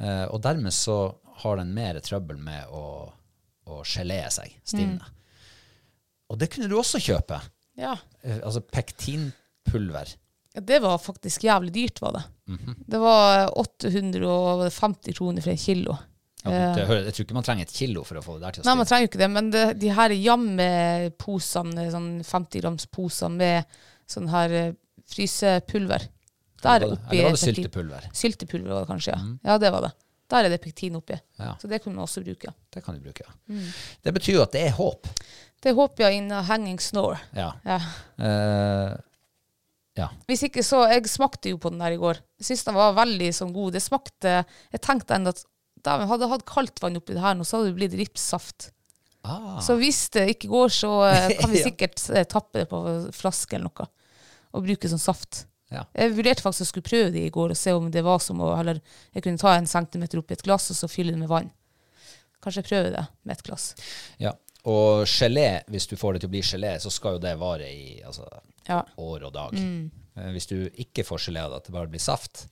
Eh, 0.01 0.25
og 0.27 0.41
dermed 0.43 0.73
så 0.75 0.97
har 1.43 1.57
den 1.61 1.73
mer 1.73 1.99
trøbbel 2.03 2.37
med 2.37 2.67
å, 2.75 2.83
å 3.71 3.81
gelé 3.87 4.19
seg, 4.33 4.51
stivne. 4.67 5.05
Og 6.29 6.37
det 6.39 6.49
kunne 6.51 6.67
du 6.71 6.75
også 6.79 6.99
kjøpe. 7.01 7.39
Ja. 7.79 7.95
Eh, 8.23 8.39
altså 8.43 8.61
pektinpulver. 8.61 10.15
ja. 10.53 10.61
Det 10.61 10.81
var 10.83 10.97
faktisk 10.99 11.43
jævlig 11.47 11.71
dyrt, 11.73 12.01
var 12.03 12.11
det. 12.17 12.23
Mhm. 12.51 12.75
Det 12.87 12.99
var 12.99 13.47
850 13.57 15.13
kroner 15.15 15.41
for 15.41 15.51
en 15.53 15.57
kilo. 15.57 15.97
Ja, 16.43 16.73
det, 16.73 16.85
jeg 16.89 17.13
tror 17.13 17.25
ikke 17.27 17.35
man 17.37 17.45
trenger 17.45 17.67
et 17.67 17.73
kilo 17.75 18.01
for 18.07 18.17
å 18.17 18.21
få 18.25 18.35
det 18.39 18.45
der 18.47 18.55
til 18.55 18.63
å 18.63 18.65
Nei, 18.65 18.73
man 18.79 18.87
trenger 18.89 19.05
jo 19.05 19.09
ikke 19.11 19.19
det, 19.21 19.27
men 19.29 19.49
det, 19.53 19.65
de 19.81 19.89
her 19.93 20.09
jammeposene, 20.15 21.83
sånn 21.93 22.09
50 22.25 22.63
grams 22.63 22.87
poser 22.89 23.29
med 23.33 23.65
sånn 24.09 24.29
her 24.31 24.55
eh, 24.57 24.71
frysepulver 25.11 26.07
Der 26.63 26.79
det- 26.79 26.89
oppi 26.93 27.17
Eller 27.17 27.29
var 27.29 27.35
det 27.35 27.41
er 27.41 27.53
syltepulver? 27.53 28.07
Syltepulver 28.13 28.73
var 28.73 28.81
det 28.85 28.89
kanskje, 28.93 29.13
ja. 29.15 29.37
Ja, 29.51 29.57
det 29.61 29.71
var 29.71 29.81
det. 29.87 29.91
Der 30.31 30.45
er 30.45 30.49
det 30.53 30.61
pektin 30.63 30.95
oppi. 30.95 31.17
Ja, 31.37 31.55
Så 31.59 31.67
det 31.67 31.81
kunne 31.83 31.95
man 31.95 32.05
også 32.05 32.23
bruke. 32.23 32.53
det 32.71 32.83
kan 32.83 32.95
du 32.95 33.01
bruke. 33.01 33.23
Mm. 33.49 33.65
Det 34.03 34.13
betyr 34.13 34.33
jo 34.37 34.41
at 34.43 34.51
det 34.53 34.61
er 34.67 34.71
håp. 34.77 35.07
Det 35.61 35.73
håper 35.75 36.03
jeg 36.05 36.17
in 36.21 36.31
a 36.31 36.41
hanging 36.41 36.79
snore. 36.79 37.19
Ja. 37.35 37.51
Ja. 37.65 37.79
Uh, 38.17 38.97
ja. 39.97 40.07
Hvis 40.27 40.43
ikke 40.47 40.63
så, 40.63 40.87
Jeg 40.89 41.03
smakte 41.09 41.49
jo 41.49 41.57
på 41.57 41.69
den 41.69 41.79
der 41.79 41.91
i 41.91 41.97
går. 41.97 42.21
Jeg 42.39 42.45
syns 42.47 42.63
den 42.63 42.75
var 42.75 42.93
veldig 42.93 43.27
sånn 43.35 43.51
god. 43.53 43.73
Det 43.73 43.81
smakte 43.83 44.45
Jeg 44.71 44.81
tenkte 44.81 45.15
enda 45.15 45.29
at 45.35 45.43
da 45.85 45.97
hadde 46.05 46.25
jeg 46.27 46.33
hatt 46.35 46.45
kaldt 46.49 46.81
vann 46.83 46.99
oppi 46.99 47.15
det 47.17 47.23
her 47.23 47.35
nå, 47.37 47.45
så 47.47 47.59
hadde 47.59 47.71
det 47.71 47.79
blitt 47.79 47.97
ripssaft. 47.99 48.71
Så 49.61 49.75
hvis 49.77 50.07
det 50.15 50.23
ikke 50.33 50.49
går, 50.49 50.71
så 50.73 50.91
eh, 51.05 51.35
kan 51.39 51.51
vi 51.51 51.61
sikkert 51.67 52.01
ja. 52.09 52.23
tappe 52.25 52.63
det 52.63 52.69
på 52.71 52.79
flaske 53.13 53.57
eller 53.57 53.69
noe. 53.69 53.87
Og 54.51 54.65
bruke 54.65 54.89
som 54.91 54.99
saft. 55.01 55.45
Ja. 55.71 55.85
Jeg 55.95 56.15
vurderte 56.17 56.43
faktisk 56.43 56.65
å 56.65 56.69
skulle 56.71 56.89
prøve 56.89 57.11
det 57.13 57.25
i 57.27 57.31
går 57.31 57.53
og 57.53 57.59
se 57.59 57.71
om 57.77 57.87
det 57.93 58.01
var 58.03 58.19
som 58.23 58.41
å 58.43 58.49
heller, 58.57 58.81
jeg 59.15 59.23
kunne 59.23 59.39
ta 59.39 59.53
en 59.55 59.69
centimeter 59.69 60.19
oppi 60.19 60.35
et 60.35 60.43
glass 60.43 60.67
og 60.73 60.79
så 60.81 60.89
fylle 60.91 61.13
det 61.15 61.21
med 61.21 61.31
vann. 61.31 61.51
Kanskje 62.43 62.65
prøve 62.65 62.89
det 62.95 63.03
med 63.23 63.37
et 63.37 63.43
glass. 63.45 63.71
Ja. 64.19 64.33
Og 64.67 65.05
gelé, 65.09 65.61
hvis 65.73 65.87
du 65.89 65.95
får 65.97 66.17
det 66.17 66.23
til 66.23 66.29
å 66.29 66.33
bli 66.35 66.41
gelé, 66.45 66.75
så 66.81 66.91
skal 66.93 67.15
jo 67.15 67.23
det 67.23 67.33
vare 67.41 67.69
i 67.69 68.01
altså, 68.05 68.27
Ja. 68.67 68.81
år 68.97 69.23
og 69.29 69.33
dag. 69.33 69.55
Eh, 69.57 69.87
Hvis 70.35 70.47
du 70.49 70.55
ikke 70.83 71.03
får 71.07 71.21
gelé 71.27 71.41
av 71.43 71.51
det, 71.53 71.57
at 71.61 71.67
det 71.69 71.73
bare 71.75 71.89
blir 71.91 72.01
saft, 72.03 72.45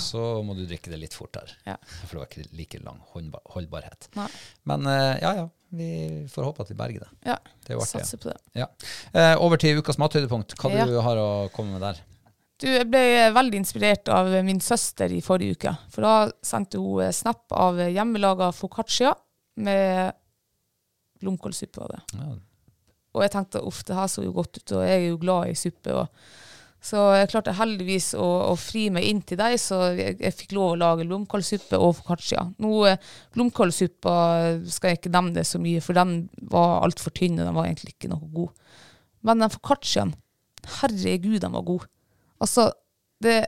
så 0.00 0.22
må 0.46 0.54
du 0.58 0.64
drikke 0.68 0.90
det 0.92 0.98
litt 1.00 1.14
fortere. 1.16 1.54
Ja. 1.66 1.76
For 2.04 2.14
det 2.16 2.20
var 2.22 2.28
ikke 2.30 2.46
like 2.58 2.80
lang 2.84 3.00
holdbarhet. 3.14 4.08
Nei. 4.18 4.28
Men 4.70 4.86
eh, 4.90 5.18
ja, 5.24 5.34
ja. 5.42 5.46
Vi 5.74 5.88
får 6.30 6.44
håpe 6.46 6.62
at 6.62 6.68
vi 6.70 6.76
berger 6.78 7.02
det. 7.02 7.08
Ja, 7.26 7.34
Det 7.66 7.74
er 7.74 7.80
satser 7.88 8.20
på 8.22 8.28
det. 8.30 8.36
Ja. 8.54 8.68
Eh, 9.10 9.32
over 9.42 9.58
til 9.58 9.80
ukas 9.80 9.98
mathøydepunkt. 9.98 10.54
Hva 10.60 10.70
Ja. 10.70 10.84
du 10.86 11.00
har 11.02 11.18
å 11.18 11.30
komme 11.54 11.74
med 11.74 11.82
der? 11.82 11.98
Du, 12.62 12.68
jeg 12.70 12.86
ble 12.86 13.00
veldig 13.34 13.58
inspirert 13.58 14.08
av 14.14 14.28
min 14.46 14.60
søster 14.62 15.10
i 15.10 15.18
forrige 15.24 15.56
uke. 15.58 15.72
For 15.90 16.06
da 16.06 16.12
sendte 16.46 16.78
hun 16.78 17.02
eh, 17.02 17.10
snap 17.10 17.50
av 17.50 17.80
hjemmelaga 17.90 18.52
foccaccia 18.54 19.10
med 19.66 20.14
blomkålsuppe. 21.20 21.80
av 21.82 21.88
det. 21.94 22.00
Ja. 22.20 22.30
Og 23.14 23.22
jeg 23.22 23.30
tenkte 23.34 23.60
uff, 23.66 23.82
det 23.86 23.94
her 23.98 24.08
så 24.10 24.24
jo 24.24 24.32
godt 24.34 24.58
ut, 24.58 24.72
og 24.78 24.86
jeg 24.86 24.94
er 25.00 25.08
jo 25.08 25.18
glad 25.22 25.50
i 25.50 25.58
suppe. 25.58 25.94
Og, 25.94 26.24
så 26.84 27.00
jeg 27.16 27.30
klarte 27.32 27.54
heldigvis 27.56 28.10
å, 28.20 28.26
å 28.50 28.54
fri 28.60 28.90
meg 28.92 29.06
inn 29.08 29.22
til 29.24 29.38
deg, 29.40 29.56
så 29.60 29.78
jeg, 29.96 30.18
jeg 30.20 30.36
fikk 30.36 30.52
lov 30.52 30.74
å 30.74 30.80
lage 30.82 31.06
blomkålsuppe 31.08 31.78
og 31.80 31.94
foccaccia. 32.00 32.42
Nå, 32.60 32.72
eh, 32.90 33.12
Blomkålsuppa 33.32 34.16
skal 34.68 34.92
jeg 34.92 35.00
ikke 35.00 35.14
nevne 35.14 35.46
så 35.48 35.60
mye, 35.62 35.80
for 35.84 35.96
den 35.96 36.26
var 36.52 36.82
altfor 36.84 37.14
tynn, 37.16 37.38
og 37.38 37.48
den 37.48 37.56
var 37.56 37.70
egentlig 37.70 37.94
ikke 37.94 38.10
noe 38.12 38.28
god. 38.34 38.52
Men 39.24 39.40
den 39.40 39.54
foccacciaen, 39.54 40.12
herregud, 40.82 41.38
den 41.46 41.56
var 41.56 41.64
god. 41.70 41.86
Altså, 42.44 42.68
det 43.24 43.46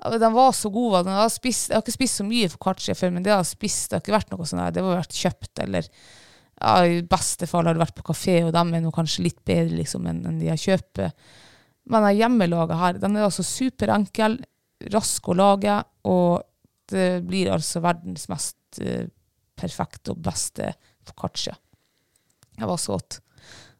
Den 0.00 0.32
var 0.32 0.52
så 0.56 0.70
god. 0.72 1.04
Har 1.04 1.28
spist, 1.28 1.68
jeg 1.68 1.76
har 1.76 1.82
ikke 1.84 1.92
spist 1.92 2.22
så 2.22 2.24
mye 2.24 2.48
foccaccia 2.48 2.94
før, 2.96 3.10
men 3.12 3.24
det 3.26 3.34
har 3.34 3.42
jeg 3.42 3.50
spist, 3.50 3.90
det 3.90 3.98
har 3.98 4.04
ikke 4.06 4.14
vært 4.14 4.30
noe 4.32 4.46
sånn 4.48 4.62
her. 4.62 4.72
Det 4.72 4.80
har 4.80 4.96
vært 5.02 5.18
kjøpt, 5.18 5.52
eller 5.60 5.90
ja, 5.90 6.72
i 6.88 7.02
beste 7.04 7.44
fall 7.50 7.68
har 7.68 7.76
det 7.76 7.84
vært 7.84 7.98
på 7.98 8.06
kafé, 8.08 8.38
og 8.46 8.54
de 8.56 8.64
er 8.64 8.80
nå 8.80 8.92
kanskje 8.96 9.26
litt 9.26 9.44
bedre 9.44 9.76
liksom, 9.82 10.08
enn 10.08 10.24
enn 10.24 10.40
de 10.40 10.48
jeg 10.48 10.64
kjøper. 10.64 11.12
Men 11.90 12.06
hjemmelaga 12.14 12.78
her, 12.78 13.00
den 13.02 13.18
er 13.18 13.26
altså 13.26 13.44
superenkel, 13.46 14.38
rask 14.94 15.26
å 15.28 15.36
lage, 15.36 15.74
og 16.08 16.44
det 16.90 17.22
blir 17.26 17.50
altså 17.54 17.82
verdens 17.84 18.28
mest 18.30 18.80
eh, 18.82 19.08
perfekte 19.58 20.14
og 20.14 20.22
beste 20.24 20.72
foccaccia. 21.06 21.56
Det 22.56 22.68
var 22.68 22.80
så 22.80 22.96
godt. 22.96 23.20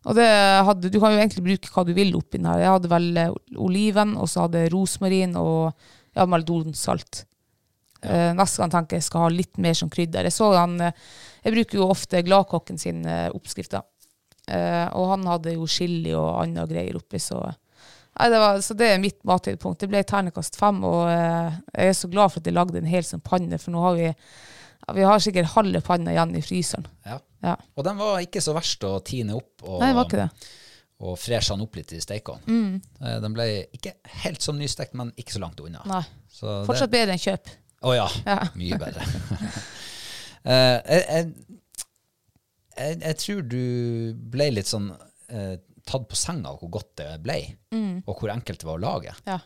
Og 0.08 0.16
det 0.16 0.26
hadde, 0.66 0.88
du 0.88 0.98
kan 1.00 1.12
jo 1.12 1.20
egentlig 1.20 1.44
bruke 1.44 1.72
hva 1.74 1.84
du 1.84 1.92
vil 1.96 2.14
oppi 2.16 2.38
den 2.38 2.48
her. 2.48 2.62
Jeg 2.62 2.74
hadde 2.76 2.92
vel 2.92 3.08
eh, 3.20 3.34
oliven, 3.61 4.16
og 4.18 4.30
så 4.30 4.46
hadde 4.46 4.64
jeg 4.64 4.74
rosmarin 4.74 5.36
og 5.38 5.70
ja, 6.16 6.26
meldonsalt. 6.26 7.24
Eh, 8.00 8.30
neste 8.36 8.62
gang 8.62 8.74
tenker 8.74 8.98
jeg 8.98 9.06
skal 9.06 9.26
ha 9.26 9.32
litt 9.34 9.61
mer 9.61 9.76
som 9.78 9.92
krydder. 9.92 10.26
Jeg 10.26 10.36
så 10.36 10.52
han, 10.56 10.78
jeg 10.80 11.56
bruker 11.56 11.82
jo 11.82 11.90
ofte 11.92 12.24
Gladkokken 12.26 12.80
sin 12.80 13.04
oppskrift. 13.04 13.78
oppskrifter. 13.78 13.86
Og 14.98 15.04
han 15.12 15.26
hadde 15.30 15.52
jo 15.54 15.66
chili 15.70 16.11
og 16.16 16.40
andre 16.40 16.64
greier 16.66 16.96
oppi, 16.98 17.20
så 17.22 17.38
Nei, 18.21 18.29
det 18.29 18.39
var, 18.43 18.59
så 18.61 18.75
det 18.77 18.89
er 18.93 19.01
mitt 19.01 19.16
mathøydepunkt. 19.25 19.81
Det 19.81 19.89
ble 19.89 20.03
ternekast 20.05 20.59
fem, 20.61 20.83
og 20.85 21.07
eh, 21.09 21.55
jeg 21.73 21.93
er 21.95 21.97
så 21.97 22.11
glad 22.12 22.33
for 22.35 22.43
at 22.43 22.51
jeg 22.51 22.57
lagde 22.57 22.81
en 22.83 22.91
hel 22.91 23.07
sånn 23.07 23.23
panne, 23.25 23.57
for 23.62 23.73
nå 23.73 23.85
har 23.87 23.97
vi 23.97 24.11
vi 24.97 25.05
har 25.07 25.21
sikkert 25.23 25.53
halve 25.55 25.81
panna 25.85 26.12
igjen 26.14 26.33
i 26.37 26.43
fryseren. 26.43 26.87
Ja. 27.07 27.18
Ja. 27.45 27.55
Og 27.79 27.85
den 27.87 27.97
var 28.01 28.21
ikke 28.21 28.43
så 28.45 28.53
verst 28.57 28.83
å 28.85 28.99
tine 29.07 29.37
opp 29.39 29.62
og, 29.64 29.79
Nei, 29.81 29.93
det 29.93 29.97
var 29.97 30.09
ikke 30.09 30.18
det. 30.21 30.49
og 31.07 31.14
freshe 31.21 31.55
den 31.55 31.64
opp 31.64 31.79
litt 31.79 31.95
i 31.97 32.01
steikene. 32.03 32.43
Mm. 32.45 32.81
Den 33.25 33.37
ble 33.37 33.47
ikke 33.77 33.95
helt 34.25 34.45
som 34.45 34.59
nystekt, 34.61 34.97
men 34.99 35.12
ikke 35.21 35.37
så 35.39 35.43
langt 35.45 35.61
unna. 35.64 35.81
Nei. 35.89 36.03
Så 36.29 36.61
det- 36.66 36.91
bedre 36.93 37.16
enn 37.16 37.23
kjøp. 37.23 37.53
Å 37.81 37.95
ja. 37.97 38.09
Ja. 38.27 38.39
Mye 38.61 38.81
bedre. 38.81 39.07
uh, 40.45 40.81
jeg, 40.93 41.05
jeg, 41.07 41.33
jeg, 42.77 42.99
jeg 43.07 43.16
tror 43.25 43.47
du 43.49 43.62
ble 44.35 44.51
litt 44.53 44.68
sånn 44.68 44.91
eh, 45.31 45.57
tatt 45.87 46.07
på 46.11 46.18
senga 46.18 46.53
hvor 46.59 46.70
godt 46.78 46.93
det 47.01 47.09
ble, 47.24 47.39
og 48.05 48.12
hvor 48.18 48.33
enkelt 48.33 48.62
det 48.62 48.68
var 48.68 48.78
å 48.78 48.85
lage. 48.85 49.14
Ja. 49.28 49.39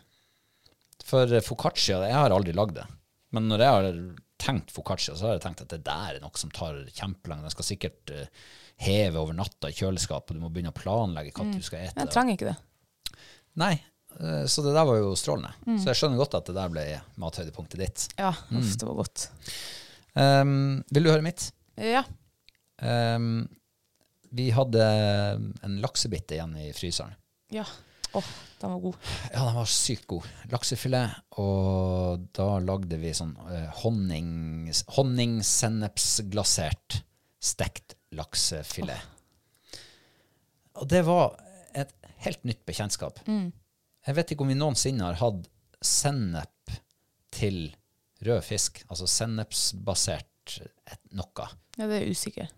For 1.05 1.33
eh, 1.33 1.45
foccaccia, 1.45 2.01
jeg 2.07 2.17
har 2.17 2.35
aldri 2.35 2.55
lagd 2.57 2.79
det. 2.79 2.87
Men 3.35 3.49
når 3.51 3.65
jeg 3.65 3.77
har 3.77 3.97
tenkt 4.45 4.75
foccaccia, 4.75 5.17
så 5.17 5.29
har 5.29 5.39
jeg 5.39 5.45
tenkt 5.47 5.65
at 5.65 5.73
det 5.73 5.83
der 5.87 6.19
er 6.19 6.23
noe 6.23 6.39
som 6.39 6.53
tar 6.55 6.77
kjempelang 6.95 7.43
Den 7.45 7.55
skal 7.55 7.67
sikkert 7.67 8.13
eh, 8.15 8.45
heve 8.85 9.21
over 9.23 9.37
natta 9.37 9.71
i 9.71 9.77
kjøleskapet, 9.77 10.35
og 10.35 10.39
du 10.39 10.45
må 10.45 10.53
begynne 10.53 10.75
å 10.75 10.77
planlegge 10.77 11.35
hva 11.37 11.49
du 11.51 11.65
skal 11.65 11.87
ete. 11.87 11.99
Jeg 12.01 12.15
trenger 12.15 12.39
ikke 12.39 12.53
det. 12.53 13.19
Nei, 13.63 13.73
eh, 14.19 14.45
så 14.51 14.65
det 14.67 14.75
der 14.77 14.89
var 14.89 15.01
jo 15.01 15.15
strålende. 15.19 15.55
Så 15.79 15.91
jeg 15.91 16.01
skjønner 16.01 16.23
godt 16.23 16.39
at 16.41 16.51
det 16.51 16.57
der 16.59 16.73
ble 16.73 16.87
mathøydepunktet 17.23 17.83
ditt. 17.85 18.07
Ja, 18.19 18.33
uff, 18.33 18.75
det 18.81 18.89
var 18.91 19.03
godt. 19.03 19.29
Um, 20.15 20.83
vil 20.95 21.07
du 21.07 21.11
høre 21.11 21.27
mitt? 21.27 21.49
Ja. 21.75 22.05
Um, 22.79 23.47
vi 24.35 24.51
hadde 24.55 24.85
en 25.63 25.81
laksebitte 25.83 26.35
igjen 26.37 26.57
i 26.59 26.73
fryseren. 26.77 27.15
Ja. 27.55 27.67
Åh, 28.15 28.25
den 28.61 28.71
var 28.71 28.81
god. 28.81 28.95
Ja, 29.33 29.45
den 29.45 29.55
var 29.59 29.67
sykt 29.71 30.07
god. 30.11 30.27
Laksefilet, 30.53 31.11
og 31.43 32.19
da 32.37 32.59
lagde 32.63 32.97
vi 33.03 33.15
sånn 33.17 33.35
uh, 33.43 33.71
honning, 33.83 34.71
honningsennepsglasert 34.95 37.01
stekt 37.43 37.97
laksefilet. 38.15 39.03
Og 40.79 40.87
det 40.91 41.03
var 41.07 41.35
et 41.75 41.93
helt 42.25 42.45
nytt 42.47 42.63
bekjentskap. 42.67 43.19
Jeg 43.27 44.17
vet 44.17 44.31
ikke 44.33 44.45
om 44.47 44.53
vi 44.53 44.59
noensinne 44.59 45.07
har 45.07 45.21
hatt 45.21 45.49
sennep 45.85 46.73
til 47.35 47.77
rød 48.25 48.43
fisk, 48.47 48.85
altså 48.89 49.07
sennepsbasert 49.11 50.59
noe. 51.19 51.47
Ja, 51.79 51.85
det 51.91 51.97
er 51.99 52.11
usikker. 52.11 52.49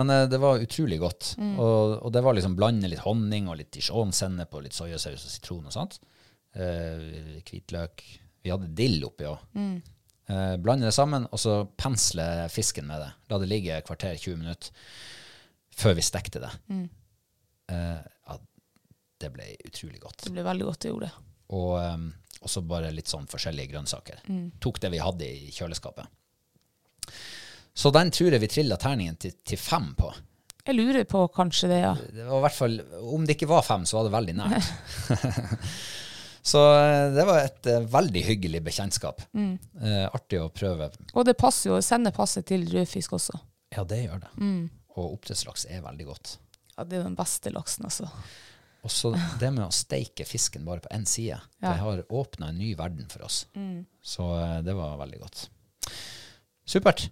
Men 0.00 0.10
eh, 0.10 0.26
det 0.30 0.40
var 0.42 0.62
utrolig 0.62 0.98
godt. 1.02 1.34
Og, 1.38 1.96
og 2.00 2.12
det 2.14 2.22
var 2.24 2.36
liksom 2.36 2.56
blande 2.58 2.90
litt 2.90 3.04
honning 3.06 3.48
og 3.50 3.58
litt 3.60 3.72
dijon-sennep 3.76 4.54
og 4.54 4.66
litt 4.66 4.76
soyasaus 4.76 5.26
og 5.26 5.32
sitron 5.32 5.70
og 5.70 5.74
sånt. 5.74 5.98
Eh, 6.54 7.42
hvitløk. 7.46 8.04
Vi 8.44 8.52
hadde 8.52 8.72
dill 8.76 9.00
oppi 9.06 9.28
òg. 9.28 9.44
Eh, 10.26 10.56
blande 10.56 10.88
det 10.88 10.96
sammen, 10.96 11.26
og 11.30 11.40
så 11.40 11.60
pensle 11.76 12.48
fisken 12.52 12.88
med 12.88 13.02
det. 13.02 13.10
La 13.32 13.38
det 13.40 13.48
ligge 13.50 13.76
et 13.76 13.86
kvarter, 13.86 14.16
20 14.16 14.40
minutter, 14.40 14.90
før 15.74 15.96
vi 15.98 16.04
stekte 16.06 16.42
det. 16.44 16.52
Eh, 17.74 18.00
ja, 18.00 18.38
det 19.20 19.32
ble 19.34 19.50
utrolig 19.68 20.00
godt. 20.00 20.26
Det 20.26 20.34
ble 20.34 20.46
veldig 20.46 20.68
godt, 20.70 20.80
det 20.84 20.92
gjorde 20.92 21.10
det. 21.10 21.30
Og 21.54 21.72
um, 21.76 22.06
også 22.44 22.62
bare 22.66 22.92
litt 22.94 23.10
sånn 23.10 23.28
forskjellige 23.30 23.74
grønnsaker. 23.74 24.22
Tok 24.64 24.80
det 24.80 24.90
vi 24.94 25.02
hadde 25.02 25.28
i 25.28 25.52
kjøleskapet. 25.52 26.08
Så 27.74 27.90
den 27.94 28.10
tror 28.14 28.34
jeg 28.36 28.42
vi 28.44 28.48
trilla 28.50 28.76
terningen 28.80 29.16
til, 29.18 29.32
til 29.44 29.58
fem 29.58 29.90
på. 29.98 30.12
Jeg 30.64 30.76
lurer 30.78 31.04
på 31.04 31.26
kanskje 31.34 31.68
det, 31.68 31.80
ja. 31.82 31.92
Det 31.98 32.24
var 32.24 32.38
i 32.38 32.44
hvert 32.46 32.56
fall, 32.56 32.76
Om 33.14 33.26
det 33.26 33.34
ikke 33.36 33.48
var 33.50 33.64
fem, 33.66 33.82
så 33.84 33.98
var 33.98 34.06
det 34.06 34.12
veldig 34.14 34.34
nært. 34.38 34.68
så 36.50 36.62
eh, 36.78 37.08
det 37.16 37.26
var 37.28 37.40
et 37.42 37.68
eh, 37.68 37.84
veldig 37.92 38.22
hyggelig 38.30 38.62
bekjentskap. 38.70 39.20
Eh, 39.36 40.06
artig 40.06 40.40
å 40.40 40.46
prøve. 40.54 40.88
Og 41.12 41.26
det 41.28 41.34
passer 41.40 41.72
jo, 41.72 41.80
sennep 41.84 42.16
passet 42.16 42.46
til 42.48 42.64
rødfisk 42.70 43.18
også. 43.18 43.36
Ja, 43.74 43.84
det 43.90 44.04
gjør 44.06 44.22
det. 44.24 44.32
Og 44.94 45.18
oppdrettslaks 45.18 45.66
er 45.74 45.82
veldig 45.84 46.06
godt. 46.12 46.36
Ja, 46.78 46.86
det 46.88 47.00
er 47.00 47.04
den 47.10 47.18
beste 47.18 47.52
laksen, 47.54 47.84
altså. 47.90 48.08
Og 48.84 48.92
så 48.92 49.10
det 49.40 49.48
med 49.56 49.64
å 49.64 49.72
steike 49.72 50.26
fisken 50.28 50.64
bare 50.68 50.82
på 50.84 50.90
én 50.94 51.04
side, 51.08 51.38
Ja. 51.62 51.70
det 51.72 51.76
har 51.80 52.02
åpna 52.12 52.50
en 52.52 52.58
ny 52.60 52.74
verden 52.78 53.08
for 53.10 53.24
oss. 53.28 53.42
Så 54.04 54.30
eh, 54.38 54.58
det 54.64 54.74
var 54.76 54.96
veldig 55.00 55.20
godt. 55.26 55.44
Supert. 56.68 57.08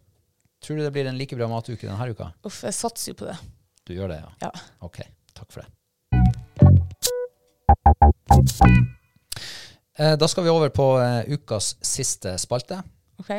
Tror 0.62 0.78
du 0.78 0.82
det 0.84 0.93
blir 0.94 1.09
en 1.10 1.18
like 1.18 1.34
bra 1.36 1.48
matuke 1.51 1.89
denne 1.89 2.10
uka? 2.14 2.28
Uff, 2.47 2.60
jeg 2.62 2.74
satser 2.76 3.12
jo 3.12 3.18
på 3.22 3.26
det. 3.30 3.36
Du 3.89 3.94
gjør 3.97 4.12
det, 4.12 4.20
ja? 4.22 4.30
Ja. 4.47 4.51
Ok, 4.86 5.01
takk 5.34 5.51
for 5.51 5.64
det. 5.64 5.70
Eh, 9.98 10.14
Da 10.18 10.28
skal 10.30 10.44
vi 10.47 10.51
over 10.52 10.70
på 10.74 10.86
eh, 11.02 11.32
ukas 11.34 11.74
siste 11.84 12.36
spalte. 12.40 12.78
Ok. 13.20 13.32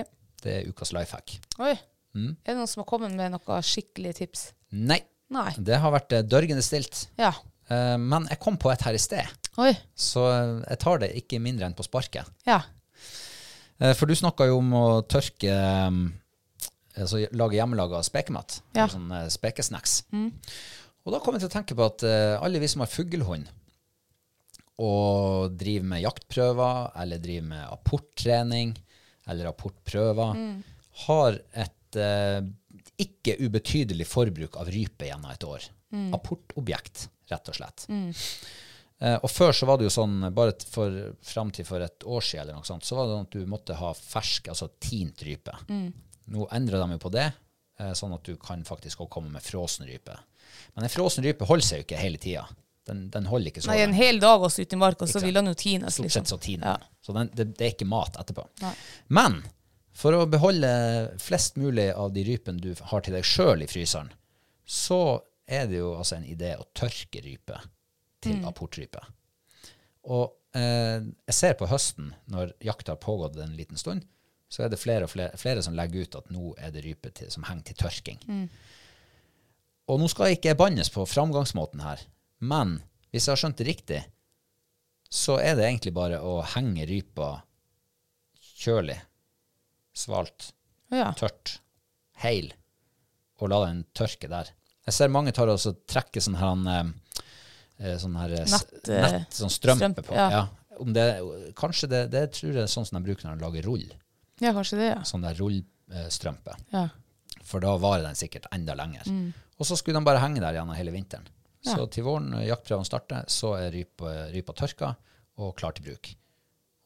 Det 0.43 0.57
er 0.59 0.67
ukas 0.69 0.91
life 0.95 1.15
hack. 1.15 1.37
Oi. 1.63 1.73
Er 2.13 2.51
det 2.51 2.57
noen 2.59 2.67
som 2.69 2.83
har 2.83 2.89
kommet 2.91 3.15
med 3.15 3.31
noen 3.33 3.63
skikkelige 3.65 4.19
tips? 4.19 4.49
Nei, 4.75 4.99
Nei. 5.33 5.49
det 5.57 5.79
har 5.81 5.93
vært 5.95 6.13
eh, 6.13 6.25
dørgende 6.27 6.61
stilt. 6.65 7.07
Ja. 7.17 7.31
Eh, 7.71 7.95
Men 7.97 8.27
jeg 8.29 8.39
kom 8.43 8.57
på 8.59 8.69
et 8.73 8.83
her 8.85 8.93
i 8.93 9.01
sted, 9.01 9.31
Oi. 9.63 9.71
så 9.95 10.27
eh, 10.29 10.51
jeg 10.73 10.81
tar 10.83 10.99
det 11.01 11.13
ikke 11.23 11.39
mindre 11.41 11.65
enn 11.69 11.77
på 11.77 11.87
sparket. 11.87 12.27
Ja. 12.45 12.59
Eh, 13.79 13.95
For 13.97 14.05
du 14.11 14.13
snakka 14.19 14.45
jo 14.51 14.59
om 14.59 14.75
å 14.77 14.85
tørke 15.09 15.55
um, 15.87 16.03
Altså 16.97 17.23
lager 17.33 17.57
hjemmelaga 17.57 18.03
spekemat. 18.05 18.59
Ja. 18.77 18.87
Sånn 18.91 19.09
eh, 19.11 19.27
spekesnacks. 19.33 20.03
Og 21.03 21.11
da 21.11 21.19
kom 21.19 21.35
jeg 21.35 21.43
til 21.43 21.49
å 21.51 21.55
tenke 21.57 21.75
på 21.75 21.85
at 21.87 22.03
eh, 22.07 22.37
alle 22.39 22.61
vi 22.61 22.69
som 22.71 22.83
har 22.85 22.91
fuglehund, 22.91 23.49
og 24.83 25.53
driver 25.59 25.85
med 25.91 26.01
jaktprøver, 26.01 26.91
eller 27.03 27.19
driver 27.21 27.47
med 27.51 27.63
apporttrening, 27.75 28.71
eller 29.29 29.49
apportprøver, 29.51 30.39
har 31.07 31.37
et 31.65 31.97
eh, 31.99 32.41
ikke 33.03 33.35
ubetydelig 33.41 34.05
forbruk 34.09 34.57
av 34.61 34.69
rype 34.73 35.07
gjennom 35.09 35.31
et 35.33 35.43
år. 35.45 35.65
Apportobjekt, 36.13 37.07
rett 37.29 37.49
og 37.49 37.55
slett. 37.57 37.85
Eh, 39.03 39.17
og 39.19 39.29
før 39.29 39.51
så 39.53 39.65
var 39.69 39.77
det 39.77 39.87
jo 39.89 39.93
sånn, 39.93 40.17
bare 40.33 40.53
for, 40.69 40.95
fram 41.21 41.51
til 41.53 41.65
for 41.67 41.83
et 41.85 42.05
år 42.05 42.21
siden 42.23 42.45
eller 42.47 42.57
noe 42.61 42.67
sånt, 42.69 42.85
så 42.87 42.95
var 42.97 43.05
det 43.09 43.15
sånn 43.17 43.27
at 43.27 43.37
du 43.37 43.45
måtte 43.51 43.77
ha 43.77 43.93
fersk, 43.97 44.47
altså 44.53 44.69
tint 44.79 45.21
rype. 45.27 45.53
Nå 46.31 46.47
endrer 46.55 46.79
de 46.79 46.91
jo 46.95 46.99
på 47.03 47.11
det, 47.11 47.31
eh, 47.79 47.91
sånn 47.97 48.13
at 48.15 48.23
du 48.23 48.35
kan 48.37 48.63
faktisk 48.63 49.01
også 49.03 49.09
komme 49.17 49.31
med 49.33 49.43
frossen 49.43 49.87
rype. 49.89 50.15
Men 50.75 50.85
en 50.85 50.89
frossen 50.93 51.23
rype 51.25 51.45
holder 51.49 51.65
seg 51.67 51.81
jo 51.81 51.87
ikke 51.87 51.99
hele 51.99 52.17
tida. 52.21 52.45
Den, 52.87 53.09
den 53.09 53.25
holder 53.31 53.47
ikke 53.51 53.61
så 53.63 53.71
Nei, 53.71 53.79
en 53.85 53.93
hel 53.95 54.19
dag 54.19 54.41
også 54.43 54.61
ute 54.65 54.75
i 54.75 54.79
marka, 54.79 55.07
så 55.07 55.21
vil 55.23 55.33
den 55.37 55.47
jo 55.47 55.53
tines. 55.55 55.93
Stort 55.95 56.03
Liksom. 56.09 56.25
sett 56.25 56.33
så 56.33 56.37
tiner 56.43 56.67
Ja. 56.67 56.77
Så 57.01 57.13
den, 57.15 57.29
det, 57.33 57.45
det 57.57 57.65
er 57.67 57.71
ikke 57.75 57.87
mat 57.87 58.17
etterpå. 58.19 58.43
Nei. 58.61 58.73
Men 59.07 59.37
for 59.95 60.15
å 60.17 60.25
beholde 60.27 60.69
flest 61.21 61.55
mulig 61.61 61.89
av 61.95 62.11
de 62.15 62.23
rypene 62.27 62.59
du 62.59 62.73
har 62.91 63.01
til 63.05 63.13
deg 63.15 63.23
sjøl 63.27 63.63
i 63.63 63.67
fryseren, 63.71 64.09
så 64.65 65.21
er 65.47 65.67
det 65.67 65.79
jo 65.79 65.93
altså 65.95 66.17
en 66.17 66.27
idé 66.27 66.53
å 66.59 66.65
tørke 66.75 67.21
rype 67.23 67.59
til 68.23 68.37
Mm. 68.39 68.45
apportrype. 68.47 68.99
Og 70.07 70.31
eh, 70.55 70.99
jeg 71.27 71.35
ser 71.35 71.53
på 71.59 71.67
høsten, 71.71 72.13
når 72.31 72.53
jakta 72.63 72.93
har 72.95 73.01
pågått 73.03 73.37
en 73.43 73.55
liten 73.57 73.77
stund, 73.79 74.03
så 74.53 74.65
er 74.65 74.69
det 74.69 74.77
flere 74.81 75.07
og 75.07 75.09
flere, 75.09 75.33
flere 75.41 75.63
som 75.65 75.73
legger 75.77 76.05
ut 76.05 76.17
at 76.19 76.27
nå 76.33 76.51
er 76.61 76.73
det 76.75 76.83
rype 76.85 77.09
til, 77.17 77.29
som 77.33 77.45
henger 77.47 77.71
til 77.71 77.79
tørking. 77.81 78.19
Mm. 78.29 78.43
Og 79.89 79.99
nå 79.99 80.07
skal 80.11 80.29
jeg 80.29 80.37
ikke 80.39 80.53
bannes 80.61 80.91
på 80.93 81.05
framgangsmåten 81.09 81.81
her, 81.83 82.03
men 82.45 82.77
hvis 83.09 83.25
jeg 83.27 83.33
har 83.33 83.41
skjønt 83.41 83.57
det 83.59 83.67
riktig, 83.71 84.01
så 85.13 85.39
er 85.41 85.57
det 85.57 85.65
egentlig 85.67 85.93
bare 85.97 86.21
å 86.25 86.37
henge 86.53 86.85
rypa 86.89 87.31
kjølig, 88.63 88.99
svalt, 89.93 90.51
Ja. 90.93 91.11
tørt, 91.17 91.57
heil, 92.23 92.51
og 93.41 93.49
la 93.49 93.63
den 93.65 93.83
tørke 93.97 94.29
der. 94.29 94.51
Jeg 94.85 94.93
ser 94.93 95.11
mange 95.13 95.33
tar 95.33 95.49
og 95.49 95.59
trekker 95.89 96.21
sånn 96.21 96.37
her, 96.37 96.53
han, 96.53 96.93
eh, 97.79 97.97
sånn 97.97 98.15
her 98.19 98.33
eh, 98.37 98.45
Nett, 98.45 98.89
eh, 98.89 99.11
nett, 99.17 99.31
sånn 99.33 99.49
strømpe 99.49 99.79
strømpe, 99.81 100.03
på. 100.07 100.13
ja. 100.15 100.29
Ja. 100.29 100.43
Om 100.81 100.93
det, 100.93 101.03
kanskje 101.55 101.87
det, 101.89 101.99
det 102.11 102.23
tror 102.33 102.53
jeg 102.53 102.63
er 102.63 102.71
sånn 102.71 102.85
som 102.85 102.97
de 102.97 103.05
bruker 103.05 103.27
når 103.27 103.37
de 103.37 103.43
lager 103.45 103.67
rull. 103.67 103.83
Ja, 104.41 104.53
kanskje 104.53 104.79
det, 104.79 104.89
ja. 104.95 105.03
Sånn 105.07 105.25
der 105.25 105.37
rullstrømpe. 105.39 106.57
ja. 106.73 106.89
For 107.43 107.59
da 107.59 107.73
varer 107.77 108.05
den 108.05 108.15
sikkert 108.15 108.45
enda 108.55 108.71
lenger. 108.77 109.03
Og 109.59 109.67
så 109.67 109.75
skulle 109.75 109.99
de 109.99 110.07
bare 110.07 110.21
henge 110.23 110.39
der 110.39 110.55
gjennom 110.55 110.77
hele 110.77 110.93
vinteren. 110.95 111.25
Så 111.63 111.85
til 111.91 112.05
våren, 112.07 112.29
når 112.31 112.45
jaktprøvene 112.47 112.87
starter, 112.87 113.25
så 113.31 113.53
er 113.59 113.71
rypa, 113.75 114.11
rypa 114.31 114.55
tørka 114.55 114.93
og 115.43 115.53
klar 115.59 115.75
til 115.75 115.89
bruk. 115.89 116.13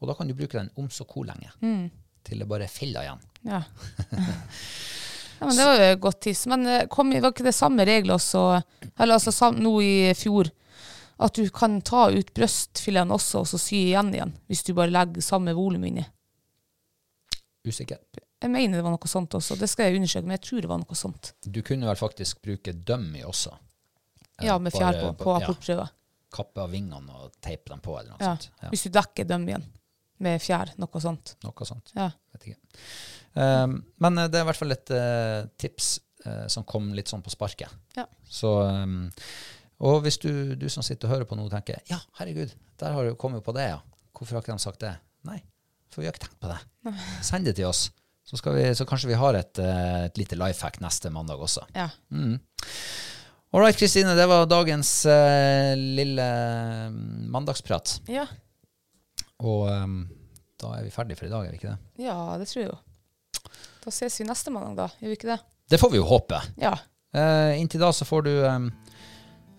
Og 0.02 0.10
da 0.10 0.16
kan 0.18 0.30
du 0.30 0.34
bruke 0.38 0.58
den 0.58 0.70
om 0.78 0.90
så 0.94 1.06
hvor 1.10 1.26
lenge. 1.30 1.52
Til 2.26 2.42
det 2.42 2.50
bare 2.50 2.66
er 2.66 2.74
filler 2.74 3.06
igjen. 3.06 3.22
Ja. 3.48 3.62
ja, 5.40 5.46
men 5.46 5.56
det 5.58 5.66
var 5.70 5.78
jo 5.80 5.88
et 5.94 6.04
godt 6.04 6.22
tips. 6.26 6.44
Men 6.52 6.66
eh, 6.68 6.86
kom, 6.92 7.14
var 7.14 7.32
ikke 7.34 7.48
det 7.48 7.56
samme 7.58 7.86
regler 7.88 8.18
også, 8.18 8.44
eller 8.98 9.18
altså 9.18 9.34
sam, 9.34 9.58
nå 9.64 9.74
i 9.86 9.96
fjor, 10.18 10.50
at 11.22 11.38
du 11.38 11.48
kan 11.54 11.80
ta 11.86 12.08
ut 12.14 12.34
brøstfileten 12.38 13.14
også, 13.14 13.42
og 13.42 13.50
så 13.50 13.62
sy 13.62 13.80
igjen 13.88 14.14
igjen, 14.14 14.36
hvis 14.50 14.66
du 14.68 14.74
bare 14.78 14.94
legger 14.94 15.26
samme 15.26 15.54
volum 15.58 15.86
inni? 15.90 16.06
Usikker. 17.68 18.00
Jeg 18.42 18.52
mener 18.54 18.78
det 18.78 18.86
var 18.86 18.94
noe 18.94 19.10
sånt 19.10 19.34
også, 19.38 19.58
det 19.60 19.70
skal 19.72 19.90
jeg 19.90 20.00
undersøke, 20.00 20.28
men 20.28 20.36
jeg 20.38 20.44
tror 20.48 20.62
det 20.66 20.70
var 20.72 20.82
noe 20.82 20.98
sånt. 20.98 21.32
Du 21.42 21.62
kunne 21.66 21.88
vel 21.90 22.00
faktisk 22.00 22.42
bruke 22.46 22.74
dummy 22.74 23.24
også. 23.26 23.54
Eh, 24.38 24.46
Ja, 24.46 24.58
med 24.62 24.74
fjær 24.74 25.00
på, 25.02 25.14
På 25.18 25.40
på 25.40 25.74
ja. 25.74 25.88
Kappe 26.34 26.62
av 26.62 26.70
vingene 26.72 27.14
og 27.24 27.32
teipe 27.42 27.72
dem 27.72 27.80
på, 27.82 27.98
eller 28.00 28.12
noe 28.12 28.22
Ja. 28.22 28.36
sånt. 28.36 28.50
Ja, 28.62 28.70
Hvis 28.70 28.84
du 28.84 28.90
dekker 28.94 29.26
dummyen 29.26 29.64
med 30.20 30.42
fjær, 30.42 30.74
noe 30.78 31.02
sånt. 31.02 31.36
noe 31.44 31.66
sånt. 31.66 31.92
Ja. 31.96 32.12
Vet 32.34 32.48
ikke. 32.48 32.58
Um, 33.38 33.84
men 34.00 34.18
eh, 34.18 34.28
det 34.28 34.40
er 34.40 34.46
i 34.46 34.50
hvert 34.50 34.58
fall 34.58 34.72
et 34.74 34.90
uh, 34.92 35.48
tips 35.58 36.00
uh, 36.26 36.48
som 36.48 36.64
kom 36.64 36.92
litt 36.94 37.08
sånn 37.08 37.22
på 37.22 37.30
sparket. 37.34 37.70
Ja. 37.96 38.06
Så, 38.28 38.50
um, 38.66 39.12
og 39.80 40.02
hvis 40.04 40.18
du, 40.18 40.56
du 40.56 40.68
som 40.70 40.84
sitter 40.84 41.08
og 41.08 41.14
hører 41.16 41.26
på 41.30 41.38
nå 41.38 41.46
tenker 41.54 41.82
ja, 41.90 42.00
herregud, 42.18 42.54
der 42.82 42.94
har 42.94 43.06
du 43.06 43.16
kommet 43.16 43.44
på 43.46 43.54
det, 43.54 43.70
ja. 43.70 43.82
Hvorfor 44.18 44.38
har 44.38 44.42
ikke 44.42 44.56
de 44.58 44.64
sagt 44.64 44.82
det? 44.82 44.96
Nei, 45.28 45.38
for 45.98 46.04
vi 46.04 46.10
har 46.10 46.14
ikke 46.14 46.28
tenkt 46.28 46.42
på 46.44 46.52
det. 46.52 46.94
Send 47.26 47.50
det 47.50 47.56
til 47.58 47.66
oss, 47.66 47.88
så, 48.22 48.38
vi, 48.54 48.68
så 48.78 48.86
kanskje 48.86 49.10
vi 49.10 49.18
har 49.18 49.34
et, 49.40 49.58
eh, 49.58 50.04
et 50.06 50.20
lite 50.22 50.38
life 50.38 50.62
hack 50.62 50.78
neste 50.84 51.10
mandag 51.10 51.42
også. 51.42 51.64
Ja. 51.74 51.88
All 52.14 53.64
right, 53.64 53.74
Kristine, 53.80 54.14
det 54.14 54.28
var 54.30 54.46
dagens 54.46 54.92
uh, 55.10 55.74
lille 55.74 56.28
mm, 56.94 57.26
mandagsprat. 57.34 58.02
ja. 58.12 58.28
Og 59.38 59.68
um, 59.70 60.00
da 60.58 60.72
er 60.74 60.86
vi 60.88 60.90
ferdige 60.94 61.20
for 61.20 61.28
i 61.28 61.32
dag, 61.32 61.46
er 61.46 61.54
vi 61.54 61.60
ikke 61.60 61.70
det? 61.70 62.06
Ja, 62.08 62.18
det 62.42 62.48
tror 62.50 62.64
jeg 62.64 62.72
jo. 62.72 62.78
Da 63.84 63.94
ses 63.94 64.18
vi 64.18 64.26
neste 64.26 64.54
mandag, 64.54 64.78
da. 64.80 64.88
Gjør 64.98 65.14
vi 65.14 65.18
ikke 65.20 65.30
det? 65.30 65.38
Det 65.70 65.80
får 65.82 65.92
vi 65.94 66.00
jo 66.00 66.08
håpe. 66.10 66.40
Ja. 66.62 66.74
Uh, 67.14 67.54
inntil 67.58 67.84
da 67.86 67.92
så 67.94 68.08
får 68.10 68.26
du 68.26 68.32
um, 68.42 68.72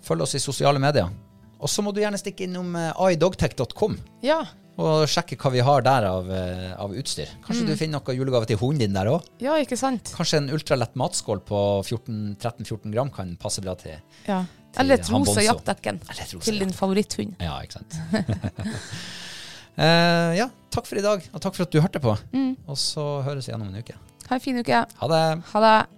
følge 0.05 0.27
oss 0.27 0.35
i 0.35 0.43
sosiale 0.43 0.83
medier. 0.83 1.13
Og 1.59 1.71
så 1.71 1.83
må 1.83 1.95
du 1.95 2.03
gjerne 2.03 2.19
stikke 2.21 2.47
innom 2.47 2.75
uh, 2.75 3.07
idogtech.com. 3.07 3.97
Ja. 4.27 4.43
Og 4.79 5.09
sjekke 5.11 5.37
hva 5.41 5.51
vi 5.51 5.63
har 5.67 5.83
der 5.83 6.07
av, 6.07 6.29
eh, 6.31 6.71
av 6.79 6.95
utstyr. 6.95 7.31
Kanskje 7.45 7.67
du 7.67 7.75
finner 7.79 7.99
noe 7.99 8.15
julegave 8.15 8.47
til 8.47 8.61
hunden 8.61 8.85
din 8.85 8.95
der 8.95 9.11
òg? 9.11 9.27
ja, 9.43 9.57
ikke 9.59 9.79
sant? 9.79 10.13
Kanskje 10.15 10.39
en 10.43 10.51
ultralett 10.55 10.95
matskål 10.95 11.43
på 11.49 11.59
13-14 11.83 12.93
gram 12.95 13.11
kan 13.11 13.37
passe 13.37 13.61
bra 13.65 13.75
til 13.75 13.99
Ja. 14.29 14.45
Til 14.73 14.83
Eller 14.85 14.99
et 15.01 15.11
rosa 15.11 15.41
jaktdekken 15.41 15.99
til 16.45 16.59
din 16.61 16.73
favoritthund. 16.77 17.35
Ja, 17.41 17.59
ikke 17.65 17.81
sant. 17.81 17.97
uh, 19.79 20.37
ja, 20.41 20.51
takk 20.71 20.87
for 20.87 21.01
i 21.01 21.03
dag, 21.03 21.25
og 21.33 21.41
takk 21.41 21.57
for 21.57 21.65
at 21.65 21.73
du 21.73 21.81
hørte 21.81 22.01
på. 22.05 22.15
Og 22.69 22.77
så 22.77 23.23
høres 23.25 23.49
vi 23.49 23.55
igjen 23.55 23.65
om 23.65 23.73
en 23.73 23.81
uke. 23.81 23.97
Ha 24.29 24.37
en 24.37 24.45
fin 24.45 24.61
uke. 24.61 24.85
Ha 25.01 25.09
det. 25.09 25.25
Ha 25.55 25.65
det. 25.65 25.98